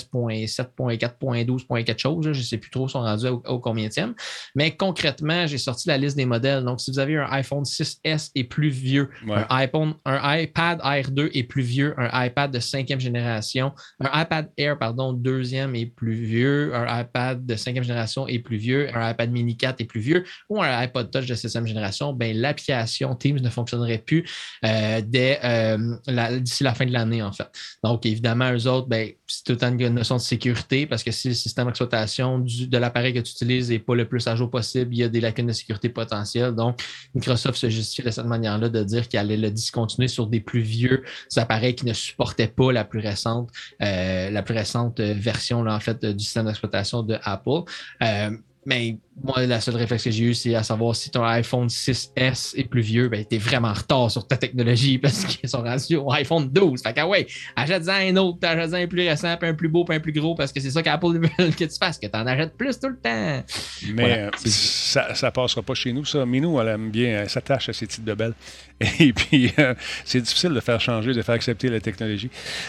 7.4.12. 0.89 1.85
quelque 1.85 1.99
chose. 2.01 2.27
là. 2.27 2.33
Je 2.33 2.39
ne 2.41 2.45
sais 2.45 2.59
plus 2.59 2.71
trop, 2.71 2.87
ils 2.87 2.91
sont 2.91 3.01
rendus 3.01 3.27
au, 3.27 3.43
au 3.47 3.59
combienième. 3.59 4.15
Mais 4.55 4.77
concrètement, 4.77 5.34
j'ai 5.47 5.59
sorti 5.59 5.89
la 5.89 5.99
liste 5.99 6.17
des 6.17 6.25
modèles. 6.27 6.65
Donc, 6.65 6.81
si 6.81 6.91
vous 6.91 6.99
avez 6.99 7.17
un 7.17 7.27
iPhone 7.31 7.65
6S 7.65 8.31
et 8.35 8.45
plus 8.45 8.69
vieux, 8.71 9.09
Ouais. 9.27 9.37
un 9.37 9.47
iPhone, 9.57 9.95
un 10.05 10.39
iPad 10.39 10.81
Air 10.85 11.11
2 11.11 11.31
et 11.35 11.43
plus 11.45 11.63
vieux, 11.63 11.95
un 11.99 12.27
iPad 12.27 12.51
de 12.51 12.59
cinquième 12.61 13.01
génération, 13.01 13.73
un 14.01 14.23
iPad 14.23 14.51
Air, 14.57 14.79
pardon, 14.79 15.13
deuxième 15.13 15.75
et 15.75 15.87
plus 15.87 16.15
vieux, 16.15 16.75
un 16.75 17.01
iPad 17.03 17.45
de 17.45 17.57
cinquième 17.57 17.85
génération 17.85 18.27
et 18.29 18.39
plus 18.39 18.57
vieux, 18.57 18.89
un 18.97 19.11
iPad 19.11 19.31
mini 19.31 19.57
4 19.57 19.81
et 19.81 19.85
plus 19.85 20.01
vieux, 20.01 20.25
ou 20.49 20.63
un 20.63 20.69
iPod 20.83 21.11
Touch 21.11 21.27
de 21.27 21.35
sixième 21.35 21.67
génération, 21.67 22.13
ben, 22.13 22.37
l'application 22.37 23.15
Teams 23.15 23.41
ne 23.41 23.51
fonctionnerait 23.51 23.99
plus 23.99 24.25
euh, 24.65 25.01
dès, 25.05 25.39
euh, 25.45 25.97
la- 26.07 26.39
d'ici 26.39 26.65
la 26.65 26.75
fin 26.75 26.87
de 26.87 26.93
l'année, 26.93 27.23
en 27.23 27.33
fait. 27.33 27.49
Donc, 27.83 28.07
évidemment, 28.07 28.53
eux 28.53 28.67
autres, 28.67 28.89
ben, 28.89 29.11
c'est 29.27 29.45
tout 29.45 29.65
une 29.65 29.89
notion 29.95 30.17
de 30.17 30.21
sécurité 30.21 30.87
parce 30.87 31.03
que 31.03 31.11
si 31.11 31.29
le 31.29 31.35
système 31.35 31.67
d'exploitation 31.67 32.39
du- 32.39 32.69
de 32.69 32.79
l'appareil 32.79 33.13
que 33.15 33.21
tu 33.21 33.33
utilises 33.33 33.71
n'est 33.71 33.79
pas 33.79 33.95
le 33.95 34.07
plus 34.07 34.27
à 34.27 34.37
jour 34.37 34.51
possible, 34.51 34.95
il 34.95 34.99
y 34.99 35.03
a 35.03 35.09
des 35.09 35.21
lacunes 35.25 35.47
de 35.47 35.53
sécurité 35.53 35.89
potentielles. 35.89 36.53
Donc, 36.53 36.81
Microsoft 37.15 37.59
se 37.59 37.69
justifie 37.69 38.03
de 38.07 38.11
cette 38.11 38.27
manière-là 38.27 38.69
de 38.69 38.83
dire 38.83 39.09
qu'il 39.09 39.19
allait 39.19 39.37
le 39.37 39.51
discontinuer 39.51 40.09
sur 40.09 40.27
des 40.27 40.41
plus 40.41 40.61
vieux 40.61 41.03
appareils 41.37 41.75
qui 41.75 41.87
ne 41.87 41.93
supportaient 41.93 42.49
pas 42.49 42.73
la 42.73 42.85
plus 42.85 43.01
récente, 43.01 43.51
euh, 43.83 44.31
version 45.15 45.63
là, 45.63 45.77
en 45.77 45.81
du 46.13 46.25
système 46.25 46.47
d'exploitation 46.47 47.03
de 47.03 47.19
Apple. 47.23 47.63
Euh, 48.03 48.31
mais 48.67 48.97
moi, 49.23 49.47
la 49.47 49.61
seule 49.61 49.77
réflexe 49.77 50.05
que 50.05 50.11
j'ai 50.11 50.25
eue, 50.25 50.35
c'est 50.35 50.55
à 50.55 50.63
savoir 50.63 50.97
si 50.97 51.11
ton 51.11 51.23
iPhone 51.25 51.69
6S 51.69 52.57
est 52.57 52.65
plus 52.65 52.81
vieux, 52.81 53.09
ben, 53.09 53.25
t'es 53.25 53.39
vraiment 53.39 53.69
en 53.69 53.75
retard 53.75 54.11
sur 54.11 54.27
ta 54.27 54.37
technologie 54.37 54.99
parce 55.03 55.25
qu'ils 55.25 55.49
sont 55.49 55.63
rendus 55.63 55.97
au 55.97 56.11
iPhone 56.13 56.49
12. 56.51 56.83
Fait 56.83 56.93
que, 56.93 57.01
ah 57.01 57.09
ouais, 57.09 57.27
achète-en 57.55 57.93
un 57.93 58.17
autre, 58.17 58.39
achète-en 58.43 58.77
un 58.77 58.87
plus 58.87 59.09
récent, 59.09 59.37
puis 59.39 59.49
un 59.49 59.55
plus 59.55 59.69
beau, 59.69 59.85
puis 59.85 59.97
un 59.97 60.01
plus 60.01 60.13
gros, 60.13 60.35
parce 60.35 60.53
que 60.53 60.61
c'est 60.61 60.71
ça 60.71 60.83
qu'Apple 60.83 61.07
veut 61.39 61.51
que 61.51 61.65
tu 61.65 61.79
fasses, 61.79 61.99
que 61.99 62.07
t'en 62.07 62.27
achètes 62.27 62.57
plus 62.57 62.79
tout 62.79 62.89
le 62.89 62.97
temps. 62.97 63.43
Mais 63.93 64.03
Voilà, 64.03 64.17
euh, 64.17 64.31
ça, 64.35 65.15
ça 65.15 65.31
passera 65.31 65.63
pas 65.63 65.75
chez 65.75 65.93
nous, 65.93 66.05
ça. 66.05 66.27
Minou, 66.27 66.61
elle 66.61 66.69
aime 66.69 66.91
bien, 66.91 67.23
elle 67.23 67.31
s'attache 67.31 67.69
à 67.69 67.73
ces 67.73 67.87
petites 67.87 68.05
de 68.05 68.15
belles. 68.15 68.35
Et 69.01 69.13
puis, 69.13 69.53
euh, 69.59 69.75
c'est 70.05 70.21
difficile 70.21 70.53
de 70.53 70.61
faire 70.61 70.81
changer, 70.81 71.13
de 71.15 71.23
faire 71.23 71.37
accepter 71.37 71.69
la 71.69 71.81
technologie. 71.81 72.29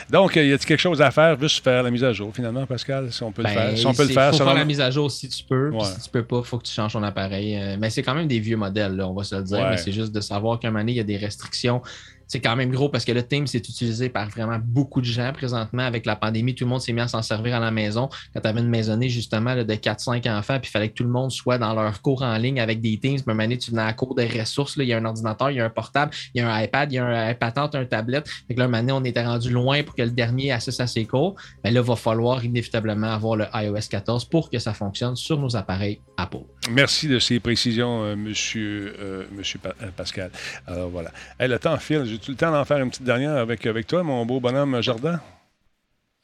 Donc, 0.09 0.37
euh, 0.37 0.45
y 0.45 0.53
a-t-il 0.53 0.67
quelque 0.67 0.79
chose 0.79 1.01
à 1.01 1.09
faire? 1.11 1.39
Juste 1.39 1.63
faire 1.63 1.81
la 1.83 1.89
mise 1.91 2.03
à 2.03 2.13
jour, 2.13 2.31
finalement, 2.33 2.65
Pascal, 2.67 3.11
si 3.11 3.23
on 3.23 3.31
peut 3.31 3.41
le 3.41 3.47
Ben, 3.49 3.53
faire. 3.53 3.77
Si 3.77 3.85
on 3.87 3.93
peut 3.93 4.03
le 4.03 4.09
faire, 4.09 4.29
faut 4.31 4.37
selon- 4.37 4.49
faire 4.51 4.59
la 4.59 4.65
mise 4.65 4.79
à 4.81 4.91
jour 4.91 5.09
si 5.11 5.27
tu 5.27 5.43
peux. 5.43 5.69
Ouais. 5.71 5.83
Si 5.83 6.01
tu 6.03 6.09
peux 6.11 6.23
pas, 6.23 6.39
il 6.39 6.45
faut 6.45 6.57
que 6.59 6.63
tu 6.63 6.71
changes 6.73 6.93
ton 6.93 7.03
appareil. 7.03 7.55
Euh, 7.57 7.75
mais 7.79 7.89
c'est 7.89 8.03
quand 8.03 8.13
même 8.15 8.27
des 8.27 8.39
vieux 8.39 8.55
modèles, 8.57 8.95
là, 8.95 9.07
on 9.09 9.13
va 9.13 9.23
se 9.23 9.35
le 9.35 9.43
dire. 9.43 9.57
Ouais. 9.57 9.71
Mais 9.71 9.77
c'est 9.77 9.91
juste 9.91 10.11
de 10.13 10.21
savoir 10.21 10.59
qu'à 10.59 10.67
un 10.67 10.71
moment 10.71 10.81
donné, 10.81 10.91
il 10.93 10.97
y 10.97 11.01
a 11.01 11.03
des 11.03 11.17
restrictions. 11.17 11.81
C'est 12.27 12.39
quand 12.39 12.55
même 12.55 12.71
gros 12.71 12.89
parce 12.89 13.05
que 13.05 13.11
le 13.11 13.23
Teams 13.23 13.47
est 13.53 13.69
utilisé 13.69 14.09
par 14.09 14.29
vraiment 14.29 14.59
beaucoup 14.61 15.01
de 15.01 15.05
gens 15.05 15.31
présentement. 15.33 15.83
Avec 15.83 16.05
la 16.05 16.15
pandémie, 16.15 16.55
tout 16.55 16.63
le 16.63 16.69
monde 16.69 16.81
s'est 16.81 16.93
mis 16.93 17.01
à 17.01 17.07
s'en 17.07 17.21
servir 17.21 17.55
à 17.55 17.59
la 17.59 17.71
maison. 17.71 18.09
Quand 18.33 18.41
tu 18.41 18.47
avais 18.47 18.61
une 18.61 18.69
maisonnée 18.69 19.09
justement 19.09 19.53
là, 19.53 19.63
de 19.63 19.73
4-5 19.73 20.29
enfants, 20.29 20.59
puis 20.59 20.69
il 20.69 20.71
fallait 20.71 20.89
que 20.89 20.95
tout 20.95 21.03
le 21.03 21.09
monde 21.09 21.31
soit 21.31 21.57
dans 21.57 21.73
leur 21.73 22.01
cours 22.01 22.23
en 22.23 22.37
ligne 22.37 22.59
avec 22.59 22.81
des 22.81 22.97
Teams. 22.97 23.19
Moment 23.27 23.43
donné, 23.43 23.57
tu 23.57 23.71
venais 23.71 23.83
à 23.83 23.93
cours 23.93 24.15
des 24.15 24.27
ressources. 24.27 24.77
Là. 24.77 24.83
Il 24.83 24.87
y 24.87 24.93
a 24.93 24.97
un 24.97 25.05
ordinateur, 25.05 25.51
il 25.51 25.57
y 25.57 25.59
a 25.59 25.65
un 25.65 25.69
portable, 25.69 26.11
il 26.33 26.41
y 26.41 26.41
a 26.41 26.51
un 26.51 26.61
iPad, 26.61 26.91
il 26.91 26.95
y 26.95 26.99
a 26.99 27.05
un 27.05 27.31
iPad, 27.31 27.53
un 27.73 27.85
tablette. 27.85 28.27
Fait 28.47 28.55
que 28.55 28.59
là, 28.59 28.69
on 28.91 29.03
était 29.03 29.25
rendu 29.25 29.49
loin 29.49 29.83
pour 29.83 29.95
que 29.95 30.01
le 30.01 30.11
dernier 30.11 30.51
assiste 30.51 30.81
à 30.81 30.87
ses 30.87 31.05
cours. 31.05 31.35
Mais 31.63 31.71
là, 31.71 31.81
il 31.81 31.87
va 31.87 31.95
falloir 31.95 32.43
inévitablement 32.43 33.07
avoir 33.07 33.35
le 33.35 33.45
iOS 33.53 33.87
14 33.89 34.25
pour 34.25 34.49
que 34.49 34.59
ça 34.59 34.73
fonctionne 34.73 35.15
sur 35.15 35.39
nos 35.39 35.55
appareils 35.55 35.99
Apple. 36.17 36.43
Merci 36.71 37.07
de 37.07 37.19
ces 37.19 37.39
précisions, 37.39 38.03
euh, 38.03 38.15
monsieur, 38.15 38.95
euh, 38.99 39.23
monsieur 39.31 39.59
Pa- 39.59 39.75
euh, 39.83 39.87
Pascal. 39.95 40.31
Alors, 40.65 40.89
voilà. 40.89 41.11
Hey, 41.39 41.47
le 41.47 41.59
temps 41.59 41.77
file. 41.77 42.03
J'ai-tu 42.05 42.31
le 42.31 42.37
temps 42.37 42.51
d'en 42.51 42.65
faire 42.65 42.77
une 42.79 42.89
petite 42.89 43.03
dernière 43.03 43.35
avec, 43.35 43.65
avec 43.67 43.85
toi, 43.85 44.01
mon 44.01 44.25
beau 44.25 44.39
bonhomme 44.39 44.81
Jardin? 44.81 45.19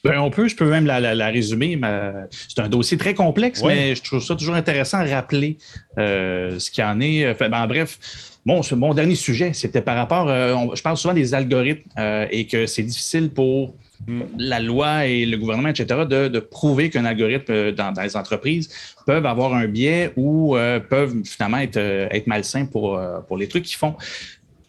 Ben, 0.04 0.18
on 0.20 0.32
peut, 0.32 0.48
je 0.48 0.56
peux 0.56 0.68
même 0.68 0.88
la, 0.88 1.00
la- 1.00 1.14
la 1.14 1.28
résumer. 1.28 1.80
C'est 2.32 2.60
un 2.60 2.70
dossier 2.70 2.98
très 2.98 3.14
complexe, 3.14 3.62
Ouais. 3.62 3.76
mais 3.76 3.96
je 3.96 4.02
trouve 4.02 4.24
ça 4.24 4.36
toujours 4.36 4.56
intéressant 4.56 4.98
à 4.98 5.06
rappeler 5.06 5.60
euh, 6.00 6.58
ce 6.58 6.72
qu'il 6.72 6.84
y 6.84 6.88
en 6.88 7.00
est. 7.02 7.36
Ben, 7.40 7.68
bref, 7.68 8.00
bon, 8.44 8.64
ce- 8.64 8.74
mon 8.74 8.96
dernier 8.96 9.14
sujet, 9.14 9.54
c'était 9.54 9.82
par 9.84 9.96
rapport. 9.96 10.28
euh, 10.28 10.56
on- 10.56 10.74
je 10.74 10.82
parle 10.82 10.98
souvent 10.98 11.14
des 11.14 11.36
algorithmes 11.36 11.88
euh, 12.00 12.26
et 12.32 12.48
que 12.48 12.66
c'est 12.66 12.82
difficile 12.82 13.30
pour 13.30 13.76
la 14.38 14.60
loi 14.60 15.06
et 15.06 15.26
le 15.26 15.38
gouvernement, 15.38 15.70
etc., 15.70 16.06
de, 16.06 16.40
prouver 16.40 16.90
qu'un 16.90 17.06
algorithme 17.06 17.52
euh, 17.52 17.72
dans, 17.72 17.94
les 18.02 18.16
entreprises 18.16 18.70
peuvent 19.06 19.26
avoir 19.26 19.54
un 19.54 19.68
biais 19.68 20.12
ou 20.16 20.56
euh, 20.56 20.80
peuvent 20.80 21.24
finalement 21.24 21.58
être, 21.58 21.78
euh, 21.78 22.08
malsains 22.26 22.66
pour 22.66 22.98
les 23.38 23.48
trucs 23.48 23.64
qu'ils 23.64 23.78
font. 23.78 23.96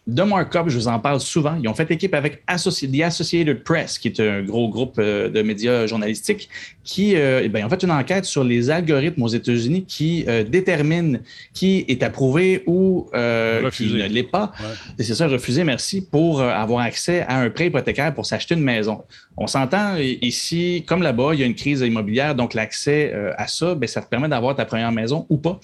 De 0.05 0.21
Markup, 0.21 0.67
je 0.67 0.75
vous 0.77 0.89
en 0.89 0.99
parle 0.99 1.21
souvent. 1.21 1.57
Ils 1.63 1.69
ont 1.69 1.73
fait 1.73 1.89
équipe 1.89 2.13
avec 2.13 2.43
Associ- 2.45 2.91
The 2.91 3.03
Associated 3.03 3.63
Press, 3.63 3.97
qui 3.97 4.09
est 4.09 4.19
un 4.19 4.41
gros 4.43 4.67
groupe 4.67 4.95
euh, 4.99 5.29
de 5.29 5.41
médias 5.41 5.87
journalistiques, 5.87 6.49
qui 6.83 7.15
euh, 7.15 7.39
eh 7.41 7.47
bien, 7.47 7.65
ont 7.65 7.69
fait 7.69 7.83
une 7.83 7.91
enquête 7.91 8.25
sur 8.25 8.43
les 8.43 8.69
algorithmes 8.69 9.23
aux 9.23 9.29
États-Unis 9.29 9.85
qui 9.87 10.25
euh, 10.27 10.43
déterminent 10.43 11.19
qui 11.53 11.85
est 11.87 12.03
approuvé 12.03 12.63
ou 12.67 13.09
euh, 13.13 13.69
qui 13.69 13.93
ne 13.93 14.05
l'est 14.09 14.23
pas. 14.23 14.51
Et 14.99 15.03
c'est 15.03 15.15
ça, 15.15 15.25
refusé, 15.25 15.63
merci, 15.63 16.01
pour 16.01 16.41
avoir 16.41 16.83
accès 16.83 17.21
à 17.21 17.39
un 17.39 17.49
prêt 17.49 17.67
hypothécaire 17.67 18.13
pour 18.13 18.25
s'acheter 18.25 18.55
une 18.55 18.61
maison. 18.61 19.03
On 19.37 19.47
s'entend 19.47 19.95
ici, 19.97 20.83
comme 20.85 21.01
là-bas, 21.01 21.29
il 21.33 21.39
y 21.39 21.43
a 21.43 21.45
une 21.45 21.55
crise 21.55 21.79
immobilière, 21.79 22.35
donc 22.35 22.55
l'accès 22.55 23.13
à 23.37 23.47
ça, 23.47 23.73
ben, 23.73 23.87
ça 23.87 24.01
te 24.01 24.09
permet 24.09 24.27
d'avoir 24.27 24.53
ta 24.53 24.65
première 24.65 24.91
maison 24.91 25.25
ou 25.29 25.37
pas. 25.37 25.61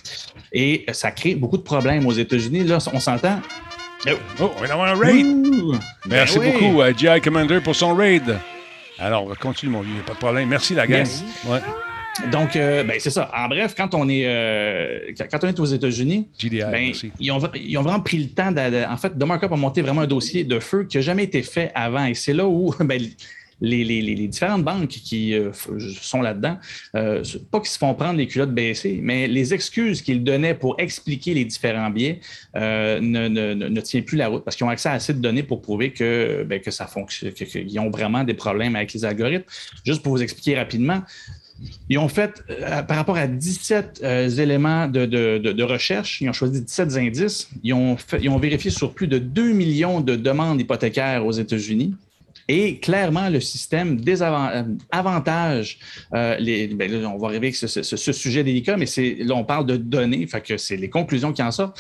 Et 0.54 0.86
ça 0.94 1.12
crée 1.12 1.36
beaucoup 1.36 1.58
de 1.58 1.64
problèmes 1.64 2.06
aux 2.08 2.14
États-Unis. 2.14 2.64
Là, 2.64 2.78
on 2.94 3.02
s'entend. 3.02 3.42
Oh, 4.08 4.52
on 4.58 4.62
va 4.66 4.74
avoir 4.74 4.90
un 4.94 4.98
raid! 4.98 5.26
Merci 6.08 6.40
Ben 6.40 6.46
oui. 6.46 6.52
beaucoup 6.62 6.82
à 6.82 6.94
GI 6.94 7.22
Commander 7.22 7.60
pour 7.60 7.76
son 7.76 7.94
raid. 7.96 8.38
Alors, 8.98 9.38
continue, 9.38 9.72
mon 9.72 9.82
vieux, 9.82 10.02
pas 10.06 10.14
de 10.14 10.18
problème. 10.20 10.48
Merci, 10.50 10.74
la 10.74 10.88
gang. 10.88 11.06
Ouais. 11.48 11.60
Donc, 12.32 12.56
euh, 12.56 12.84
ben, 12.84 12.96
c'est 13.00 13.10
ça. 13.10 13.30
En 13.36 13.48
bref, 13.48 13.74
quand 13.76 13.94
on 13.94 14.08
est, 14.10 14.24
euh, 14.26 15.00
quand- 15.32 15.44
on 15.44 15.48
est 15.48 15.60
aux 15.60 15.66
États-Unis, 15.66 16.28
ben, 16.50 16.70
merci. 16.72 17.12
ils, 17.20 17.32
ont, 17.32 17.40
ils 17.56 17.78
ont 17.78 17.82
vraiment 17.82 18.02
pris 18.02 18.18
le 18.18 18.30
temps. 18.30 18.52
De, 18.52 18.70
de- 18.70 18.86
en 18.90 18.98
fait, 18.98 19.12
The 19.18 19.24
Markup 19.24 19.52
a 19.52 19.56
monté 19.56 19.82
vraiment 19.82 20.02
un 20.02 20.08
dossier 20.08 20.44
de 20.44 20.60
feu 20.60 20.86
qui 20.90 20.98
n'a 20.98 21.02
jamais 21.02 21.24
été 21.26 21.42
fait 21.44 21.72
avant. 21.76 22.06
Et 22.06 22.14
c'est 22.14 22.34
là 22.34 22.46
où 22.48 22.74
ben, 22.82 23.02
les, 23.62 24.28
différentes 24.28 24.64
banques 24.64 24.88
qui 24.90 25.34
euh, 25.34 25.52
sont 26.02 26.22
là-dedans, 26.22 26.58
euh, 26.96 27.24
pas 27.52 27.60
qu'ils 27.60 27.70
se 27.70 27.78
font 27.78 27.94
prendre 27.94 28.18
les 28.18 28.28
culottes 28.28 28.54
baissées, 28.54 29.00
mais 29.02 29.28
les 29.28 29.54
excuses 29.54 30.02
qu'ils 30.02 30.24
donnaient 30.24 30.54
pour 30.54 30.76
expliquer 30.80 31.34
les 31.34 31.46
différents 31.46 31.90
biais 31.90 32.20
euh, 32.56 33.00
ne, 33.00 33.28
ne, 33.28 33.54
ne, 33.54 33.68
ne 33.68 33.82
tiennent 33.82 34.06
plus 34.06 34.18
la 34.18 34.28
route 34.28 34.44
parce 34.44 34.56
qu'ils 34.56 34.66
ont 34.66 34.70
accès 34.70 34.90
à 34.90 34.94
assez 34.94 35.14
de 35.14 35.20
données 35.20 35.44
pour 35.44 35.62
prouver 35.62 35.92
que, 35.92 36.44
ben, 36.48 36.60
que 36.62 36.72
ça 36.72 36.88
fonctionne, 36.88 37.32
qu'ils 37.34 37.80
ont 37.80 37.90
vraiment 37.90 38.24
des 38.24 38.34
problèmes 38.34 38.76
avec 38.76 38.94
les 38.94 39.06
algorithmes. 39.06 39.44
Juste 39.86 40.02
pour 40.04 40.14
vous 40.14 40.22
expliquer 40.24 40.56
rapidement, 40.58 41.02
ils 41.90 41.98
ont 41.98 42.08
fait, 42.08 42.42
par 42.88 42.96
rapport 42.96 43.18
à 43.18 43.28
17 43.28 44.00
euh, 44.04 44.30
éléments 44.30 44.88
de- 44.88 45.06
de 45.06 45.64
recherche, 45.64 46.22
ils 46.22 46.30
ont 46.30 46.34
choisi 46.34 46.62
17 46.62 46.96
indices. 46.96 47.50
Ils 47.64 47.74
ont, 47.74 47.98
fait- 47.98 48.20
ils 48.22 48.30
ont 48.30 48.38
vérifié 48.40 48.72
sur 48.72 48.94
plus 48.94 49.08
de 49.08 49.18
2 49.18 49.52
millions 49.52 50.00
de 50.00 50.16
demandes 50.16 50.62
hypothécaires 50.62 51.26
aux 51.26 51.34
États-Unis. 51.34 51.96
Et 52.52 52.80
clairement, 52.80 53.30
le 53.30 53.40
système 53.40 54.02
désavantage 54.02 55.78
euh, 56.14 56.36
les. 56.40 56.68
ben 56.68 56.92
là, 56.92 57.08
on 57.10 57.18
va 57.18 57.28
arriver 57.28 57.48
avec 57.48 57.56
ce, 57.56 57.68
ce- 57.68 57.84
ce 57.96 58.12
sujet 58.12 58.44
délicat, 58.44 58.76
mais 58.78 58.86
c'est 58.86 59.18
là, 59.20 59.36
on 59.36 59.44
parle 59.44 59.66
de 59.66 59.78
données, 59.78 60.26
fait 60.28 60.42
que 60.42 60.58
c'est 60.58 60.78
les 60.78 60.90
conclusions 60.90 61.32
qui 61.32 61.44
en 61.44 61.52
sortent. 61.52 61.80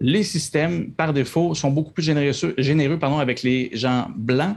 Les 0.00 0.24
systèmes, 0.24 0.90
par 0.90 1.12
défaut, 1.12 1.54
sont 1.54 1.70
beaucoup 1.70 1.92
plus 1.92 2.02
généreux, 2.02 2.32
généreux 2.58 2.98
pardon, 2.98 3.18
avec 3.18 3.42
les 3.42 3.70
gens 3.72 4.08
blancs 4.16 4.56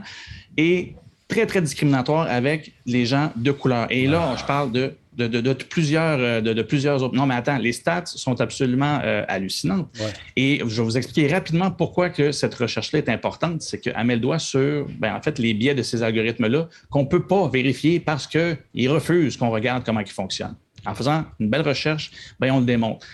et 0.56 0.94
très, 1.28 1.46
très 1.46 1.62
discriminatoires 1.62 2.26
avec 2.30 2.72
les 2.86 3.06
gens 3.06 3.30
de 3.36 3.52
couleur. 3.52 3.86
Et 3.90 4.06
là, 4.06 4.34
je 4.38 4.44
parle 4.44 4.72
de 4.72 4.92
de, 5.28 5.40
de- 5.40 5.52
de 5.52 5.64
plusieurs, 5.64 6.18
euh, 6.18 6.40
de, 6.40 6.52
de 6.52 6.62
plusieurs 6.62 7.02
autres. 7.02 7.14
Non, 7.14 7.26
mais 7.26 7.34
attends, 7.34 7.58
les 7.58 7.72
stats 7.72 8.04
sont 8.06 8.40
absolument 8.40 9.00
euh, 9.04 9.24
hallucinantes. 9.28 9.88
Et 10.36 10.58
je 10.60 10.76
vais 10.76 10.82
vous 10.82 10.96
expliquer 10.96 11.28
rapidement 11.32 11.70
pourquoi 11.70 12.10
que 12.10 12.32
cette 12.32 12.54
recherche-là 12.54 12.98
est 13.00 13.08
importante. 13.08 13.62
C'est 13.62 13.78
qu'elle 13.80 14.04
met 14.04 14.14
le 14.14 14.20
doigt 14.20 14.38
sur, 14.38 14.86
ben, 14.98 15.14
en 15.14 15.22
fait, 15.22 15.38
les 15.38 15.54
biais 15.54 15.74
de 15.74 15.82
ces 15.82 16.02
algorithmes-là 16.02 16.68
qu'on 16.90 17.02
ne 17.02 17.08
peut 17.08 17.26
pas 17.26 17.48
vérifier 17.48 18.00
parce 18.00 18.26
qu'ils 18.26 18.88
refusent 18.88 19.36
qu'on 19.36 19.50
regarde 19.50 19.84
comment 19.84 20.00
ils 20.00 20.06
fonctionnent. 20.10 20.56
En 20.86 20.94
faisant 20.94 21.24
une 21.38 21.50
belle 21.50 21.60
recherche, 21.62 22.10
ben, 22.38 22.50
on 22.52 22.60
le 22.60 22.64
démontre. 22.66 23.06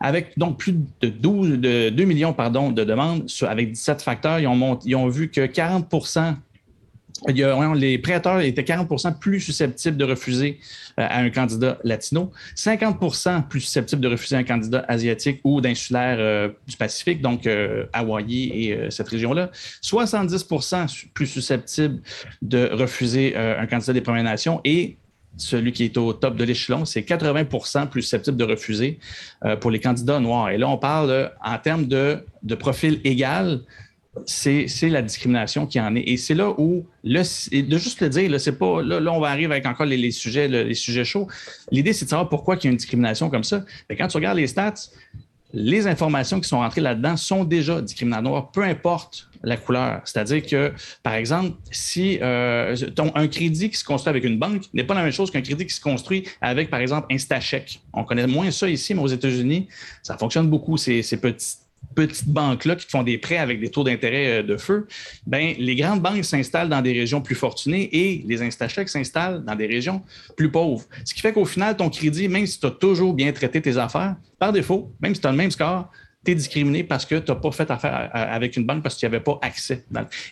Avec 0.00 0.38
donc 0.38 0.58
plus 0.58 0.74
de 1.00 1.08
12, 1.08 1.48
de 1.58 1.88
2 1.88 2.04
millions 2.04 2.34
pardon, 2.34 2.70
de 2.70 2.84
demandes 2.84 3.26
avec 3.48 3.72
17 3.72 4.02
facteurs, 4.02 4.38
ils 4.38 4.46
ont, 4.46 4.54
mont- 4.54 4.78
ils 4.84 4.94
ont 4.94 5.08
vu 5.08 5.30
que 5.30 5.46
40 5.46 5.88
les 7.26 7.98
prêteurs 7.98 8.40
étaient 8.40 8.62
40% 8.62 9.18
plus 9.18 9.40
susceptibles 9.40 9.96
de 9.96 10.04
refuser 10.04 10.60
euh, 10.98 11.06
à 11.08 11.20
un 11.20 11.30
candidat 11.30 11.78
latino, 11.84 12.32
50% 12.56 13.48
plus 13.48 13.60
susceptibles 13.60 14.02
de 14.02 14.08
refuser 14.08 14.36
un 14.36 14.44
candidat 14.44 14.84
asiatique 14.88 15.40
ou 15.44 15.60
d'insulaire 15.60 16.16
euh, 16.18 16.48
du 16.66 16.76
Pacifique, 16.76 17.20
donc 17.20 17.46
euh, 17.46 17.86
Hawaï 17.92 18.44
et 18.44 18.90
cette 18.90 19.08
région-là, 19.08 19.50
70 19.82 20.46
su- 20.88 21.08
plus 21.08 21.26
susceptibles 21.26 22.00
de 22.42 22.70
refuser 22.72 23.36
un 23.36 23.66
candidat 23.66 23.92
des 23.92 24.00
Premières 24.00 24.24
Nations 24.24 24.60
et 24.64 24.96
celui 25.36 25.72
qui 25.72 25.84
est 25.84 25.96
au 25.98 26.12
top 26.14 26.36
de 26.36 26.44
l'échelon, 26.44 26.84
c'est 26.86 27.02
80% 27.02 27.88
plus 27.88 28.02
susceptible 28.02 28.36
de 28.38 28.44
refuser 28.44 28.98
pour 29.60 29.70
les 29.70 29.80
candidats 29.80 30.18
noirs. 30.18 30.48
Et 30.48 30.56
là, 30.56 30.68
on 30.68 30.78
parle 30.78 31.30
en 31.44 31.58
termes 31.58 31.86
de 31.86 32.54
profil 32.58 33.00
égal, 33.04 33.60
c'est 34.24 34.88
la 34.88 35.02
discrimination 35.02 35.66
qui 35.66 35.80
en 35.80 35.94
est. 35.94 36.02
Et 36.06 36.16
c'est 36.16 36.34
là 36.34 36.54
où, 36.58 36.86
le, 37.04 37.22
de 37.62 37.78
juste 37.78 38.00
le 38.00 38.08
dire, 38.08 38.30
là, 38.30 38.38
c'est 38.38 38.58
pas, 38.58 38.82
là, 38.82 39.12
on 39.12 39.20
va 39.20 39.28
arriver 39.28 39.52
avec 39.52 39.66
encore 39.66 39.86
les, 39.86 40.10
sujets, 40.10 41.04
chauds. 41.04 41.28
L'idée, 41.70 41.92
c'est 41.92 42.04
de 42.06 42.10
savoir 42.10 42.28
pourquoi 42.28 42.56
il 42.56 42.64
y 42.64 42.66
a 42.68 42.70
une 42.70 42.76
discrimination 42.76 43.30
comme 43.30 43.44
ça. 43.44 43.64
Mais 43.88 43.96
quand 43.96 44.08
tu 44.08 44.16
regardes 44.16 44.38
les 44.38 44.46
stats, 44.46 44.74
les 45.52 45.86
informations 45.86 46.40
qui 46.40 46.48
sont 46.48 46.58
rentrées 46.58 46.80
là-dedans 46.80 47.16
sont 47.16 47.44
déjà 47.44 47.80
discriminatoires, 47.80 48.50
peu 48.50 48.62
importe 48.62 49.28
la 49.42 49.56
couleur. 49.56 50.00
C'est-à-dire 50.04 50.44
que, 50.44 50.72
par 51.02 51.14
exemple, 51.14 51.56
si 51.70 52.18
euh, 52.20 52.74
un 53.14 53.28
crédit 53.28 53.70
qui 53.70 53.76
se 53.76 53.84
construit 53.84 54.10
avec 54.10 54.24
une 54.24 54.38
banque 54.38 54.64
n'est 54.74 54.84
pas 54.84 54.94
la 54.94 55.02
même 55.02 55.12
chose 55.12 55.30
qu'un 55.30 55.42
crédit 55.42 55.66
qui 55.66 55.74
se 55.74 55.80
construit 55.80 56.24
avec, 56.40 56.68
par 56.68 56.80
exemple, 56.80 57.06
InstaCheck. 57.12 57.80
On 57.92 58.04
connaît 58.04 58.26
moins 58.26 58.50
ça 58.50 58.68
ici, 58.68 58.94
mais 58.94 59.02
aux 59.02 59.08
États-Unis, 59.08 59.68
ça 60.02 60.18
fonctionne 60.18 60.48
beaucoup, 60.50 60.76
ces, 60.76 61.02
ces 61.02 61.18
petits 61.18 61.56
petites 61.94 62.28
banques-là 62.28 62.76
qui 62.76 62.86
te 62.86 62.90
font 62.90 63.02
des 63.02 63.18
prêts 63.18 63.38
avec 63.38 63.58
des 63.58 63.70
taux 63.70 63.82
d'intérêt 63.82 64.38
euh, 64.38 64.42
de 64.42 64.56
feu, 64.56 64.86
ben, 65.26 65.54
les 65.58 65.74
grandes 65.74 66.02
banques 66.02 66.24
s'installent 66.24 66.68
dans 66.68 66.82
des 66.82 66.92
régions 66.92 67.20
plus 67.20 67.34
fortunées 67.34 67.88
et 67.92 68.24
les 68.26 68.42
InstaCheck 68.42 68.88
s'installent 68.88 69.44
dans 69.44 69.54
des 69.54 69.66
régions 69.66 70.02
plus 70.36 70.50
pauvres. 70.50 70.84
Ce 71.04 71.14
qui 71.14 71.20
fait 71.20 71.32
qu'au 71.32 71.46
final, 71.46 71.76
ton 71.76 71.88
crédit, 71.88 72.28
même 72.28 72.46
si 72.46 72.60
tu 72.60 72.66
as 72.66 72.70
toujours 72.70 73.14
bien 73.14 73.32
traité 73.32 73.60
tes 73.60 73.76
affaires, 73.78 74.16
par 74.38 74.52
défaut, 74.52 74.92
même 75.00 75.14
si 75.14 75.20
tu 75.20 75.26
as 75.26 75.30
le 75.30 75.36
même 75.36 75.50
score, 75.50 75.90
tu 76.26 76.32
es 76.32 76.34
discriminé 76.34 76.84
parce 76.84 77.06
que 77.06 77.14
tu 77.14 77.30
n'as 77.30 77.36
pas 77.38 77.50
fait 77.52 77.70
affaire 77.70 78.10
avec 78.12 78.56
une 78.56 78.64
banque 78.66 78.82
parce 78.82 78.96
que 78.96 79.00
tu 79.00 79.06
n'y 79.06 79.14
avais 79.14 79.22
pas 79.24 79.38
accès. 79.40 79.84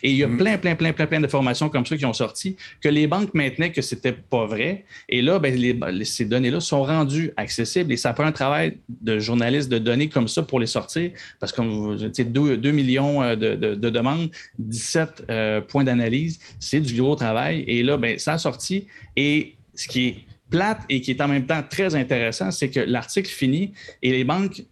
Et 0.03 0.11
il 0.11 0.17
y 0.17 0.23
a 0.23 0.27
plein, 0.27 0.57
plein, 0.57 0.75
plein, 0.75 0.93
plein, 0.93 1.07
plein 1.07 1.19
d'informations 1.21 1.69
comme 1.69 1.85
ça 1.85 1.97
qui 1.97 2.05
ont 2.05 2.13
sorti 2.13 2.55
que 2.81 2.89
les 2.89 3.07
banques 3.07 3.33
maintenaient 3.33 3.71
que 3.71 3.81
c'était 3.81 4.11
pas 4.13 4.45
vrai. 4.45 4.85
Et 5.09 5.21
là, 5.21 5.39
ben, 5.39 5.55
les- 5.55 6.05
ces 6.05 6.25
données-là 6.25 6.59
sont 6.59 6.83
rendues 6.83 7.31
accessibles 7.37 7.91
et 7.91 7.97
ça 7.97 8.13
prend 8.13 8.25
un 8.25 8.31
travail 8.31 8.77
de 9.01 9.17
journaliste 9.19 9.69
de 9.69 9.79
données 9.79 10.09
comme 10.09 10.27
ça 10.27 10.43
pour 10.43 10.59
les 10.59 10.67
sortir 10.67 11.11
parce 11.39 11.51
que, 11.51 11.57
comme 11.57 11.69
vous 11.69 11.95
tu 11.95 12.09
sais, 12.13 12.23
2, 12.25 12.71
millions 12.71 13.23
euh, 13.23 13.35
de, 13.35 13.55
de- 13.55 13.75
de 13.75 13.89
demandes, 13.89 14.29
17 14.59 15.25
euh, 15.29 15.61
points 15.61 15.83
d'analyse, 15.83 16.39
c'est 16.59 16.79
du 16.81 16.93
gros 17.01 17.15
travail. 17.15 17.63
Et 17.67 17.81
là, 17.83 17.97
ben, 17.97 18.19
ça 18.19 18.33
a 18.33 18.37
sorti. 18.37 18.87
Et 19.15 19.55
ce 19.73 19.87
qui 19.87 20.07
est 20.07 20.15
plate 20.49 20.81
et 20.89 21.01
qui 21.01 21.11
est 21.11 21.21
en 21.21 21.27
même 21.27 21.45
temps 21.45 21.63
très 21.67 21.95
intéressant, 21.95 22.51
c'est 22.51 22.69
que 22.69 22.79
l'article 22.79 23.29
finit 23.29 23.73
et 24.03 24.11
les 24.11 24.23
banques 24.23 24.63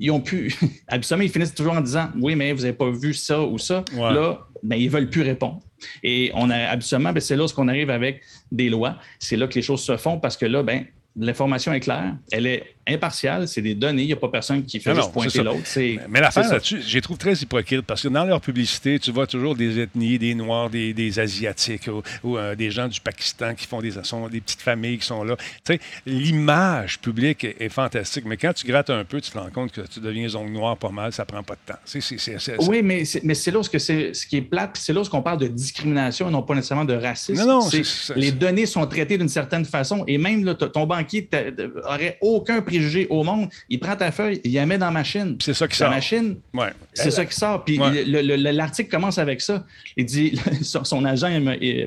ils 0.00 0.10
ont 0.10 0.20
pu. 0.20 0.52
Habituellement, 0.88 1.24
ils 1.24 1.30
finissent 1.30 1.54
toujours 1.54 1.74
en 1.74 1.80
disant 1.80 2.08
Oui, 2.20 2.34
mais 2.34 2.52
vous 2.52 2.62
n'avez 2.62 2.72
pas 2.72 2.90
vu 2.90 3.14
ça 3.14 3.40
ou 3.42 3.58
ça. 3.58 3.84
Ouais. 3.92 4.12
Là, 4.12 4.40
ben, 4.62 4.76
ils 4.76 4.86
ne 4.86 4.90
veulent 4.90 5.10
plus 5.10 5.22
répondre. 5.22 5.60
Et 6.02 6.30
on 6.34 6.50
a 6.50 6.56
habituellement, 6.56 7.12
ben, 7.12 7.20
c'est 7.20 7.36
là 7.36 7.46
qu'on 7.54 7.68
arrive 7.68 7.90
avec 7.90 8.22
des 8.50 8.68
lois. 8.68 8.96
C'est 9.18 9.36
là 9.36 9.46
que 9.46 9.54
les 9.54 9.62
choses 9.62 9.82
se 9.82 9.96
font 9.96 10.18
parce 10.18 10.36
que 10.36 10.46
là, 10.46 10.62
ben, 10.62 10.84
l'information 11.16 11.72
est 11.72 11.80
claire, 11.80 12.16
elle 12.32 12.46
est 12.46 12.64
impartiale, 12.94 13.46
c'est 13.48 13.62
des 13.62 13.74
données, 13.74 14.02
il 14.02 14.06
n'y 14.06 14.12
a 14.12 14.16
pas 14.16 14.28
personne 14.28 14.64
qui 14.64 14.80
fait 14.80 14.90
Non, 14.90 14.96
juste 14.96 15.12
pointer 15.12 15.42
l'autre. 15.42 15.60
C'est- 15.64 15.98
Mais 16.08 16.20
l'affaire 16.20 16.48
là-dessus, 16.50 16.80
je 16.86 16.94
les 16.94 17.00
trouve 17.00 17.18
très 17.18 17.34
hypocrites 17.34 17.82
parce 17.82 18.02
que 18.02 18.08
dans 18.08 18.24
leur 18.24 18.40
publicité, 18.40 18.98
tu 18.98 19.10
vois 19.12 19.26
toujours 19.26 19.54
des 19.54 19.78
ethnies, 19.80 20.18
des 20.18 20.34
Noirs, 20.34 20.70
des, 20.70 20.92
des 20.94 21.18
Asiatiques 21.18 21.88
ou, 21.88 22.02
ou, 22.26 22.36
euh, 22.38 22.54
des 22.54 22.70
gens 22.70 22.88
du 22.88 23.00
Pakistan 23.00 23.54
qui 23.54 23.66
font 23.66 23.80
des, 23.80 23.92
sont 24.02 24.28
des 24.28 24.40
petites 24.40 24.62
familles 24.62 24.98
qui 24.98 25.06
sont 25.06 25.22
là. 25.24 25.36
Tu 25.64 25.74
sais, 25.74 25.80
l'image 26.06 26.98
publique 27.00 27.44
est, 27.44 27.56
est 27.60 27.68
fantastique, 27.68 28.24
mais 28.26 28.36
quand 28.36 28.52
tu 28.52 28.66
grattes 28.66 28.90
un 28.90 29.04
peu, 29.04 29.20
tu 29.20 29.30
te 29.30 29.38
rends 29.38 29.50
compte 29.50 29.72
que 29.72 29.80
tu 29.82 30.00
deviens 30.00 30.28
zone 30.28 30.52
noire 30.52 30.76
pas 30.76 30.90
mal, 30.90 31.12
ça 31.12 31.24
prend 31.24 31.42
pas 31.42 31.54
de 31.54 31.72
temps. 31.72 31.78
C'est, 31.84 32.00
c'est, 32.00 32.18
c'est- 32.18 32.38
c'est- 32.38 32.56
Oui, 32.68 32.82
mais 32.82 33.04
c'est, 33.04 33.22
mais 33.24 33.34
là 33.52 33.58
où 33.58 33.62
ce, 33.62 33.70
que 33.70 33.78
c'est, 33.78 34.14
ce 34.14 34.26
qui 34.26 34.36
est 34.36 34.42
plate, 34.42 34.76
c'est 34.78 34.92
là 34.92 35.00
où 35.00 35.04
on 35.12 35.22
parle 35.22 35.38
de 35.38 35.48
discrimination 35.48 36.28
et 36.28 36.32
non 36.32 36.42
pas 36.42 36.54
nécessairement 36.54 36.84
de 36.84 36.94
racisme. 36.94 37.40
Non, 37.44 37.60
non, 37.60 37.60
c'est- 37.62 38.14
les 38.16 38.32
données 38.32 38.66
sont 38.66 38.86
traitées 38.86 39.18
d'une 39.18 39.28
certaine 39.28 39.64
façon 39.64 40.04
et 40.06 40.18
même 40.18 40.44
là, 40.44 40.54
ton 40.54 40.86
banquier 40.86 41.28
n'aurait 41.58 42.18
aucun 42.20 42.62
préjugé 42.80 43.06
au 43.10 43.22
monde. 43.24 43.48
Il 43.68 43.78
prend 43.78 43.96
ta 43.96 44.10
feuille, 44.10 44.40
il 44.44 44.52
la 44.54 44.66
met 44.66 44.78
dans 44.78 44.86
la 44.86 44.92
machine. 44.92 45.36
C'est 45.40 45.54
ça 45.54 45.66
qui 45.68 45.74
La 45.80 45.86
sort. 45.86 45.90
machine, 45.90 46.36
Ouais. 46.54 46.70
c'est 46.94 47.10
ça 47.10 47.24
qui 47.24 47.34
sort. 47.34 47.64
Puis 47.64 47.78
Ouais. 47.78 48.04
l'article 48.52 48.90
commence 48.90 49.18
avec 49.18 49.40
ça. 49.40 49.64
Il 49.96 50.06
dit, 50.06 50.38
son, 50.62 50.84
son 50.84 51.04
agent, 51.04 51.28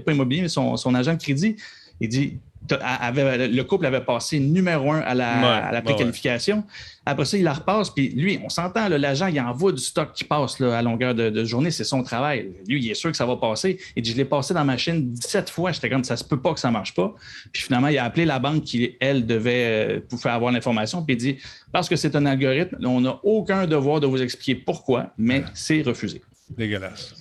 pas 0.06 0.12
immobilier, 0.12 0.44
mais 0.44 0.48
son, 0.50 0.78
son 0.78 0.94
agent 0.96 1.14
de 1.14 1.22
crédit, 1.22 1.56
il 2.00 2.10
dit, 2.10 2.38
avait- 2.72 3.48
le 3.48 3.64
couple 3.64 3.86
avait 3.86 4.02
passé 4.02 4.40
numéro 4.40 4.92
un 4.92 5.00
à 5.00 5.14
la, 5.14 5.40
Ouais, 5.40 5.46
à 5.46 5.72
la 5.72 5.78
ouais, 5.80 5.84
préqualification. 5.84 6.64
Après 7.06 7.26
ça, 7.26 7.38
il 7.38 7.44
la 7.44 7.54
repasse. 7.54 7.90
Puis 7.90 8.10
lui, 8.10 8.40
on 8.44 8.50
s'entend, 8.50 8.88
l'agent, 8.88 9.28
il 9.28 9.40
envoie 9.42 9.72
du 9.74 9.82
stock 9.82 10.14
qui 10.14 10.24
passe 10.24 10.60
là, 10.60 10.78
à 10.78 10.82
longueur 10.82 11.14
de, 11.14 11.30
de 11.30 11.44
journée. 11.44 11.70
C'est 11.72 11.84
son 11.84 12.02
travail. 12.04 12.52
Lui, 12.68 12.82
il 12.84 12.90
est 12.92 12.94
sûr 12.94 13.12
que 13.12 13.18
ça 13.18 13.26
va 13.26 13.36
passer. 13.36 13.78
Il 13.96 14.04
dit, 14.04 14.12
je 14.12 14.16
l'ai 14.18 14.26
passé 14.26 14.54
dans 14.54 14.62
ma 14.62 14.74
machine 14.74 15.12
17 15.12 15.50
fois. 15.50 15.72
J'étais 15.74 15.90
comme, 15.90 16.04
ça 16.06 16.16
se 16.16 16.24
peut 16.24 16.40
pas 16.40 16.54
que 16.54 16.60
ça 16.60 16.72
marche 16.72 16.94
pas. 16.94 17.14
Puis 17.52 17.64
finalement, 17.64 17.90
il 17.90 17.98
a 17.98 18.06
appelé 18.06 18.24
la 18.26 18.40
banque 18.40 18.64
qui, 18.64 18.96
elle, 19.02 19.26
devait 19.26 19.98
euh, 19.98 20.00
pour 20.08 20.20
faire 20.20 20.34
avoir 20.34 20.52
l'information. 20.54 21.04
Puis 21.04 21.16
il 21.16 21.18
dit, 21.18 21.38
parce 21.74 21.90
que 21.90 21.96
c'est 21.98 22.16
un 22.16 22.26
algorithme, 22.26 22.78
on 22.86 23.02
n'a 23.02 23.20
aucun 23.24 23.68
devoir 23.68 24.00
de 24.00 24.08
vous 24.08 24.22
expliquer 24.22 24.56
pourquoi, 24.56 25.12
mais 25.18 25.44
c'est 25.54 25.82
refusé. 25.82 26.22
Dégueulasse. 26.58 27.14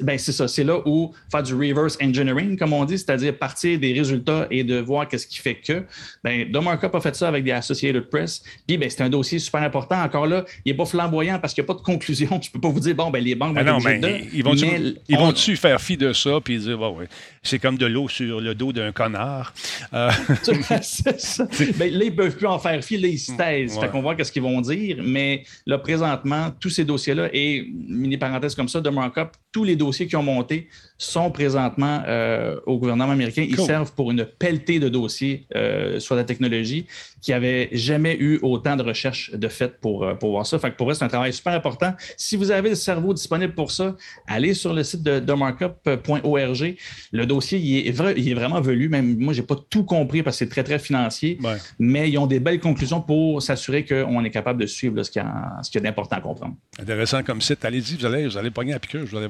Ben, 0.00 0.18
c'est 0.18 0.32
ça. 0.32 0.48
C'est 0.48 0.64
là 0.64 0.80
où 0.86 1.12
faire 1.30 1.42
du 1.42 1.54
reverse 1.54 1.96
engineering, 2.02 2.56
comme 2.58 2.72
on 2.72 2.84
dit, 2.84 2.98
c'est-à-dire 2.98 3.36
partir 3.38 3.78
des 3.78 3.92
résultats 3.92 4.46
et 4.50 4.64
de 4.64 4.78
voir 4.80 5.06
qu'est-ce 5.06 5.26
qui 5.26 5.38
fait 5.38 5.54
que. 5.54 5.84
Ben, 6.24 6.50
Domarkup 6.50 6.92
a 6.94 7.00
fait 7.00 7.14
ça 7.14 7.28
avec 7.28 7.44
des 7.44 7.52
Associated 7.52 8.08
Press. 8.10 8.42
Puis, 8.66 8.76
ben, 8.76 8.90
c'est 8.90 9.02
un 9.02 9.08
dossier 9.10 9.38
super 9.38 9.62
important. 9.62 10.02
Encore 10.02 10.26
là, 10.26 10.44
il 10.64 10.72
n'est 10.72 10.76
pas 10.76 10.84
flamboyant 10.86 11.38
parce 11.38 11.54
qu'il 11.54 11.62
n'y 11.62 11.66
a 11.66 11.74
pas 11.74 11.78
de 11.78 11.84
conclusion. 11.84 12.28
Je 12.42 12.48
ne 12.48 12.52
peux 12.52 12.60
pas 12.60 12.70
vous 12.70 12.80
dire, 12.80 12.94
bon, 12.96 13.10
ben, 13.10 13.22
les 13.22 13.34
banques 13.36 13.54
vont 13.54 13.60
Ah 13.60 13.64
non, 13.64 13.76
obligées 13.76 13.98
de- 13.98 14.36
ils 14.36 14.42
vont-tu 14.42 14.64
mais 14.66 14.94
ils 15.08 15.16
on- 15.16 15.26
vont-tu 15.26 15.54
faire 15.56 15.80
fi 15.80 15.96
de 15.96 16.12
ça 16.12 16.40
puis 16.42 16.58
dire, 16.58 16.80
ouais, 16.80 17.06
c'est 17.44 17.58
comme 17.60 17.78
de 17.78 17.86
l'eau 17.86 18.08
sur 18.08 18.40
le 18.40 18.54
dos 18.56 18.72
d'un 18.72 18.90
connard? 18.90 19.52
Euh, 19.92 20.10
C'est 20.82 21.20
ça. 21.20 21.46
Ben, 21.76 21.92
là, 21.92 22.04
ils 22.04 22.10
ne 22.10 22.16
peuvent 22.16 22.36
plus 22.36 22.46
en 22.46 22.58
faire 22.58 22.82
fi, 22.82 22.96
là, 22.98 23.06
ils 23.08 23.18
se 23.18 23.32
taisent. 23.36 23.74
Ouais. 23.76 23.82
Fait 23.82 23.88
qu'on 23.90 24.02
voit 24.02 24.14
qu'est-ce 24.16 24.32
qu'ils 24.32 24.42
vont 24.42 24.60
dire. 24.60 24.96
Mais 25.04 25.44
là, 25.66 25.78
présentement, 25.78 26.50
tous 26.58 26.70
ces 26.70 26.84
dossiers-là, 26.84 27.28
et 27.32 27.64
mini 27.88 28.16
parenthèse 28.16 28.54
comme 28.62 28.68
ça, 28.68 28.80
de 28.80 28.90
Markup, 28.90 29.32
tous 29.52 29.64
les 29.64 29.76
dossiers 29.76 30.06
qui 30.06 30.16
ont 30.16 30.22
monté 30.22 30.68
sont 30.98 31.30
présentement 31.30 32.02
euh, 32.06 32.58
au 32.66 32.78
gouvernement 32.78 33.12
américain. 33.12 33.44
Ils 33.46 33.56
Cool. 33.56 33.66
servent 33.66 33.92
pour 33.92 34.10
une 34.10 34.24
pelletée 34.24 34.78
de 34.80 34.88
dossiers 34.88 35.46
euh, 35.54 35.98
sur 36.00 36.14
la 36.14 36.24
technologie 36.24 36.86
qui 37.20 37.32
n'avaient 37.32 37.68
jamais 37.72 38.16
eu 38.18 38.38
autant 38.42 38.76
de 38.76 38.82
recherches 38.82 39.30
de 39.32 39.48
fait 39.48 39.78
pour, 39.80 40.04
euh, 40.04 40.14
pour 40.14 40.30
voir 40.30 40.46
ça. 40.46 40.58
Fait 40.58 40.70
que 40.70 40.76
pour 40.76 40.90
eux, 40.90 40.94
c'est 40.94 41.04
un 41.04 41.08
travail 41.08 41.32
super 41.32 41.52
important. 41.52 41.92
Si 42.16 42.36
vous 42.36 42.50
avez 42.50 42.70
le 42.70 42.74
cerveau 42.76 43.12
disponible 43.14 43.54
pour 43.54 43.70
ça, 43.72 43.96
allez 44.26 44.54
sur 44.54 44.72
le 44.72 44.82
site 44.84 45.02
de, 45.02 45.18
de 45.20 45.32
markup.org. 45.32 46.76
Le 47.12 47.26
dossier, 47.26 47.58
il 47.58 47.88
est, 47.88 47.90
vrai- 47.92 48.14
il 48.16 48.28
est 48.28 48.34
vraiment 48.34 48.60
velu. 48.60 48.88
Même 48.88 49.16
moi, 49.18 49.32
j'ai 49.32 49.42
pas 49.42 49.56
tout 49.70 49.84
compris 49.84 50.22
parce 50.22 50.36
que 50.38 50.44
c'est 50.44 50.50
très, 50.50 50.64
très 50.64 50.78
financier. 50.78 51.38
Mais 51.78 52.08
ils 52.10 52.18
ont 52.18 52.26
des 52.26 52.40
belles 52.40 52.60
conclusions 52.60 53.00
pour 53.00 53.42
s'assurer 53.42 53.84
qu'on 53.84 54.24
est 54.24 54.30
capable 54.30 54.60
de 54.60 54.66
suivre 54.66 54.96
là, 54.96 55.04
ce 55.04 55.10
qu'il 55.10 55.22
y 55.22 55.24
a, 55.24 55.80
d'important 55.80 56.16
à 56.16 56.20
comprendre. 56.20 56.54
Intéressant 56.78 57.22
comme 57.22 57.40
site. 57.40 57.64
Allez-y, 57.64 57.96
vous 57.96 58.06
allez, 58.06 58.26
vous 58.26 58.36
allez 58.38 58.50
pogner 58.50 58.72
à 58.74 58.78
piqûre, 58.78 59.06
je 59.06 59.10
vais 59.12 59.18
aller 59.18 59.28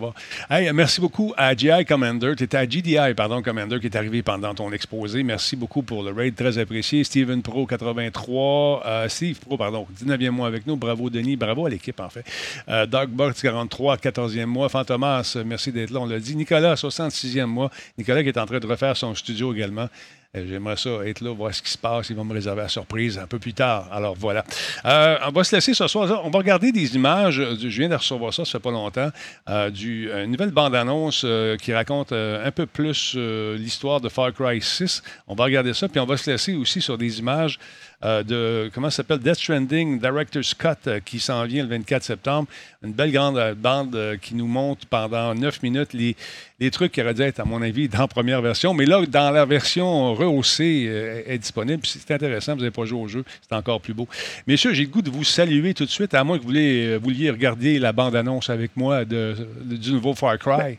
merci 0.51 1.01
beaucoup 1.01 1.33
à 1.37 1.55
GI 1.55 1.85
Commander. 1.87 2.35
Tu 2.37 2.45
étais 2.45 2.57
à 2.57 2.67
GDI, 2.67 3.15
pardon, 3.17 3.43
Commander, 3.43 3.81
qui 3.81 3.87
est 3.87 3.97
arrivé 3.97 4.23
pendant 4.23 4.55
ton 4.55 4.73
exposé. 4.73 5.23
Merci 5.23 5.57
beaucoup 5.57 5.83
pour 5.83 6.03
le 6.03 6.13
raid, 6.13 6.35
très 6.35 6.59
apprécié. 6.59 7.05
Steven 7.05 7.43
Pro 7.43 7.67
83, 7.67 8.83
euh, 8.87 9.09
Steve 9.09 9.39
Pro, 9.41 9.57
pardon, 9.57 9.87
19e 10.03 10.31
mois 10.31 10.47
avec 10.47 10.67
nous. 10.67 10.77
Bravo, 10.77 11.11
Denis. 11.11 11.37
Bravo 11.37 11.67
à 11.67 11.71
l'équipe, 11.71 11.99
en 12.01 12.09
fait. 12.09 12.25
Euh, 12.69 12.87
Dogbox 12.87 13.43
43, 13.43 13.97
14e 13.97 14.47
mois. 14.47 14.69
Fantomas, 14.69 15.37
merci 15.45 15.73
d'être 15.73 15.91
là, 15.91 16.01
on 16.01 16.07
l'a 16.07 16.19
dit. 16.19 16.37
Nicolas, 16.37 16.75
66e 16.75 17.47
mois. 17.47 17.71
Nicolas 17.99 18.23
qui 18.23 18.29
est 18.29 18.39
en 18.39 18.47
train 18.47 18.61
de 18.61 18.67
refaire 18.67 18.97
son 18.97 19.15
studio 19.15 19.53
également. 19.55 19.89
Euh, 20.35 20.47
J'aimerais 20.49 20.79
ça 20.79 20.89
être 21.05 21.21
là, 21.21 21.31
voir 21.35 21.55
ce 21.55 21.61
qui 21.61 21.71
se 21.71 21.77
passe. 21.77 22.09
Ils 22.09 22.17
vont 22.17 22.25
me 22.25 22.33
réserver 22.33 22.63
la 22.63 22.69
surprise 22.69 23.19
un 23.19 23.27
peu 23.27 23.39
plus 23.39 23.53
tard. 23.53 23.89
Alors 23.93 24.15
voilà. 24.15 24.45
Euh, 24.87 25.19
on 25.27 25.31
va 25.31 25.45
se 25.45 25.55
laisser 25.55 25.75
ce 25.75 25.87
soir. 25.87 26.23
On 26.25 26.31
va 26.31 26.39
regarder 26.39 26.73
des 26.73 26.95
images. 26.95 27.35
Je 27.35 27.69
viens 27.69 27.91
de 27.91 27.95
recevoir 27.95 28.33
ça, 28.33 28.47
ça 28.47 28.53
fait 28.53 28.59
pas 28.59 28.71
longtemps, 28.71 29.11
euh, 29.51 29.71
une 29.71 30.31
nouvelle 30.31 30.51
bande-annonce 30.51 31.23
euh, 31.27 31.59
qui 31.59 31.75
raconte 31.75 32.13
euh, 32.13 32.47
un 32.47 32.51
peu 32.51 32.65
plus 32.65 33.13
euh, 33.15 33.59
l'histoire 33.59 34.01
de 34.01 34.09
Far 34.09 34.33
Cry 34.33 34.63
6. 34.63 35.03
On 35.29 35.35
va 35.35 35.45
regarder 35.45 35.75
ça, 35.75 35.87
puis 35.89 36.01
on 36.01 36.07
va 36.07 36.17
se 36.17 36.31
laisser 36.31 36.55
aussi 36.55 36.81
sur 36.81 36.97
des 36.97 37.19
images 37.19 37.59
euh, 38.05 38.23
de, 38.23 38.71
comment 38.75 38.91
ça 38.91 38.97
s'appelle, 38.99 39.19
Death 39.19 39.37
Stranding, 39.37 40.01
Director's 40.01 40.55
Cut, 40.55 40.69
euh, 40.89 41.01
qui 41.05 41.21
s'en 41.21 41.45
vient 41.45 41.63
le 41.63 41.69
24 41.69 42.03
septembre. 42.03 42.49
Une 42.83 42.93
belle 42.93 43.13
grande 43.13 43.39
euh, 43.39 43.55
bande 43.55 43.95
euh, 43.95 44.17
qui 44.21 44.35
nous 44.35 44.47
montre 44.47 44.87
pendant 44.87 45.35
9 45.35 45.63
minutes 45.63 45.93
les, 45.93 46.17
les 46.59 46.71
trucs 46.71 46.93
qui 46.93 47.01
auraient 47.01 47.15
dû 47.15 47.23
être, 47.23 47.39
à 47.41 47.45
mon 47.45 47.63
avis, 47.63 47.89
dans 47.89 48.01
la 48.01 48.09
première 48.09 48.43
version. 48.43 48.75
Mais 48.75 48.87
là, 48.87 49.05
dans 49.07 49.31
la 49.31 49.45
version 49.45 50.15
rehaussée, 50.15 50.87
euh, 50.89 51.23
est 51.27 51.39
disponible. 51.39 51.83
C'est 51.87 52.11
intéressant, 52.11 52.55
vous 52.55 52.61
n'avez 52.61 52.71
pas 52.73 52.85
joué 52.85 53.01
au 53.01 53.07
jeu, 53.09 53.25
c'est 53.49 53.55
encore 53.55 53.81
plus 53.81 53.95
beau. 53.95 54.09
Messieurs, 54.47 54.73
j'ai 54.75 54.83
le 54.85 54.89
goût 54.91 55.03
de 55.03 55.11
vous 55.11 55.25
saluer 55.25 55.73
tout 55.75 55.85
de 55.85 55.91
suite, 55.91 56.13
à 56.15 56.25
moins 56.25 56.39
que 56.39 56.43
vous 56.43 56.49
vouliez, 56.49 56.97
vouliez 56.97 57.31
regarder 57.31 57.79
la 57.79 57.93
bande-annonce 57.93 58.51
avec 58.51 58.77
moi 58.77 59.05
de, 59.05 59.37
de- 59.65 59.77
du 59.77 59.93
nouveau 59.93 60.15
Far 60.15 60.37
Cry. 60.39 60.79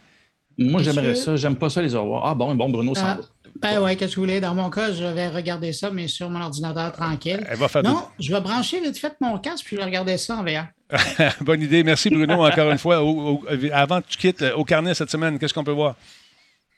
Moi, 0.58 0.82
Monsieur? 0.82 0.91
j'aimerais 0.94 1.16
ça. 1.16 1.36
J'aime 1.36 1.56
pas 1.56 1.70
ça, 1.70 1.82
les 1.82 1.95
au 1.95 2.02
revoir. 2.04 2.26
Ah 2.28 2.36
bon, 2.36 2.54
bon, 2.54 2.70
Bruno 2.70 2.94
s'en 2.94 3.06
Ah, 3.06 3.16
va. 3.16 3.22
Ben 3.64 3.81
ouais, 3.81 3.95
qu'est-ce 3.95 4.11
que 4.11 4.15
vous 4.18 4.22
voulez? 4.23 4.40
Dans 4.41 4.53
mon 4.53 4.69
cas, 4.69 4.91
je 4.94 5.03
vais 5.03 5.27
regarder 5.30 5.73
ça, 5.73 5.90
mais 5.90 6.07
sur 6.07 6.30
mon 6.30 6.41
ordinateur 6.41 6.91
tranquille. 6.91 7.45
Elle 7.49 7.57
va 7.57 7.68
faire 7.68 7.84
non, 7.84 8.03
je 8.19 8.31
vais 8.34 8.41
brancher 8.41 8.80
vite 8.81 8.98
fait 8.98 9.14
mon 9.22 9.38
casque, 9.40 9.65
puis 9.65 9.76
je 9.76 9.81
vais 9.81 9.85
regarder 9.88 10.18
ça 10.18 10.35
en 10.35 10.44
VR. 10.44 10.65
Bonne 11.41 11.61
idée. 11.61 11.84
Merci, 11.84 12.10
Bruno, 12.10 12.45
encore 12.45 12.69
une 12.69 12.77
fois. 12.77 13.02
Au- 13.03 13.35
au- 13.41 13.44
avant 13.72 14.02
que 14.02 14.07
tu 14.07 14.18
quittes, 14.18 14.41
euh, 14.44 14.53
au 14.56 14.64
carnet 14.64 14.94
cette 14.94 15.10
semaine, 15.10 15.40
qu'est-ce 15.40 15.53
qu'on 15.53 15.64
peut 15.64 15.72
voir? 15.72 15.95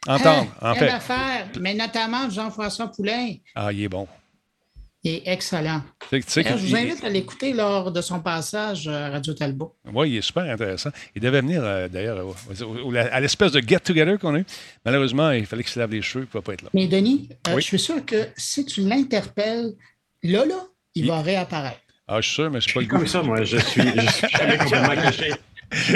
Entendre, 0.08 0.48
Hein, 0.62 0.72
en 0.72 0.76
fait. 0.76 0.86
d'affaires, 0.88 1.48
mais 1.60 1.74
notamment 1.74 2.30
Jean-François 2.30 2.88
Poulain. 2.92 3.34
Ah, 3.56 3.74
il 3.74 3.84
est 3.84 3.90
bon. 3.90 4.08
Il 5.08 5.12
est 5.18 5.24
excellent. 5.28 5.84
Tu 6.10 6.20
sais- 6.26 6.44
je 6.44 6.54
vous 6.66 6.76
invite 6.76 7.04
à 7.04 7.10
l'écouter 7.10 7.54
lors 7.54 7.92
de 7.92 8.02
son 8.02 8.20
passage 8.22 8.88
à 8.88 9.10
Radio 9.12 9.36
Talbot. 9.36 9.76
Oui, 9.94 10.10
il 10.10 10.18
est 10.18 10.22
super 10.22 10.44
intéressant. 10.52 10.90
Il 11.16 11.22
devait 11.22 11.42
venir, 11.42 11.62
euh, 11.64 11.88
d'ailleurs, 11.88 12.26
au- 12.26 12.36
au- 12.64 12.90
au- 12.92 12.96
à 12.96 13.20
l'espèce 13.20 13.52
de 13.52 13.60
get-together 13.62 14.18
qu'on 14.18 14.34
a 14.34 14.40
eu. 14.40 14.46
Malheureusement, 14.84 15.30
il 15.30 15.46
fallait 15.46 15.62
qu'il 15.64 15.72
se 15.74 15.78
lave 15.80 15.92
les 15.92 16.02
cheveux, 16.02 16.26
il 16.26 16.28
ne 16.28 16.40
va 16.40 16.42
pas 16.42 16.54
être 16.54 16.64
là. 16.64 16.70
Mais 16.74 16.88
Denis, 16.88 17.30
euh, 17.48 17.54
Oui. 17.54 17.62
je 17.62 17.68
suis 17.68 17.78
sûr 17.80 18.04
que 18.04 18.16
si 18.36 18.66
tu 18.66 18.82
l'interpelles, 18.82 19.74
là, 20.24 20.44
là, 20.44 20.66
il 20.96 21.06
va 21.08 21.22
réapparaître. 21.22 21.80
Ah, 22.08 22.20
je 22.20 22.26
suis 22.26 22.36
sûr, 22.36 22.50
mais 22.50 22.60
je 22.60 22.66
suis 22.66 22.74
pas 22.74 22.82
le 22.82 22.88
goût. 22.88 22.98
Comme 22.98 23.08
ça, 23.08 23.22
moi, 23.22 23.44
je 23.44 23.58
suis, 23.58 23.82
je 23.82 24.10
suis 24.12 24.28
jamais 24.30 24.58
complètement 24.58 24.96
caché. 25.04 25.32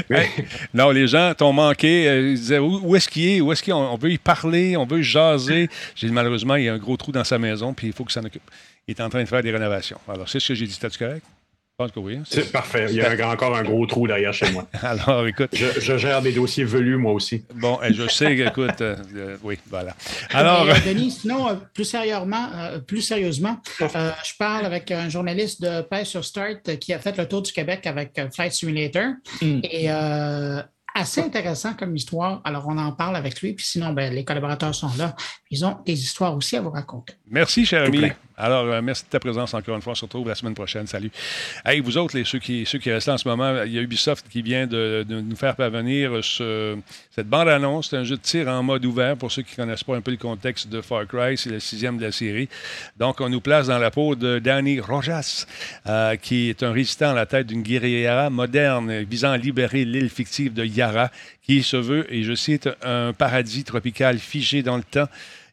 Hey, 0.10 0.27
non, 0.73 0.90
les 0.90 1.07
gens 1.07 1.31
t'ont 1.38 1.53
manqué. 1.53 2.10
euh, 2.10 2.31
ils 2.31 2.36
disaient 2.40 2.57
où, 2.57 2.80
où 2.84 2.95
est-ce 2.95 3.07
qu'il 3.07 3.23
est? 3.30 3.40
Où 3.40 3.52
est-ce 3.52 3.61
qu'il 3.61 3.69
est? 3.72 3.76
On, 3.76 3.94
on 3.94 3.98
veut 3.98 4.11
y 4.11 4.18
parler, 4.18 4.76
on 4.76 4.86
veut 4.86 4.99
y 4.99 5.03
jaser. 5.03 5.69
J'ai 5.95 6.07
dit, 6.07 6.14
malheureusement, 6.14 6.56
il 6.56 6.65
y 6.65 6.69
a 6.69 6.73
un 6.73 6.77
gros 6.80 6.98
trou 6.98 7.11
dans 7.11 7.23
sa 7.23 7.38
maison, 7.38 7.73
puis 7.73 7.88
il 7.88 7.94
faut 7.94 8.03
que 8.03 8.11
ça 8.11 8.19
s'en 8.19 8.26
occupe. 8.27 8.41
Il 8.90 8.94
est 8.94 9.02
en 9.02 9.10
train 9.10 9.22
de 9.22 9.28
faire 9.30 9.44
des 9.44 9.52
rénovations. 9.52 9.99
Alors, 10.11 10.28
c'est 10.28 10.40
ce 10.40 10.48
que 10.48 10.56
j'ai 10.56 10.66
dit. 10.66 10.76
T'as-tu 10.80 10.98
correct? 10.98 11.22
Je 11.24 11.86
pense 11.86 11.91
que 11.91 11.99
oui. 11.99 12.16
hein? 12.18 12.24
C'est 12.28 12.52
parfait. 12.52 12.88
Il 12.90 12.95
y 12.95 13.02
a 13.02 13.11
un- 13.11 13.32
encore 13.32 13.56
un 13.56 13.61
gros 13.61 13.86
trou 13.86 14.07
derrière 14.07 14.34
chez 14.34 14.49
moi. 14.52 14.68
Alors, 14.82 15.28
écoute. 15.28 15.52
Je, 15.53 15.80
je 15.80 15.95
gère 15.95 16.24
des 16.24 16.32
dossiers 16.32 16.64
velus, 16.64 16.98
moi 16.98 17.14
aussi. 17.14 17.45
Bon, 17.53 17.78
eh, 17.84 17.94
je 17.94 18.07
sais, 18.07 18.36
écoute. 18.36 18.82
euh, 18.82 18.95
euh, 19.16 19.38
oui, 19.44 19.60
voilà. 19.70 19.95
Alors. 20.32 20.66
Mais, 20.66 20.72
euh, 20.72 20.76
Denis, 20.94 21.11
sinon, 21.11 21.48
euh, 21.49 21.53
plus 21.72 21.86
sérieusement, 21.86 22.49
euh, 22.56 22.80
plus 22.80 23.02
sérieusement 23.03 23.61
euh, 23.82 24.11
je 24.26 24.34
parle 24.40 24.66
avec 24.66 24.90
un 24.90 25.07
journaliste 25.07 25.61
de 25.61 25.82
Pêche 25.84 26.07
sur 26.07 26.26
Start 26.26 26.78
qui 26.80 26.91
a 26.91 26.98
fait 26.99 27.16
le 27.16 27.28
tour 27.28 27.44
du 27.44 27.52
Québec 27.53 27.86
avec 27.86 28.20
Flight 28.34 28.53
Simulator. 28.53 29.14
Hmm. 29.40 29.60
Et 29.64 29.86
euh, 29.91 30.61
assez 30.95 31.22
intéressant 31.22 31.74
comme 31.74 31.95
histoire. 31.95 32.41
Alors, 32.44 32.66
on 32.68 32.78
en 32.78 32.91
parle 32.91 33.16
avec 33.16 33.41
lui. 33.41 33.53
Puis 33.53 33.66
sinon, 33.66 33.94
ben, 33.94 34.14
les 34.14 34.24
collaborateurs 34.24 34.74
sont 34.76 34.91
là. 34.98 35.16
Ils 35.52 35.66
ont 35.66 35.78
des 35.86 35.94
histoires 35.99 36.36
aussi 36.36 36.56
à 36.57 36.61
vous 36.61 36.70
raconter. 36.70 37.14
Merci, 37.30 37.66
cher 37.66 37.84
ami. 37.84 38.03
Alors, 38.41 38.66
euh, 38.68 38.82
merci 38.82 39.03
de 39.03 39.10
ta 39.10 39.20
présence 39.20 39.53
encore 39.53 39.76
une 39.76 39.82
fois. 39.82 39.91
On 39.91 39.95
se 39.95 40.06
retrouve 40.06 40.28
la 40.30 40.36
semaine 40.36 40.53
prochaine. 40.53 40.88
Salut. 40.88 41.11
Hey, 41.66 41.82
vous 41.82 41.98
autres, 41.98 42.16
les, 42.16 42.24
ceux, 42.24 42.40
qui, 42.40 42.66
ceux 42.66 42.80
qui 42.80 42.90
restent 42.90 43.07
là 43.07 43.16
en 43.16 43.18
ce 43.18 43.28
moment, 43.28 43.64
il 43.66 43.74
y 43.74 43.78
a 43.78 43.82
Ubisoft 43.82 44.28
qui 44.30 44.41
vient 44.41 44.66
de, 44.66 45.06
de 45.07 45.20
nous 45.20 45.36
faire 45.36 45.57
parvenir 45.57 46.24
ce- 46.24 46.78
cette 47.14 47.28
bande-annonce. 47.28 47.90
C'est 47.90 47.98
un 47.98 48.06
jeu 48.06 48.16
de 48.16 48.22
tir 48.22 48.48
en 48.48 48.64
mode 48.64 48.86
ouvert 48.86 49.18
pour 49.18 49.30
ceux 49.30 49.41
qui 49.41 49.52
ne 49.60 49.66
connaissent 49.66 49.84
pas 49.84 49.98
un 49.98 50.02
peu 50.02 50.11
le 50.11 50.18
contexte 50.18 50.70
de 50.70 50.80
Far 50.80 51.06
Cry. 51.06 51.38
C'est 51.38 51.49
le 51.49 51.60
sixième 51.60 51.98
de 51.98 52.06
la 52.06 52.11
série. 52.14 52.48
Donc, 52.98 53.20
on 53.20 53.28
nous 53.28 53.41
place 53.41 53.68
dans 53.68 53.78
la 53.78 53.91
peau 53.91 54.16
de 54.16 54.40
Danny 54.40 54.80
Rojas, 54.80 55.45
euh, 55.88 56.16
qui 56.16 56.49
est 56.49 56.64
un 56.64 56.72
résistant 56.72 57.10
à 57.11 57.16
la 57.16 57.26
tête 57.26 57.48
d'une 57.48 57.61
guérilla 57.61 58.30
moderne 58.30 59.02
visant 59.03 59.32
à 59.32 59.38
libérer 59.38 59.84
l'île 59.84 60.10
fictive 60.10 60.53
de 60.53 60.64
Yara, 60.80 61.11
qui 61.41 61.61
se 61.64 61.77
veut, 61.77 62.06
et 62.14 62.23
je 62.23 62.34
cite, 62.34 62.69
un 62.84 63.14
paradis 63.14 63.64
tropical 63.64 64.18
figé 64.19 64.64
dans 64.64 64.77
le 64.77 64.84
temps 64.84 65.07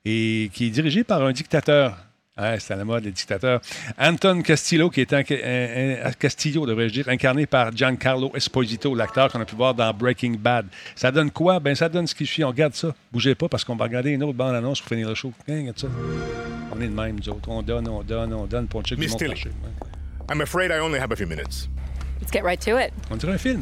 et 0.04 0.50
qui 0.54 0.66
est 0.66 0.70
dirigé 0.70 1.04
par 1.04 1.22
un 1.22 1.32
dictateur. 1.32 1.98
Ouais, 2.38 2.58
c'est 2.60 2.74
à 2.74 2.76
la 2.76 2.84
mode, 2.84 3.02
les 3.04 3.12
dictateurs. 3.12 3.62
Anton 3.98 4.42
Castillo, 4.42 4.90
qui 4.90 5.00
est 5.00 5.10
un, 5.14 5.20
un- 5.20 6.08
un- 6.08 6.12
Castillo, 6.12 6.66
devrais-je 6.66 6.92
dire, 6.92 7.08
incarné 7.08 7.46
par 7.46 7.74
Giancarlo 7.74 8.30
Esposito, 8.34 8.94
l'acteur 8.94 9.32
qu'on 9.32 9.40
a 9.40 9.46
pu 9.46 9.56
voir 9.56 9.72
dans 9.74 9.90
Breaking 9.94 10.34
Bad. 10.38 10.66
Ça 10.94 11.10
donne 11.10 11.30
quoi? 11.30 11.60
Ben, 11.60 11.74
ça 11.74 11.88
donne 11.88 12.06
ce 12.06 12.14
qui 12.14 12.26
suit. 12.26 12.44
On 12.44 12.48
regarde 12.48 12.74
ça. 12.74 12.94
Bougez 13.10 13.34
pas 13.34 13.48
parce 13.48 13.64
qu'on 13.64 13.74
va 13.74 13.84
regarder 13.86 14.10
une 14.10 14.22
autre 14.22 14.34
bande-annonce 14.36 14.80
pour 14.80 14.88
finir 14.90 15.08
le 15.08 15.14
show. 15.14 15.32
Hein, 15.48 15.60
regarde 15.60 15.78
ça. 15.78 15.88
On 16.72 16.80
est 16.82 16.88
de 16.88 16.92
même, 16.94 17.16
nous 17.18 17.28
autres. 17.30 17.48
On 17.48 17.62
donne, 17.62 17.88
on 17.88 18.02
donne, 18.02 18.34
on 18.34 18.44
donne 18.44 18.66
pour 18.66 18.80
un 18.80 18.84
check 18.84 18.98
du 18.98 19.08
monde. 19.08 19.22
I'm 20.30 20.42
afraid 20.42 20.70
I 20.70 20.78
only 20.78 20.98
have 21.00 21.12
a 21.12 21.16
few 21.16 21.26
minutes. 21.26 21.70
Let's 22.20 22.30
get 22.32 22.42
right 22.42 22.60
to 22.66 22.78
it. 22.78 22.92
On 23.10 23.16
dirait 23.16 23.32
un 23.32 23.38
film. 23.38 23.60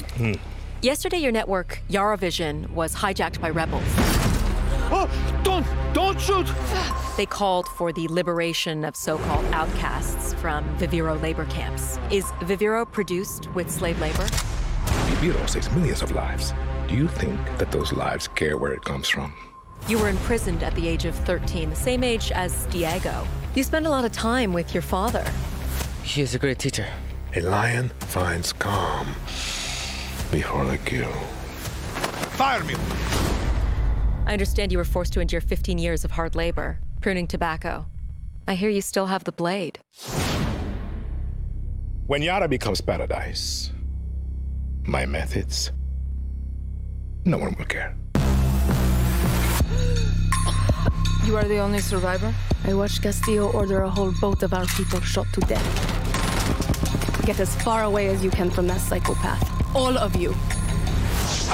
Yesterday, 0.85 1.17
your 1.17 1.33
network, 1.33 1.81
Yara 1.89 2.19
Vision, 2.19 2.69
was 2.75 2.95
hijacked 2.95 3.41
by 3.41 3.49
rebels. 3.49 3.83
Oh, 4.93 5.09
don't, 5.43 5.67
don't 5.95 6.21
shoot! 6.21 6.47
They 7.17 7.25
called 7.25 7.67
for 7.69 7.91
the 7.91 8.07
liberation 8.09 8.85
of 8.85 8.95
so 8.95 9.17
called 9.17 9.47
outcasts 9.47 10.35
from 10.35 10.63
Viviro 10.77 11.19
labor 11.23 11.47
camps. 11.47 11.99
Is 12.11 12.27
Viviro 12.43 12.85
produced 12.85 13.51
with 13.55 13.71
slave 13.71 13.99
labor? 13.99 14.27
Viviro 15.09 15.49
saves 15.49 15.71
millions 15.71 16.03
of 16.03 16.11
lives. 16.11 16.53
Do 16.87 16.95
you 16.95 17.09
think 17.09 17.41
that 17.57 17.73
those 17.73 17.95
lives 17.95 18.29
care 18.29 18.59
where 18.59 18.75
it 18.75 18.85
comes 18.85 19.09
from? 19.09 19.33
You 19.89 19.99
were 19.99 20.11
imprisoned 20.11 20.63
at 20.63 20.75
the 20.75 20.87
age 20.87 21.07
of 21.07 21.15
13, 21.15 21.71
the 21.71 21.77
same 21.77 22.05
age 22.05 22.31
as 22.31 22.67
Diego. 22.67 23.27
You 23.55 23.63
spend 23.63 23.87
a 23.87 23.91
lot 23.91 24.05
of 24.05 24.13
time 24.13 24.53
with 24.53 24.75
your 24.75 24.83
father. 24.83 25.25
He 26.03 26.21
is 26.21 26.35
a 26.35 26.39
great 26.39 26.59
teacher. 26.59 26.87
A 27.35 27.41
lion 27.41 27.89
finds 28.01 28.53
calm 28.53 29.15
before 30.31 30.65
they 30.65 30.79
kill. 30.79 31.13
Fire 32.37 32.63
me! 32.65 32.75
I 34.27 34.33
understand 34.33 34.73
you 34.73 34.79
were 34.79 34.85
forced 34.85 35.13
to 35.15 35.21
endure 35.21 35.41
15 35.41 35.79
years 35.79 36.05
of 36.05 36.11
hard 36.11 36.35
labor, 36.35 36.79
pruning 37.01 37.27
tobacco. 37.27 37.87
I 38.49 38.55
hear 38.55 38.71
you 38.71 38.81
still 38.81 39.07
have 39.07 39.25
the 39.25 39.33
blade. 39.33 39.79
When 42.07 42.23
Yara 42.23 42.49
becomes 42.49 42.81
paradise, 42.81 43.71
my 44.83 45.07
methods, 45.07 45.73
no 47.25 47.39
one 47.39 47.55
will 47.59 47.65
care. 47.65 47.97
You 51.25 51.37
are 51.37 51.45
the 51.45 51.59
only 51.59 51.79
survivor? 51.79 52.35
I 52.65 52.75
watched 52.75 53.03
Castillo 53.03 53.51
order 53.53 53.83
a 53.83 53.91
whole 53.91 54.13
boat 54.21 54.43
of 54.43 54.53
our 54.53 54.67
people 54.67 55.01
shot 55.01 55.27
to 55.33 55.41
death. 55.41 56.04
Get 57.25 57.41
as 57.41 57.57
far 57.63 57.85
away 57.85 58.09
as 58.09 58.23
you 58.23 58.31
can 58.31 58.51
from 58.51 58.67
that 58.67 58.83
psychopath. 58.83 59.75
All 59.75 59.97
of 59.97 60.15
you. 60.15 60.35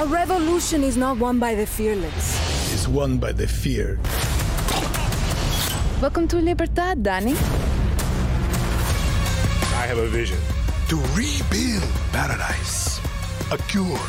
A 0.00 0.06
revolution 0.06 0.82
is 0.82 0.96
not 0.96 1.16
won 1.18 1.38
by 1.38 1.54
the 1.54 1.64
fearless. 1.64 2.74
It's 2.74 2.88
won 2.88 3.18
by 3.18 3.30
the 3.30 3.46
fear. 3.46 4.00
Welcome 6.02 6.26
to 6.26 6.38
Libertad, 6.38 7.04
Danny. 7.04 7.34
I 9.74 9.86
have 9.86 9.98
a 9.98 10.08
vision 10.08 10.40
to 10.88 10.96
rebuild 11.14 11.88
paradise. 12.10 12.98
A 13.52 13.58
cure. 13.68 14.00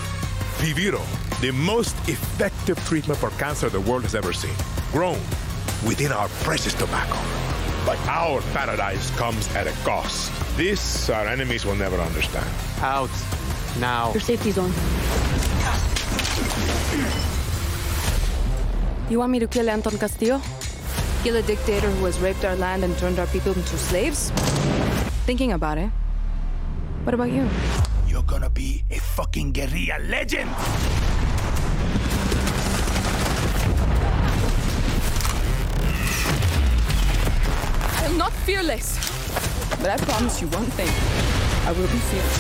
Viviro, 0.57 1.01
the 1.41 1.51
most 1.51 1.95
effective 2.09 2.83
treatment 2.87 3.19
for 3.19 3.29
cancer 3.31 3.69
the 3.69 3.81
world 3.81 4.01
has 4.01 4.15
ever 4.15 4.33
seen. 4.33 4.55
Grown 4.91 5.19
within 5.85 6.11
our 6.11 6.27
precious 6.41 6.73
tobacco. 6.73 7.50
But 7.85 7.97
our 8.07 8.41
paradise 8.53 9.09
comes 9.17 9.47
at 9.55 9.67
a 9.67 9.71
cost. 9.83 10.31
This 10.55 11.09
our 11.09 11.25
enemies 11.27 11.65
will 11.65 11.75
never 11.75 11.97
understand. 11.97 12.47
Out. 12.81 13.09
Now. 13.79 14.11
Your 14.13 14.21
safety 14.21 14.51
zone. 14.51 14.71
You 19.09 19.19
want 19.19 19.31
me 19.31 19.39
to 19.39 19.47
kill 19.47 19.69
Anton 19.69 19.97
Castillo? 19.97 20.41
Kill 21.23 21.35
a 21.35 21.41
dictator 21.41 21.89
who 21.89 22.05
has 22.05 22.19
raped 22.19 22.45
our 22.45 22.55
land 22.55 22.83
and 22.83 22.97
turned 22.97 23.19
our 23.19 23.27
people 23.27 23.51
into 23.53 23.77
slaves? 23.77 24.31
Thinking 25.25 25.51
about 25.51 25.77
it. 25.77 25.89
What 27.03 27.13
about 27.13 27.31
you? 27.31 27.49
You're 28.07 28.23
gonna 28.23 28.49
be 28.49 28.83
a 28.89 28.99
fucking 28.99 29.53
guerrilla 29.53 29.99
legend. 30.07 30.49
Fearless. 38.51 38.97
But 39.79 39.91
I 39.91 39.97
promise 39.97 40.41
you 40.41 40.47
one 40.49 40.69
thing. 40.75 40.91
I 41.67 41.71
will 41.71 41.87
be 41.87 42.01
fearless. 42.11 42.39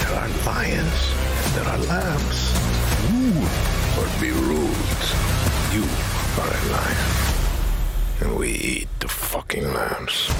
There 0.00 0.14
are 0.18 0.28
lions 0.46 1.12
there 1.54 1.68
are 1.68 1.78
lambs. 1.78 2.40
Or 3.98 4.06
be 4.20 4.30
ruled. 4.30 5.02
You 5.76 5.84
are 6.40 6.48
a 6.48 6.64
lion. 6.72 7.10
And 8.20 8.38
we 8.38 8.48
eat 8.48 8.88
the 9.00 9.08
fucking 9.08 9.70
lambs. 9.74 10.30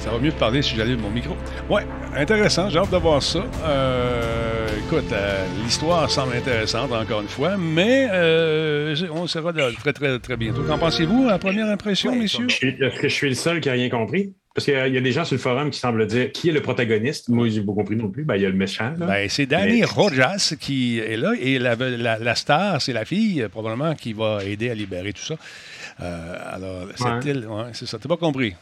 Ça 0.00 0.10
va 0.10 0.18
mieux 0.18 0.30
de 0.30 0.36
parler 0.36 0.62
si 0.62 0.74
j'allume 0.76 1.00
mon 1.00 1.10
micro. 1.10 1.36
Ouais, 1.68 1.82
intéressant, 2.16 2.68
j'ai 2.70 2.78
hâte 2.78 2.90
de 2.90 2.96
voir 2.96 3.22
ça. 3.22 3.44
Euh, 3.64 4.66
écoute, 4.86 5.12
euh, 5.12 5.44
l'histoire 5.64 6.10
semble 6.10 6.34
intéressante 6.36 6.92
encore 6.92 7.20
une 7.20 7.28
fois, 7.28 7.56
mais 7.58 8.08
euh, 8.10 8.94
on 9.12 9.26
sera 9.26 9.52
de 9.52 9.74
très, 9.76 9.92
très, 9.92 10.18
très 10.18 10.36
bientôt. 10.36 10.62
Qu'en 10.62 10.78
pensez-vous, 10.78 11.28
à 11.30 11.38
première 11.38 11.68
impression, 11.68 12.14
messieurs? 12.14 12.46
Est-ce 12.48 13.00
que 13.00 13.08
je 13.08 13.14
suis 13.14 13.28
le 13.28 13.34
seul 13.34 13.60
qui 13.60 13.68
n'a 13.68 13.74
rien 13.74 13.88
compris? 13.90 14.32
Parce 14.54 14.66
qu'il 14.66 14.74
y 14.74 14.96
a 14.96 15.00
des 15.00 15.10
gens 15.12 15.24
sur 15.24 15.34
le 15.34 15.40
forum 15.40 15.70
qui 15.70 15.80
semblent 15.80 16.06
dire 16.06 16.30
qui 16.30 16.48
est 16.48 16.52
le 16.52 16.62
protagoniste? 16.62 17.28
Moi, 17.28 17.48
j'ai 17.48 17.60
pas 17.60 17.72
compris 17.72 17.96
non 17.96 18.08
plus. 18.08 18.22
Ben, 18.24 18.36
il 18.36 18.42
y 18.42 18.46
a 18.46 18.50
le 18.50 18.54
méchant. 18.54 18.92
Ben, 18.96 19.26
c'est 19.28 19.46
Danny 19.46 19.80
Mais- 19.80 19.84
Rojas 19.84 20.54
qui 20.60 21.00
est 21.00 21.16
là 21.16 21.32
et 21.40 21.58
la, 21.58 21.74
la- 21.74 22.18
la 22.20 22.34
star, 22.36 22.80
c'est 22.80 22.92
la 22.92 23.04
fille, 23.04 23.44
probablement, 23.50 23.94
qui 23.96 24.12
va 24.12 24.38
aider 24.44 24.70
à 24.70 24.74
libérer 24.74 25.12
tout 25.12 25.22
ça. 25.24 25.34
Euh, 26.00 26.36
alors, 26.52 26.86
cette 26.94 27.36
Ouais. 27.36 27.70
c'est 27.72 27.86
ça. 27.86 27.98
T'as 27.98 28.08
pas 28.08 28.16
compris? 28.16 28.54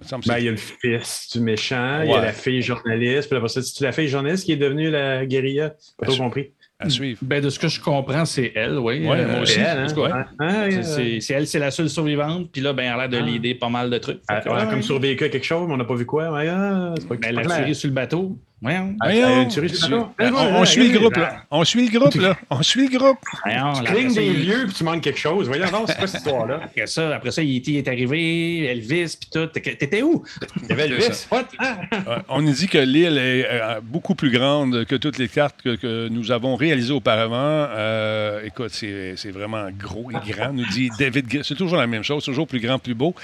Il 0.00 0.18
Ben, 0.28 0.38
il 0.38 0.44
y 0.44 0.48
a 0.48 0.50
le 0.52 0.56
fils 0.56 1.28
du 1.32 1.40
méchant, 1.40 2.02
il 2.04 2.10
y 2.10 2.12
a 2.14 2.20
la 2.20 2.32
fille 2.32 2.62
journaliste, 2.62 3.28
puis 3.28 3.36
après 3.36 3.48
ça, 3.48 3.60
c'est 3.62 3.84
la 3.84 3.92
fille 3.92 4.08
journaliste 4.08 4.44
qui 4.44 4.52
est 4.52 4.56
devenue 4.56 4.90
la 4.90 5.26
guérilla? 5.26 5.74
Pas 5.98 6.06
trop 6.06 6.16
compris. 6.16 6.52
À 6.80 6.88
suivre. 6.88 7.18
Ben, 7.22 7.42
de 7.42 7.50
ce 7.50 7.58
que 7.58 7.66
je 7.66 7.80
comprends, 7.80 8.24
c'est 8.24 8.52
elle, 8.54 8.78
oui. 8.78 9.04
Ouais, 9.04 9.26
moi 9.26 9.40
aussi. 9.40 9.54
C'est 9.54 9.60
elle, 9.62 9.78
hein? 9.78 9.94
Ouais. 9.96 10.10
hein? 10.38 10.82
C'est- 11.20 11.34
elle, 11.34 11.48
c'est 11.48 11.58
la 11.58 11.72
seule 11.72 11.90
survivante. 11.90 12.52
Puis 12.52 12.60
là, 12.62 12.72
ben, 12.72 12.84
elle 12.84 12.90
a 12.92 12.96
l'air 12.98 13.08
de 13.08 13.16
Ah. 13.16 13.20
l'aider 13.26 13.56
pas 13.56 13.68
mal 13.68 13.90
de 13.90 13.98
trucs. 13.98 14.20
Ah, 14.28 14.40
ouais, 14.46 14.52
ouais. 14.52 14.70
comme 14.70 14.82
survécu 14.82 15.24
à 15.24 15.28
quelque 15.28 15.44
chose, 15.44 15.66
mais 15.66 15.74
on 15.74 15.76
n'a 15.76 15.84
pas 15.84 15.96
vu 15.96 16.06
quoi. 16.06 16.26
Ah, 16.26 16.94
pas, 17.08 17.16
Ben, 17.16 17.30
elle 17.30 17.38
a 17.40 17.42
tiré 17.56 17.74
sur 17.74 17.88
le 17.88 17.94
bateau. 17.94 18.38
Voyons. 18.60 18.96
Ah, 19.00 19.04
Voyons, 19.10 19.46
on, 19.46 20.64
suit 20.64 20.88
le 20.88 20.98
groupe, 20.98 21.16
là. 21.16 21.44
On 21.52 21.64
suit 21.64 21.88
le 21.88 21.98
groupe, 21.98 22.14
là. 22.16 22.36
On 22.50 22.62
suit 22.62 22.88
le 22.88 22.98
groupe. 22.98 23.18
Voyons, 23.44 23.72
Tu 23.74 23.84
clignes 23.84 24.14
des 24.14 24.26
il- 24.26 24.48
lieux 24.48 24.64
puis 24.66 24.74
tu 24.74 24.82
manques 24.84 25.00
quelque 25.02 25.18
chose. 25.18 25.46
Voyons, 25.46 25.70
non, 25.70 25.84
c'est 25.86 25.96
quoi 25.96 26.08
cette 26.08 26.20
histoire-là? 26.22 26.60
Après 26.64 26.86
ça, 26.88 27.14
après 27.14 27.30
ça, 27.30 27.40
E.T. 27.42 27.76
est 27.76 27.86
arrivé, 27.86 28.64
Elvis, 28.64 29.16
puis 29.20 29.30
tout. 29.32 29.46
T'étais 29.46 30.02
où? 30.02 30.24
Il 30.62 30.68
y 30.68 30.72
avait 30.72 30.86
Elvis. 30.86 31.26
What? 31.30 31.44
Ah! 31.60 31.78
Ouais, 31.92 32.16
on 32.28 32.42
nous 32.42 32.52
dit 32.52 32.66
que 32.66 32.78
l'île 32.78 33.16
est 33.18 33.46
euh, 33.48 33.80
beaucoup 33.80 34.16
plus 34.16 34.30
grande 34.30 34.84
que 34.86 34.96
toutes 34.96 35.18
les 35.18 35.28
cartes 35.28 35.62
que, 35.62 35.76
que 35.76 36.08
nous 36.08 36.32
avons 36.32 36.56
réalisées 36.56 36.92
auparavant. 36.92 37.36
Euh, 37.36 38.42
écoute, 38.44 38.70
c'est 38.72 39.14
c'est 39.16 39.30
vraiment 39.30 39.68
gros 39.70 40.10
et 40.10 40.30
grand, 40.32 40.52
nous 40.52 40.66
dit 40.66 40.90
David. 40.98 41.44
C'est 41.44 41.54
toujours 41.54 41.78
la 41.78 41.86
même 41.86 42.02
chose, 42.02 42.24
toujours 42.24 42.48
plus 42.48 42.60
grand, 42.60 42.80
plus 42.80 42.94
beau. 42.94 43.14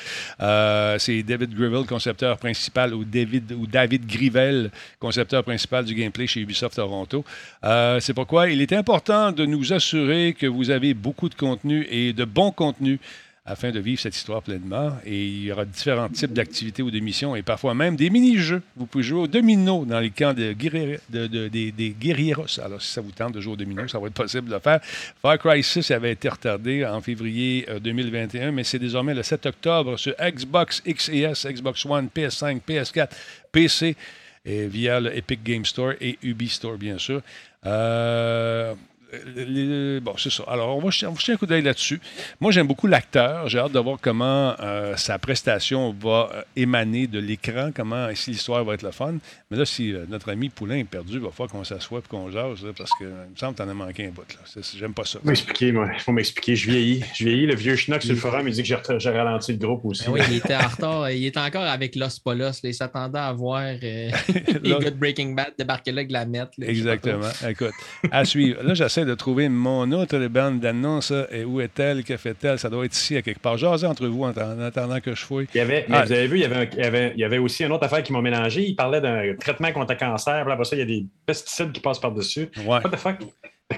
Euh, 0.41 0.97
c'est 1.01 1.25
David 1.25 1.55
Grivell, 1.55 1.87
concepteur 1.87 2.39
principal, 2.39 2.95
ou 2.95 3.05
David, 3.05 3.53
ou 3.53 3.67
David 3.67 4.07
Grivel, 4.07 4.71
concepteur 5.01 5.24
principal 5.25 5.85
du 5.85 5.95
gameplay 5.95 6.27
chez 6.27 6.41
Ubisoft 6.41 6.77
Toronto. 6.77 7.25
Euh, 7.65 8.01
c'est 8.01 8.15
pourquoi 8.15 8.51
il 8.51 8.61
est 8.61 8.73
important 8.73 9.33
de 9.33 9.45
nous 9.47 9.73
assurer 9.73 10.35
que 10.39 10.47
vous 10.47 10.71
avez 10.71 10.95
beaucoup 10.95 11.29
de 11.29 11.35
contenu 11.35 11.87
et 11.91 12.13
de 12.13 12.25
bon 12.25 12.51
contenu 12.51 12.99
afin 13.47 13.71
de 13.71 13.79
vivre 13.79 14.01
cette 14.01 14.17
histoire 14.17 14.41
pleinement. 14.43 14.93
Et 15.05 15.23
il 15.27 15.45
y 15.45 15.53
aura 15.53 15.67
différents 15.67 16.09
types 16.09 16.33
d'activités 16.33 16.83
ou 16.83 16.91
de 16.91 16.99
missions 16.99 17.37
et 17.37 17.43
parfois 17.43 17.75
même 17.75 17.95
des 17.95 18.09
mini-jeux. 18.09 18.63
Vous 18.75 18.87
pouvez 18.87 19.05
jouer 19.05 19.21
au 19.21 19.27
domino 19.27 19.85
dans 19.85 20.01
les 20.01 20.09
camps 20.09 20.33
de 20.33 20.55
de- 20.55 21.27
de- 21.27 21.49
des, 21.49 21.91
guerrieros. 22.01 22.59
Alors, 22.65 22.81
si 22.81 22.91
ça 22.91 23.03
vous 23.03 23.11
tente 23.11 23.35
de 23.35 23.41
jouer 23.43 23.53
au 23.53 23.57
domino, 23.57 23.87
ça 23.87 23.99
va 23.99 24.07
être 24.07 24.15
possible 24.15 24.49
de 24.49 24.55
le 24.55 24.61
faire. 24.61 24.81
Far 25.21 25.39
Cry 25.39 25.63
6 25.63 25.91
avait 25.91 26.13
été 26.13 26.27
retardé 26.31 26.87
en 26.87 27.03
février 27.03 27.67
euh, 27.69 27.79
2021, 27.81 28.51
mais 28.51 28.65
c'est 28.65 28.79
désormais 28.79 29.13
le 29.13 29.23
7 29.23 29.45
octobre 29.45 29.99
sur 29.99 30.15
Xbox 30.19 30.83
X 30.87 31.11
et 31.11 31.21
S, 31.21 31.47
Xbox 31.47 31.85
One, 31.85 32.09
PS5, 32.17 32.61
PS4, 32.67 33.09
PC, 33.53 33.95
et 34.45 34.67
via 34.67 35.01
le 35.01 35.17
Epic 35.17 35.43
Game 35.43 35.65
Store 35.65 35.93
et 36.01 36.19
Ubi 36.23 36.61
bien 36.79 36.99
sûr. 36.99 37.23
Euh, 37.67 38.75
bon, 40.01 40.15
c'est 40.19 40.31
ça. 40.31 40.45
Alors, 40.47 40.77
on 40.77 40.81
va, 40.81 40.91
on 41.07 41.11
va 41.13 41.19
jeter 41.19 41.33
un 41.33 41.37
coup 41.37 41.47
d'œil 41.47 41.63
là-dessus. 41.63 42.01
Moi, 42.41 42.53
j'aime 42.53 42.67
beaucoup 42.67 42.87
l'acteur. 42.87 43.49
J'ai 43.49 43.59
hâte 43.59 43.73
de 43.73 43.79
voir 43.79 43.99
comment 44.01 44.55
euh, 44.61 44.97
sa 44.97 45.19
prestation 45.19 45.95
va 45.99 46.31
euh, 46.33 46.43
émaner 46.57 47.07
de 47.07 47.19
l'écran, 47.19 47.71
comment, 47.75 48.09
si 48.15 48.31
l'histoire 48.31 48.65
va 48.65 48.75
être 48.75 48.83
le 48.83 48.91
fun. 48.91 49.15
Mais 49.55 49.61
là, 49.61 49.65
si 49.65 49.93
euh, 49.93 50.05
notre 50.09 50.33
ami 50.33 50.49
Poulain 50.49 50.79
est 50.79 50.85
perdu, 50.85 51.13
il 51.15 51.21
va 51.21 51.31
falloir 51.31 51.49
qu'on 51.53 51.63
s'assoie 51.63 52.01
et 52.01 52.09
qu'on 52.09 52.29
jase, 52.29 52.65
là, 52.65 52.73
parce 52.77 52.91
que 52.99 53.05
il 53.05 53.09
me 53.33 53.37
semble 53.37 53.55
que 53.55 53.63
t'en 53.63 53.69
as 53.69 53.75
manqué 53.75 54.07
un 54.07 54.11
bout. 54.11 54.23
là. 54.29 54.63
J'aime 54.77 54.95
pas 54.95 55.05
ça. 55.05 55.19
Faut 55.21 55.29
m'expliquer, 55.29 55.71
moi. 55.73 55.89
Il 55.95 56.01
faut 56.01 56.13
m'expliquer. 56.13 56.57
Je 56.57 56.71
vieillis. 56.71 57.05
Je 57.15 57.25
vieillis. 57.25 57.47
Le 57.47 57.55
vieux 57.55 57.77
schnock 57.77 58.03
sur 58.03 58.13
le 58.15 58.19
forum, 58.19 58.49
il 58.49 58.55
dit 58.55 58.63
que 58.63 58.99
j'ai 58.99 59.11
ralenti 59.11 59.53
le 59.53 59.59
groupe 59.59 59.85
aussi. 59.85 60.05
Ben 60.07 60.13
oui, 60.13 60.21
il 60.31 60.37
était 60.39 60.57
en 60.57 60.67
retard. 60.69 61.11
Il 61.11 61.25
était 61.27 61.39
encore 61.39 61.63
avec 61.63 61.95
Los 61.95 62.19
Polos. 62.25 62.39
là. 62.45 62.53
Il 62.65 62.75
s'attendait 62.75 63.19
à 63.19 63.33
voir 63.33 63.63
euh, 63.63 63.77
les 64.63 64.71
gars 64.71 64.91
de 64.91 64.97
Breaking 64.97 65.35
Bad 65.35 65.53
débarquer 65.59 65.93
là 65.93 66.01
avec 66.01 66.11
la 66.11 66.25
mette. 66.27 66.51
là. 66.59 66.67
Exactement. 66.67 67.29
Écoute, 67.49 67.73
à 68.11 68.25
suivre. 68.25 68.63
Là, 68.63 68.75
j'essaie 68.75 69.05
de 69.05 69.15
trouver 69.15 69.49
mon 69.49 69.91
autre 69.93 70.19
bande 70.29 70.61
d'annonce. 70.61 71.13
Et 71.31 71.45
où 71.45 71.61
est-elle? 71.61 72.03
Que 72.05 72.17
fait-elle? 72.17 72.59
Ça 72.59 72.71
doit 72.71 72.85
être 72.87 72.95
ici, 72.97 73.17
à 73.17 73.23
quelque 73.23 73.41
part. 73.41 73.57
Jasez 73.59 73.87
entre 73.87 74.07
vous 74.07 74.25
en, 74.25 74.31
en 74.31 74.61
attendant 74.61 75.01
que 75.01 75.15
je 75.15 75.23
fouille. 75.25 75.47
Il 75.55 75.59
y 75.59 75.61
avait, 75.61 75.85
mais 75.89 75.97
Ah, 75.97 76.05
vous 76.05 76.13
avez 76.13 76.27
vu, 76.27 76.39
il 76.39 76.43
y 76.43 76.45
avait, 76.45 76.57
un- 76.57 76.69
il 76.73 76.79
y 76.79 76.83
avait, 76.87 77.13
il 77.15 77.21
y 77.21 77.25
avait 77.25 77.39
aussi 77.39 77.65
une 77.65 77.73
autre 77.73 77.85
affaire 77.85 78.03
qui 78.03 78.13
m'a 78.13 78.21
mélangé. 78.21 78.63
Il 78.67 78.75
parlait 78.75 79.01
d'un 79.01 79.35
traitement 79.45 79.73
contre 79.73 79.93
le 79.93 79.99
cancer. 79.99 80.49
Après 80.49 80.65
ça, 80.65 80.77
il 80.77 80.81
y 80.81 80.83
a 80.83 80.87
des 80.87 81.07
pesticides 81.27 81.73
qui 81.73 81.81
passent 81.81 82.01
par-dessus. 82.01 82.51
Ouais. 82.59 82.65
What 82.67 82.91
the 82.91 82.97
fuck? 82.97 83.17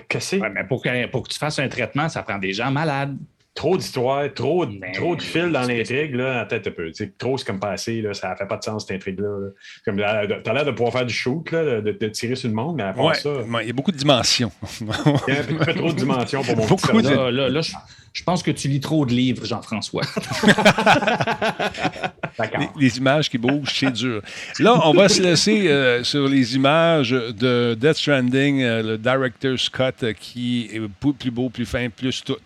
Que 0.09 0.19
c'est? 0.19 0.41
Ouais, 0.41 0.51
mais 0.51 0.65
pour 0.65 0.83
que, 0.83 1.07
pour 1.07 1.23
que 1.23 1.29
tu 1.29 1.39
fasses 1.39 1.59
un 1.59 1.69
traitement, 1.69 2.09
ça 2.09 2.23
prend 2.23 2.39
des 2.39 2.53
gens 2.53 2.71
malades. 2.71 3.17
Trop 3.57 3.77
d'histoires, 3.79 4.33
trop, 4.35 4.67
de- 4.67 4.79
Ben, 4.79 4.93
trop 4.93 5.17
de 5.17 5.23
fils 5.23 5.51
dans 5.51 5.63
l'intrigue, 5.63 6.15
là, 6.15 6.43
en 6.43 6.47
tête 6.47 6.67
un 6.69 6.71
peu. 6.71 6.89
Tu 6.93 7.05
sais, 7.07 7.13
trop, 7.17 7.39
c'est 7.39 7.47
comme 7.47 7.59
passé, 7.59 8.03
là, 8.03 8.13
ça 8.13 8.37
fait 8.37 8.47
pas 8.47 8.59
de 8.59 8.63
sens, 8.63 8.85
cette 8.87 8.97
intrigue-là. 8.97 9.27
là. 9.29 9.49
Comme, 9.85 9.97
là, 9.99 10.25
T'as 10.45 10.53
l'air 10.53 10.67
de 10.67 10.73
pouvoir 10.73 10.93
faire 10.93 11.07
du 11.07 11.15
shoot, 11.15 11.51
là, 11.51 11.81
de, 11.81 11.91
de 11.93 12.09
tirer 12.09 12.35
sur 12.37 12.49
le 12.51 12.55
monde, 12.55 12.77
mais 12.77 12.83
à 12.83 12.93
part 12.93 13.07
Ouais, 13.07 13.15
ça, 13.15 13.31
ouais, 13.33 13.65
il 13.65 13.67
y 13.69 13.71
a 13.71 13.73
beaucoup 13.73 13.93
de 13.93 13.97
dimensions. 13.97 14.53
il 14.83 14.87
y 14.87 15.37
a 15.37 15.41
un 15.41 15.43
peu, 15.45 15.75
trop 15.75 15.89
de 15.91 15.97
dimensions 15.97 16.43
pour 16.45 16.57
mon 16.57 16.67
Beaucoup 16.67 16.89
petit 16.93 17.09
de-. 17.09 17.15
Là, 17.15 17.31
là, 17.31 17.49
là, 17.49 17.61
je, 17.63 17.73
je 18.13 18.23
pense 18.25 18.43
que 18.43 18.51
tu 18.51 18.69
lis 18.69 18.81
trop 18.81 19.07
de 19.07 19.13
livres, 19.15 19.45
Jean-François. 19.47 20.03
D'accord. 22.39 22.61
Les, 22.61 22.69
les 22.89 22.99
images 22.99 23.31
qui 23.31 23.39
bougent, 23.39 23.73
c'est 23.75 23.91
dur. 23.93 24.21
Là, 24.59 24.79
on 24.87 24.93
va 24.93 25.09
se 25.09 25.23
laisser 25.23 25.69
euh, 25.69 26.05
sur 26.05 26.29
les 26.29 26.55
images 26.57 27.11
de 27.11 27.75
Death 27.75 27.95
Stranding, 27.97 28.63
euh, 28.63 28.83
le 28.83 28.99
Director 28.99 29.59
Scott, 29.59 29.95
euh, 30.03 30.13
qui 30.13 30.69
est 30.73 30.81
plus 31.19 31.31
beau, 31.31 31.49
plus 31.49 31.65
fin, 31.67 31.89
plus 31.89 32.23
tout. 32.23 32.37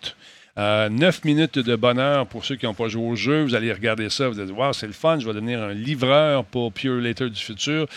Euh, 0.57 0.89
Neuf 0.89 1.23
minutes 1.23 1.59
de 1.59 1.75
bonheur 1.75 2.27
pour 2.27 2.45
ceux 2.45 2.55
qui 2.55 2.65
n'ont 2.65 2.73
pas 2.73 2.87
joué 2.87 3.05
au 3.05 3.15
jeu. 3.15 3.43
Vous 3.43 3.55
allez 3.55 3.71
regarder 3.71 4.09
ça, 4.09 4.27
vous 4.27 4.37
allez 4.39 4.47
dire 4.47 4.57
Wow, 4.57 4.73
c'est 4.73 4.87
le 4.87 4.93
fun, 4.93 5.19
je 5.19 5.25
vais 5.25 5.33
devenir 5.33 5.61
un 5.61 5.73
livreur 5.73 6.43
pour 6.45 6.71
Pure 6.73 6.99
Later 7.01 7.29
du 7.29 7.39
futur. 7.39 7.87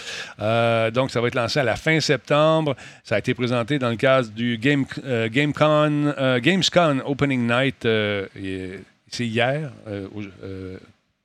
Euh, 0.40 0.90
donc, 0.90 1.10
ça 1.10 1.20
va 1.20 1.28
être 1.28 1.35
lancé 1.35 1.59
à 1.59 1.64
la 1.64 1.76
fin 1.76 1.98
septembre. 2.01 2.76
Ça 3.02 3.16
a 3.16 3.18
été 3.18 3.35
présenté 3.35 3.78
dans 3.78 3.90
le 3.90 3.97
cadre 3.97 4.28
du 4.31 4.59
Game, 4.59 4.85
euh, 5.05 5.28
GameCon, 5.28 6.14
euh, 6.18 6.39
Gamescom 6.40 7.02
Opening 7.05 7.47
Night. 7.47 7.85
euh, 7.86 8.26
c'est 9.09 9.26
hier. 9.26 9.70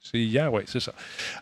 C'est 0.02 0.18
hier, 0.18 0.52
oui, 0.52 0.64
c'est 0.66 0.80
ça. 0.80 0.94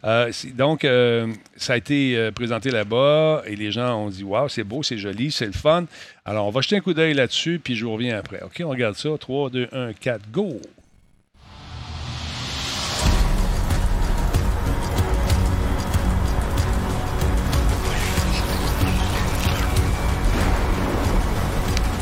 Euh, 0.03 0.31
donc, 0.55 0.83
euh, 0.83 1.31
ça 1.55 1.73
a 1.73 1.77
été 1.77 2.17
euh, 2.17 2.31
présenté 2.31 2.71
là-bas 2.71 3.43
et 3.45 3.55
les 3.55 3.71
gens 3.71 4.05
ont 4.05 4.09
dit 4.09 4.23
Waouh, 4.23 4.49
c'est 4.49 4.63
beau, 4.63 4.81
c'est 4.81 4.97
joli, 4.97 5.31
c'est 5.31 5.45
le 5.45 5.51
fun. 5.51 5.85
Alors, 6.25 6.47
on 6.47 6.49
va 6.49 6.61
jeter 6.61 6.77
un 6.77 6.81
coup 6.81 6.93
d'œil 6.93 7.13
là-dessus, 7.13 7.61
puis 7.63 7.75
je 7.75 7.85
vous 7.85 7.93
reviens 7.93 8.17
après. 8.17 8.41
OK, 8.41 8.61
on 8.65 8.69
regarde 8.69 8.95
ça. 8.95 9.09
3, 9.17 9.51
2, 9.51 9.69
1, 9.71 9.93
4, 9.93 10.31
go! 10.31 10.59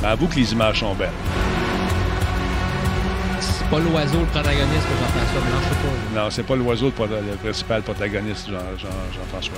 Ben, 0.02 0.10
avoue 0.10 0.28
que 0.28 0.36
les 0.36 0.54
images 0.54 0.80
sont 0.80 0.96
belles. 0.96 1.10
C'est 3.66 3.72
pas 3.72 3.80
l'oiseau 3.80 4.20
le 4.20 4.26
protagoniste 4.28 4.84
que 4.86 4.96
Jean-François 5.02 5.42
pas. 5.42 6.22
Non, 6.22 6.30
c'est 6.30 6.44
pas 6.44 6.56
l'oiseau 6.56 6.92
le, 7.08 7.16
le 7.32 7.36
principal 7.38 7.82
protagoniste, 7.82 8.48
Jean- 8.48 8.78
Jean- 8.78 9.12
Jean-François. 9.14 9.58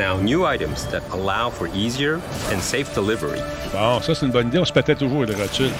Now 0.00 0.16
new 0.16 0.46
items 0.46 0.86
that 0.86 1.02
allow 1.10 1.50
for 1.50 1.68
easier 1.74 2.14
and 2.50 2.60
safe 2.60 2.94
delivery. 2.94 3.40
Bon, 3.72 4.00
ça, 4.00 4.14
c'est 4.14 4.24
une 4.24 4.32
bonne 4.32 4.48
idée. 4.48 4.58
On 4.58 4.64
se 4.64 4.72
pétait 4.72 4.96
toujours 4.96 5.26
les 5.26 5.34
rotules. 5.34 5.72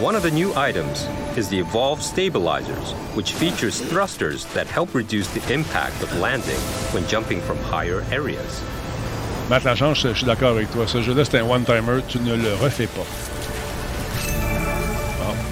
One 0.00 0.14
of 0.14 0.22
the 0.22 0.30
new 0.30 0.54
items 0.54 1.08
is 1.36 1.48
the 1.48 1.58
Evolved 1.58 2.02
Stabilizers, 2.02 2.92
which 3.14 3.32
features 3.32 3.80
thrusters 3.80 4.44
that 4.54 4.66
help 4.68 4.94
reduce 4.94 5.28
the 5.34 5.42
impact 5.52 6.00
of 6.02 6.12
landing 6.20 6.60
when 6.92 7.04
jumping 7.08 7.40
from 7.40 7.58
higher 7.58 8.04
areas. 8.12 8.62
Matt 9.50 9.64
Lachance, 9.64 10.02
je 10.02 10.14
suis 10.14 10.26
d'accord 10.26 10.52
avec 10.52 10.70
toi. 10.70 10.86
Ce 10.86 11.02
jeu-là, 11.02 11.24
c'est 11.24 11.38
un 11.38 11.44
one-timer. 11.44 12.00
Tu 12.08 12.18
ne 12.20 12.36
le 12.36 12.54
refais 12.54 12.86
pas. 12.86 13.04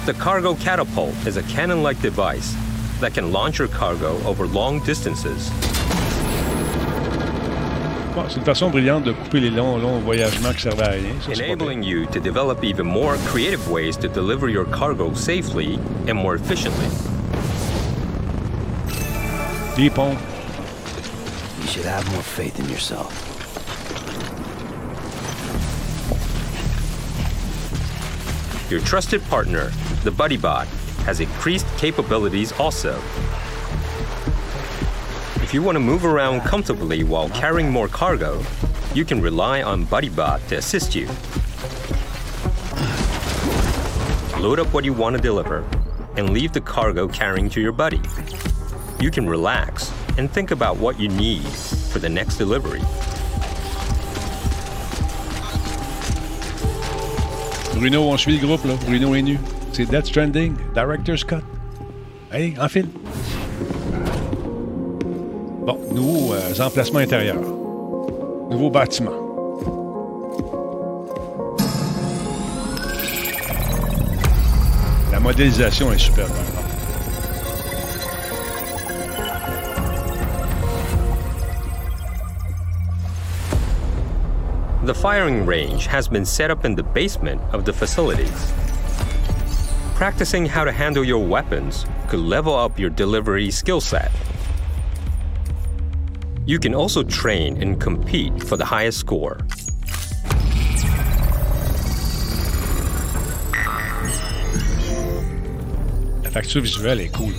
The 0.05 0.13
cargo 0.13 0.55
catapult 0.55 1.13
is 1.25 1.37
a 1.37 1.43
cannon 1.43 1.81
like 1.83 2.01
device 2.01 2.55
that 2.99 3.13
can 3.13 3.31
launch 3.31 3.59
your 3.59 3.69
cargo 3.69 4.17
over 4.25 4.47
long 4.47 4.79
distances. 4.83 5.49
Bon, 8.15 8.23
c'est 8.29 8.37
une 8.37 8.45
façon 8.45 8.69
brillante 8.69 9.05
de 9.05 9.11
couper 9.11 9.39
les 9.39 9.49
longs, 9.49 9.79
longs 9.79 9.97
voyagements 9.97 10.53
qui 10.53 10.61
servaient 10.61 10.83
à 10.83 10.91
rien. 10.91 11.15
Ça, 11.25 11.31
enabling 11.33 11.81
you 11.81 12.05
to 12.05 12.19
develop 12.19 12.63
even 12.63 12.85
more 12.85 13.15
creative 13.25 13.67
ways 13.71 13.97
to 13.97 14.07
deliver 14.07 14.49
your 14.49 14.65
cargo 14.65 15.11
safely 15.15 15.79
and 16.07 16.13
more 16.13 16.35
efficiently. 16.35 16.85
Des 19.75 19.89
ponts. 19.89 20.15
You 21.61 21.67
should 21.67 21.85
have 21.85 22.05
more 22.11 22.21
faith 22.21 22.59
in 22.59 22.69
yourself. 22.69 23.11
Your 28.69 28.81
trusted 28.81 29.23
partner, 29.27 29.71
the 30.03 30.11
BuddyBot, 30.11 30.67
has 31.05 31.19
increased 31.19 31.65
capabilities 31.77 32.51
also. 32.59 32.93
If 35.53 35.57
you 35.57 35.61
want 35.61 35.75
to 35.75 35.79
move 35.79 36.03
around 36.03 36.41
comfortably 36.41 37.03
while 37.03 37.29
carrying 37.29 37.69
more 37.69 37.87
cargo, 37.87 38.43
you 38.95 39.05
can 39.05 39.21
rely 39.21 39.61
on 39.61 39.85
BuddyBot 39.85 40.47
to 40.47 40.55
assist 40.55 40.95
you. 40.95 41.05
Load 44.41 44.59
up 44.59 44.73
what 44.73 44.83
you 44.83 44.93
want 44.93 45.15
to 45.15 45.21
deliver 45.21 45.63
and 46.17 46.31
leave 46.31 46.53
the 46.53 46.61
cargo 46.61 47.07
carrying 47.07 47.51
to 47.51 47.61
your 47.61 47.71
buddy. 47.71 48.01
You 48.99 49.11
can 49.11 49.29
relax 49.29 49.93
and 50.17 50.27
think 50.27 50.49
about 50.49 50.77
what 50.77 50.99
you 50.99 51.07
need 51.07 51.45
for 51.45 51.99
the 51.99 52.09
next 52.09 52.37
delivery. 52.37 52.81
Bruno, 57.77 58.07
on 58.07 58.17
suit 58.17 58.41
groupe, 58.41 58.65
là. 58.65 58.75
Bruno 58.87 59.13
est 59.13 59.21
nu. 59.21 59.37
C'est 59.71 59.85
Death 59.85 60.07
Stranding, 60.07 60.57
Director's 60.73 61.23
Cut. 61.23 61.43
Hey, 62.31 62.57
en. 62.57 63.02
Bon, 65.65 65.79
nouveaux 65.93 66.33
euh, 66.33 66.59
emplacements 66.59 66.99
intérieurs. 66.99 67.39
Nouveau 68.49 68.69
bâtiment. 68.69 69.13
La 75.09 75.21
modélisation 75.21 75.93
est. 75.93 76.11
The 84.85 84.93
firing 84.93 85.45
range 85.45 85.87
has 85.87 86.09
been 86.09 86.25
set 86.25 86.51
up 86.51 86.65
in 86.65 86.75
the 86.75 86.83
basement 86.83 87.39
of 87.53 87.63
the 87.63 87.71
facilities. 87.71 88.51
Practicing 89.95 90.45
how 90.45 90.65
to 90.65 90.73
handle 90.73 91.05
your 91.05 91.25
weapons 91.25 91.85
could 92.09 92.19
level 92.19 92.53
up 92.53 92.77
your 92.77 92.89
delivery 92.89 93.49
skill 93.49 93.79
set. 93.79 94.11
You 96.45 96.59
can 96.59 96.75
also 96.75 97.03
train 97.03 97.61
and 97.61 97.79
compete 97.79 98.43
for 98.43 98.57
the 98.57 98.65
highest 98.65 98.97
score. 98.97 99.37
La 106.21 106.29
facture 106.29 106.59
visuelle 106.59 106.99
est 106.99 107.13
cool. 107.15 107.33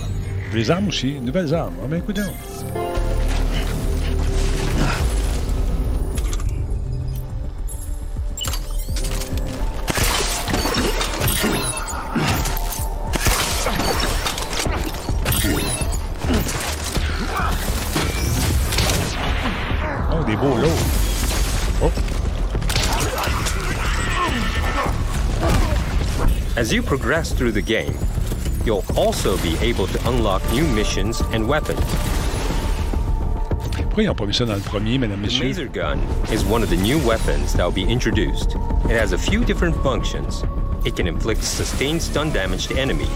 Les 0.55 0.71
armes 0.71 0.87
aussi, 0.87 1.19
nouvelles 1.19 1.53
armes. 1.53 1.75
Ah 1.83 1.87
ben, 1.87 1.97
écoute 1.97 2.19
progress 26.97 27.33
through 27.33 27.51
the 27.51 27.61
game, 27.61 27.93
you'll 28.65 28.83
also 28.95 29.35
be 29.43 29.57
able 29.59 29.85
to 29.85 29.99
unlock 30.07 30.41
new 30.53 30.65
missions 30.67 31.19
and 31.33 31.45
weapons. 31.45 31.83
pourquoi 33.83 34.03
ils 34.03 34.07
n'ont 34.07 34.15
pas 34.15 34.25
mis 34.25 34.33
ça 34.33 34.45
dans 34.45 34.55
le 34.55 34.61
premier, 34.61 34.97
mesdames, 34.97 35.19
The 35.19 35.25
messieurs? 35.27 35.45
laser 35.47 35.67
gun 35.67 35.99
is 36.31 36.43
one 36.45 36.63
of 36.63 36.69
the 36.69 36.77
new 36.77 36.97
weapons 37.05 37.53
that 37.53 37.65
will 37.65 37.73
be 37.73 37.83
introduced. 37.89 38.55
It 38.89 38.91
has 38.97 39.11
a 39.13 39.17
few 39.17 39.43
different 39.43 39.75
functions. 39.83 40.43
It 40.85 40.95
can 40.95 41.05
inflict 41.07 41.43
sustained 41.43 42.01
stun 42.01 42.31
damage 42.31 42.67
to 42.67 42.75
enemies. 42.77 43.09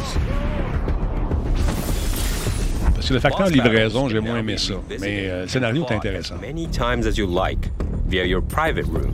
Parce 2.96 3.08
que 3.08 3.14
le 3.14 3.20
facteur 3.22 3.48
livraison, 3.48 4.10
j'ai 4.10 4.20
moins 4.20 4.40
aimé 4.40 4.58
ça. 4.58 4.74
Mais 5.00 5.28
euh, 5.30 5.42
le 5.44 5.48
scénario 5.48 5.86
est 5.90 5.94
intéressant. 5.94 6.36
Many 6.42 6.68
times 6.68 7.06
as 7.08 7.18
you 7.18 7.26
like 7.28 7.70
via 8.08 8.26
your 8.26 8.42
private 8.42 8.86
room. 8.88 9.14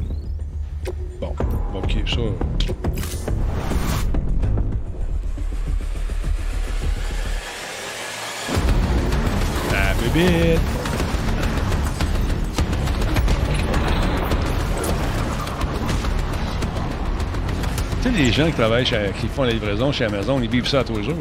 Bon, 1.19 1.33
OK, 1.75 1.95
ça. 2.07 2.19
Tu 10.15 10.21
sais, 18.01 18.09
les 18.15 18.31
gens 18.31 18.45
qui 18.45 18.53
travaillent, 18.53 18.85
chez, 18.85 19.11
qui 19.19 19.27
font 19.27 19.43
la 19.43 19.51
livraison 19.51 19.91
chez 19.91 20.05
Amazon, 20.05 20.39
ils 20.41 20.49
vivent 20.49 20.69
ça 20.69 20.85
tous 20.85 20.95
les 20.95 21.03
jours. 21.03 21.15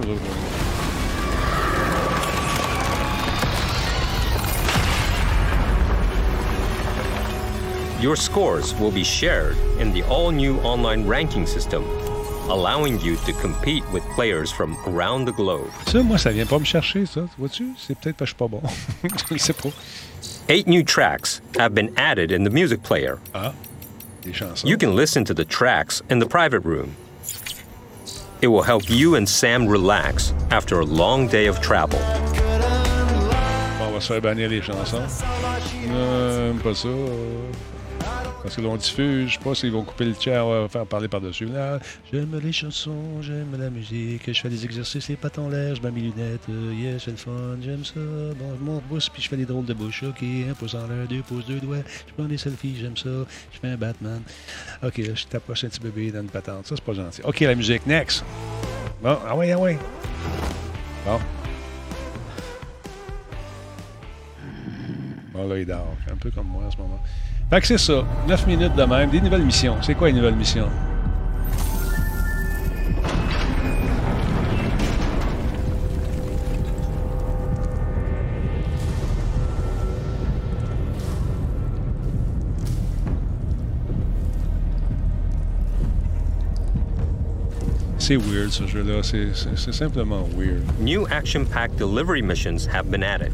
Your 8.00 8.14
scores 8.14 8.78
will 8.78 8.92
be 8.92 9.02
shared 9.02 9.56
in 9.80 9.92
the 9.92 10.04
all 10.08 10.30
new 10.30 10.60
online 10.60 11.04
ranking 11.04 11.46
system, 11.46 11.82
allowing 12.48 13.00
you 13.00 13.16
to 13.26 13.32
compete 13.34 13.84
with 13.92 14.02
players 14.14 14.50
from 14.50 14.76
around 14.86 15.26
the 15.26 15.32
globe. 15.32 15.70
Ça, 15.86 16.02
moi, 16.02 16.18
ça 16.18 16.30
vient 16.30 16.46
pas 16.46 16.58
me 16.58 16.64
chercher, 16.64 17.06
ça. 17.06 17.28
Vois-tu? 17.38 17.74
C'est 17.78 17.98
peut-être 17.98 18.16
parce 18.16 18.32
que 18.32 18.38
je 18.38 18.46
suis 18.46 18.48
pas 18.48 18.48
bon. 18.48 18.62
je 19.30 19.38
sais 19.38 19.52
pas. 19.52 19.70
Eight 20.48 20.66
new 20.66 20.82
tracks 20.82 21.40
have 21.58 21.74
been 21.74 21.92
added 21.96 22.30
in 22.30 22.44
the 22.44 22.50
music 22.50 22.82
player. 22.82 23.18
Ah, 23.34 23.52
des 24.22 24.32
chansons. 24.32 24.66
You 24.68 24.76
can 24.76 24.94
listen 24.94 25.24
to 25.24 25.34
the 25.34 25.44
tracks 25.44 26.02
in 26.10 26.18
the 26.18 26.26
private 26.26 26.64
room. 26.64 26.96
It 28.42 28.48
will 28.48 28.62
help 28.62 28.90
you 28.90 29.14
and 29.14 29.26
Sam 29.26 29.66
relax 29.66 30.34
after 30.50 30.80
a 30.80 30.84
long 30.84 31.28
day 31.28 31.46
of 31.46 31.60
travel. 31.62 31.98
Bon, 33.78 33.86
on 33.88 33.92
va 33.92 34.00
se 34.00 34.08
faire 34.12 34.20
bannir 34.20 34.50
les 34.50 34.60
chansons. 34.60 35.22
Euh, 35.88 36.52
pas 36.62 36.74
ça. 36.74 36.88
Parce 38.44 38.56
que 38.56 38.60
l'on 38.60 38.76
diffuse, 38.76 39.30
je 39.30 39.38
sais 39.38 39.40
pas 39.42 39.54
s'ils 39.54 39.72
vont 39.72 39.84
couper 39.84 40.04
le 40.04 40.12
on 40.42 40.62
va 40.64 40.68
faire 40.68 40.84
parler 40.84 41.08
par-dessus. 41.08 41.46
Là, 41.46 41.78
j'aime 42.12 42.38
les 42.38 42.52
chansons, 42.52 43.22
j'aime 43.22 43.58
la 43.58 43.70
musique, 43.70 44.30
je 44.30 44.38
fais 44.38 44.50
des 44.50 44.66
exercices, 44.66 45.08
les 45.08 45.16
pattes 45.16 45.38
en 45.38 45.48
l'air, 45.48 45.74
je 45.74 45.80
mets 45.80 45.90
mes 45.90 46.02
lunettes, 46.02 46.42
euh, 46.50 46.74
yes, 46.74 47.04
c'est 47.06 47.12
le 47.12 47.16
fun, 47.16 47.56
j'aime 47.62 47.86
ça. 47.86 47.94
Bon, 47.94 48.54
je 48.58 48.62
monte 48.62 48.82
pouce, 48.82 49.08
puis 49.08 49.22
je 49.22 49.30
fais 49.30 49.38
des 49.38 49.46
drôles 49.46 49.64
de 49.64 49.72
bouche, 49.72 50.02
ok, 50.02 50.22
un 50.22 50.52
pouce 50.52 50.74
en 50.74 50.86
l'air, 50.86 51.08
deux 51.08 51.22
pouces, 51.22 51.46
deux 51.46 51.58
doigts, 51.58 51.78
je 52.06 52.12
prends 52.12 52.26
des 52.26 52.36
selfies, 52.36 52.76
j'aime 52.78 52.98
ça, 52.98 53.08
je 53.50 53.58
fais 53.60 53.68
un 53.68 53.78
Batman. 53.78 54.20
Ok, 54.82 54.98
là, 54.98 55.14
je 55.14 55.24
t'approche 55.24 55.64
un 55.64 55.68
petit 55.68 55.80
bébé 55.80 56.10
dans 56.10 56.20
une 56.20 56.28
patente, 56.28 56.66
ça 56.66 56.74
c'est 56.76 56.84
pas 56.84 56.92
gentil. 56.92 57.22
Ok, 57.24 57.40
la 57.40 57.54
musique, 57.54 57.86
next. 57.86 58.22
Bon, 59.02 59.16
ah 59.26 59.34
ouais, 59.34 59.52
ah 59.52 59.58
ouais. 59.58 59.78
Bon. 61.06 61.18
Bon, 65.32 65.48
là, 65.48 65.58
il 65.58 65.66
dort. 65.66 65.96
Un 66.12 66.16
peu 66.16 66.30
comme 66.30 66.46
moi 66.46 66.64
en 66.64 66.70
ce 66.70 66.76
moment. 66.76 67.00
Fait 67.50 67.60
que 67.60 67.66
c'est 67.66 67.78
ça. 67.78 68.04
9 68.26 68.46
minutes 68.46 68.74
de 68.74 68.82
même. 68.84 69.10
Des 69.10 69.20
nouvelles 69.20 69.44
missions. 69.44 69.76
C'est 69.82 69.94
quoi 69.94 70.08
les 70.08 70.14
nouvelles 70.14 70.36
missions? 70.36 70.68
C'est 87.98 88.16
weird 88.16 88.50
ce 88.50 88.66
jeu-là. 88.66 89.02
C'est- 89.02 89.72
simplement 89.72 90.24
weird. 90.36 90.62
New 90.80 91.06
action 91.10 91.46
packed 91.46 91.76
delivery 91.78 92.20
missions 92.22 92.66
have 92.66 92.90
been 92.90 93.02
added. 93.02 93.32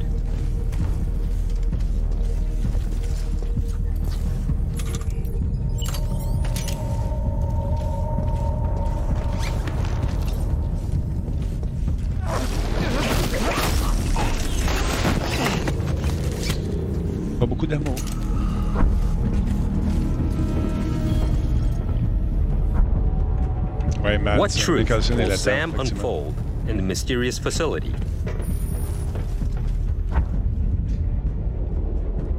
Truth 24.60 24.90
will 25.10 25.36
Sam 25.36 25.74
unfold 25.78 26.34
in 26.68 26.76
the 26.76 26.82
mysterious 26.82 27.38
facility? 27.38 27.92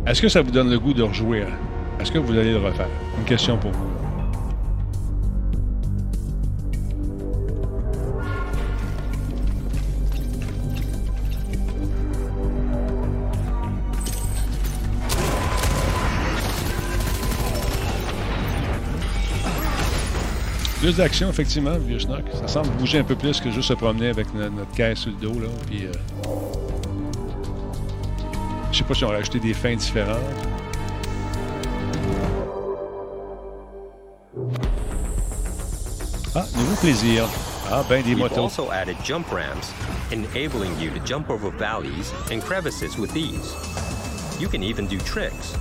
Est-ce 0.06 0.22
que 0.22 0.30
ça 0.30 0.42
vous 0.42 0.52
donne 0.52 0.70
le 0.70 0.80
goût 0.80 0.94
de 0.94 1.04
rejouer? 1.04 1.46
Est-ce 2.00 2.12
que 2.12 2.20
vous 2.20 2.38
allez 2.38 2.52
le 2.52 2.60
refaire? 2.60 2.90
Une 3.18 3.26
question 3.26 3.58
pour 3.58 3.72
vous. 3.72 3.91
Plus 20.92 20.98
d'action, 20.98 21.30
effectivement, 21.30 21.78
vieux 21.78 22.00
schnock. 22.00 22.26
Ça 22.34 22.50
semble 22.50 22.68
bouger 22.72 23.00
un 23.00 23.06
peu 23.06 23.16
plus 23.16 23.40
que 23.40 23.50
juste 23.50 23.70
se 23.70 23.74
promener 23.76 24.10
avec 24.10 24.34
no- 24.34 24.50
notre 24.50 24.72
caisse 24.72 25.00
sur 25.00 25.12
le 25.12 25.16
dos. 25.16 25.40
Là, 25.40 25.48
puis, 25.66 25.86
euh, 25.86 25.92
Je 28.74 28.78
sais 28.80 28.84
pas 28.84 28.94
si 28.94 29.06
on 29.06 29.10
a 29.10 29.14
rajouté 29.14 29.40
des 29.40 29.54
fins 29.54 29.74
différentes. 29.74 30.20
Ah, 36.36 36.46
nouveau 36.56 36.76
plaisir. 36.82 37.26
Ah, 37.72 37.84
ben 37.88 38.02
des 38.04 38.10
We've 38.10 38.20
motos. 38.20 38.44
also 38.44 38.72
added 38.72 38.98
jump 39.04 39.32
ramps, 39.32 39.72
enabling 40.12 40.78
you 40.80 40.90
to 40.92 41.00
jump 41.06 41.30
over 41.30 41.52
valleys 41.52 42.12
and 42.32 42.42
crevices 42.42 42.98
with 42.98 43.16
ease. 43.16 43.54
You 44.40 44.48
can 44.50 44.64
even 44.64 44.88
do 44.88 44.98
tricks. 45.00 45.54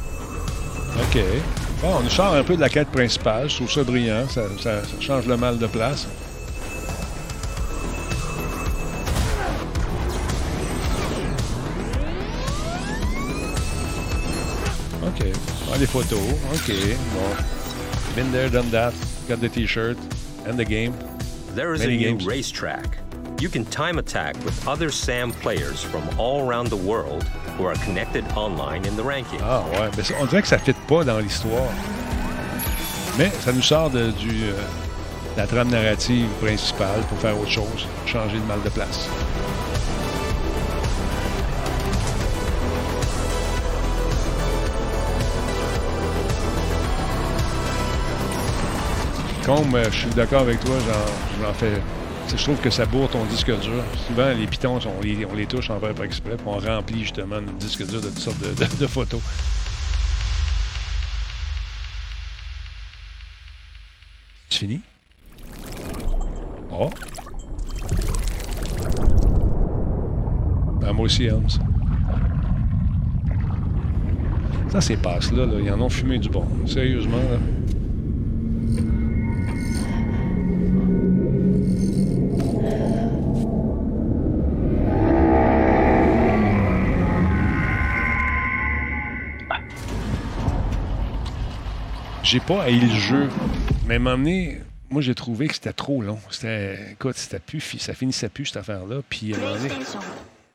OK. 1.08 1.22
Bon, 1.80 1.96
on 2.04 2.08
sort 2.10 2.34
un 2.34 2.42
peu 2.44 2.56
de 2.56 2.60
la 2.60 2.68
quête 2.68 2.88
principale. 2.88 3.48
Je 3.48 3.56
trouve 3.56 3.70
ça 3.70 3.82
brillant. 3.84 4.28
Ça, 4.28 4.42
ça- 4.62 4.82
ça 4.84 5.00
change 5.00 5.26
le 5.26 5.36
mal 5.36 5.58
de 5.58 5.66
place. 5.66 6.06
OK. 15.02 15.32
Ah, 15.72 15.76
les 15.78 15.86
photos. 15.86 16.18
OK. 16.52 16.72
Bon. 17.14 17.44
Been 18.14 18.30
there, 18.32 18.48
done 18.50 18.70
that. 18.70 18.92
Got 19.28 19.40
the 19.40 19.48
t-shirt 19.48 19.96
and 20.46 20.58
the 20.58 20.64
game. 20.64 20.92
There 21.54 21.74
is 21.74 21.80
Many 21.80 22.04
a 22.06 22.12
new 22.14 22.26
racetrack. 22.26 22.98
You 23.40 23.48
can 23.48 23.64
time 23.64 23.98
attack 23.98 24.34
with 24.44 24.68
other 24.68 24.90
SAM 24.90 25.32
players 25.32 25.82
from 25.82 26.02
all 26.18 26.46
around 26.46 26.68
the 26.68 26.76
world 26.76 27.22
who 27.56 27.64
are 27.64 27.74
connected 27.76 28.24
online 28.36 28.84
in 28.84 28.96
the 28.96 29.02
ranking. 29.02 29.40
Ah 29.42 29.64
ouais, 29.72 29.88
mais 29.96 30.12
on 30.20 30.26
dirait 30.26 30.42
que 30.42 30.48
ça 30.48 30.58
fit 30.58 30.74
dans 30.98 31.18
l'histoire. 31.20 31.70
Mais 33.18 33.30
ça 33.44 33.52
nous 33.52 33.62
sort 33.62 33.90
de, 33.90 34.10
du, 34.10 34.42
euh, 34.44 34.52
la 35.36 35.46
trame 35.46 35.68
narrative 35.68 36.26
principale 36.42 37.00
pour 37.08 37.18
faire 37.18 37.38
autre 37.38 37.50
chose, 37.50 37.86
changer 38.06 38.38
de 38.38 38.44
mal 38.44 38.60
de 38.64 38.68
place. 38.70 39.08
Comme 49.44 49.74
euh, 49.74 49.84
je 49.90 49.98
suis 50.00 50.10
d'accord 50.10 50.42
avec 50.42 50.60
toi, 50.60 50.76
j'en- 51.42 51.54
fais. 51.54 51.72
Je 52.36 52.36
trouve 52.44 52.58
que 52.58 52.70
ça 52.70 52.86
bourre 52.86 53.08
ton 53.08 53.24
disque 53.24 53.46
dur. 53.58 53.82
Souvent, 54.06 54.28
les 54.38 54.46
pitons, 54.46 54.78
on 54.86 55.02
les, 55.02 55.26
on 55.26 55.34
les 55.34 55.46
touche 55.46 55.68
en 55.70 55.80
fait 55.80 55.92
pas 55.92 56.04
exprès, 56.04 56.36
puis 56.36 56.46
on 56.46 56.58
remplit 56.58 57.00
justement 57.02 57.40
notre 57.40 57.54
disque 57.56 57.84
dur 57.84 58.00
de 58.00 58.06
toutes 58.08 58.18
sortes 58.20 58.38
de 58.78 58.86
photos. 58.86 59.20
Fini? 64.60 64.80
Oh! 66.70 66.90
Ben, 70.82 70.92
moi 70.92 71.06
aussi, 71.06 71.24
Helms. 71.24 71.48
Ça, 74.68 74.82
ces 74.82 74.98
passes-là, 74.98 75.46
là, 75.46 75.60
ils 75.60 75.72
en 75.72 75.80
ont 75.80 75.88
fumé 75.88 76.18
du 76.18 76.28
bon. 76.28 76.44
Sérieusement. 76.66 77.16
J'ai 92.22 92.40
pas 92.40 92.64
haï 92.64 92.78
le 92.78 92.94
jeu, 92.94 93.28
mais 93.90 93.96
à 93.96 93.98
un 93.98 94.16
moment 94.16 94.18
donné, 94.18 94.58
moi 94.88 95.02
j'ai 95.02 95.16
trouvé 95.16 95.48
que 95.48 95.54
c'était 95.54 95.72
trop 95.72 96.00
long. 96.00 96.20
C'était, 96.30 96.92
écoute, 96.92 97.16
c'était 97.16 97.40
plus, 97.40 97.60
ça 97.78 97.92
finissait 97.92 98.28
plus 98.28 98.46
cette 98.46 98.58
affaire-là. 98.58 99.00
Puis 99.08 99.34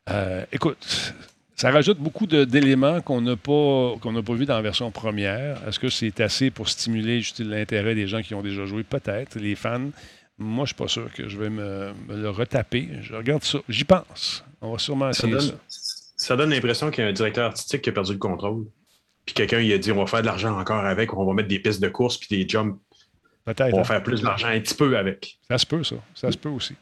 euh, 0.08 0.44
écoute, 0.52 1.14
ça 1.54 1.70
rajoute 1.70 1.98
beaucoup 1.98 2.26
d'éléments 2.26 3.02
qu'on 3.02 3.20
n'a 3.20 3.36
pas 3.36 3.96
qu'on 4.00 4.12
n'a 4.12 4.22
pas 4.22 4.32
vu 4.32 4.46
dans 4.46 4.54
la 4.54 4.62
version 4.62 4.90
première. 4.90 5.68
Est-ce 5.68 5.78
que 5.78 5.90
c'est 5.90 6.18
assez 6.22 6.50
pour 6.50 6.70
stimuler 6.70 7.22
l'intérêt 7.40 7.94
des 7.94 8.06
gens 8.06 8.22
qui 8.22 8.34
ont 8.34 8.40
déjà 8.40 8.64
joué? 8.64 8.84
Peut-être, 8.84 9.38
les 9.38 9.54
fans. 9.54 9.90
Moi, 10.38 10.64
je 10.64 10.68
suis 10.68 10.74
pas 10.76 10.88
sûr 10.88 11.12
que 11.12 11.28
je 11.28 11.38
vais 11.38 11.50
me, 11.50 11.92
me 12.08 12.16
le 12.16 12.30
retaper. 12.30 12.88
Je 13.02 13.14
regarde 13.14 13.44
ça. 13.44 13.58
J'y 13.68 13.84
pense. 13.84 14.44
On 14.62 14.72
va 14.72 14.78
sûrement 14.78 15.12
Ça 15.12 15.26
essayer 15.26 15.40
ça. 15.40 15.46
donne, 15.48 15.58
ça 15.68 16.36
donne 16.36 16.50
l'impression 16.50 16.90
qu'il 16.90 17.04
y 17.04 17.06
a 17.06 17.10
un 17.10 17.12
directeur 17.12 17.46
artistique 17.46 17.82
qui 17.82 17.90
a 17.90 17.92
perdu 17.92 18.12
le 18.12 18.18
contrôle. 18.18 18.64
Puis 19.26 19.34
quelqu'un 19.34 19.60
il 19.60 19.70
a 19.74 19.78
dit 19.78 19.92
on 19.92 19.96
va 19.96 20.06
faire 20.06 20.22
de 20.22 20.26
l'argent 20.26 20.58
encore 20.58 20.86
avec, 20.86 21.12
on 21.12 21.26
va 21.26 21.34
mettre 21.34 21.48
des 21.48 21.58
pistes 21.58 21.82
de 21.82 21.88
course 21.88 22.16
puis 22.16 22.28
des 22.30 22.48
jumps. 22.48 22.78
Peut-être. 23.46 23.72
On 23.72 23.76
va 23.76 23.80
hein. 23.82 23.84
faire 23.84 24.02
plus 24.02 24.20
d'argent 24.22 24.48
un 24.48 24.58
petit 24.60 24.74
peu 24.74 24.98
avec. 24.98 25.38
Ça 25.48 25.56
se 25.56 25.64
peut, 25.64 25.82
ça. 25.84 25.96
Ça 26.14 26.30
se 26.32 26.36
peut 26.36 26.48
aussi. 26.48 26.74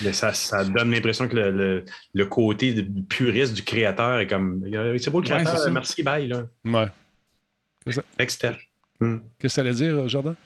Mais 0.00 0.12
ça, 0.12 0.32
ça 0.32 0.64
donne 0.64 0.92
l'impression 0.92 1.26
que 1.28 1.34
le, 1.34 1.50
le- 1.50 1.84
le 2.14 2.26
côté 2.26 2.86
puriste 3.08 3.52
du 3.54 3.62
créateur 3.64 4.20
est 4.20 4.26
comme 4.28 4.64
euh, 4.72 4.96
c'est 4.98 5.10
beau 5.10 5.20
le 5.20 5.26
créateur, 5.26 5.70
merci, 5.72 6.02
bye. 6.04 6.28
Là. 6.28 6.46
Ouais. 6.64 6.86
Qu'est-ce 7.84 8.00
que 8.00 8.06
Next 8.18 8.36
step. 8.36 8.54
qu'est-ce 9.00 9.18
que 9.40 9.48
ça 9.48 9.60
allait 9.62 9.74
dire, 9.74 10.08
Jordan? 10.08 10.36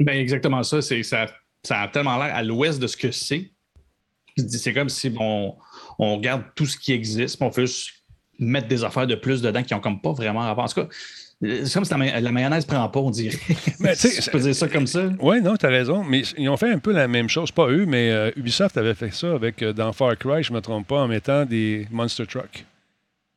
Ben 0.00 0.18
exactement 0.18 0.62
ça. 0.62 0.80
C'est, 0.82 1.02
ça, 1.02 1.26
ça 1.62 1.82
a 1.82 1.88
tellement 1.88 2.16
l'air 2.16 2.34
à 2.34 2.42
l'ouest 2.42 2.80
de 2.80 2.86
ce 2.86 2.96
que 2.96 3.10
c'est. 3.12 3.50
C'est 4.48 4.72
comme 4.74 4.88
si 4.88 5.14
on, 5.18 5.56
on 5.98 6.16
regarde 6.16 6.42
tout 6.54 6.66
ce 6.66 6.76
qui 6.76 6.92
existe, 6.92 7.36
puis 7.38 7.46
on 7.46 7.52
fait 7.52 7.66
juste 7.66 7.90
mettre 8.38 8.68
des 8.68 8.84
affaires 8.84 9.06
de 9.06 9.14
plus 9.14 9.40
dedans 9.40 9.62
qui 9.62 9.72
n'ont 9.72 9.80
comme 9.80 10.00
pas 10.00 10.12
vraiment 10.12 10.40
rapport. 10.40 10.64
En 10.64 10.68
tout 10.68 10.82
cas, 10.82 10.88
c'est 11.42 11.72
comme 11.74 11.84
si 11.84 11.90
la, 11.90 11.96
ma- 11.98 12.20
la 12.20 12.32
mayonnaise 12.32 12.64
prend 12.64 12.88
pas, 12.88 13.00
on 13.00 13.10
dirait. 13.10 13.36
Mais, 13.80 13.94
tu 13.96 14.30
peux 14.30 14.38
dire 14.40 14.54
ça 14.54 14.68
comme 14.68 14.86
ça. 14.86 15.08
Oui, 15.20 15.40
non, 15.42 15.56
tu 15.56 15.66
as 15.66 15.68
raison. 15.70 16.02
Mais 16.04 16.22
ils 16.38 16.48
ont 16.48 16.56
fait 16.56 16.70
un 16.70 16.78
peu 16.78 16.92
la 16.92 17.08
même 17.08 17.28
chose. 17.28 17.50
Pas 17.50 17.68
eux, 17.68 17.84
mais 17.86 18.10
euh, 18.10 18.30
Ubisoft 18.36 18.76
avait 18.76 18.94
fait 18.94 19.12
ça 19.12 19.32
avec, 19.34 19.62
euh, 19.62 19.72
dans 19.72 19.92
Far 19.92 20.16
Cry, 20.16 20.42
je 20.42 20.50
ne 20.52 20.56
me 20.56 20.60
trompe 20.62 20.86
pas, 20.88 21.00
en 21.00 21.08
mettant 21.08 21.44
des 21.44 21.86
Monster 21.90 22.26
Truck. 22.26 22.64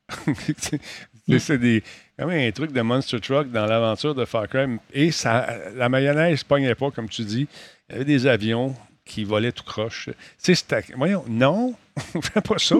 C'est- 0.58 1.58
des, 1.58 1.84
quand 2.18 2.26
même 2.28 2.48
un 2.48 2.52
truc 2.52 2.72
de 2.72 2.82
Monster 2.82 3.20
Truck 3.20 3.52
dans 3.52 3.66
l'aventure 3.66 4.16
de 4.16 4.26
Far 4.26 4.48
Cry. 4.48 4.66
Et 4.94 5.12
ça, 5.12 5.48
la 5.76 5.90
mayonnaise 5.90 6.40
ne 6.44 6.48
pognait 6.48 6.76
pas, 6.76 6.90
comme 6.92 7.08
tu 7.10 7.24
dis. 7.24 7.48
Il 7.90 7.94
y 7.94 7.96
avait 7.96 8.06
des 8.06 8.26
avions 8.28 8.76
qui 9.06 9.24
volaient 9.24 9.52
tout 9.52 9.64
croche. 9.64 10.06
Tu 10.06 10.14
sais, 10.38 10.56
c'était- 10.56 10.84
voyons, 10.96 11.24
non, 11.28 11.76
fais 12.22 12.42
pas 12.42 12.58
ça. 12.58 12.76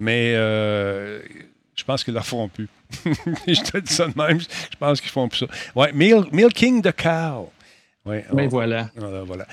Mais 0.00 0.32
euh, 0.36 1.20
je 1.76 1.84
pense 1.84 2.02
qu'ils 2.04 2.14
ne 2.14 2.18
le 2.18 2.24
feront 2.24 2.48
plus. 2.48 2.68
je 3.46 3.60
te 3.70 3.78
dis 3.78 3.92
ça 3.92 4.06
de 4.06 4.12
même. 4.16 4.40
Je 4.40 4.76
pense 4.78 5.00
qu'ils 5.00 5.10
font 5.10 5.28
plus 5.28 5.40
ça. 5.40 5.46
Ouais, 5.74 5.92
Mil- 5.92 6.24
Milking 6.32 6.82
the 6.82 6.92
Cow. 6.92 7.50
Ouais, 8.04 8.24
Mais 8.32 8.44
on- 8.44 8.48
voilà. 8.48 8.88
voilà, 8.94 9.22
voilà. 9.24 9.46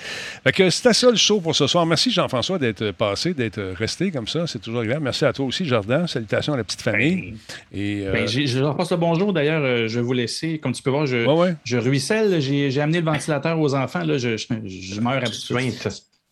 Fait 0.44 0.52
que 0.52 0.70
c'était 0.70 0.94
ça 0.94 1.10
le 1.10 1.16
show 1.18 1.42
pour 1.42 1.56
ce 1.56 1.66
soir. 1.66 1.88
Merci 1.88 2.12
Jean-François 2.12 2.60
d'être 2.60 2.92
passé, 2.92 3.34
d'être 3.34 3.60
resté 3.76 4.12
comme 4.12 4.28
ça. 4.28 4.46
C'est 4.46 4.60
toujours 4.60 4.82
agréable. 4.82 5.04
Merci 5.04 5.26
à 5.26 5.34
toi 5.34 5.46
aussi, 5.48 5.66
Jordan. 5.66 6.08
Salutations 6.08 6.54
à 6.54 6.58
la 6.58 6.64
petite 6.64 6.84
famille. 6.84 7.34
Et, 7.74 8.04
euh, 8.06 8.12
Ben, 8.14 8.28
j'ai- 8.28 8.46
je 8.46 8.60
leur 8.60 8.78
passe 8.78 8.92
le 8.92 8.98
bonjour. 8.98 9.34
D'ailleurs, 9.34 9.64
euh, 9.64 9.88
je 9.88 9.96
vais 10.00 10.06
vous 10.06 10.14
laisser. 10.14 10.60
Comme 10.60 10.74
tu 10.74 10.84
peux 10.84 10.92
voir, 10.92 11.08
je, 11.08 11.26
Ouais, 11.26 11.34
ouais. 11.34 11.56
je 11.64 11.78
ruisselle. 11.78 12.40
J'ai 12.42 12.80
amené 12.80 13.00
le 13.00 13.06
ventilateur 13.06 13.60
aux 13.60 13.74
enfants. 13.74 14.04
Là, 14.04 14.20
je, 14.20 14.38
je, 14.38 14.46
je 14.68 15.02
meurs 15.02 15.14
habitué. 15.14 15.72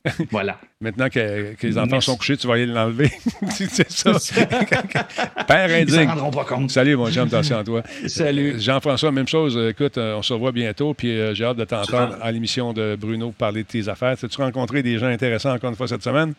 Voilà. 0.32 0.58
Maintenant 0.80 1.10
que, 1.10 1.54
que 1.54 1.68
les 1.68 1.78
enfants 1.78 1.88
Merci. 1.92 2.06
sont 2.08 2.18
couchés, 2.18 2.36
tu 2.38 2.48
vas 2.48 2.56
aller 2.56 2.66
l'enlever. 2.66 3.12
C'est 3.52 3.90
ça. 3.92 4.14
Père 5.48 5.80
Ils 5.80 5.90
s'en 5.90 5.98
indigne. 5.98 6.10
rendront 6.10 6.32
pas 6.32 6.46
compte. 6.46 6.72
Salut, 6.72 6.96
mon 6.96 7.12
chum, 7.12 7.28
attention 7.28 7.58
à 7.60 7.64
toi. 7.64 7.84
Salut. 8.08 8.60
Jean-François, 8.60 9.12
même 9.12 9.28
chose. 9.28 9.56
Euh, 9.58 9.70
Écoute, 9.70 9.98
euh, 9.98 10.16
on 10.18 10.22
se 10.22 10.34
revoit 10.34 10.52
bientôt. 10.52 10.94
Puis 10.94 11.12
euh, 11.20 11.34
j'ai 11.36 11.46
hâte 11.46 11.58
de 11.58 11.66
t'entendre 11.66 12.18
à 12.22 12.32
l'émission 12.32 12.74
de 12.74 12.98
Bruno 13.00 13.32
parler 13.32 13.64
de 13.64 13.68
tes 13.68 13.88
affaires. 13.90 14.16
As-tu 14.22 14.42
rencontré 14.42 14.82
des 14.82 14.98
gens 14.98 15.08
intéressants 15.08 15.54
encore 15.54 15.70
une 15.70 15.76
fois 15.76 15.88
cette 15.88 16.04
semaine? 16.04 16.34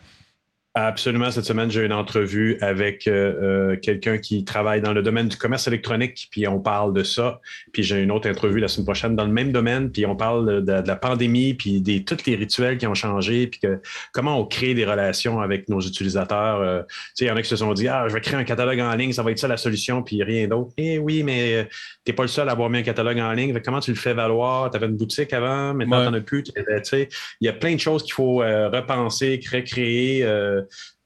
Absolument. 0.75 1.29
Cette 1.29 1.45
semaine, 1.45 1.69
j'ai 1.69 1.85
une 1.85 1.93
entrevue 1.93 2.57
avec 2.59 3.07
euh, 3.07 3.73
euh, 3.73 3.75
quelqu'un 3.75 4.17
qui 4.17 4.43
travaille 4.43 4.81
dans 4.81 4.91
le 4.91 5.03
domaine 5.03 5.27
du 5.27 5.37
commerce 5.37 5.67
électronique, 5.67 6.29
puis 6.31 6.47
on 6.47 6.59
parle 6.59 6.93
de 6.93 7.03
ça. 7.03 7.41
Puis 7.73 7.83
j'ai 7.83 8.01
une 8.01 8.09
autre 8.09 8.27
entrevue 8.27 8.59
la 8.59 8.67
semaine 8.67 8.85
prochaine 8.85 9.15
dans 9.15 9.25
le 9.25 9.31
même 9.31 9.51
domaine, 9.51 9.91
puis 9.91 10.07
on 10.07 10.15
parle 10.15 10.65
de, 10.65 10.71
la 10.71 10.95
pandémie, 10.95 11.53
puis 11.53 11.79
des 11.79 12.03
tous 12.03 12.25
les 12.25 12.35
rituels 12.35 12.79
qui 12.79 12.87
ont 12.87 12.95
changé, 12.95 13.45
puis 13.45 13.59
que, 13.59 13.81
comment 14.13 14.39
on 14.39 14.45
crée 14.45 14.73
des 14.73 14.83
relations 14.83 15.41
avec 15.41 15.69
nos 15.69 15.79
utilisateurs. 15.79 16.61
Euh, 16.61 16.81
tu 16.81 16.95
sais, 17.13 17.25
il 17.25 17.27
y 17.27 17.31
en 17.31 17.35
a 17.35 17.43
qui 17.43 17.49
se 17.49 17.55
sont 17.55 17.73
dit, 17.73 17.87
ah, 17.87 18.07
je 18.07 18.13
vais 18.15 18.21
créer 18.21 18.39
un 18.39 18.43
catalogue 18.43 18.79
en 18.79 18.95
ligne, 18.95 19.13
ça 19.13 19.21
va 19.21 19.29
être 19.29 19.37
ça 19.37 19.47
la 19.47 19.57
solution, 19.57 20.01
puis 20.01 20.23
rien 20.23 20.47
d'autre. 20.47 20.71
Eh 20.77 20.97
oui, 20.97 21.21
mais 21.21 21.67
tu 22.03 22.11
n'es 22.11 22.15
pas 22.15 22.23
le 22.23 22.29
seul 22.29 22.49
à 22.49 22.53
avoir 22.53 22.71
mis 22.71 22.79
un 22.79 22.83
catalogue 22.83 23.19
en 23.19 23.31
ligne. 23.33 23.55
Comment 23.63 23.79
tu 23.79 23.91
le 23.91 23.97
fais 23.97 24.15
valoir? 24.15 24.71
Tu 24.71 24.77
avais 24.77 24.87
une 24.87 24.97
boutique 24.97 25.33
avant, 25.33 25.75
maintenant 25.75 26.03
tu 26.03 26.11
n'en 26.11 26.17
as 26.17 26.21
plus. 26.21 26.41
Tu 26.41 26.51
sais, 26.81 27.09
il 27.41 27.45
y 27.45 27.49
a 27.49 27.53
plein 27.53 27.75
de 27.75 27.79
choses 27.79 28.01
qu'il 28.01 28.13
faut 28.13 28.37
repenser, 28.37 29.39
recréer. 29.51 30.25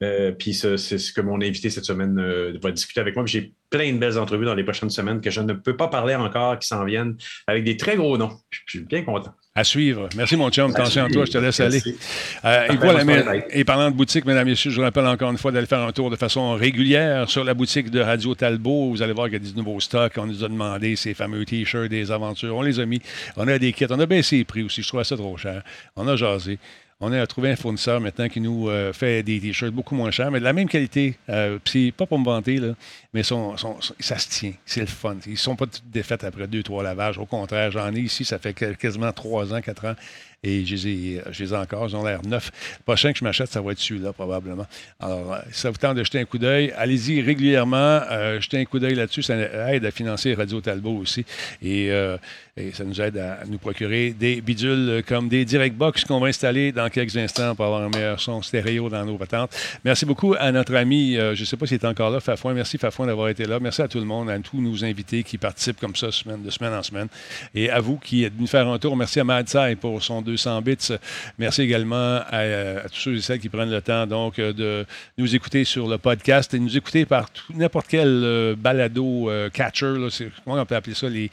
Euh, 0.02 0.32
puis 0.32 0.54
c'est 0.54 0.76
ce 0.76 1.12
que 1.12 1.20
mon 1.20 1.40
invité 1.40 1.70
cette 1.70 1.84
semaine 1.84 2.18
euh, 2.18 2.58
va 2.62 2.70
discuter 2.70 3.00
avec 3.00 3.16
moi. 3.16 3.24
J'ai 3.26 3.52
plein 3.70 3.92
de 3.92 3.98
belles 3.98 4.18
entrevues 4.18 4.46
dans 4.46 4.54
les 4.54 4.64
prochaines 4.64 4.90
semaines 4.90 5.20
que 5.20 5.30
je 5.30 5.40
ne 5.40 5.52
peux 5.52 5.76
pas 5.76 5.88
parler 5.88 6.14
encore, 6.14 6.58
qui 6.58 6.68
s'en 6.68 6.84
viennent 6.84 7.16
avec 7.46 7.64
des 7.64 7.76
très 7.76 7.96
gros 7.96 8.16
noms. 8.16 8.38
Je 8.50 8.60
suis 8.66 8.80
bien 8.80 9.02
content. 9.02 9.34
À 9.54 9.64
suivre. 9.64 10.08
Merci, 10.16 10.36
mon 10.36 10.50
chum. 10.50 10.70
Attention 10.70 11.04
à 11.04 11.08
toi, 11.08 11.24
je 11.24 11.32
te 11.32 11.38
laisse 11.38 11.58
aller. 11.58 11.82
Euh, 12.44 12.68
et, 13.50 13.64
parlant 13.64 13.90
de 13.90 13.96
boutique, 13.96 14.24
mesdames 14.24 14.46
et 14.46 14.52
messieurs, 14.52 14.70
je 14.70 14.76
vous 14.76 14.82
rappelle 14.82 15.06
encore 15.06 15.32
une 15.32 15.36
fois 15.36 15.50
d'aller 15.50 15.66
faire 15.66 15.80
un 15.80 15.90
tour 15.90 16.10
de 16.10 16.16
façon 16.16 16.54
régulière 16.54 17.28
sur 17.28 17.42
la 17.42 17.54
boutique 17.54 17.90
de 17.90 17.98
Radio 17.98 18.36
Talbot. 18.36 18.90
Vous 18.90 19.02
allez 19.02 19.12
voir 19.12 19.26
qu'il 19.26 19.42
y 19.42 19.48
a 19.48 19.50
des 19.50 19.56
nouveaux 19.56 19.80
stocks. 19.80 20.12
On 20.16 20.26
nous 20.26 20.44
a 20.44 20.48
demandé 20.48 20.94
ces 20.94 21.12
fameux 21.12 21.44
T-shirts 21.44 21.90
des 21.90 22.12
aventures. 22.12 22.54
On 22.54 22.62
les 22.62 22.78
a 22.78 22.86
mis. 22.86 23.02
On 23.36 23.48
a 23.48 23.58
des 23.58 23.72
kits. 23.72 23.86
On 23.90 23.98
a 23.98 24.06
baissé 24.06 24.36
les 24.36 24.44
prix 24.44 24.62
aussi. 24.62 24.82
Je 24.82 24.88
trouve 24.88 25.02
ça 25.02 25.16
trop 25.16 25.36
cher. 25.36 25.64
On 25.96 26.06
a 26.06 26.14
jasé. 26.14 26.60
On 27.00 27.12
a 27.12 27.24
trouvé 27.28 27.52
un 27.52 27.54
fournisseur 27.54 28.00
maintenant 28.00 28.28
qui 28.28 28.40
nous 28.40 28.68
euh, 28.68 28.92
fait 28.92 29.22
des 29.22 29.38
t-shirts 29.38 29.72
beaucoup 29.72 29.94
moins 29.94 30.10
chers, 30.10 30.32
mais 30.32 30.40
de 30.40 30.44
la 30.44 30.52
même 30.52 30.68
qualité. 30.68 31.16
Euh, 31.28 31.60
c'est 31.64 31.92
pas 31.96 32.06
pour 32.06 32.18
me 32.18 32.24
vanter, 32.24 32.56
là, 32.56 32.74
mais 33.14 33.22
ça 33.22 34.18
se 34.18 34.28
tient. 34.28 34.52
C'est 34.66 34.80
le 34.80 34.86
fun. 34.86 35.16
Ils 35.26 35.32
ne 35.32 35.36
sont 35.36 35.54
pas 35.54 35.66
toutes 35.66 35.88
défaites 35.88 36.24
après 36.24 36.48
deux, 36.48 36.64
trois 36.64 36.82
lavages. 36.82 37.16
Au 37.18 37.24
contraire, 37.24 37.70
j'en 37.70 37.94
ai 37.94 38.00
ici, 38.00 38.24
ça 38.24 38.40
fait 38.40 38.52
quasiment 38.52 39.12
trois 39.12 39.54
ans, 39.54 39.60
quatre 39.60 39.86
ans. 39.86 39.94
Et 40.44 40.64
je 40.64 40.76
les 40.76 41.52
ai, 41.52 41.56
encore. 41.56 41.88
Ils 41.88 41.96
ont 41.96 42.04
l'air 42.04 42.22
neufs. 42.24 42.52
Le 42.78 42.84
prochain 42.84 43.12
que 43.12 43.18
je 43.18 43.24
m'achète, 43.24 43.48
ça 43.48 43.60
va 43.60 43.72
être 43.72 43.80
celui-là, 43.80 44.12
probablement. 44.12 44.66
Alors, 45.00 45.32
euh, 45.32 45.38
si 45.50 45.60
ça 45.62 45.70
vous 45.70 45.76
tente 45.76 45.96
de 45.96 46.04
jeter 46.04 46.20
un 46.20 46.24
coup 46.26 46.38
d'œil, 46.38 46.72
allez-y 46.76 47.20
régulièrement. 47.20 47.76
Euh, 47.76 48.40
jetez 48.40 48.60
un 48.60 48.64
coup 48.64 48.78
d'œil 48.78 48.94
là-dessus. 48.94 49.22
Ça 49.22 49.34
aide 49.74 49.84
à 49.84 49.90
financer 49.90 50.34
Radio 50.34 50.60
Talbot 50.60 50.96
aussi. 50.98 51.24
Et, 51.60 51.90
euh, 51.90 52.16
ça 52.72 52.84
nous 52.84 53.00
aide 53.00 53.16
à 53.18 53.44
nous 53.46 53.58
procurer 53.58 54.10
des 54.10 54.40
bidules 54.40 55.04
comme 55.06 55.28
des 55.28 55.44
Direct 55.44 55.76
Box 55.76 56.04
qu'on 56.04 56.18
va 56.18 56.26
installer 56.26 56.72
dans 56.72 56.88
quelques 56.90 57.16
instants 57.16 57.54
pour 57.54 57.64
avoir 57.64 57.82
un 57.82 57.88
meilleur 57.88 58.18
son 58.18 58.42
stéréo 58.42 58.88
dans 58.88 59.04
nos 59.04 59.16
patentes. 59.16 59.56
Merci 59.84 60.04
beaucoup 60.04 60.34
à 60.36 60.50
notre 60.50 60.74
ami, 60.74 61.14
je 61.14 61.38
ne 61.38 61.44
sais 61.44 61.56
pas 61.56 61.66
s'il 61.66 61.76
est 61.76 61.84
encore 61.84 62.10
là, 62.10 62.18
Fafouin. 62.18 62.54
Merci, 62.54 62.76
Fafouin, 62.76 63.06
d'avoir 63.06 63.28
été 63.28 63.44
là. 63.44 63.60
Merci 63.60 63.82
à 63.82 63.86
tout 63.86 64.00
le 64.00 64.04
monde, 64.04 64.28
à 64.28 64.36
tous 64.40 64.60
nos 64.60 64.84
invités 64.84 65.22
qui 65.22 65.38
participent 65.38 65.78
comme 65.78 65.94
ça 65.94 66.10
semaine, 66.10 66.42
de 66.42 66.50
semaine 66.50 66.74
en 66.74 66.82
semaine. 66.82 67.06
Et 67.54 67.70
à 67.70 67.78
vous 67.78 67.96
qui 67.96 68.24
êtes 68.24 68.34
venus 68.34 68.50
faire 68.50 68.66
un 68.66 68.78
tour. 68.80 68.96
Merci 68.96 69.20
à 69.20 69.24
Madsai 69.24 69.76
pour 69.76 70.02
son 70.02 70.20
200 70.28 70.62
bits. 70.62 70.76
Merci 71.38 71.62
également 71.62 72.20
à, 72.30 72.88
tous 72.88 73.00
ceux 73.00 73.16
et 73.16 73.20
celles 73.20 73.40
qui 73.40 73.48
prennent 73.48 73.70
le 73.70 73.80
temps 73.80 74.06
donc 74.06 74.38
euh, 74.38 74.52
de 74.52 74.84
nous 75.16 75.34
écouter 75.34 75.64
sur 75.64 75.88
le 75.88 75.98
podcast 75.98 76.52
et 76.54 76.58
nous 76.58 76.76
écouter 76.76 77.06
par 77.06 77.30
n'importe 77.54 77.86
quel 77.88 78.08
euh, 78.08 78.54
balado 78.56 79.30
euh, 79.30 79.48
catcher. 79.48 79.94
comment 80.44 80.60
on 80.60 80.66
peut 80.66 80.76
appeler 80.76 80.94
ça 80.94 81.08
les 81.08 81.30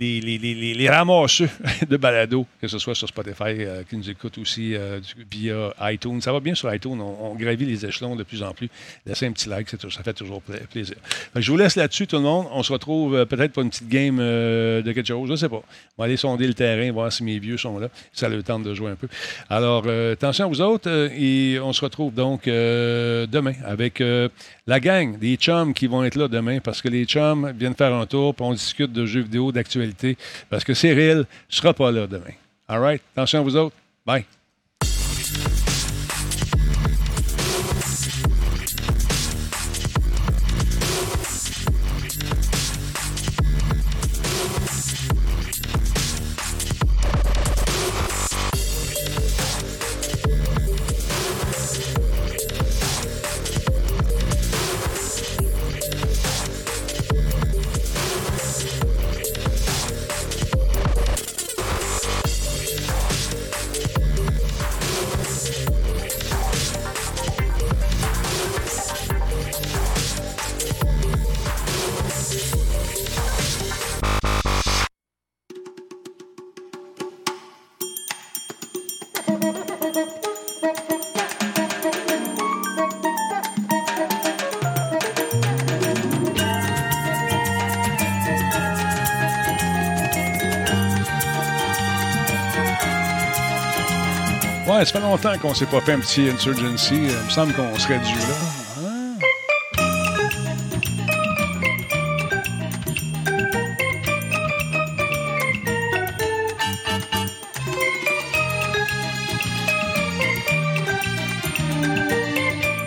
les, 0.00 0.88
ramasseux 0.88 1.48
de 1.88 1.96
balado, 1.96 2.46
que 2.60 2.68
ce 2.68 2.78
soit 2.78 2.94
sur 2.94 3.08
Spotify, 3.08 3.42
euh, 3.58 3.82
qui 3.88 3.96
nous 3.96 4.08
écoutent 4.08 4.38
aussi 4.38 4.74
euh, 4.74 5.00
via 5.30 5.72
iTunes. 5.92 6.20
Ça 6.20 6.32
va 6.32 6.40
bien 6.40 6.54
sur 6.54 6.72
iTunes. 6.72 7.00
On, 7.00 7.34
gravit 7.34 7.66
les 7.66 7.86
échelons 7.86 8.16
de 8.16 8.22
plus 8.22 8.42
en 8.42 8.52
plus. 8.52 8.68
Laissez 9.06 9.26
un 9.26 9.32
petit 9.32 9.48
like, 9.48 9.68
ça 9.68 10.02
fait 10.02 10.12
toujours 10.12 10.42
plaisir. 10.42 10.96
je 11.34 11.50
vous 11.50 11.56
laisse 11.56 11.76
là-dessus, 11.76 12.06
tout 12.06 12.16
le 12.16 12.22
monde. 12.22 12.46
On 12.52 12.62
se 12.62 12.72
retrouve 12.72 13.14
euh, 13.14 13.24
peut-être 13.24 13.52
pour 13.52 13.62
une 13.62 13.70
petite 13.70 13.88
game 13.88 14.18
de 14.18 14.92
quelque 14.92 15.06
chose. 15.06 15.26
Je 15.26 15.32
ne 15.32 15.36
sais 15.36 15.48
pas. 15.48 15.62
On 15.96 16.02
va 16.02 16.04
aller 16.04 16.16
sonder 16.16 16.46
le 16.46 16.54
terrain, 16.54 16.90
voir 16.92 17.12
si 17.12 17.22
mes 17.22 17.38
vieux 17.38 17.56
sont 17.56 17.78
là. 17.78 17.88
Ça 18.12 18.28
le 18.28 18.42
temps 18.42 18.58
de 18.58 18.74
jouer 18.74 18.90
un 18.90 18.96
peu. 18.96 19.08
Alors, 19.48 19.86
attention 19.88 20.46
à 20.46 20.48
vous 20.48 20.60
autres. 20.60 20.90
et 20.90 21.58
on 21.60 21.72
se 21.72 21.80
retrouve 21.84 22.14
donc 22.14 22.46
demain 22.46 23.54
avec 23.64 24.02
la 24.66 24.80
gang 24.80 25.18
des 25.18 25.36
chums 25.36 25.72
qui 25.72 25.86
vont 25.86 26.04
être 26.04 26.16
là 26.16 26.28
demain 26.28 26.60
parce 26.60 26.82
que 26.82 26.88
les 26.88 27.04
chums 27.04 27.52
viennent 27.56 27.74
faire 27.74 27.94
un 27.94 28.06
tour 28.06 28.34
puis 28.34 28.44
on 28.44 28.52
discute 28.52 28.92
de 28.92 29.06
jeux 29.06 29.22
vidéo, 29.22 29.52
d'actualité 29.52 29.87
parce 30.50 30.64
que 30.64 30.74
Cyril 30.74 31.18
ne 31.18 31.24
sera 31.48 31.74
pas 31.74 31.90
là 31.90 32.06
demain. 32.06 32.34
All 32.68 32.80
right? 32.80 33.02
Attention 33.14 33.40
à 33.40 33.42
vous 33.42 33.56
autres. 33.56 33.76
Bye. 34.04 34.24
Ça 94.84 94.92
fait 94.92 95.00
longtemps 95.00 95.36
qu'on 95.38 95.54
s'est 95.54 95.66
pas 95.66 95.80
fait 95.80 95.92
un 95.92 95.98
petit 95.98 96.28
Insurgency. 96.28 96.94
Il 96.94 97.02
me 97.02 97.30
semble 97.30 97.52
qu'on 97.52 97.76
serait 97.78 97.98
dû 97.98 98.14
là. 98.14 98.20
Hein? 98.80 99.18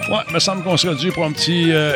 Ouais, 0.10 0.34
me 0.34 0.40
semble 0.40 0.64
qu'on 0.64 0.78
serait 0.78 0.96
dû 0.96 1.12
pour 1.12 1.26
un 1.26 1.32
petit 1.34 1.72
euh, 1.72 1.94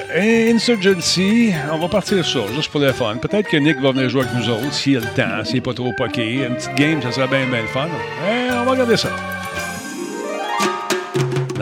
Insurgency. 0.54 1.54
On 1.72 1.78
va 1.78 1.88
partir 1.88 2.26
sur 2.26 2.52
juste 2.54 2.70
pour 2.70 2.82
le 2.82 2.92
fun. 2.92 3.16
Peut-être 3.16 3.48
que 3.48 3.58
Nick 3.58 3.80
va 3.80 3.92
venir 3.92 4.10
jouer 4.10 4.24
avec 4.24 4.34
nous 4.36 4.50
autres, 4.50 4.74
s'il 4.74 4.98
a 4.98 5.00
le 5.00 5.06
temps, 5.08 5.46
s'il 5.46 5.56
n'est 5.56 5.62
pas 5.62 5.74
trop 5.74 5.94
poqué. 5.94 6.46
Une 6.46 6.56
petite 6.56 6.76
game, 6.76 7.02
ça 7.02 7.12
serait 7.14 7.28
bien, 7.28 7.48
bien 7.48 7.62
le 7.62 7.68
fun. 7.68 7.88
Eh, 8.28 8.52
on 8.52 8.66
va 8.66 8.72
regarder 8.72 8.98
ça. 8.98 9.10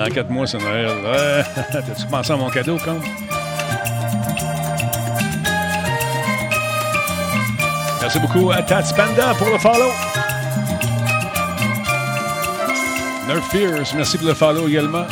Dans 0.03 0.09
quatre 0.09 0.29
mois, 0.29 0.45
c'est 0.45 0.57
Noël. 0.57 0.87
Ouais. 0.87 1.43
T'as-tu 1.71 2.05
pensé 2.07 2.33
à 2.33 2.35
mon 2.35 2.49
cadeau, 2.49 2.77
quand? 2.83 2.99
Merci 8.01 8.19
beaucoup 8.19 8.51
à 8.51 8.61
Tats 8.61 8.83
Panda 8.97 9.33
pour 9.35 9.47
le 9.47 9.57
follow. 9.57 9.91
Nerf 13.27 13.45
Fears, 13.49 13.95
merci 13.95 14.17
pour 14.17 14.27
le 14.27 14.33
follow 14.33 14.67
également. 14.67 15.05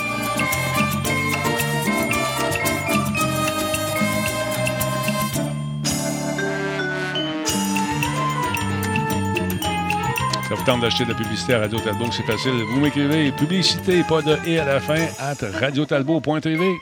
Tente 10.66 10.82
d'acheter 10.82 11.06
de 11.06 11.10
la 11.10 11.16
publicité 11.16 11.54
à 11.54 11.60
Radio 11.60 11.80
Talbot, 11.80 12.12
c'est 12.12 12.24
facile. 12.24 12.52
Vous 12.74 12.80
m'écrivez 12.80 13.32
publicité, 13.32 14.04
pas 14.04 14.22
de 14.22 14.38
et 14.46 14.60
à 14.60 14.66
la 14.66 14.80
fin, 14.80 15.08
at 15.20 15.38
radiotalbot.tv. 15.60 16.80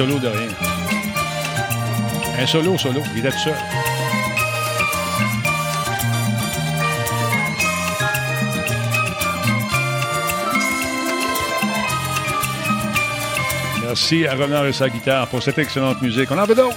solo 0.00 0.18
de 0.18 0.28
rien. 0.28 0.48
Un 2.38 2.46
solo, 2.46 2.78
solo. 2.78 3.02
Il 3.14 3.18
était 3.18 3.30
tout 3.32 3.38
seul. 3.38 3.54
Merci 13.82 14.26
à 14.26 14.36
Renard 14.36 14.64
et 14.64 14.72
sa 14.72 14.88
guitare 14.88 15.26
pour 15.28 15.42
cette 15.42 15.58
excellente 15.58 16.00
musique. 16.00 16.30
On 16.30 16.38
en 16.38 16.46
veut 16.46 16.54
d'autres? 16.54 16.76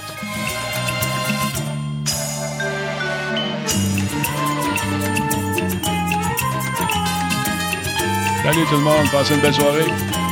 Salut 8.42 8.66
tout 8.68 8.76
le 8.76 8.82
monde, 8.82 9.10
passez 9.10 9.34
une 9.34 9.40
belle 9.40 9.54
soirée. 9.54 10.23